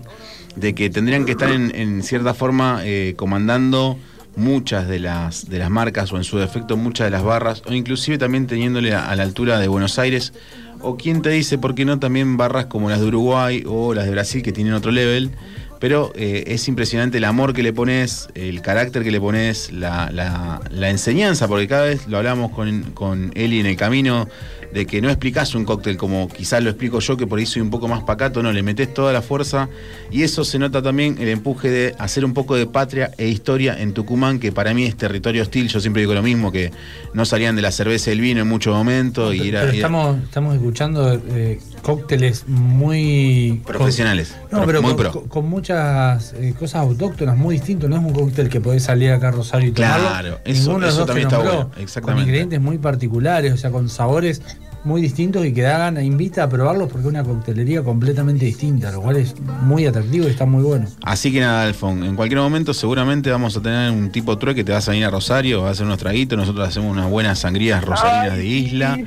de 0.59 0.75
que 0.75 0.91
tendrían 0.91 1.25
que 1.25 1.33
estar 1.33 1.51
en, 1.51 1.75
en 1.75 2.03
cierta 2.03 2.35
forma 2.35 2.81
eh, 2.85 3.15
comandando 3.17 3.99
muchas 4.37 4.87
de 4.87 5.01
las, 5.01 5.49
de 5.49 5.59
las 5.59 5.71
marcas 5.71 6.13
o 6.13 6.17
en 6.17 6.25
su 6.25 6.39
defecto 6.39 6.77
muchas 6.77 7.07
de 7.07 7.11
las 7.11 7.25
barras 7.25 7.63
o 7.67 7.73
inclusive 7.73 8.19
también 8.19 8.47
teniéndole 8.47 8.95
a, 8.95 9.09
a 9.09 9.17
la 9.17 9.25
altura 9.25 9.59
de 9.59 9.69
Buenos 9.69 9.99
Aires. 9.99 10.33
O 10.81 10.97
quién 10.97 11.23
te 11.23 11.31
dice 11.31 11.59
por 11.59 11.75
qué 11.75 11.85
no 11.85 11.99
también 11.99 12.37
barras 12.37 12.67
como 12.67 12.89
las 12.89 13.01
de 13.01 13.07
Uruguay 13.07 13.65
o 13.67 13.95
las 13.95 14.05
de 14.05 14.13
Brasil 14.13 14.43
que 14.43 14.53
tienen 14.53 14.75
otro 14.75 14.93
level 14.93 15.33
pero 15.81 16.13
eh, 16.17 16.45
es 16.49 16.67
impresionante 16.69 17.19
el 17.19 17.25
amor 17.25 17.53
que 17.53 17.63
le 17.63 17.73
pones, 17.73 18.29
el 18.35 18.61
carácter 18.63 19.03
que 19.05 19.11
le 19.11 19.21
pones, 19.21 19.73
la, 19.73 20.11
la- 20.13 20.61
la 20.71 20.91
enseñanza, 20.91 21.47
porque 21.49 21.69
cada 21.69 21.85
vez 21.85 22.07
lo 22.09 22.19
hablamos 22.19 22.51
con, 22.53 22.83
con 22.95 23.31
Eli 23.35 23.61
en 23.61 23.67
el 23.67 23.77
camino, 23.77 24.29
de 24.73 24.85
que 24.85 25.01
no 25.01 25.09
explicás 25.09 25.55
un 25.55 25.65
cóctel 25.65 25.97
como 25.97 26.29
quizás 26.29 26.63
lo 26.63 26.69
explico 26.69 26.99
yo, 27.01 27.17
que 27.17 27.27
por 27.27 27.39
ahí 27.39 27.47
soy 27.47 27.63
un 27.63 27.71
poco 27.71 27.89
más 27.89 28.03
pacato, 28.03 28.43
no, 28.43 28.53
le 28.53 28.63
metes 28.63 28.93
toda 28.93 29.15
la 29.15 29.23
fuerza. 29.23 29.71
Y 30.11 30.25
eso 30.25 30.45
se 30.45 30.59
nota 30.59 30.83
también 30.83 31.17
el 31.21 31.29
empuje 31.29 31.71
de 31.71 31.95
hacer 31.99 32.23
un 32.25 32.35
poco 32.35 32.55
de 32.55 32.67
patria 32.67 33.11
e 33.17 33.29
historia 33.29 33.81
en 33.81 33.95
Tucumán, 33.95 34.39
que 34.39 34.53
para 34.53 34.75
mí 34.75 34.85
es 34.85 34.95
territorio 34.97 35.41
hostil, 35.43 35.69
yo 35.69 35.81
siempre 35.81 36.03
digo 36.03 36.13
lo 36.13 36.23
mismo, 36.23 36.53
que 36.53 36.71
no 37.15 37.25
salían 37.25 37.57
de 37.57 37.63
la 37.63 37.71
cerveza 37.73 38.11
y 38.11 38.13
el 38.15 38.21
vino 38.21 38.43
en 38.43 38.49
muchos 38.49 38.75
momentos 38.77 39.35
y 39.35 39.49
era... 39.49 39.61
Pero 39.61 39.69
era- 39.71 39.73
estamos, 39.77 40.23
estamos 40.25 40.55
escuchando 40.57 41.15
eh, 41.31 41.59
cócteles 41.83 42.45
muy 42.49 43.61
Profesionales, 43.67 44.35
No, 44.51 44.59
pro- 44.59 44.67
pero 44.67 44.83
muy 44.83 44.91
con, 44.93 45.01
pro. 45.01 45.13
con- 45.13 45.29
con 45.29 45.49
muchas 45.49 46.33
eh, 46.35 46.55
cosas 46.59 46.83
autóctonas 46.83 47.37
muy 47.37 47.57
distintos. 47.57 47.89
No 47.91 47.97
es 47.97 48.03
un 48.03 48.13
cóctel 48.13 48.49
que 48.49 48.61
podés 48.61 48.83
salir 48.85 49.11
acá 49.13 49.29
a 49.29 49.31
Rosario 49.33 49.69
y 49.69 49.73
tomarlo. 49.73 50.09
Claro, 50.09 50.39
eso- 50.45 50.61
Ninguno 50.71 50.79
de 50.81 50.87
los 50.87 50.89
eso 50.95 50.99
dos 51.01 51.07
también 51.07 51.29
está 51.29 51.39
bueno, 51.39 51.71
exactamente. 51.79 52.01
Con 52.03 52.19
ingredientes 52.21 52.61
muy 52.61 52.79
particulares, 52.79 53.53
o 53.53 53.57
sea, 53.57 53.71
con 53.71 53.89
sabores 53.89 54.43
muy 54.85 55.01
distintos 55.01 55.45
y 55.45 55.53
que 55.53 55.67
hagan, 55.67 56.03
invita 56.03 56.45
a 56.45 56.49
probarlos 56.49 56.89
porque 56.89 57.07
es 57.07 57.11
una 57.11 57.25
coctelería 57.25 57.83
completamente 57.83 58.45
distinta, 58.45 58.91
lo 58.91 59.03
cual 59.03 59.17
es 59.17 59.35
muy 59.63 59.87
atractivo 59.87 60.27
y 60.27 60.31
está 60.31 60.47
muy 60.47 60.63
bueno. 60.63 60.87
Así 61.03 61.33
que 61.33 61.41
nada, 61.41 61.65
Alfon, 61.65 62.05
en 62.05 62.17
cualquier 62.17 62.41
momento 62.41 62.73
seguramente 62.73 63.31
vamos 63.31 63.57
a 63.57 63.63
tener 63.63 63.91
un 63.91 64.11
tipo 64.11 64.39
trueque, 64.39 64.65
te 64.65 64.73
vas 64.73 64.89
a 64.89 64.93
venir 64.93 65.07
a 65.07 65.11
Rosario, 65.11 65.63
vas 65.63 65.69
a 65.69 65.73
hacer 65.73 65.87
unos 65.87 65.99
traguitos, 65.99 66.39
nosotros 66.39 66.69
hacemos 66.69 66.91
unas 66.91 67.11
buenas 67.11 67.39
sangrías 67.39 67.85
rosarinas 67.85 68.37
de 68.37 68.47
isla. 68.47 68.99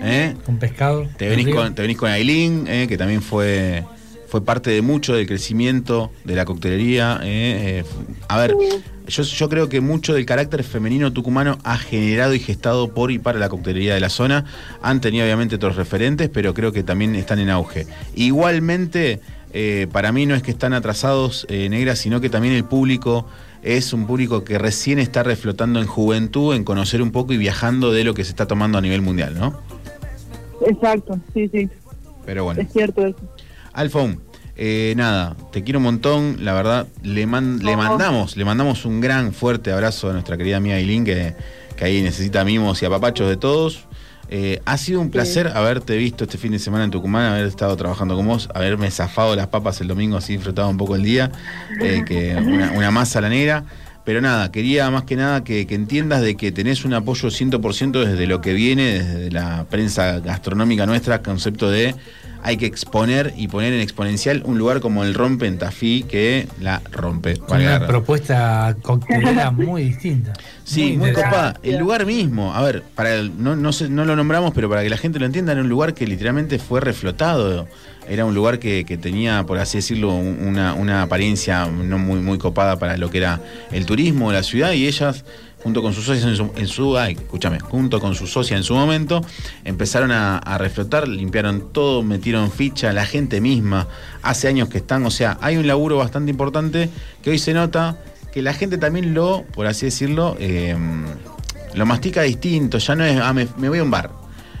¿eh? 0.00 0.34
Con 0.44 0.58
pescado. 0.58 1.06
Te 1.16 1.28
venís 1.28 1.54
con, 1.54 1.74
te 1.74 1.82
venís 1.82 1.96
con 1.96 2.10
Aileen, 2.10 2.66
eh, 2.68 2.86
que 2.88 2.96
también 2.96 3.22
fue, 3.22 3.84
fue 4.36 4.44
parte 4.44 4.68
de 4.68 4.82
mucho 4.82 5.14
del 5.14 5.26
crecimiento 5.26 6.10
de 6.24 6.34
la 6.34 6.44
coctelería. 6.44 7.20
eh, 7.22 7.80
eh, 7.80 7.84
a 8.28 8.36
ver, 8.36 8.54
yo, 9.08 9.22
yo 9.22 9.48
creo 9.48 9.70
que 9.70 9.80
mucho 9.80 10.12
del 10.12 10.26
carácter 10.26 10.62
femenino 10.62 11.10
tucumano 11.10 11.56
ha 11.64 11.78
generado 11.78 12.34
y 12.34 12.38
gestado 12.38 12.92
por 12.92 13.10
y 13.10 13.18
para 13.18 13.38
la 13.38 13.48
coctelería 13.48 13.94
de 13.94 14.00
la 14.00 14.10
zona. 14.10 14.44
Han 14.82 15.00
tenido 15.00 15.24
obviamente 15.24 15.54
otros 15.56 15.76
referentes, 15.76 16.28
pero 16.28 16.52
creo 16.52 16.70
que 16.70 16.82
también 16.82 17.14
están 17.14 17.38
en 17.38 17.48
auge. 17.48 17.86
Igualmente, 18.14 19.20
eh, 19.54 19.86
para 19.90 20.12
mí 20.12 20.26
no 20.26 20.34
es 20.34 20.42
que 20.42 20.50
están 20.50 20.74
atrasados 20.74 21.46
negras, 21.48 21.98
sino 21.98 22.20
que 22.20 22.28
también 22.28 22.52
el 22.52 22.64
público 22.64 23.26
es 23.62 23.94
un 23.94 24.06
público 24.06 24.44
que 24.44 24.58
recién 24.58 24.98
está 24.98 25.22
reflotando 25.22 25.80
en 25.80 25.86
juventud, 25.86 26.54
en 26.54 26.62
conocer 26.62 27.00
un 27.00 27.10
poco 27.10 27.32
y 27.32 27.38
viajando 27.38 27.90
de 27.90 28.04
lo 28.04 28.12
que 28.12 28.22
se 28.22 28.32
está 28.32 28.46
tomando 28.46 28.76
a 28.76 28.82
nivel 28.82 29.00
mundial, 29.00 29.34
¿no? 29.38 29.58
Exacto, 30.66 31.18
sí, 31.32 31.48
sí, 31.48 31.70
Pero 32.26 32.44
bueno. 32.44 32.60
es 32.60 32.70
cierto 32.70 33.06
eso. 33.06 33.16
Alfon, 33.76 34.22
eh, 34.56 34.94
nada, 34.96 35.36
te 35.52 35.62
quiero 35.62 35.78
un 35.78 35.84
montón, 35.84 36.38
la 36.44 36.52
verdad, 36.54 36.86
le, 37.02 37.26
man- 37.26 37.58
le 37.62 37.76
mandamos, 37.76 38.36
le 38.36 38.44
mandamos 38.44 38.84
un 38.84 39.00
gran 39.00 39.32
fuerte 39.32 39.72
abrazo 39.72 40.10
a 40.10 40.12
nuestra 40.12 40.36
querida 40.36 40.56
amiga 40.56 40.76
Aileen, 40.76 41.04
que, 41.04 41.34
que 41.76 41.84
ahí 41.84 42.02
necesita 42.02 42.44
mimos 42.44 42.82
y 42.82 42.86
apapachos 42.86 43.28
de 43.28 43.36
todos. 43.36 43.84
Eh, 44.28 44.60
ha 44.64 44.76
sido 44.76 45.00
un 45.00 45.10
placer 45.10 45.46
haberte 45.54 45.96
visto 45.96 46.24
este 46.24 46.36
fin 46.36 46.50
de 46.50 46.58
semana 46.58 46.82
en 46.84 46.90
Tucumán, 46.90 47.30
haber 47.32 47.46
estado 47.46 47.76
trabajando 47.76 48.16
con 48.16 48.26
vos, 48.26 48.48
haberme 48.54 48.90
zafado 48.90 49.36
las 49.36 49.46
papas 49.46 49.80
el 49.80 49.86
domingo, 49.88 50.16
así 50.16 50.32
disfrutado 50.32 50.68
un 50.68 50.76
poco 50.76 50.96
el 50.96 51.02
día, 51.04 51.30
eh, 51.80 52.02
que 52.04 52.34
una, 52.34 52.72
una 52.72 52.90
masa 52.90 53.20
la 53.20 53.28
negra. 53.28 53.64
Pero 54.04 54.20
nada, 54.20 54.52
quería 54.52 54.88
más 54.90 55.02
que 55.02 55.16
nada 55.16 55.42
que, 55.42 55.66
que 55.66 55.74
entiendas 55.74 56.22
de 56.22 56.36
que 56.36 56.52
tenés 56.52 56.84
un 56.84 56.94
apoyo 56.94 57.28
100% 57.28 58.04
desde 58.04 58.26
lo 58.28 58.40
que 58.40 58.52
viene, 58.52 59.02
desde 59.02 59.30
la 59.32 59.66
prensa 59.68 60.20
gastronómica 60.20 60.86
nuestra, 60.86 61.22
concepto 61.22 61.68
de 61.70 61.92
hay 62.46 62.56
que 62.58 62.66
exponer 62.66 63.34
y 63.36 63.48
poner 63.48 63.72
en 63.72 63.80
exponencial 63.80 64.42
un 64.46 64.56
lugar 64.56 64.78
como 64.78 65.02
el 65.02 65.14
Rompe 65.14 65.48
en 65.48 65.58
Tafí 65.58 66.04
que 66.08 66.46
la 66.60 66.80
rompe. 66.92 67.36
Con 67.38 67.60
una 67.60 67.86
propuesta 67.88 68.76
coctelera 68.82 69.50
muy 69.50 69.82
distinta. 69.82 70.32
Sí, 70.62 70.96
muy 70.96 71.12
copada. 71.12 71.58
El 71.64 71.78
lugar 71.78 72.06
mismo, 72.06 72.54
a 72.54 72.62
ver, 72.62 72.84
para 72.94 73.14
el- 73.14 73.32
no, 73.42 73.56
no, 73.56 73.72
sé- 73.72 73.88
no 73.88 74.04
lo 74.04 74.14
nombramos, 74.14 74.52
pero 74.54 74.68
para 74.68 74.84
que 74.84 74.88
la 74.90 74.96
gente 74.96 75.18
lo 75.18 75.26
entienda, 75.26 75.50
era 75.52 75.60
un 75.60 75.68
lugar 75.68 75.92
que 75.92 76.06
literalmente 76.06 76.60
fue 76.60 76.80
reflotado. 76.80 77.66
Era 78.08 78.24
un 78.24 78.36
lugar 78.36 78.60
que, 78.60 78.84
que 78.84 78.96
tenía, 78.96 79.42
por 79.44 79.58
así 79.58 79.78
decirlo, 79.78 80.14
un- 80.14 80.38
una, 80.46 80.74
una 80.74 81.02
apariencia 81.02 81.66
no 81.66 81.98
muy, 81.98 82.20
muy 82.20 82.38
copada 82.38 82.78
para 82.78 82.96
lo 82.96 83.10
que 83.10 83.18
era 83.18 83.40
el 83.72 83.86
turismo 83.86 84.30
la 84.30 84.44
ciudad 84.44 84.70
y 84.70 84.86
ellas, 84.86 85.24
junto 85.66 85.82
con 85.82 85.92
sus 85.92 86.04
socios 86.04 86.24
en 86.26 86.36
su, 86.36 86.52
en 86.56 86.68
su- 86.68 86.96
ay, 86.96 87.14
escúchame, 87.14 87.58
junto 87.58 87.98
con 87.98 88.14
su 88.14 88.28
socia 88.28 88.56
en 88.56 88.62
su 88.62 88.72
momento, 88.76 89.20
empezaron 89.64 90.12
a, 90.12 90.38
a 90.38 90.58
reflotar, 90.58 91.08
limpiaron 91.08 91.72
todo, 91.72 92.04
metieron 92.04 92.52
ficha, 92.52 92.92
la 92.92 93.04
gente 93.04 93.40
misma, 93.40 93.88
hace 94.22 94.46
años 94.46 94.68
que 94.68 94.78
están, 94.78 95.04
o 95.04 95.10
sea, 95.10 95.38
hay 95.40 95.56
un 95.56 95.66
laburo 95.66 95.96
bastante 95.96 96.30
importante 96.30 96.88
que 97.20 97.30
hoy 97.30 97.40
se 97.40 97.52
nota 97.52 97.98
que 98.32 98.42
la 98.42 98.54
gente 98.54 98.78
también 98.78 99.12
lo, 99.12 99.42
por 99.54 99.66
así 99.66 99.86
decirlo, 99.86 100.36
eh, 100.38 100.76
lo 101.74 101.84
mastica 101.84 102.22
distinto, 102.22 102.78
ya 102.78 102.94
no 102.94 103.04
es, 103.04 103.18
ah, 103.20 103.32
me, 103.32 103.48
me 103.56 103.68
voy 103.68 103.80
a 103.80 103.82
un 103.82 103.90
bar. 103.90 104.10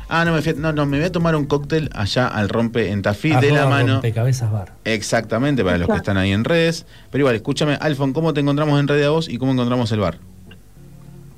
Ah, 0.08 0.24
no 0.24 0.32
me, 0.32 0.42
fui 0.42 0.54
no, 0.56 0.72
no, 0.72 0.86
me 0.86 0.96
voy 0.98 1.06
a 1.06 1.12
tomar 1.12 1.36
un 1.36 1.46
cóctel 1.46 1.88
allá 1.94 2.26
al 2.26 2.48
rompe 2.48 2.90
en 2.90 3.02
Tafí 3.02 3.28
de 3.30 3.52
la 3.52 3.66
mano. 3.66 3.92
Rompecabezas 3.94 4.50
bar. 4.50 4.74
Exactamente, 4.84 5.62
para 5.62 5.78
los 5.78 5.86
que 5.88 5.96
están 5.98 6.16
ahí 6.16 6.32
en 6.32 6.42
redes. 6.42 6.84
Pero 7.12 7.22
igual, 7.22 7.36
escúchame, 7.36 7.74
Alfon, 7.80 8.12
¿cómo 8.12 8.32
te 8.34 8.40
encontramos 8.40 8.78
en 8.80 8.88
redes 8.88 9.06
a 9.06 9.10
vos 9.10 9.28
y 9.28 9.38
cómo 9.38 9.52
encontramos 9.52 9.92
el 9.92 10.00
bar? 10.00 10.18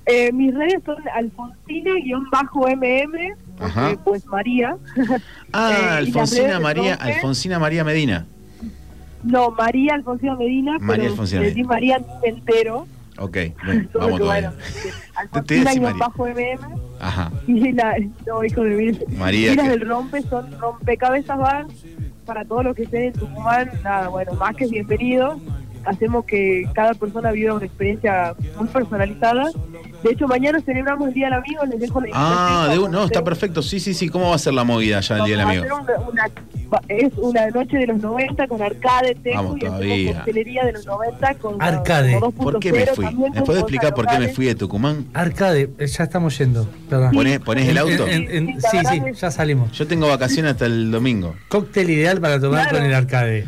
Eh, 0.09 0.33
mis 0.33 0.55
redes 0.55 0.81
son 0.87 0.97
alfonsina-mm, 1.15 2.31
Ajá. 3.61 3.91
eh, 3.91 3.99
pues 4.05 4.25
María. 4.27 4.77
Ah, 5.53 5.73
Eh, 5.73 5.89
Alfonsina 5.99 6.61
María. 6.61 6.95
Alfonsina 6.95 7.59
María 7.59 7.85
Medina. 7.85 8.27
No, 9.23 9.51
María 9.51 9.95
Alfonsina 9.95 10.37
Medina, 10.37 10.79
María 10.79 11.03
pero 11.03 11.11
Alfonsina 11.13 11.41
María 11.65 12.01
entero. 12.23 12.87
Ok, 13.19 13.37
bueno, 13.65 13.89
vamos 13.95 14.11
bueno, 14.11 14.19
todavía. 14.25 14.53
Te- 15.33 15.43
te 15.43 15.55
decir 15.55 15.83
María. 15.83 16.05
Alfonsina-mm 16.05 16.59
Ajá. 17.01 17.31
y 17.47 17.73
la, 17.73 17.95
no, 18.27 18.45
hijo 18.45 18.63
de 18.63 18.71
mil. 18.77 19.05
María, 19.19 19.57
que- 19.57 19.69
del 19.69 19.81
rompe 19.89 20.23
son 20.23 20.51
rompecabezas 20.61 21.39
bar 21.39 21.67
para 22.25 22.45
todos 22.45 22.65
los 22.65 22.77
que 22.77 22.83
estén 22.85 23.05
en 23.05 23.13
Tucumán, 23.15 23.71
nada, 23.83 24.09
bueno, 24.09 24.33
más 24.35 24.55
que 24.57 24.67
bienvenidos. 24.67 25.39
Hacemos 25.89 26.25
que 26.27 26.69
cada 26.75 26.93
persona 26.95 27.31
viva 27.33 27.55
una 27.55 27.65
experiencia 27.65 28.35
muy 28.59 28.69
personalizada. 28.69 29.51
De 30.03 30.11
hecho, 30.11 30.29
mañana 30.29 30.61
celebramos 30.61 31.09
el 31.09 31.15
Día 31.15 31.27
del 31.27 31.35
Amigo, 31.35 31.65
les 31.65 31.81
dejo 31.81 32.01
la 32.01 32.09
Ah, 32.13 32.67
de 32.71 32.79
un- 32.79 32.85
invitación 32.85 32.93
no, 32.93 33.05
está 33.05 33.25
perfecto. 33.25 33.63
Sí, 33.63 33.81
sí, 33.81 33.95
sí. 33.95 34.09
¿Cómo 34.09 34.29
va 34.31 34.37
a 34.37 34.39
ser 34.39 34.53
la 34.55 34.65
movida 34.65 35.01
ya 35.01 35.17
el 35.19 35.25
Día 35.25 35.37
del 35.39 35.47
Amigo? 35.47 35.65
una- 36.13 36.31
es 36.89 37.13
una 37.17 37.47
noche 37.49 37.79
de 37.79 37.87
los 37.87 37.99
90 38.03 38.47
con 38.47 38.61
arcade, 38.61 39.17
Vamos 39.35 39.57
y 39.57 39.61
todavía. 39.61 40.15
coctelería 40.17 40.65
de 40.67 40.73
los 40.73 40.85
90 40.87 41.35
con 41.35 41.63
Arcade. 41.63 42.21
con 42.21 42.33
¿Por 42.33 42.61
qué 42.61 42.73
me 42.73 42.85
2.0 42.85 42.95
fui? 42.95 43.31
¿Me 43.31 43.43
puedes 43.43 43.63
explicar 43.63 43.95
por 43.95 44.07
qué 44.07 44.19
me 44.19 44.29
fui 44.29 44.45
de 44.45 44.55
Tucumán? 44.55 45.07
Arcade, 45.15 45.71
eh, 45.79 45.87
ya 45.87 46.05
estamos 46.05 46.37
yendo. 46.37 46.69
Perdón. 46.91 47.13
¿Ponés, 47.13 47.41
ponés 47.41 47.67
el 47.69 47.79
auto? 47.79 48.07
en- 48.07 48.31
en- 48.31 48.61
Sí, 48.61 48.79
sí, 48.89 49.01
ya 49.15 49.31
salimos. 49.31 49.73
Yo 49.73 49.87
tengo 49.87 50.07
vacaciones 50.09 50.53
hasta 50.53 50.67
el 50.67 50.91
domingo. 50.91 51.35
Cóctel 51.49 51.89
ideal 51.91 52.21
para 52.21 52.39
tomar 52.39 52.65
Claro. 52.65 52.77
con 52.79 52.87
el 52.87 52.95
arcade. 52.95 53.47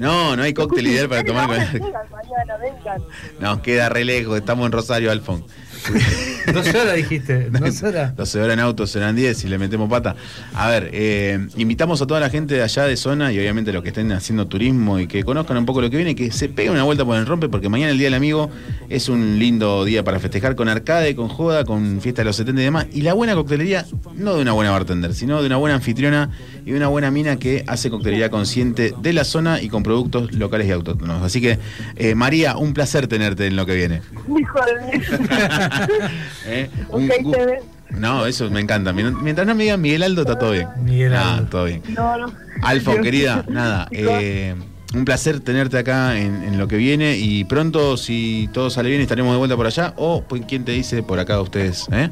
No, 0.00 0.34
no 0.34 0.42
hay 0.42 0.54
cóctel 0.54 0.86
ideal 0.86 1.10
para 1.10 1.22
tomar 1.22 1.46
con 1.46 1.58
Vengan, 1.58 2.06
mañana, 2.10 2.56
vengan. 2.56 3.02
Nos 3.38 3.60
queda 3.60 3.90
re 3.90 4.06
lejos, 4.06 4.38
estamos 4.38 4.64
en 4.64 4.72
Rosario, 4.72 5.10
Alfon. 5.10 5.44
12 6.52 6.78
horas 6.78 6.96
dijiste, 6.96 7.50
12 7.50 7.86
horas. 7.88 8.16
12 8.16 8.40
horas 8.40 8.54
en 8.54 8.60
auto 8.60 8.86
serán 8.86 9.16
10 9.16 9.44
y 9.44 9.48
le 9.48 9.58
metemos 9.58 9.88
pata. 9.88 10.16
A 10.54 10.68
ver, 10.68 10.90
eh, 10.92 11.46
invitamos 11.56 12.02
a 12.02 12.06
toda 12.06 12.20
la 12.20 12.30
gente 12.30 12.54
de 12.54 12.62
allá 12.62 12.84
de 12.84 12.96
zona 12.96 13.32
y 13.32 13.38
obviamente 13.38 13.72
los 13.72 13.82
que 13.82 13.88
estén 13.88 14.12
haciendo 14.12 14.46
turismo 14.46 14.98
y 14.98 15.06
que 15.06 15.22
conozcan 15.24 15.56
un 15.56 15.66
poco 15.66 15.80
lo 15.80 15.90
que 15.90 15.96
viene, 15.96 16.14
que 16.14 16.30
se 16.32 16.48
peguen 16.48 16.72
una 16.72 16.82
vuelta 16.82 17.04
por 17.04 17.16
el 17.16 17.26
rompe, 17.26 17.48
porque 17.48 17.68
mañana 17.68 17.92
el 17.92 17.98
Día 17.98 18.06
del 18.06 18.14
Amigo 18.14 18.50
es 18.88 19.08
un 19.08 19.38
lindo 19.38 19.84
día 19.84 20.04
para 20.04 20.18
festejar 20.18 20.54
con 20.56 20.68
arcade, 20.68 21.14
con 21.14 21.28
joda, 21.28 21.64
con 21.64 22.00
fiesta 22.00 22.22
de 22.22 22.26
los 22.26 22.36
70 22.36 22.60
y 22.60 22.64
demás. 22.64 22.86
Y 22.92 23.02
la 23.02 23.14
buena 23.14 23.34
coctelería, 23.34 23.86
no 24.16 24.34
de 24.34 24.42
una 24.42 24.52
buena 24.52 24.70
bartender, 24.70 25.14
sino 25.14 25.40
de 25.40 25.46
una 25.46 25.56
buena 25.56 25.76
anfitriona 25.76 26.30
y 26.64 26.70
de 26.70 26.76
una 26.76 26.88
buena 26.88 27.10
mina 27.10 27.36
que 27.36 27.64
hace 27.66 27.90
coctelería 27.90 28.30
consciente 28.30 28.94
de 29.00 29.12
la 29.12 29.24
zona 29.24 29.60
y 29.60 29.68
con 29.68 29.82
productos 29.82 30.32
locales 30.32 30.68
y 30.68 30.72
autóctonos. 30.72 31.22
Así 31.22 31.40
que, 31.40 31.58
eh, 31.96 32.14
María, 32.14 32.56
un 32.56 32.74
placer 32.74 33.06
tenerte 33.06 33.46
en 33.46 33.56
lo 33.56 33.66
que 33.66 33.74
viene. 33.74 34.02
¿Eh? 36.46 36.70
Un 36.90 37.04
Ok, 37.10 37.16
gu- 37.22 37.32
te 37.32 37.46
ve. 37.46 37.62
No, 37.90 38.24
eso 38.26 38.48
me 38.50 38.60
encanta. 38.60 38.92
Mien- 38.92 39.20
Mientras 39.22 39.46
no 39.46 39.54
me 39.54 39.64
digan 39.64 39.80
Miguel 39.80 40.02
Aldo, 40.04 40.22
está 40.22 40.38
todo 40.38 40.52
bien. 40.52 40.68
Miguel 40.84 41.14
Ah, 41.14 41.34
Aldo. 41.38 41.46
todo 41.50 41.64
bien. 41.64 41.82
No, 41.88 42.16
no. 42.18 42.32
Alfon, 42.62 42.94
Dios. 42.94 43.04
querida, 43.04 43.44
nada. 43.48 43.88
eh, 43.92 44.54
un 44.94 45.04
placer 45.04 45.40
tenerte 45.40 45.78
acá 45.78 46.16
en, 46.18 46.42
en 46.44 46.58
lo 46.58 46.66
que 46.68 46.76
viene 46.76 47.16
y 47.16 47.44
pronto, 47.44 47.96
si 47.96 48.48
todo 48.52 48.70
sale 48.70 48.90
bien, 48.90 49.00
estaremos 49.02 49.32
de 49.32 49.38
vuelta 49.38 49.56
por 49.56 49.66
allá. 49.66 49.92
O, 49.96 50.22
pues, 50.22 50.42
¿quién 50.46 50.64
te 50.64 50.72
dice 50.72 51.02
por 51.02 51.18
acá 51.18 51.40
ustedes? 51.40 51.86
¿eh? 51.92 52.10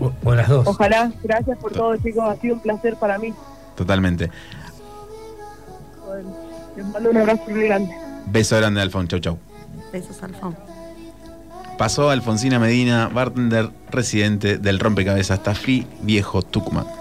O, 0.00 0.12
o 0.24 0.34
las 0.34 0.48
dos. 0.48 0.66
Ojalá, 0.66 1.10
gracias 1.24 1.58
por 1.58 1.72
todo, 1.72 1.96
chicos. 1.96 2.24
Ha 2.28 2.36
sido 2.40 2.54
un 2.56 2.60
placer 2.60 2.96
para 2.96 3.18
mí. 3.18 3.32
Totalmente. 3.76 4.30
Bueno, 6.06 6.36
les 6.76 6.86
mando 6.86 7.10
un 7.10 7.16
abrazo 7.16 7.42
muy 7.48 7.64
grande. 7.64 7.94
Beso 8.26 8.56
grande, 8.56 8.80
Alfon. 8.80 9.08
Chau, 9.08 9.20
chau. 9.20 9.38
Besos, 9.92 10.22
Alfón. 10.22 10.54
Pasó 11.78 12.10
Alfonsina 12.10 12.58
Medina, 12.58 13.08
bartender 13.08 13.70
residente 13.88 14.58
del 14.58 14.80
Rompecabezas 14.80 15.44
Tafí 15.44 15.86
Viejo 16.02 16.42
Tucumán. 16.42 16.97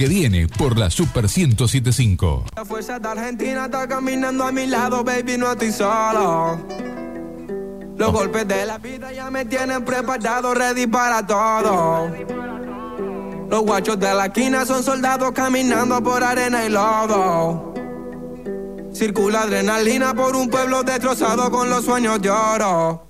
Que 0.00 0.08
viene 0.08 0.48
por 0.48 0.78
la 0.78 0.88
Super 0.88 1.24
1075. 1.24 2.46
La 2.56 2.64
fuerza 2.64 2.98
de 2.98 3.06
Argentina 3.06 3.66
está 3.66 3.86
caminando 3.86 4.44
a 4.44 4.50
mi 4.50 4.66
lado, 4.66 5.04
baby, 5.04 5.36
no 5.36 5.52
estoy 5.52 5.72
solo. 5.72 6.58
Los 7.98 8.10
golpes 8.10 8.48
de 8.48 8.64
la 8.64 8.78
vida 8.78 9.12
ya 9.12 9.30
me 9.30 9.44
tienen 9.44 9.84
preparado, 9.84 10.54
ready 10.54 10.86
para 10.86 11.26
todo. 11.26 12.10
Los 13.50 13.60
guachos 13.60 14.00
de 14.00 14.14
la 14.14 14.24
esquina 14.24 14.64
son 14.64 14.82
soldados 14.82 15.32
caminando 15.32 16.02
por 16.02 16.24
arena 16.24 16.64
y 16.64 16.70
lodo. 16.70 17.74
Circula 18.94 19.42
adrenalina 19.42 20.14
por 20.14 20.34
un 20.34 20.48
pueblo 20.48 20.82
destrozado 20.82 21.50
con 21.50 21.68
los 21.68 21.84
sueños 21.84 22.22
de 22.22 22.30
oro. 22.30 23.09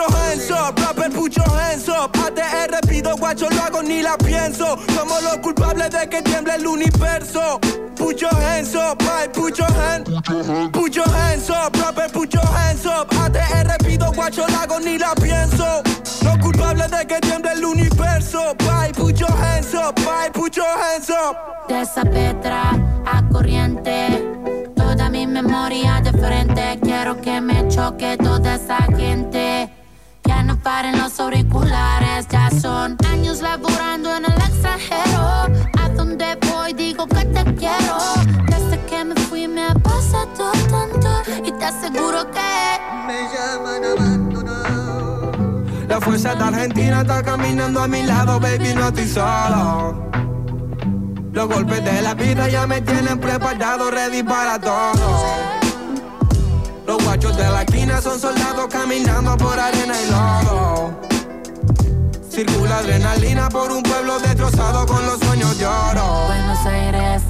Put 0.00 0.08
your 0.08 0.18
hands 0.18 0.50
up, 0.50 0.78
rapper, 0.78 1.10
put 1.10 1.36
your 1.36 1.50
hands 1.50 1.88
up. 1.90 2.12
ATR 2.12 2.80
pido 2.88 3.14
guacho, 3.18 3.50
lo 3.50 3.60
hago 3.60 3.82
ni 3.82 4.00
la 4.00 4.16
pienso. 4.16 4.78
Somos 4.94 5.22
los 5.22 5.36
culpables 5.42 5.90
de 5.90 6.08
que 6.08 6.22
tiemble 6.22 6.54
el 6.54 6.66
universo. 6.66 7.60
Put 7.96 8.22
your 8.22 8.34
hands 8.34 8.74
up, 8.74 9.02
I 9.02 9.28
put 9.28 9.58
your 9.58 9.70
hands. 9.70 10.08
Put 10.72 10.96
your 10.96 11.06
hands 11.06 11.50
up, 11.50 11.76
rapper, 11.76 12.08
put 12.10 12.32
your 12.32 12.46
hands 12.46 12.86
up. 12.86 13.10
ATR 13.10 13.76
pido 13.84 14.10
guacho, 14.12 14.46
lo 14.48 14.56
hago 14.56 14.80
ni 14.80 14.96
la 14.96 15.14
pienso. 15.16 15.82
Los 16.24 16.38
culpables 16.38 16.90
de 16.90 17.06
que 17.06 17.20
tiemble 17.20 17.52
el 17.52 17.64
universo. 17.66 18.54
Bye, 18.56 18.92
put 18.94 19.18
your 19.18 19.30
hands 19.30 19.74
up, 19.74 19.94
bye, 19.96 20.30
put 20.32 20.56
your 20.56 20.64
hands 20.64 21.10
up. 21.10 21.36
De 21.68 21.82
esa 21.82 22.06
petra 22.06 22.70
a 23.04 23.22
corriente, 23.30 24.26
toda 24.74 25.10
mi 25.10 25.26
memoria 25.26 26.00
de 26.00 26.10
frente. 26.12 26.78
Quiero 26.82 27.20
que 27.20 27.38
me 27.42 27.68
choque 27.68 28.16
toda 28.16 28.54
esa 28.54 28.78
gente. 28.96 29.79
Que 30.30 30.44
no 30.44 30.56
paren 30.60 30.96
los 30.96 31.18
auriculares, 31.18 32.28
ya 32.30 32.50
son 32.62 32.96
años 33.08 33.40
laburando 33.40 34.14
en 34.14 34.26
el 34.26 34.32
extranjero. 34.32 35.48
A 35.82 35.88
donde 35.96 36.38
voy 36.52 36.72
digo 36.72 37.04
que 37.08 37.24
te 37.24 37.42
quiero. 37.56 37.98
Desde 38.46 38.78
que 38.86 39.04
me 39.04 39.16
fui 39.22 39.48
me 39.48 39.66
ha 39.66 39.74
pasado 39.74 40.52
tanto 40.70 41.10
y 41.44 41.50
te 41.50 41.64
aseguro 41.64 42.30
que 42.30 42.78
me 43.08 43.28
llaman 43.32 43.82
La 45.88 46.00
fuerza 46.00 46.36
de 46.36 46.44
Argentina 46.44 47.00
está 47.00 47.24
caminando 47.24 47.82
a 47.82 47.88
mi 47.88 48.04
lado, 48.04 48.38
baby, 48.38 48.72
no 48.74 48.86
estoy 48.86 49.08
solo. 49.08 50.10
Los 51.32 51.48
golpes 51.48 51.84
de 51.84 52.02
la 52.02 52.14
vida 52.14 52.48
ya 52.48 52.68
me 52.68 52.80
tienen 52.80 53.18
preparado, 53.18 53.90
ready 53.90 54.22
para 54.22 54.60
todo. 54.60 55.60
Los 56.90 57.04
guachos 57.04 57.36
de 57.36 57.44
la 57.44 57.62
esquina 57.62 58.02
son 58.02 58.18
soldados 58.18 58.66
caminando 58.68 59.36
por 59.36 59.56
arena 59.60 59.94
y 59.94 60.10
lodo. 60.10 61.00
Circula 62.28 62.78
adrenalina 62.78 63.48
por 63.48 63.70
un 63.70 63.80
pueblo 63.80 64.18
destrozado 64.18 64.86
con 64.86 65.06
los 65.06 65.20
sueños 65.20 65.56
de 65.56 65.66
oro. 65.66 66.24
Buenos 66.26 66.66
Aires. 66.66 67.22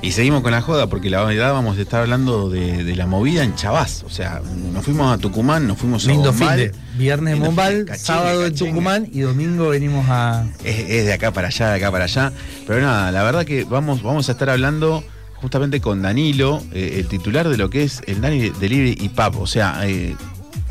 Y 0.00 0.10
seguimos 0.10 0.40
con 0.42 0.50
la 0.50 0.62
joda, 0.62 0.88
porque 0.88 1.10
la 1.10 1.22
verdad 1.22 1.52
vamos 1.52 1.78
a 1.78 1.80
estar 1.80 2.00
hablando 2.00 2.50
de, 2.50 2.82
de 2.82 2.96
la 2.96 3.06
movida 3.06 3.44
en 3.44 3.54
Chavás. 3.54 4.02
O 4.04 4.10
sea, 4.10 4.42
nos 4.72 4.84
fuimos 4.84 5.14
a 5.14 5.18
Tucumán, 5.18 5.68
nos 5.68 5.78
fuimos 5.78 6.04
a 6.04 6.08
Lindo 6.08 6.32
fin 6.32 6.40
Bombal. 6.40 6.58
de 6.58 6.74
viernes 6.96 7.34
en 7.34 7.38
fin 7.38 7.46
Bombal, 7.46 7.84
cachengue, 7.84 8.04
sábado 8.04 8.46
en. 8.46 8.54
Tucumán 8.56 9.08
y 9.12 9.20
domingo 9.20 9.68
venimos 9.68 10.06
a. 10.08 10.44
Es, 10.64 10.90
es 10.90 11.06
de 11.06 11.12
acá 11.12 11.30
para 11.30 11.46
allá, 11.46 11.68
de 11.68 11.76
acá 11.76 11.92
para 11.92 12.04
allá. 12.06 12.32
Pero 12.66 12.80
nada, 12.80 13.12
la 13.12 13.22
verdad 13.22 13.44
que 13.44 13.62
vamos, 13.62 14.02
vamos 14.02 14.28
a 14.28 14.32
estar 14.32 14.50
hablando 14.50 15.04
justamente 15.42 15.80
con 15.80 16.00
Danilo, 16.00 16.62
eh, 16.72 16.98
el 17.00 17.08
titular 17.08 17.48
de 17.48 17.58
lo 17.58 17.68
que 17.68 17.82
es 17.82 18.00
el 18.06 18.20
Dani 18.20 18.50
Delivery 18.50 18.96
y 19.00 19.08
Pub. 19.08 19.40
O 19.40 19.46
sea, 19.48 19.80
eh, 19.82 20.16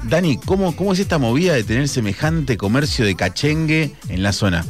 Dani, 0.04 0.38
¿cómo, 0.38 0.74
¿cómo 0.78 0.94
es 0.94 1.00
esta 1.00 1.18
movida 1.18 1.54
de 1.54 1.64
tener 1.64 1.90
semejante 1.90 2.58
comercio 2.58 3.06
de 3.06 3.16
cachengue 3.16 3.94
en 4.08 4.24
la 4.24 4.32
zona? 4.32 4.66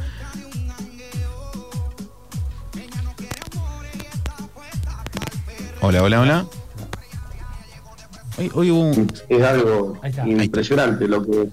Hola, 5.81 6.03
hola, 6.03 6.21
hola. 6.21 6.45
Hoy, 8.39 8.51
hoy 8.55 8.71
hubo 8.71 8.81
un... 8.81 9.11
es 9.29 9.43
algo 9.43 10.01
impresionante 10.25 11.07
lo 11.07 11.23
que 11.23 11.49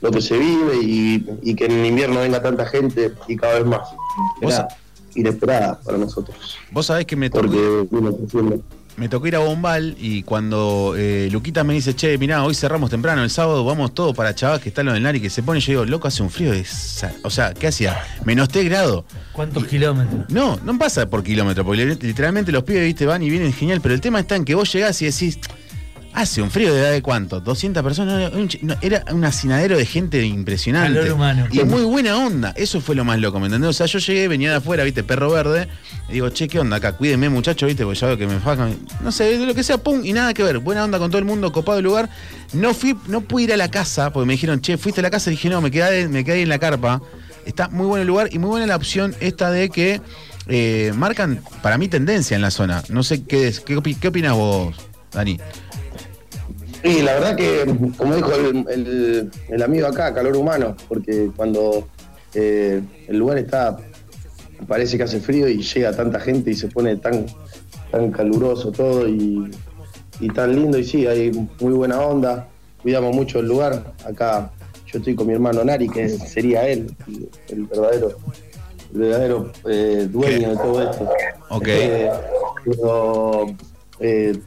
lo 0.00 0.12
que 0.12 0.20
se 0.20 0.38
vive 0.38 0.76
y, 0.80 1.26
y 1.42 1.56
que 1.56 1.64
en 1.64 1.84
invierno 1.84 2.20
venga 2.20 2.40
tanta 2.40 2.64
gente 2.66 3.12
y 3.26 3.36
cada 3.36 3.54
vez 3.54 3.66
más. 3.66 3.80
Inesperada 5.18 5.80
para 5.80 5.98
nosotros. 5.98 6.36
Vos 6.70 6.86
sabés 6.86 7.06
que 7.06 7.16
me 7.16 7.30
tocó... 7.30 7.46
Porque 7.46 7.86
vino 7.90 8.16
creciendo. 8.16 8.62
me 8.96 9.08
tocó 9.08 9.26
ir 9.28 9.36
a 9.36 9.40
Bombal 9.40 9.96
y 9.98 10.22
cuando 10.24 10.94
eh, 10.96 11.28
Luquita 11.30 11.62
me 11.64 11.72
dice, 11.74 11.94
che, 11.94 12.18
mirá, 12.18 12.42
hoy 12.44 12.54
cerramos 12.54 12.90
temprano, 12.90 13.22
el 13.22 13.30
sábado 13.30 13.64
vamos 13.64 13.94
todos 13.94 14.14
para 14.16 14.34
Chavás, 14.34 14.60
que 14.60 14.68
está 14.70 14.82
lo 14.82 14.92
del 14.92 15.02
Nari, 15.02 15.20
que 15.20 15.30
se 15.30 15.42
pone, 15.42 15.60
yo 15.60 15.72
digo, 15.72 15.84
loco, 15.84 16.08
hace 16.08 16.22
un 16.22 16.30
frío. 16.30 16.50
de 16.52 16.64
O 17.22 17.30
sea, 17.30 17.54
¿qué 17.54 17.68
hacía? 17.68 18.02
Menos 18.24 18.48
3 18.48 18.64
grados. 18.64 19.04
¿Cuántos 19.32 19.66
kilómetros? 19.66 20.28
No, 20.30 20.58
no 20.64 20.76
pasa 20.78 21.08
por 21.08 21.22
kilómetro, 21.22 21.64
porque 21.64 21.84
li- 21.86 21.98
literalmente 22.00 22.50
los 22.50 22.64
pibes, 22.64 22.84
viste, 22.84 23.06
van 23.06 23.22
y 23.22 23.30
vienen 23.30 23.52
genial, 23.52 23.80
pero 23.80 23.94
el 23.94 24.00
tema 24.00 24.18
está 24.20 24.34
en 24.36 24.44
que 24.44 24.54
vos 24.56 24.72
llegás 24.72 25.00
y 25.02 25.04
decís, 25.06 25.38
hace 26.20 26.42
un 26.42 26.50
frío 26.50 26.74
de 26.74 26.80
edad 26.80 26.90
de 26.90 27.00
cuánto, 27.00 27.40
200 27.40 27.80
personas, 27.80 28.32
un 28.32 28.48
no, 28.62 28.74
era 28.80 29.04
un 29.12 29.24
hacinadero 29.24 29.78
de 29.78 29.86
gente 29.86 30.20
impresionante. 30.24 30.98
Calor 30.98 31.12
humano. 31.12 31.46
Y 31.52 31.62
muy 31.62 31.82
buena 31.82 32.16
onda, 32.16 32.52
eso 32.56 32.80
fue 32.80 32.96
lo 32.96 33.04
más 33.04 33.20
loco, 33.20 33.38
¿me 33.38 33.46
entendés? 33.46 33.70
O 33.70 33.72
sea, 33.72 33.86
yo 33.86 34.00
llegué, 34.00 34.26
venía 34.26 34.50
de 34.50 34.56
afuera, 34.56 34.82
viste, 34.82 35.04
perro 35.04 35.30
verde, 35.30 35.68
y 36.08 36.14
digo, 36.14 36.28
che, 36.30 36.48
¿qué 36.48 36.58
onda 36.58 36.78
acá? 36.78 36.96
Cuídenme, 36.96 37.28
muchachos, 37.28 37.68
viste, 37.68 37.84
porque 37.84 38.00
ya 38.00 38.08
veo 38.08 38.18
que 38.18 38.26
me 38.26 38.40
fajan, 38.40 38.76
no 39.00 39.12
sé, 39.12 39.38
de 39.38 39.46
lo 39.46 39.54
que 39.54 39.62
sea, 39.62 39.78
pum, 39.78 40.04
y 40.04 40.12
nada 40.12 40.34
que 40.34 40.42
ver, 40.42 40.58
buena 40.58 40.82
onda 40.82 40.98
con 40.98 41.08
todo 41.08 41.20
el 41.20 41.24
mundo, 41.24 41.52
copado 41.52 41.78
el 41.78 41.84
lugar. 41.84 42.10
No 42.52 42.74
fui, 42.74 42.96
no 43.06 43.20
pude 43.20 43.44
ir 43.44 43.52
a 43.52 43.56
la 43.56 43.70
casa, 43.70 44.12
porque 44.12 44.26
me 44.26 44.32
dijeron, 44.32 44.60
che, 44.60 44.76
fuiste 44.76 45.00
a 45.00 45.02
la 45.02 45.10
casa, 45.10 45.30
y 45.30 45.34
dije, 45.34 45.48
no, 45.48 45.60
me 45.60 45.70
quedé, 45.70 46.08
me 46.08 46.24
quedé 46.24 46.36
ahí 46.36 46.42
en 46.42 46.48
la 46.48 46.58
carpa. 46.58 47.00
Está 47.46 47.68
muy 47.68 47.86
bueno 47.86 48.02
el 48.02 48.08
lugar 48.08 48.28
y 48.32 48.40
muy 48.40 48.50
buena 48.50 48.66
la 48.66 48.74
opción 48.74 49.14
esta 49.20 49.52
de 49.52 49.70
que 49.70 50.00
eh, 50.48 50.92
marcan 50.96 51.40
para 51.62 51.78
mí 51.78 51.86
tendencia 51.86 52.34
en 52.34 52.42
la 52.42 52.50
zona. 52.50 52.82
No 52.88 53.04
sé 53.04 53.22
qué 53.22 53.46
es, 53.46 53.60
qué, 53.60 53.80
qué 54.00 54.08
opinas 54.08 54.34
vos, 54.34 54.74
Dani. 55.12 55.38
Sí, 56.82 57.02
la 57.02 57.14
verdad 57.14 57.36
que, 57.36 57.64
como 57.96 58.14
dijo 58.14 58.32
el, 58.34 58.64
el- 58.68 59.30
el 59.48 59.62
amigo 59.62 59.86
acá, 59.88 60.14
calor 60.14 60.36
humano, 60.36 60.76
porque 60.88 61.30
cuando 61.36 61.88
eh, 62.34 62.82
el 63.08 63.18
lugar 63.18 63.38
está, 63.38 63.76
parece 64.66 64.96
que 64.96 65.02
hace 65.04 65.20
frío 65.20 65.48
y 65.48 65.62
llega 65.62 65.92
tanta 65.94 66.20
gente 66.20 66.50
y 66.50 66.54
se 66.54 66.68
pone 66.68 66.96
tan, 66.96 67.26
tan 67.90 68.10
caluroso 68.12 68.70
todo 68.70 69.08
y, 69.08 69.50
y 70.20 70.28
tan 70.28 70.54
lindo, 70.54 70.78
y 70.78 70.84
sí, 70.84 71.06
hay 71.06 71.30
muy 71.60 71.72
buena 71.72 72.00
onda, 72.00 72.48
cuidamos 72.82 73.14
mucho 73.14 73.40
el 73.40 73.46
lugar. 73.48 73.94
Acá 74.04 74.50
yo 74.86 74.98
estoy 75.00 75.14
con 75.16 75.26
mi 75.26 75.34
hermano 75.34 75.64
Nari, 75.64 75.88
que 75.88 76.08
sería 76.08 76.68
él, 76.68 76.94
el, 77.48 77.64
verdadero, 77.64 78.16
el 78.94 79.00
verdadero 79.00 79.52
eh, 79.68 80.06
dueño 80.10 80.50
de 80.50 80.56
todo 80.56 80.90
esto. 80.90 81.08
Ok. 81.50 81.66
Eh, 81.66 82.10
pero 82.64 83.46
eh, 84.00 84.38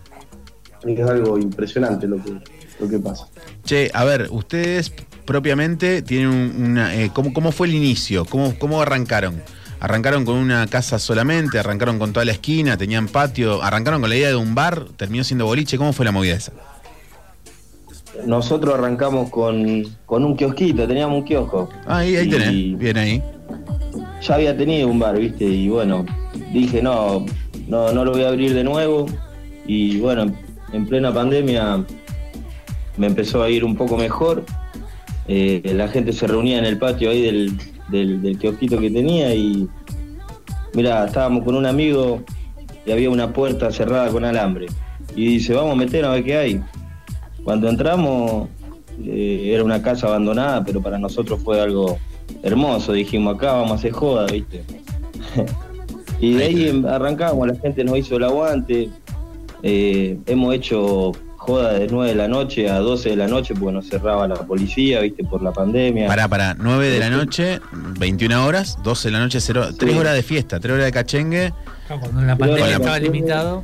es 0.85 1.09
algo 1.09 1.37
impresionante 1.37 2.07
lo 2.07 2.17
que, 2.23 2.31
lo 2.79 2.89
que 2.89 2.99
pasa. 2.99 3.27
Che, 3.63 3.91
a 3.93 4.03
ver, 4.03 4.27
ustedes 4.31 4.91
propiamente 5.25 6.01
tienen 6.01 6.27
un- 6.29 6.63
una. 6.71 6.95
eh, 6.95 7.11
¿cómo, 7.13 7.33
cómo 7.33 7.51
fue 7.51 7.67
el 7.67 7.75
inicio? 7.75 8.25
¿Cómo, 8.25 8.57
¿Cómo 8.57 8.81
arrancaron? 8.81 9.41
¿Arrancaron 9.79 10.25
con 10.25 10.35
una 10.35 10.67
casa 10.67 10.99
solamente? 10.99 11.57
¿Arrancaron 11.57 11.97
con 11.97 12.13
toda 12.13 12.23
la 12.25 12.33
esquina? 12.33 12.77
¿Tenían 12.77 13.07
patio? 13.07 13.63
¿Arrancaron 13.63 14.01
con 14.01 14.09
la 14.11 14.15
idea 14.15 14.29
de 14.29 14.35
un 14.35 14.53
bar? 14.53 14.85
¿Terminó 14.95 15.23
siendo 15.23 15.45
boliche? 15.45 15.77
¿Cómo 15.77 15.91
fue 15.93 16.05
la 16.05 16.11
movida 16.11 16.35
esa? 16.35 16.51
Nosotros 18.25 18.73
arrancamos 18.75 19.29
con, 19.29 19.83
con 20.05 20.25
un 20.25 20.35
kiosquito, 20.35 20.85
teníamos 20.87 21.19
un 21.19 21.23
kiosco. 21.25 21.69
Ah, 21.87 21.99
ahí, 21.99 22.15
ahí 22.15 22.29
tenés. 22.29 22.77
Bien 22.77 22.97
ahí. 22.97 23.23
Ya 24.21 24.35
había 24.35 24.55
tenido 24.55 24.87
un 24.89 24.99
bar, 24.99 25.17
¿viste? 25.17 25.45
Y 25.45 25.69
bueno, 25.69 26.05
dije, 26.53 26.81
no, 26.81 27.25
no, 27.67 27.91
no 27.91 28.05
lo 28.05 28.11
voy 28.11 28.23
a 28.23 28.27
abrir 28.29 28.53
de 28.53 28.63
nuevo. 28.63 29.07
Y 29.65 29.97
bueno, 29.99 30.31
en 30.73 30.85
plena 30.85 31.13
pandemia 31.13 31.85
me 32.97 33.07
empezó 33.07 33.43
a 33.43 33.49
ir 33.49 33.63
un 33.63 33.75
poco 33.75 33.97
mejor. 33.97 34.43
Eh, 35.27 35.61
la 35.75 35.87
gente 35.87 36.13
se 36.13 36.27
reunía 36.27 36.57
en 36.57 36.65
el 36.65 36.77
patio 36.77 37.09
ahí 37.09 37.21
del, 37.21 37.57
del, 37.89 38.21
del 38.21 38.37
kiosquito 38.37 38.79
que 38.79 38.89
tenía 38.89 39.33
y 39.33 39.67
mira, 40.73 41.05
estábamos 41.05 41.43
con 41.43 41.55
un 41.55 41.65
amigo 41.65 42.23
y 42.85 42.91
había 42.91 43.09
una 43.09 43.33
puerta 43.33 43.71
cerrada 43.71 44.09
con 44.09 44.25
alambre. 44.25 44.67
Y 45.15 45.25
dice, 45.25 45.53
vamos 45.53 45.73
a 45.73 45.75
meter 45.75 46.05
a 46.05 46.11
ver 46.11 46.23
qué 46.23 46.37
hay. 46.37 46.61
Cuando 47.43 47.69
entramos, 47.69 48.49
eh, 49.03 49.51
era 49.53 49.63
una 49.63 49.81
casa 49.81 50.07
abandonada, 50.07 50.63
pero 50.63 50.81
para 50.81 50.97
nosotros 50.97 51.41
fue 51.43 51.59
algo 51.59 51.97
hermoso. 52.43 52.93
Dijimos, 52.93 53.35
acá 53.35 53.53
vamos 53.53 53.71
a 53.71 53.75
hacer 53.75 53.91
joda, 53.91 54.27
¿viste? 54.27 54.63
y 56.19 56.33
de 56.33 56.43
ahí 56.43 56.67
em- 56.69 56.85
arrancamos, 56.85 57.47
la 57.47 57.55
gente 57.55 57.83
nos 57.83 57.97
hizo 57.97 58.17
el 58.17 58.23
aguante. 58.23 58.89
Eh, 59.63 60.17
hemos 60.25 60.53
hecho 60.55 61.11
joda 61.37 61.73
de 61.73 61.87
9 61.87 62.09
de 62.09 62.15
la 62.15 62.27
noche 62.27 62.69
a 62.69 62.79
12 62.79 63.09
de 63.09 63.15
la 63.15 63.27
noche 63.27 63.53
porque 63.55 63.73
nos 63.73 63.87
cerraba 63.87 64.27
la 64.27 64.35
policía, 64.35 64.99
¿viste? 65.01 65.23
Por 65.23 65.41
la 65.41 65.51
pandemia. 65.51 66.07
Pará, 66.07 66.27
pará, 66.27 66.55
9 66.57 66.89
de 66.89 66.99
la 66.99 67.09
noche, 67.09 67.59
21 67.99 68.45
horas, 68.45 68.77
12 68.83 69.07
de 69.07 69.11
la 69.11 69.19
noche, 69.19 69.39
0, 69.41 69.69
3 69.77 69.97
horas 69.97 70.13
de 70.15 70.23
fiesta, 70.23 70.59
3 70.59 70.73
horas 70.75 70.85
de 70.85 70.91
cachengue. 70.91 71.53
Cuando 71.87 72.21
la 72.21 72.35
pandemia 72.37 72.75
estaba 72.75 72.99
limitado. 72.99 73.63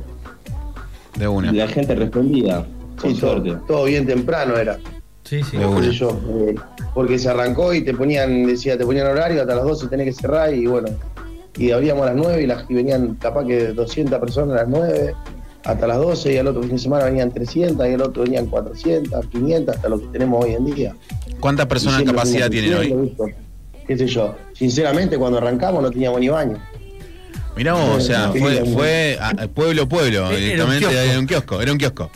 De 1.16 1.26
una. 1.26 1.50
Y 1.52 1.56
la 1.56 1.66
gente 1.68 1.94
respondía, 1.94 2.64
con 3.00 3.14
Sí, 3.14 3.20
todo, 3.20 3.32
suerte. 3.42 3.56
todo 3.66 3.84
bien 3.84 4.06
temprano 4.06 4.56
era. 4.56 4.78
Sí, 5.24 5.42
sí. 5.42 5.56
Sé 5.82 5.92
yo, 5.92 6.20
eh, 6.48 6.54
porque 6.94 7.18
se 7.18 7.28
arrancó 7.28 7.74
y 7.74 7.82
te 7.82 7.92
ponían, 7.94 8.46
decía, 8.46 8.78
te 8.78 8.84
ponían 8.84 9.06
horario, 9.08 9.40
hasta 9.42 9.54
las 9.54 9.64
12 9.64 9.88
tenés 9.88 10.06
que 10.06 10.12
cerrar 10.12 10.54
y 10.54 10.66
bueno, 10.66 10.88
y 11.56 11.70
abríamos 11.70 12.04
a 12.04 12.06
las 12.12 12.16
9 12.16 12.42
y, 12.42 12.46
las, 12.46 12.64
y 12.68 12.74
venían 12.74 13.14
capaz 13.16 13.44
que 13.46 13.68
200 13.68 14.18
personas 14.20 14.56
a 14.58 14.62
las 14.62 14.68
9, 14.68 15.14
hasta 15.68 15.86
las 15.86 15.98
12 15.98 16.32
y 16.32 16.36
al 16.38 16.46
otro 16.46 16.62
fin 16.62 16.72
de 16.72 16.78
semana 16.78 17.04
venían 17.04 17.30
300 17.30 17.86
y 17.86 17.92
al 17.92 18.00
otro 18.02 18.22
venían 18.22 18.46
400, 18.46 19.26
500, 19.26 19.76
hasta 19.76 19.88
lo 19.88 20.00
que 20.00 20.06
tenemos 20.06 20.44
hoy 20.44 20.54
en 20.54 20.64
día. 20.64 20.96
¿Cuántas 21.40 21.66
personas 21.66 21.98
de 22.00 22.06
capacidad 22.06 22.48
tienen 22.50 22.74
hoy? 22.74 23.14
Qué 23.86 23.96
sé 23.96 24.06
yo, 24.06 24.34
sinceramente 24.54 25.16
cuando 25.18 25.38
arrancamos 25.38 25.82
no 25.82 25.90
teníamos 25.90 26.20
ni 26.20 26.28
baño. 26.28 26.58
Mirá 27.56 27.74
vos, 27.74 27.96
o 27.96 28.00
sea, 28.00 28.30
fue, 28.32 28.64
fue 28.72 29.18
a- 29.20 29.28
a 29.30 29.48
pueblo 29.48 29.88
pueblo, 29.88 30.18
Era 30.26 30.28
un 30.30 30.36
directamente 30.40 30.86
era 31.10 31.18
un 31.18 31.26
kiosco, 31.26 31.60
era 31.60 31.72
un 31.72 31.78
kiosco. 31.78 32.10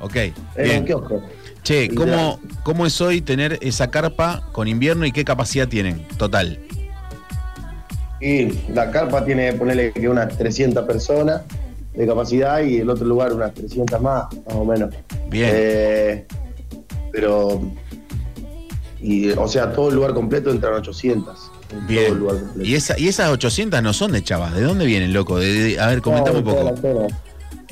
Ok, 0.00 0.16
Era 0.16 0.32
bien. 0.56 0.78
un 0.80 0.84
kiosco. 0.86 1.22
Che, 1.62 1.88
¿cómo. 1.94 2.40
¿cómo 2.62 2.84
es 2.86 3.00
hoy 3.00 3.20
tener 3.22 3.58
esa 3.62 3.90
carpa 3.90 4.48
con 4.52 4.68
invierno 4.68 5.06
y 5.06 5.12
qué 5.12 5.24
capacidad 5.24 5.66
tienen? 5.68 6.06
Total. 6.18 6.58
Y 8.20 8.50
la 8.72 8.90
carpa 8.90 9.24
tiene, 9.24 9.52
ponerle 9.54 9.92
que 9.92 10.08
unas 10.08 10.36
300 10.36 10.86
personas 10.86 11.42
de 11.94 12.06
capacidad 12.06 12.60
y 12.62 12.78
el 12.78 12.90
otro 12.90 13.06
lugar 13.06 13.32
unas 13.32 13.54
300 13.54 14.00
más, 14.00 14.24
más 14.46 14.54
o 14.56 14.64
menos. 14.64 14.94
Bien. 15.30 15.50
Eh, 15.52 16.26
pero, 17.12 17.60
y, 19.00 19.30
o 19.30 19.46
sea, 19.48 19.72
todo 19.72 19.90
el 19.90 19.94
lugar 19.96 20.14
completo 20.14 20.50
entran 20.50 20.74
800. 20.74 21.50
en 21.70 21.86
Bien. 21.86 22.04
Todo 22.06 22.12
el 22.14 22.18
lugar 22.20 22.36
completo. 22.40 22.68
Y, 22.68 22.74
esa, 22.74 22.98
y 22.98 23.08
esas 23.08 23.30
800 23.30 23.82
no 23.82 23.92
son 23.92 24.12
de 24.12 24.22
Chavas, 24.22 24.54
¿de 24.54 24.62
dónde 24.62 24.86
vienen, 24.86 25.12
loco? 25.12 25.38
De- 25.38 25.52
de- 25.52 25.80
a 25.80 25.86
ver, 25.88 26.00
comentame 26.02 26.38
un 26.38 26.44
No, 26.44 26.50
poco. 26.74 27.08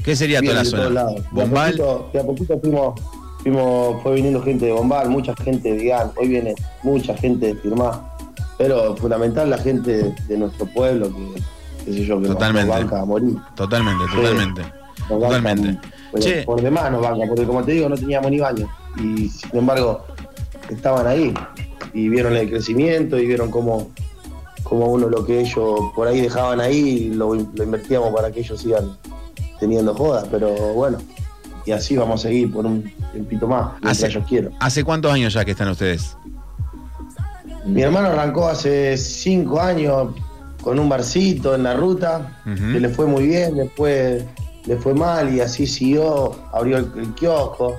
¿Qué 0.05 0.16
sería 0.16 0.40
toda 0.40 0.55
la 0.55 0.65
zona? 0.65 0.89
lados. 0.90 1.15
De 1.15 1.20
a 1.20 1.44
Bombal. 1.44 1.70
poquito- 1.77 2.11
De 2.12 2.20
a 2.20 2.23
poquito 2.24 2.61
fuimos, 2.61 3.01
fuimos, 3.43 4.03
fue 4.03 4.15
viniendo 4.15 4.43
gente 4.43 4.66
de 4.66 4.73
Bombal, 4.73 5.09
mucha 5.09 5.35
gente 5.36 5.73
de 5.73 5.85
GAN, 5.86 6.11
hoy 6.16 6.28
viene 6.28 6.55
mucha 6.82 7.16
gente 7.16 7.47
de 7.47 7.55
Firmá. 7.57 8.09
Pero 8.59 8.97
fundamental 8.97 9.49
la 9.51 9.59
gente 9.59 9.90
de, 10.05 10.15
de 10.28 10.39
nuestro 10.39 10.66
pueblo, 10.66 11.09
que, 11.09 11.43
qué 11.85 11.93
sé 11.93 12.05
yo, 12.05 12.17
que 12.21 12.29
nos- 12.29 12.35
Totalmente. 12.37 12.69
nos 12.69 12.79
banca 12.81 13.01
a 13.01 13.05
morir. 13.05 13.37
Totalmente, 13.55 14.05
Sí. 14.11 14.17
totalmente. 14.17 14.63
Banca, 14.63 15.27
Totalmente. 15.27 15.79
pero 16.13 16.45
por 16.47 16.63
demás 16.63 16.91
nos 16.93 17.03
banca, 17.03 17.25
porque 17.27 17.45
como 17.45 17.63
te 17.65 17.73
digo, 17.73 17.89
no 17.89 17.97
teníamos 17.97 18.31
ni 18.31 18.39
baño. 18.39 18.69
Y 19.03 19.29
sin 19.29 19.57
embargo, 19.57 20.05
estaban 20.69 21.07
ahí. 21.07 21.35
Y 21.95 22.09
vieron 22.09 22.37
el 22.37 22.49
crecimiento 22.49 23.19
y 23.19 23.27
vieron 23.27 23.51
cómo, 23.51 23.91
cómo 24.63 24.87
uno 24.87 25.09
lo 25.09 25.25
que 25.27 25.41
ellos 25.41 25.81
por 25.95 26.09
ahí 26.09 26.21
dejaban 26.21 26.61
ahí 26.61 27.11
lo, 27.15 27.35
lo 27.35 27.65
invertíamos 27.65 28.15
para 28.15 28.31
que 28.31 28.41
ellos 28.41 28.61
sigan 28.61 28.97
teniendo 29.61 29.95
jodas. 29.95 30.27
Pero 30.31 30.51
bueno, 30.75 30.99
y 31.67 31.73
así 31.73 31.97
vamos 31.97 32.21
a 32.25 32.29
seguir 32.29 32.53
por 32.53 32.65
un 32.65 32.91
tiempito 33.13 33.47
más, 33.47 33.73
Hace, 33.83 34.07
ellos 34.07 34.25
quieran. 34.29 34.53
¿Hace 34.61 34.85
cuántos 34.85 35.13
años 35.13 35.35
ya 35.35 35.45
que 35.45 35.51
están 35.51 35.69
ustedes? 35.69 36.17
Mi 37.67 37.83
hermano 37.83 38.09
arrancó 38.09 38.49
hace 38.49 38.97
cinco 38.97 39.61
años 39.61 40.09
con 40.62 40.78
un 40.78 40.89
barcito 40.89 41.55
en 41.55 41.64
la 41.64 41.74
ruta, 41.74 42.40
que 42.44 42.80
le 42.80 42.89
fue 42.89 43.06
muy 43.06 43.26
bien, 43.26 43.56
después 43.56 44.24
le 44.64 44.76
fue 44.76 44.94
mal 44.94 45.34
y 45.34 45.40
así 45.40 45.66
siguió, 45.66 46.32
abrió 46.52 46.78
el, 46.78 46.86
el 46.97 47.14
kiosco 47.14 47.76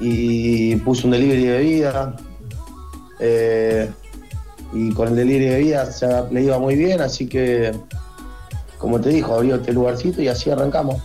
y 0.00 0.74
puso 0.76 1.06
un 1.06 1.12
delivery 1.12 1.44
de 1.44 1.52
bebida. 1.52 2.16
Eh, 3.20 3.90
y 4.72 4.90
con 4.92 5.08
el 5.08 5.16
delivery 5.16 5.44
de 5.46 5.50
bebida 5.56 5.86
se- 5.92 6.06
le 6.32 6.42
iba 6.42 6.58
muy 6.58 6.74
bien, 6.74 7.00
así 7.00 7.26
que, 7.26 7.72
como 8.78 9.00
te 9.00 9.10
dijo, 9.10 9.34
abrió 9.34 9.56
este 9.56 9.72
lugarcito 9.72 10.20
y 10.22 10.28
así 10.28 10.50
arrancamos. 10.50 10.96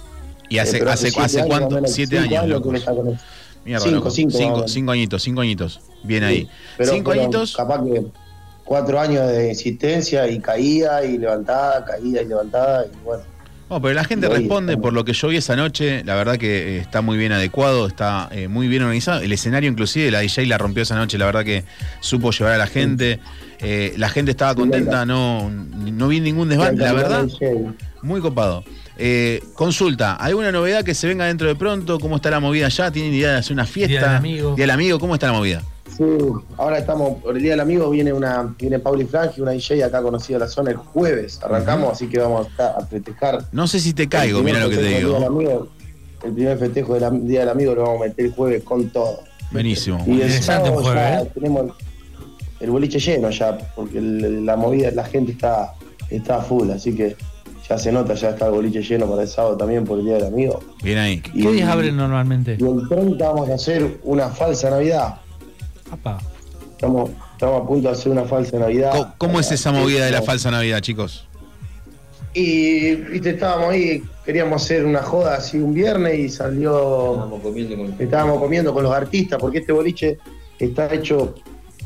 ¿Y 0.49 0.57
hace, 0.57 0.77
Eh, 0.79 0.85
hace, 0.87 1.11
cuánto? 1.45 1.77
o 1.77 1.87
Siete 1.87 2.19
cinco 2.21 2.29
años, 2.35 2.43
que 2.43 2.47
locos. 2.49 2.69
él 2.71 2.75
está 2.79 2.95
con 2.95 3.07
eso. 3.09 3.23
Mierda, 3.63 3.85
Cinco, 3.85 4.09
cinco, 4.09 4.35
o 4.35 4.37
cinco, 4.39 4.67
cinco 4.67 4.91
añitos, 4.91 5.21
cinco 5.23 5.41
añitos. 5.41 5.79
Bien 6.03 6.23
ahí. 6.23 6.49
Pero 6.77 6.91
cinco 6.93 7.11
añitos. 7.11 7.55
Capaz 7.55 7.83
que 7.83 8.03
cuatro 8.65 8.99
años 8.99 9.27
de 9.27 9.49
insistencia 9.49 10.27
y 10.27 10.39
caída 10.39 11.03
y 11.05 11.17
levantada, 11.17 11.85
caída 11.85 12.21
y 12.21 12.25
levantada. 12.25 12.85
Y 12.85 13.03
bueno, 13.03 13.23
Bueno, 13.69 13.81
pero 13.81 13.93
la 13.93 14.03
gente 14.03 14.27
responde 14.29 14.77
por 14.77 14.93
lo 14.93 15.05
que 15.05 15.13
yo 15.13 15.27
vi 15.27 15.37
esa 15.37 15.55
noche. 15.55 16.03
La 16.03 16.15
verdad 16.15 16.37
que 16.37 16.75
eh, 16.75 16.79
está 16.79 17.01
muy 17.01 17.17
bien 17.17 17.31
adecuado, 17.31 17.87
está 17.87 18.29
eh, 18.31 18.47
muy 18.47 18.67
bien 18.67 18.83
organizado. 18.83 19.21
El 19.21 19.31
escenario, 19.31 19.69
inclusive, 19.69 20.11
la 20.11 20.19
DJ 20.19 20.45
la 20.45 20.57
rompió 20.57 20.83
esa 20.83 20.95
noche. 20.95 21.17
La 21.17 21.25
verdad 21.25 21.43
que 21.43 21.63
supo 21.99 22.31
llevar 22.31 22.53
a 22.53 22.57
la 22.57 22.67
gente. 22.67 23.19
Eh, 23.59 23.93
la 23.97 24.09
gente 24.09 24.31
estaba 24.31 24.55
contenta, 24.55 25.05
no, 25.05 25.49
no 25.49 26.07
vi 26.07 26.19
ningún 26.19 26.49
desván. 26.49 26.77
La 26.77 26.93
verdad, 26.93 27.27
muy 28.01 28.19
copado. 28.19 28.63
Eh, 28.97 29.41
consulta, 29.53 30.13
¿alguna 30.13 30.51
novedad 30.51 30.83
que 30.83 30.93
se 30.93 31.07
venga 31.07 31.25
dentro 31.25 31.47
de 31.47 31.55
pronto? 31.55 31.99
¿Cómo 31.99 32.17
está 32.17 32.29
la 32.29 32.39
movida 32.39 32.67
ya? 32.69 32.91
¿Tienen 32.91 33.13
idea 33.13 33.31
de 33.31 33.37
hacer 33.37 33.53
una 33.53 33.65
fiesta? 33.65 33.89
Día 33.89 34.01
del 34.01 34.15
amigo. 34.15 34.55
Día 34.55 34.63
del 34.63 34.71
amigo, 34.71 34.99
¿cómo 34.99 35.13
está 35.15 35.27
la 35.27 35.33
movida? 35.33 35.63
Sí, 35.97 36.03
ahora 36.57 36.77
estamos, 36.79 37.21
por 37.21 37.35
el 37.35 37.41
Día 37.43 37.51
del 37.51 37.59
Amigo 37.59 37.89
viene 37.89 38.13
una 38.13 38.53
viene 38.57 38.79
Pauli 38.79 39.05
Franchi, 39.05 39.41
una 39.41 39.51
DJ 39.51 39.83
acá 39.83 40.01
conocida 40.01 40.37
de 40.39 40.45
la 40.45 40.49
zona 40.51 40.71
el 40.71 40.77
jueves. 40.77 41.39
Arrancamos, 41.43 41.91
así 41.93 42.07
que 42.07 42.19
vamos 42.19 42.47
a, 42.57 42.67
a 42.79 42.85
festejar. 42.85 43.45
No 43.51 43.67
sé 43.67 43.79
si 43.79 43.93
te 43.93 44.07
caigo, 44.07 44.41
mira 44.41 44.59
lo 44.59 44.69
que 44.69 44.77
te 44.77 44.83
digo. 44.99 45.17
Amigo, 45.17 45.67
el 46.23 46.31
primer 46.33 46.57
festejo 46.57 46.93
del 46.93 47.03
am- 47.03 47.27
Día 47.27 47.41
del 47.41 47.49
Amigo 47.49 47.75
lo 47.75 47.83
vamos 47.83 48.01
a 48.01 48.05
meter 48.05 48.25
el 48.25 48.31
jueves 48.33 48.63
con 48.63 48.89
todo. 48.89 49.19
Buenísimo. 49.51 50.01
Y 50.07 50.21
el 50.21 50.31
sábado 50.31 50.73
jueves, 50.73 50.93
ya 50.93 51.21
¿eh? 51.21 51.31
tenemos 51.33 51.63
el, 51.65 51.71
el 52.61 52.71
boliche 52.71 52.99
lleno 52.99 53.29
ya, 53.29 53.57
porque 53.75 53.97
el- 53.97 54.45
la 54.45 54.55
movida, 54.55 54.91
la 54.91 55.03
gente 55.03 55.33
está, 55.33 55.73
está 56.09 56.39
full, 56.41 56.69
así 56.71 56.95
que 56.95 57.17
ya 57.67 57.77
se 57.77 57.91
nota, 57.91 58.13
ya 58.13 58.29
está 58.29 58.45
el 58.45 58.51
boliche 58.53 58.81
lleno 58.81 59.07
para 59.09 59.23
el 59.23 59.27
sábado 59.27 59.57
también 59.57 59.83
por 59.83 59.99
el 59.99 60.05
Día 60.05 60.15
del 60.15 60.27
Amigo. 60.27 60.61
Bien 60.83 60.97
ahí. 60.97 61.21
Y- 61.33 61.41
¿Qué 61.43 61.51
días 61.51 61.69
abren 61.69 61.97
normalmente? 61.97 62.55
Y 62.57 62.63
el 62.63 62.87
30 62.87 63.27
vamos 63.29 63.49
a 63.49 63.55
hacer 63.55 63.99
una 64.03 64.29
falsa 64.29 64.69
Navidad. 64.69 65.15
Apa. 65.91 66.19
Estamos, 66.71 67.11
estamos 67.33 67.61
a 67.61 67.67
punto 67.67 67.87
de 67.89 67.93
hacer 67.93 68.11
una 68.11 68.23
falsa 68.23 68.57
Navidad. 68.57 68.91
¿Cómo, 68.91 69.13
cómo 69.17 69.39
es 69.39 69.51
esa 69.51 69.71
movida 69.71 70.05
de 70.05 70.11
la 70.11 70.21
falsa 70.21 70.49
Navidad, 70.49 70.79
chicos? 70.79 71.27
Y 72.33 72.95
viste, 72.95 73.31
estábamos 73.31 73.71
ahí, 73.71 74.01
queríamos 74.25 74.63
hacer 74.63 74.85
una 74.85 75.01
joda 75.03 75.35
así 75.35 75.57
un 75.59 75.73
viernes 75.73 76.17
y 76.17 76.29
salió. 76.29 77.11
Estábamos 77.13 77.41
comiendo 77.41 77.75
con 77.77 77.95
Estábamos 78.01 78.39
comiendo 78.39 78.73
con 78.73 78.83
los 78.83 78.93
artistas, 78.93 79.37
porque 79.39 79.59
este 79.59 79.73
boliche 79.73 80.17
está 80.57 80.93
hecho 80.93 81.35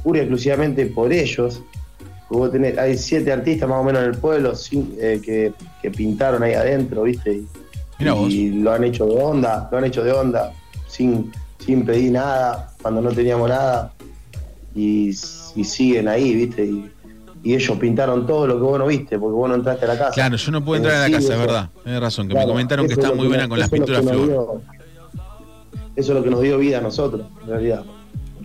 pura 0.04 0.20
y 0.20 0.22
exclusivamente 0.22 0.86
por 0.86 1.12
ellos. 1.12 1.62
Vos 2.30 2.52
tenés- 2.52 2.78
hay 2.78 2.98
siete 2.98 3.32
artistas 3.32 3.68
más 3.68 3.80
o 3.80 3.84
menos 3.84 4.04
en 4.04 4.10
el 4.12 4.18
pueblo 4.18 4.54
eh, 5.00 5.20
que, 5.24 5.54
que 5.82 5.92
pintaron 5.92 6.42
ahí 6.44 6.54
adentro, 6.54 7.04
¿viste? 7.04 7.34
Y, 7.34 7.48
Mirá 8.00 8.14
vos. 8.14 8.32
y 8.32 8.50
lo 8.52 8.72
han 8.72 8.84
hecho 8.84 9.06
de 9.08 9.16
onda, 9.22 9.68
lo 9.72 9.78
han 9.78 9.86
hecho 9.86 10.04
de 10.04 10.12
onda, 10.12 10.52
sin, 10.88 11.32
sin 11.66 11.86
pedir 11.86 12.12
nada, 12.12 12.72
cuando 12.82 13.02
no 13.02 13.12
teníamos 13.12 13.50
nada. 13.50 13.92
Y, 14.76 15.10
y 15.10 15.64
siguen 15.64 16.08
ahí, 16.08 16.36
¿viste? 16.36 16.66
Y, 16.66 16.92
y 17.44 17.54
ellos 17.56 17.78
pintaron 17.80 18.26
todo 18.28 18.46
lo 18.48 18.56
que 18.56 18.62
vos 18.62 18.78
no 18.80 18.88
viste, 18.88 19.18
porque 19.18 19.34
vos 19.36 19.48
no 19.50 19.56
entraste 19.56 19.86
a 19.86 19.88
la 19.90 19.98
casa. 19.98 20.12
Claro, 20.12 20.36
yo 20.36 20.52
no 20.52 20.66
puedo 20.66 20.78
entrar 20.78 20.96
a 20.96 21.00
la 21.00 21.06
Sí, 21.08 21.14
casa, 21.14 21.34
es 21.34 21.40
verdad. 21.40 21.70
Tienes 21.84 22.02
razón, 22.02 22.28
que 22.28 22.34
me 22.34 22.46
comentaron 22.46 22.88
que 22.88 22.94
está 22.94 23.14
muy 23.14 23.28
buena 23.28 23.48
con 23.48 23.58
las 23.60 23.70
pinturas 23.70 24.04
dio- 24.04 24.62
Eso 25.96 26.12
es 26.12 26.18
lo 26.18 26.24
que 26.24 26.30
nos 26.30 26.42
dio 26.42 26.58
vida 26.58 26.80
a 26.80 26.82
nosotros, 26.82 27.26
en 27.44 27.48
realidad. 27.50 27.84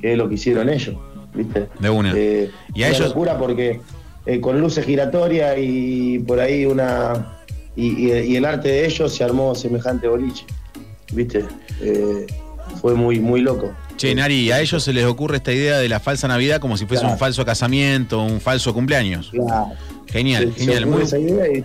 Que 0.01 0.13
es 0.13 0.19
lo 0.19 0.29
que 0.29 0.35
hicieron 0.37 0.69
ellos, 0.69 0.97
¿viste? 1.35 1.69
De 1.81 1.91
una. 1.91 2.13
Eh, 2.15 2.51
Y 2.75 2.83
a 2.85 2.87
una 2.89 2.97
ellos- 2.97 3.09
locura 3.09 3.39
porque 3.39 3.81
eh, 4.27 4.41
con 4.41 4.61
luces 4.61 4.85
giratorias 4.87 5.57
y 5.59 6.19
por 6.21 6.39
ahí 6.41 6.65
una. 6.67 7.39
Y, 7.77 8.07
y- 8.11 8.13
y 8.33 8.37
el 8.37 8.45
arte 8.45 8.69
de 8.69 8.87
ellos 8.87 9.15
se 9.15 9.25
armó 9.25 9.55
semejante 9.55 10.07
boliche, 10.09 10.45
¿viste? 11.13 11.45
Eh, 11.81 12.27
fue 12.81 12.95
muy, 12.95 13.21
muy 13.21 13.41
loco. 13.41 13.73
Che, 13.97 14.15
Nari, 14.15 14.51
a 14.51 14.61
ellos 14.61 14.83
se 14.83 14.93
les 14.93 15.05
ocurre 15.05 15.37
esta 15.39 15.53
idea 15.53 15.79
de 15.79 15.89
la 15.89 16.01
falsa 16.01 16.27
Navidad 16.29 16.61
como 16.61 16.77
si 16.77 16.87
fuese 16.87 17.01
Claro. 17.03 17.15
un 17.15 17.19
falso 17.19 17.45
casamiento, 17.45 18.23
un 18.23 18.41
falso 18.41 18.73
cumpleaños. 18.75 19.31
Claro. 19.31 19.73
Genial, 20.07 20.45
Se- 20.49 20.53
se 20.53 20.61
genial. 20.61 20.85
ocurre 20.85 20.97
Muy- 20.97 21.05
esa 21.07 21.19
idea 21.19 21.47
y- 21.59 21.65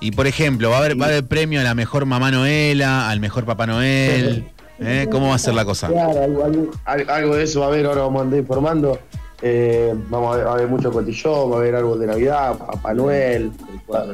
Y 0.00 0.10
por 0.10 0.26
ejemplo, 0.26 0.68
va 0.70 0.76
a 0.76 0.78
haber, 0.80 1.00
va 1.00 1.06
a 1.06 1.08
haber 1.08 1.24
premio 1.26 1.60
a 1.60 1.62
la 1.64 1.74
mejor 1.74 2.04
mamá 2.04 2.30
Noela, 2.30 3.08
al 3.08 3.20
mejor 3.20 3.44
papá 3.46 3.66
Noel. 3.66 4.44
¿eh? 4.80 5.06
¿Cómo 5.10 5.28
va 5.28 5.36
a 5.36 5.38
ser 5.38 5.54
la 5.54 5.64
cosa? 5.64 5.88
Claro, 5.88 6.22
algo, 6.22 6.44
algo- 6.44 6.70
al- 6.84 7.08
algo 7.08 7.36
de 7.36 7.44
eso 7.44 7.60
va 7.60 7.66
a 7.66 7.68
haber, 7.70 7.86
ahora 7.86 8.02
vamos 8.02 8.20
a 8.20 8.24
andar 8.24 8.40
informando. 8.40 8.98
Eh, 9.46 9.92
vamos 10.08 10.32
a 10.32 10.36
ver, 10.38 10.46
va 10.46 10.50
a 10.52 10.54
haber 10.54 10.68
mucho 10.68 10.90
cotillón, 10.90 11.50
va 11.52 11.56
a 11.56 11.58
haber 11.58 11.74
árbol 11.74 12.00
de 12.00 12.06
Navidad, 12.06 12.56
Papá 12.56 12.94
Noel, 12.94 13.52
va, 13.92 14.06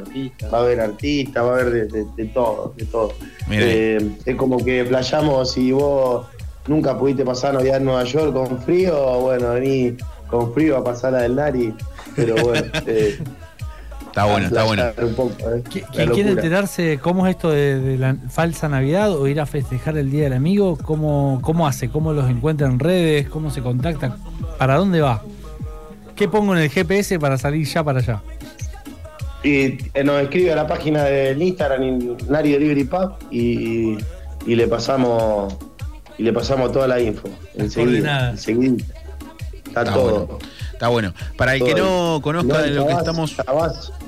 va 0.51 0.57
a 0.57 0.61
haber 0.61 0.81
artistas, 0.81 1.41
va 1.41 1.47
a 1.47 1.53
haber 1.53 1.69
de, 1.71 1.85
de- 1.85 2.05
de 2.17 2.25
todo, 2.33 2.73
de 2.75 2.85
todo. 2.85 3.13
Eh, 3.49 4.11
es 4.25 4.35
como 4.35 4.57
que 4.63 4.83
playamos 4.83 5.51
si 5.53 5.71
vos 5.71 6.25
nunca 6.67 6.97
pudiste 6.99 7.23
pasar 7.23 7.53
Navidad 7.53 7.77
en 7.77 7.85
Nueva 7.85 8.03
York 8.03 8.33
con 8.33 8.59
frío, 8.61 9.19
bueno, 9.21 9.53
vení 9.53 9.95
con 10.29 10.53
frío 10.53 10.75
a 10.77 10.83
pasar 10.83 11.13
la 11.13 11.21
del 11.21 11.35
Nari, 11.37 11.73
pero 12.13 12.35
bueno. 12.43 12.65
eh, 12.87 13.17
Está 14.11 14.25
bueno, 14.25 14.47
está 14.47 14.63
bueno. 14.65 14.83
eh, 14.83 14.93
¿Qui- 15.69 15.85
¿Quién 15.93 16.09
quiere 16.11 16.31
enterarse 16.31 16.99
cómo 17.01 17.25
es 17.27 17.35
esto 17.35 17.49
de, 17.49 17.79
de 17.79 17.97
la 17.97 18.15
falsa 18.29 18.67
Navidad 18.67 19.11
o 19.13 19.25
ir 19.27 19.39
a 19.39 19.45
festejar 19.45 19.97
el 19.97 20.11
Día 20.11 20.23
del 20.25 20.33
Amigo? 20.33 20.77
¿Cómo, 20.77 21.39
¿Cómo 21.41 21.65
hace? 21.65 21.89
¿Cómo 21.89 22.11
los 22.11 22.29
encuentra 22.29 22.67
en 22.67 22.77
redes? 22.79 23.29
¿Cómo 23.29 23.51
se 23.51 23.61
contacta? 23.61 24.17
¿Para 24.57 24.75
dónde 24.75 24.99
va? 24.99 25.21
¿Qué 26.15 26.27
pongo 26.27 26.53
en 26.55 26.63
el 26.63 26.69
GPS 26.69 27.17
para 27.19 27.37
salir 27.37 27.65
ya 27.65 27.83
para 27.85 27.99
allá? 27.99 28.21
Y 29.43 29.77
eh, 29.93 30.03
nos 30.03 30.21
escribe 30.21 30.51
a 30.51 30.55
la 30.57 30.67
página 30.67 31.03
del 31.05 31.41
Instagram, 31.41 31.81
in- 31.83 32.17
Nari 32.29 32.51
Delivery 32.51 32.83
Pub, 32.83 33.13
y, 33.31 33.97
y 34.45 34.55
le 34.55 34.67
pasamos 34.67 35.55
y 36.17 36.23
le 36.23 36.33
pasamos 36.33 36.71
toda 36.73 36.87
la 36.87 36.99
info. 36.99 37.29
Enseguida, 37.55 38.31
enseguida. 38.31 38.83
Está, 39.65 39.81
Está 39.83 39.93
todo. 39.93 40.25
bueno. 40.27 40.39
Está 40.81 40.89
bueno. 40.89 41.13
Para 41.37 41.53
el 41.53 41.63
que 41.63 41.75
no 41.75 42.19
conozca 42.23 42.63
de 42.63 42.71
lo 42.71 42.87
que 42.87 42.93
estamos. 42.93 43.37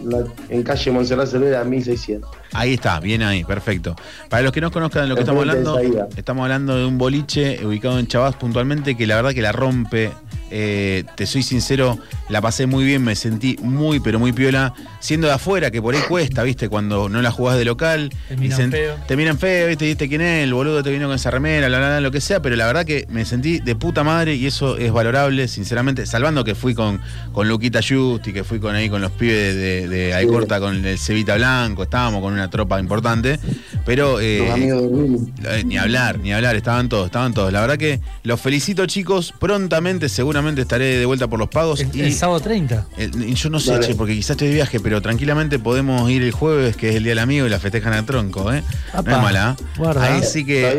La- 0.03 0.23
en 0.49 0.63
calle 0.63 0.89
Monserrat 0.89 1.27
Cervera 1.27 1.63
1600. 1.63 2.27
Ahí 2.51 2.73
está, 2.73 2.99
bien 2.99 3.21
ahí, 3.21 3.43
perfecto. 3.43 3.95
Para 4.27 4.41
los 4.41 4.51
que 4.51 4.59
no 4.59 4.71
conozcan 4.71 5.03
de 5.03 5.09
lo 5.09 5.13
que 5.15 5.21
estamos 5.21 5.41
hablando, 5.41 5.77
estamos 6.17 6.41
hablando 6.41 6.75
de 6.75 6.85
un 6.85 6.97
boliche 6.97 7.63
ubicado 7.63 7.99
en 7.99 8.07
Chavás 8.07 8.35
puntualmente 8.37 8.97
que 8.97 9.05
la 9.05 9.17
verdad 9.17 9.33
que 9.33 9.43
la 9.43 9.51
rompe. 9.51 10.09
Eh, 10.55 11.03
te 11.15 11.25
soy 11.25 11.41
sincero, 11.41 11.97
la 12.29 12.39
pasé 12.39 12.67
muy 12.67 12.83
bien, 12.85 13.03
me 13.03 13.15
sentí 13.15 13.57
muy, 13.63 13.99
pero 13.99 14.19
muy 14.19 14.33
piola. 14.33 14.71
Siendo 14.99 15.25
de 15.25 15.33
afuera, 15.33 15.71
que 15.71 15.81
por 15.81 15.95
ahí 15.95 16.01
cuesta, 16.07 16.43
¿viste? 16.43 16.69
Cuando 16.69 17.09
no 17.09 17.23
la 17.23 17.31
jugás 17.31 17.57
de 17.57 17.65
local. 17.65 18.11
Te 18.27 18.37
miran 18.37 18.69
feo. 18.69 18.95
Te 19.07 19.17
miran 19.17 19.39
feo, 19.39 19.67
¿viste? 19.69 19.85
¿Viste 19.85 20.07
quién 20.07 20.21
es? 20.21 20.43
El 20.43 20.53
boludo 20.53 20.83
te 20.83 20.91
vino 20.91 21.07
con 21.07 21.15
esa 21.15 21.31
remera, 21.31 21.67
bla, 21.69 21.79
bla, 21.79 21.87
bla, 21.87 22.01
lo 22.01 22.11
que 22.11 22.21
sea. 22.21 22.39
Pero 22.39 22.55
la 22.55 22.67
verdad 22.67 22.85
que 22.85 23.07
me 23.09 23.25
sentí 23.25 23.61
de 23.61 23.75
puta 23.75 24.03
madre 24.03 24.35
y 24.35 24.45
eso 24.45 24.77
es 24.77 24.91
valorable, 24.91 25.47
sinceramente. 25.47 26.05
Salvando 26.05 26.43
que 26.43 26.53
fui 26.63 26.73
con, 26.73 27.01
con 27.33 27.49
Luquita 27.49 27.81
Justi, 27.85 28.31
que 28.31 28.45
fui 28.45 28.57
con 28.57 28.73
ahí 28.73 28.89
con 28.89 29.01
los 29.01 29.11
pibes 29.11 29.53
de, 29.53 29.85
de, 29.85 29.87
de 29.89 30.13
Alcorta, 30.13 30.61
con 30.61 30.85
el 30.85 30.97
Cevita 30.97 31.35
Blanco, 31.35 31.83
estábamos 31.83 32.21
con 32.21 32.31
una 32.31 32.49
tropa 32.49 32.79
importante. 32.79 33.37
Pero. 33.85 34.21
eh, 34.21 34.39
Los 34.45 34.51
amigos 34.53 34.81
de 34.83 34.87
Rumi. 34.87 35.33
eh, 35.43 35.63
Ni 35.65 35.77
hablar, 35.77 36.19
ni 36.19 36.31
hablar, 36.31 36.55
estaban 36.55 36.87
todos, 36.87 37.07
estaban 37.07 37.33
todos. 37.33 37.51
La 37.51 37.59
verdad 37.59 37.77
que 37.77 37.99
los 38.23 38.39
felicito 38.39 38.85
chicos, 38.85 39.33
prontamente 39.37 40.07
seguramente 40.07 40.61
estaré 40.61 40.85
de 40.99 41.05
vuelta 41.05 41.27
por 41.27 41.37
los 41.37 41.49
pagos. 41.49 41.81
El, 41.81 41.89
y 41.93 41.99
el 42.01 42.13
sábado 42.13 42.39
30. 42.39 42.87
el- 42.97 43.27
y 43.29 43.33
yo 43.33 43.49
no 43.49 43.59
sé, 43.59 43.77
che, 43.81 43.93
porque 43.95 44.13
quizás 44.15 44.31
estoy 44.31 44.47
de 44.47 44.53
viaje, 44.53 44.79
pero 44.79 45.01
tranquilamente 45.01 45.59
podemos 45.59 46.09
ir 46.09 46.21
el 46.23 46.31
jueves, 46.31 46.77
que 46.77 46.91
es 46.91 46.95
el 46.95 47.03
Día 47.03 47.11
del 47.11 47.19
Amigo, 47.19 47.45
y 47.45 47.49
la 47.49 47.59
festejan 47.59 47.91
a 47.91 48.05
tronco, 48.05 48.53
¿eh? 48.53 48.63
no 48.93 48.99
es 49.01 49.05
mala. 49.05 49.57
¿eh? 49.59 49.63
guarda. 49.77 50.03
Ahí 50.15 50.21
sí 50.23 50.45
que... 50.45 50.77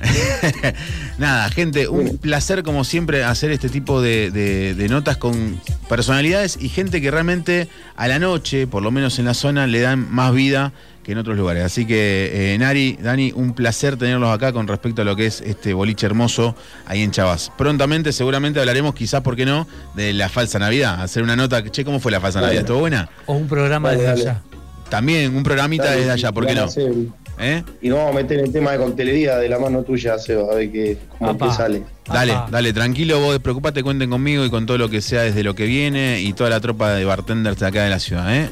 Nada, 1.18 1.48
gente, 1.50 1.88
un 1.88 2.18
placer 2.18 2.62
como 2.62 2.84
siempre 2.84 3.24
hacer 3.24 3.50
este 3.50 3.68
tipo 3.68 4.00
de, 4.00 4.30
de- 4.30 4.74
de 4.74 4.88
notas 4.88 5.07
con 5.16 5.60
personalidades 5.88 6.58
y 6.60 6.68
gente 6.68 7.00
que 7.00 7.10
realmente 7.10 7.68
a 7.96 8.06
la 8.08 8.18
noche, 8.18 8.66
por 8.66 8.82
lo 8.82 8.90
menos 8.90 9.18
en 9.18 9.24
la 9.24 9.34
zona, 9.34 9.66
le 9.66 9.80
dan 9.80 10.12
más 10.12 10.32
vida 10.34 10.72
que 11.02 11.12
en 11.12 11.18
otros 11.18 11.36
lugares. 11.38 11.64
Así 11.64 11.86
que, 11.86 12.54
eh, 12.54 12.58
Nari, 12.58 12.98
Dani, 13.02 13.32
un 13.34 13.54
placer 13.54 13.96
tenerlos 13.96 14.30
acá 14.34 14.52
con 14.52 14.68
respecto 14.68 15.00
a 15.02 15.04
lo 15.06 15.16
que 15.16 15.26
es 15.26 15.40
este 15.40 15.72
boliche 15.72 16.04
hermoso 16.06 16.54
ahí 16.86 17.02
en 17.02 17.10
Chavas. 17.10 17.50
Prontamente, 17.56 18.12
seguramente 18.12 18.60
hablaremos, 18.60 18.94
quizás, 18.94 19.22
¿por 19.22 19.34
qué 19.34 19.46
no?, 19.46 19.66
de 19.94 20.12
la 20.12 20.28
falsa 20.28 20.58
Navidad. 20.58 21.02
Hacer 21.02 21.22
una 21.22 21.34
nota, 21.34 21.64
che, 21.64 21.84
¿cómo 21.84 21.98
fue 21.98 22.12
la 22.12 22.20
falsa. 22.20 22.40
Navidad? 22.42 22.60
¿Estuvo 22.60 22.80
buena? 22.80 23.08
O 23.24 23.34
un 23.34 23.48
programa 23.48 23.88
Dale, 23.88 24.02
desde 24.02 24.10
dale. 24.16 24.30
allá. 24.30 24.42
También, 24.90 25.34
un 25.34 25.42
programita 25.42 25.84
Dale, 25.84 25.96
desde 25.98 26.10
allá, 26.12 26.32
¿por 26.32 26.46
qué 26.46 26.54
no? 26.54 26.64
hacer- 26.64 26.92
¿Eh? 27.40 27.62
Y 27.80 27.88
nos 27.88 27.98
vamos 27.98 28.12
a 28.12 28.16
meter 28.16 28.38
en 28.40 28.46
el 28.46 28.52
tema 28.52 28.72
de 28.72 28.78
coctelería 28.78 29.36
de 29.36 29.48
la 29.48 29.58
mano 29.58 29.82
tuya, 29.82 30.18
Seba, 30.18 30.52
a 30.52 30.56
ver 30.56 30.72
qué, 30.72 30.98
cómo 31.18 31.38
que 31.38 31.50
sale. 31.52 31.82
Dale, 32.06 32.36
dale, 32.50 32.72
tranquilo, 32.72 33.20
vos 33.20 33.38
preocupate, 33.38 33.82
cuenten 33.82 34.10
conmigo 34.10 34.44
y 34.44 34.50
con 34.50 34.66
todo 34.66 34.78
lo 34.78 34.88
que 34.88 35.00
sea 35.00 35.22
desde 35.22 35.42
lo 35.42 35.54
que 35.54 35.66
viene 35.66 36.20
y 36.20 36.32
toda 36.32 36.50
la 36.50 36.60
tropa 36.60 36.92
de 36.94 37.04
bartenders 37.04 37.60
de 37.60 37.66
acá 37.66 37.84
de 37.84 37.90
la 37.90 38.00
ciudad, 38.00 38.34
¿eh? 38.34 38.50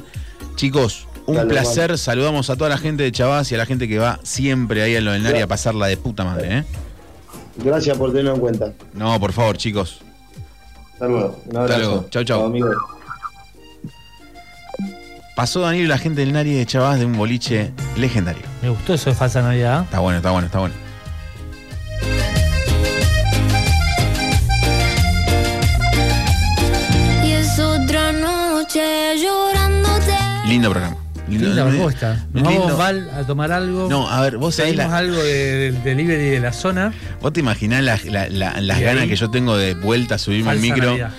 Chicos, 0.54 1.08
un 1.26 1.36
Dale, 1.36 1.48
placer, 1.48 1.98
saludamos 1.98 2.48
a 2.50 2.56
toda 2.56 2.70
la 2.70 2.78
gente 2.78 3.02
de 3.02 3.10
Chavás 3.10 3.50
y 3.50 3.56
a 3.56 3.58
la 3.58 3.66
gente 3.66 3.88
que 3.88 3.98
va 3.98 4.20
siempre 4.22 4.82
ahí 4.82 4.94
a 4.94 5.00
lo 5.00 5.12
del 5.12 5.22
Nari 5.22 5.40
a 5.40 5.46
pasarla 5.48 5.86
de 5.86 5.96
puta 5.96 6.24
madre, 6.24 6.58
¿eh? 6.58 6.64
Gracias 7.56 7.96
por 7.96 8.10
tenerlo 8.10 8.34
en 8.34 8.40
cuenta. 8.40 8.72
No, 8.92 9.18
por 9.18 9.32
favor, 9.32 9.56
chicos. 9.56 10.00
Hasta 10.92 11.08
luego. 11.08 11.40
Un 11.46 11.56
abrazo. 11.56 11.78
luego. 11.80 12.06
Chau, 12.10 12.24
chau. 12.24 12.44
amigos. 12.44 12.76
Pasó 15.36 15.60
Daniel 15.60 15.84
y 15.84 15.88
la 15.88 15.98
gente 15.98 16.22
del 16.22 16.32
Nari 16.32 16.52
de 16.54 16.66
Chavás 16.66 16.98
de 16.98 17.04
un 17.04 17.16
boliche 17.16 17.70
legendario. 17.96 18.42
Me 18.62 18.70
gustó 18.70 18.94
eso 18.94 19.10
de 19.10 19.16
falsa 19.16 19.40
Navidad. 19.42 19.82
Está 19.84 20.00
bueno, 20.00 20.16
está 20.16 20.30
bueno, 20.32 20.46
está 20.46 20.58
bueno. 20.60 20.74
Y 27.24 27.32
es 27.32 27.58
otra 27.58 28.12
noche 28.12 29.14
llorándote. 29.22 30.14
Lindo 30.46 30.70
programa. 30.70 30.96
Lindo, 31.28 31.46
Linda 31.48 31.64
propuesta. 31.68 32.24
Nos 32.32 32.42
lindo. 32.48 32.60
vamos 32.66 32.78
Val 32.78 33.10
a 33.16 33.22
tomar 33.24 33.50
algo. 33.50 33.88
No, 33.90 34.08
a 34.08 34.20
ver, 34.20 34.36
vos 34.36 34.54
sabés 34.54 34.76
la- 34.76 34.96
algo 34.96 35.16
de- 35.16 35.72
del 35.72 35.82
delivery 35.82 36.26
de 36.30 36.40
la 36.40 36.52
zona. 36.52 36.92
¿Vos 37.20 37.32
te 37.32 37.40
imaginás 37.40 37.82
la- 37.82 37.98
la- 38.04 38.28
la- 38.28 38.60
las 38.60 38.80
ganas 38.80 39.02
ahí- 39.04 39.08
que 39.08 39.16
yo 39.16 39.28
tengo 39.30 39.56
de 39.56 39.74
vuelta 39.74 40.14
a 40.14 40.18
subirme 40.18 40.52
al 40.52 40.60
micro? 40.60 40.90
Navidad. 40.90 41.10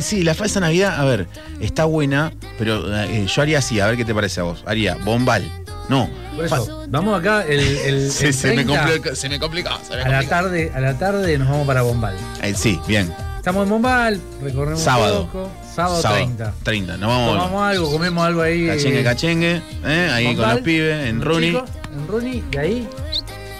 Sí, 0.00 0.22
la 0.22 0.34
falsa 0.34 0.60
Navidad, 0.60 1.00
a 1.00 1.04
ver, 1.04 1.26
está 1.60 1.84
buena, 1.84 2.32
pero 2.58 2.82
eh, 3.02 3.26
yo 3.26 3.42
haría 3.42 3.58
así, 3.58 3.80
a 3.80 3.86
ver 3.86 3.96
qué 3.96 4.04
te 4.04 4.14
parece 4.14 4.40
a 4.40 4.44
vos. 4.44 4.62
Haría 4.66 4.94
bombal, 4.96 5.44
No. 5.88 6.08
Por 6.36 6.44
eso, 6.44 6.84
vamos 6.88 7.18
acá 7.18 7.42
el, 7.44 7.58
el, 7.58 8.10
Sí, 8.12 8.26
el 8.26 8.34
se, 8.34 8.48
me 8.54 8.62
30, 8.64 8.80
complicó, 8.80 9.16
se 9.16 9.28
me 9.28 9.40
complicó. 9.40 9.70
se 9.88 9.96
me 9.96 10.02
a 10.02 10.08
la 10.08 10.22
tarde, 10.28 10.70
a 10.72 10.78
la 10.80 10.96
tarde 10.96 11.36
nos 11.36 11.48
vamos 11.48 11.66
para 11.66 11.82
Bombal. 11.82 12.14
Eh, 12.42 12.54
sí, 12.54 12.78
bien. 12.86 13.12
Estamos 13.36 13.64
en 13.64 13.70
Bombal, 13.70 14.20
recorremos 14.42 14.80
Sábado. 14.80 15.22
un 15.22 15.26
poco. 15.28 15.50
Sábado, 15.74 16.00
30. 16.00 16.54
30. 16.62 16.96
Nos 16.96 17.08
vamos. 17.08 17.32
Tomamos 17.38 17.62
algo, 17.62 17.90
comemos 17.90 18.24
algo 18.24 18.42
ahí. 18.42 18.66
Cachengue, 18.68 19.00
eh, 19.00 19.04
cachengue. 19.04 19.62
¿eh? 19.84 20.10
Ahí 20.12 20.36
con 20.36 20.48
los 20.48 20.60
pibes, 20.60 21.08
en 21.08 21.22
Runi. 21.22 21.48
En 21.48 22.06
Runi, 22.06 22.44
y 22.52 22.56
ahí, 22.56 22.88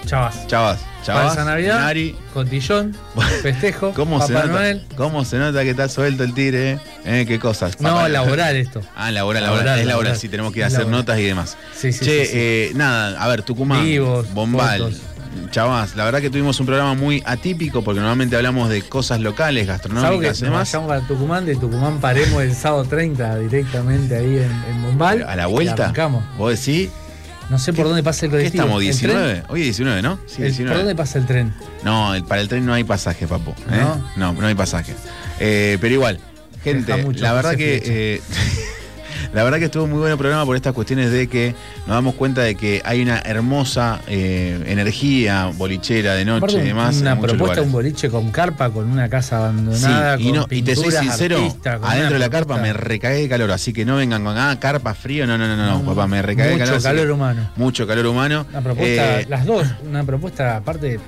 chavas. 0.09 0.47
Chavas, 0.47 0.81
chavas. 1.05 1.27
Falsa 1.27 1.45
Navidad, 1.45 1.81
Nari. 1.81 2.17
cotillón, 2.35 2.97
festejo, 3.43 3.93
¿Cómo 3.95 4.25
se, 4.27 4.33
nota, 4.33 4.47
Noel. 4.47 4.85
¿Cómo 4.97 5.25
se 5.25 5.39
nota 5.39 5.63
que 5.63 5.71
está 5.71 5.89
suelto 5.89 6.25
el 6.25 6.35
tigre? 6.35 6.73
eh? 6.73 6.79
¿Eh? 7.05 7.25
¿Qué 7.27 7.39
cosas? 7.39 7.81
No, 7.81 7.91
Papá- 7.95 8.09
laboral 8.09 8.57
esto. 8.57 8.81
Ah, 8.97 9.11
laboral, 9.11 9.43
laboral. 9.43 9.65
Laboral, 9.65 9.79
es 9.81 9.87
laboral, 9.87 9.89
laboral. 9.89 10.17
sí, 10.17 10.29
tenemos 10.29 10.53
que 10.53 10.65
hacer 10.65 10.87
notas 10.87 11.19
y 11.19 11.23
demás. 11.25 11.57
Sí, 11.77 11.93
sí, 11.93 12.05
che, 12.05 12.25
sí, 12.25 12.33
sí. 12.33 12.39
eh, 12.39 12.73
nada, 12.75 13.23
a 13.23 13.29
ver, 13.29 13.43
Tucumán, 13.43 13.85
Vivos, 13.85 14.33
Bombal, 14.35 14.81
fotos. 14.81 15.01
Chavas, 15.51 15.95
la 15.95 16.05
verdad 16.05 16.21
que 16.21 16.31
tuvimos 16.31 16.59
un 16.61 16.67
programa 16.67 16.95
muy 16.95 17.23
atípico 17.25 17.83
porque 17.83 18.01
normalmente 18.01 18.35
hablamos 18.37 18.69
de 18.69 18.83
cosas 18.83 19.21
locales, 19.21 19.67
gastronómicas 19.67 20.41
y 20.41 20.45
demás. 20.45 20.73
vayamos 20.73 20.93
a 21.03 21.07
Tucumán, 21.07 21.47
de 21.47 21.55
Tucumán 21.55 22.01
paremos 22.01 22.43
el 22.43 22.55
sábado 22.55 22.85
30 22.85 23.37
directamente 23.39 24.17
ahí 24.17 24.39
en, 24.39 24.51
en 24.69 24.83
Bombal. 24.83 25.23
A 25.29 25.37
la 25.37 25.49
y 25.49 25.53
vuelta, 25.53 25.85
arrancamos. 25.85 26.25
vos 26.37 26.51
decís, 26.59 26.91
No 27.51 27.59
sé 27.59 27.73
por 27.73 27.87
dónde 27.87 28.03
pasa 28.03 28.27
el 28.27 28.31
¿qué 28.33 28.37
colectivo. 28.39 28.63
estamos? 28.65 28.83
¿El 28.83 28.99
tren? 28.99 29.17
¿19? 29.17 29.45
Hoy 29.49 29.61
es 29.61 29.67
19, 29.67 30.03
¿no? 30.03 30.19
Sí, 30.27 30.43
El- 30.43 30.49
19. 30.49 30.71
¿Por 30.71 30.79
dónde 30.85 30.95
pasa 30.95 31.19
el 31.19 31.27
tren? 31.27 31.55
No, 31.83 32.15
el- 32.15 32.25
para 32.25 32.41
el 32.43 32.49
tren 32.49 32.67
no 32.67 32.75
hay 32.75 32.85
pasaje, 32.85 33.27
papo. 33.27 33.55
¿eh? 33.71 33.77
¿No? 33.81 34.11
No, 34.17 34.41
no 34.41 34.47
hay 34.47 34.55
pasaje. 34.55 34.95
Eh, 35.41 35.79
pero 35.81 35.95
igual, 35.95 36.21
gente, 36.63 36.95
mucho 37.03 37.23
la 37.23 37.33
verdad 37.33 37.57
que. 37.57 38.21
la 39.33 39.45
verdad 39.45 39.59
que 39.59 39.67
estuvo 39.67 39.87
muy 39.87 39.99
bueno 39.99 40.13
el 40.15 40.19
programa 40.19 40.45
por 40.47 40.57
estas 40.57 40.73
cuestiones 40.73 41.11
de 41.11 41.29
que 41.29 41.55
nos 41.87 41.97
damos 41.97 42.15
cuenta 42.15 42.43
de 42.43 42.55
que 42.55 42.81
hay 42.85 43.03
una 43.03 43.19
hermosa 43.21 44.01
eh, 44.07 44.63
energía 44.67 45.51
bolichera 45.57 46.15
de 46.15 46.25
noche 46.25 46.39
Aparte, 46.47 46.63
y 46.65 46.67
demás. 46.69 46.97
una 47.01 47.13
en 47.13 47.19
propuesta, 47.21 47.45
lugares. 47.45 47.65
un 47.67 47.73
boliche 47.73 48.11
con 48.11 48.31
carpa, 48.31 48.71
con 48.71 48.89
una 48.91 49.09
casa 49.09 49.39
abandonada, 49.39 50.17
Sí, 50.17 50.23
y, 50.23 50.27
con 50.29 50.37
no, 50.37 50.47
y 50.51 50.63
te 50.63 50.75
soy 50.77 50.91
sincero, 50.93 51.39
adentro 51.83 52.15
de 52.15 52.19
la 52.19 52.31
carpa 52.31 52.57
me 52.59 52.73
recagué 52.73 53.17
de 53.23 53.29
calor, 53.29 53.51
así 53.51 53.73
que 53.73 53.85
no 53.85 53.97
vengan 53.97 54.25
con, 54.25 54.37
ah, 54.39 54.57
carpa 54.61 54.95
frío, 54.95 55.27
no, 55.27 55.37
no, 55.39 55.47
no, 55.47 55.57
no, 55.57 55.83
papá, 55.85 56.07
me 56.07 56.23
recagué 56.23 56.51
de 56.51 56.55
Mucho 56.55 56.65
calor. 56.65 56.77
así 56.79 56.85
calor 56.87 57.11
humano. 57.11 57.51
Mucho 57.57 57.87
calor 57.87 58.07
humano. 58.07 58.47
Una 58.51 58.61
propuesta, 58.63 59.21
Eh, 59.21 59.27
las 59.29 59.45
dos, 59.47 59.67
una 59.87 60.05
propuesta 60.05 60.57
aparte 60.57 60.99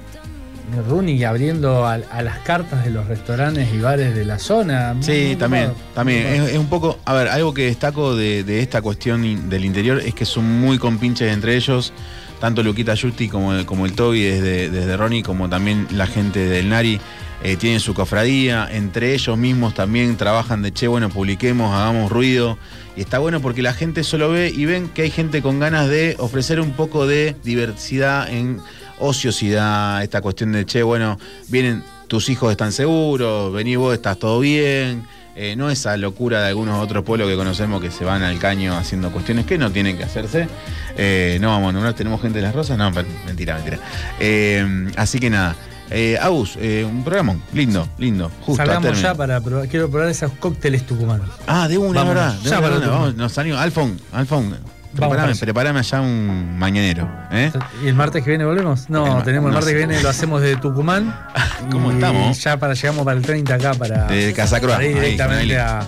Rooney 0.89 1.23
abriendo 1.25 1.87
a, 1.87 1.95
a 1.95 2.23
las 2.23 2.39
cartas 2.41 2.85
de 2.85 2.91
los 2.91 3.07
restaurantes 3.07 3.69
y 3.75 3.79
bares 3.79 4.15
de 4.15 4.25
la 4.25 4.39
zona. 4.39 4.95
Sí, 5.01 5.25
Muy 5.29 5.37
también, 5.37 5.73
también. 5.95 6.27
Es, 6.27 6.51
es 6.53 6.59
un 6.59 6.69
poco, 6.69 6.99
a 7.05 7.15
ver, 7.15 7.29
algo 7.29 7.53
que 7.55 7.67
destaco 7.67 8.15
de, 8.17 8.45
de 8.45 8.61
esta 8.61 8.81
cuestión 8.83 9.25
in- 9.25 9.49
del 9.51 9.65
interior 9.65 10.01
es 10.01 10.15
que 10.15 10.25
son 10.25 10.45
muy 10.61 10.79
compinches 10.79 11.33
entre 11.33 11.57
ellos, 11.57 11.93
tanto 12.41 12.63
Luquita 12.63 12.95
Justi 12.97 13.29
como, 13.29 13.53
el- 13.55 13.67
como 13.67 13.87
el 13.87 13.93
Toby 13.93 14.23
desde, 14.23 14.71
desde 14.71 14.97
Ronnie, 14.97 15.23
como 15.23 15.49
también 15.49 15.87
la 15.93 16.07
gente 16.07 16.41
del 16.41 16.69
Nari. 16.69 17.01
eh, 17.43 17.57
tienen 17.57 17.81
su 17.81 17.95
cofradía, 17.95 18.69
entre 18.71 19.15
ellos 19.15 19.39
mismos 19.39 19.73
también 19.73 20.15
trabajan 20.19 20.61
de 20.61 20.73
che, 20.75 20.89
bueno, 20.89 21.09
publiquemos, 21.09 21.75
hagamos 21.75 22.13
ruido. 22.13 22.59
Y 22.99 23.01
está 23.01 23.19
bueno 23.19 23.41
porque 23.41 23.63
la 23.63 23.73
gente 23.73 24.05
solo 24.05 24.29
ve 24.29 24.53
y 24.55 24.67
ven 24.67 24.89
que 24.89 25.03
hay 25.03 25.11
gente 25.11 25.41
con 25.41 25.59
ganas 25.59 25.89
de 25.89 26.17
ofrecer 26.19 26.61
un 26.61 26.73
poco 26.73 27.07
de 27.07 27.35
diversidad 27.43 28.29
en 28.31 28.61
ociosidad, 29.01 30.03
esta 30.03 30.21
cuestión 30.21 30.53
de 30.53 30.65
che, 30.67 30.83
bueno, 30.83 31.19
vienen, 31.49 31.83
tus 32.07 32.29
hijos 32.29 32.51
están 32.51 32.73
seguros, 32.73 33.53
venís 33.53 33.77
vos, 33.77 33.95
estás 33.95 34.19
todo 34.19 34.41
bien. 34.41 35.07
Eh, 35.37 35.55
no 35.57 35.71
esa 35.71 35.97
locura 35.97 36.43
de 36.43 36.49
algunos 36.49 36.83
otros 36.83 37.05
pueblos 37.05 37.29
que 37.29 37.37
conocemos 37.37 37.81
que 37.81 37.91
se 37.91 38.05
van 38.05 38.23
al 38.23 38.39
caño 38.39 38.77
haciendo 38.77 39.11
cuestiones 39.11 39.47
que 39.47 39.57
no 39.59 39.71
tienen 39.71 39.97
que 39.97 40.05
hacerse. 40.05 40.49
Eh, 40.97 41.39
no 41.41 41.49
vamos 41.49 41.73
nombrar, 41.73 41.95
tenemos 41.95 42.21
gente 42.21 42.41
de 42.41 42.45
las 42.45 42.55
rosas, 42.55 42.77
no, 42.77 42.91
mentira, 42.91 43.55
mentira. 43.55 43.79
Eh, 44.19 44.91
así 44.97 45.19
que 45.19 45.31
nada. 45.31 45.57
Eh, 45.91 46.17
Agus, 46.21 46.57
eh, 46.61 46.87
un 46.89 47.03
programa 47.03 47.37
lindo, 47.53 47.89
lindo, 47.99 48.31
justo. 48.43 48.65
Salgamos 48.65 49.01
ya 49.01 49.15
para 49.15 49.41
probar, 49.41 49.67
quiero 49.69 49.91
probar 49.91 50.09
esos 50.09 50.31
cócteles 50.33 50.87
tucumanos. 50.87 51.29
Ah, 51.49 51.67
de 51.67 51.79
una, 51.79 52.05
Vámonos, 52.05 52.15
verdad. 52.15 52.35
De 52.41 52.51
ya 52.51 52.59
una, 52.59 52.69
para 52.69 52.87
vamos, 52.87 53.15
nos 53.17 53.33
salimos. 53.33 53.59
Alfon, 53.61 53.99
Alfon, 54.13 54.57
Prepárame, 54.95 55.37
prepárame 55.37 55.79
allá 55.79 56.01
un 56.01 56.59
mañanero. 56.59 57.09
¿eh? 57.31 57.53
¿Y 57.83 57.89
el 57.89 57.95
martes 57.95 58.25
que 58.25 58.31
viene 58.31 58.45
volvemos? 58.45 58.91
No, 58.91 59.23
tenemos 59.23 59.49
el 59.49 59.55
martes 59.55 59.73
que 59.73 59.79
viene, 59.79 60.03
lo 60.03 60.09
hacemos 60.09 60.43
de 60.43 60.57
Tucumán. 60.57 61.15
¿Cómo 61.71 61.93
estamos? 61.93 62.43
Ya 62.43 62.57
para, 62.57 62.75
llegamos 62.75 63.05
para 63.05 63.17
el 63.17 63.25
30 63.25 63.55
acá, 63.55 63.75
para, 63.75 64.07
de 64.07 64.35
Para 64.35 64.85
ir 64.85 64.95
directamente 64.95 65.59
a, 65.59 65.87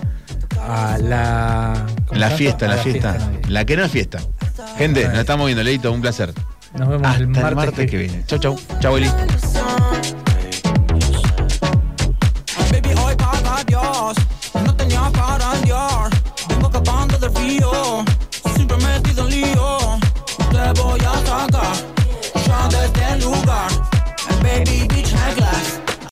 la. 1.01 1.87
Fiesta, 2.09 2.17
la, 2.17 2.31
fiesta, 2.31 2.69
la, 2.69 2.77
fiesta. 2.77 3.65
que 3.65 3.77
no 3.77 3.85
es 3.85 3.91
fiesta. 3.91 4.19
Gente, 4.79 5.09
nos 5.09 5.19
estamos 5.19 5.47
viendo, 5.47 5.65
Leito, 5.65 5.93
un 5.93 6.01
placer. 6.01 6.33
Nos 6.75 6.89
vemos 6.89 7.17
el 7.17 7.27
martes, 7.27 7.49
el 7.51 7.57
martes 7.57 7.91
que... 7.91 7.97
viene. 7.97 8.25
Chau, 8.27 8.39
chau. 8.39 8.59
Chau, 8.81 8.97
Eli. 8.97 9.11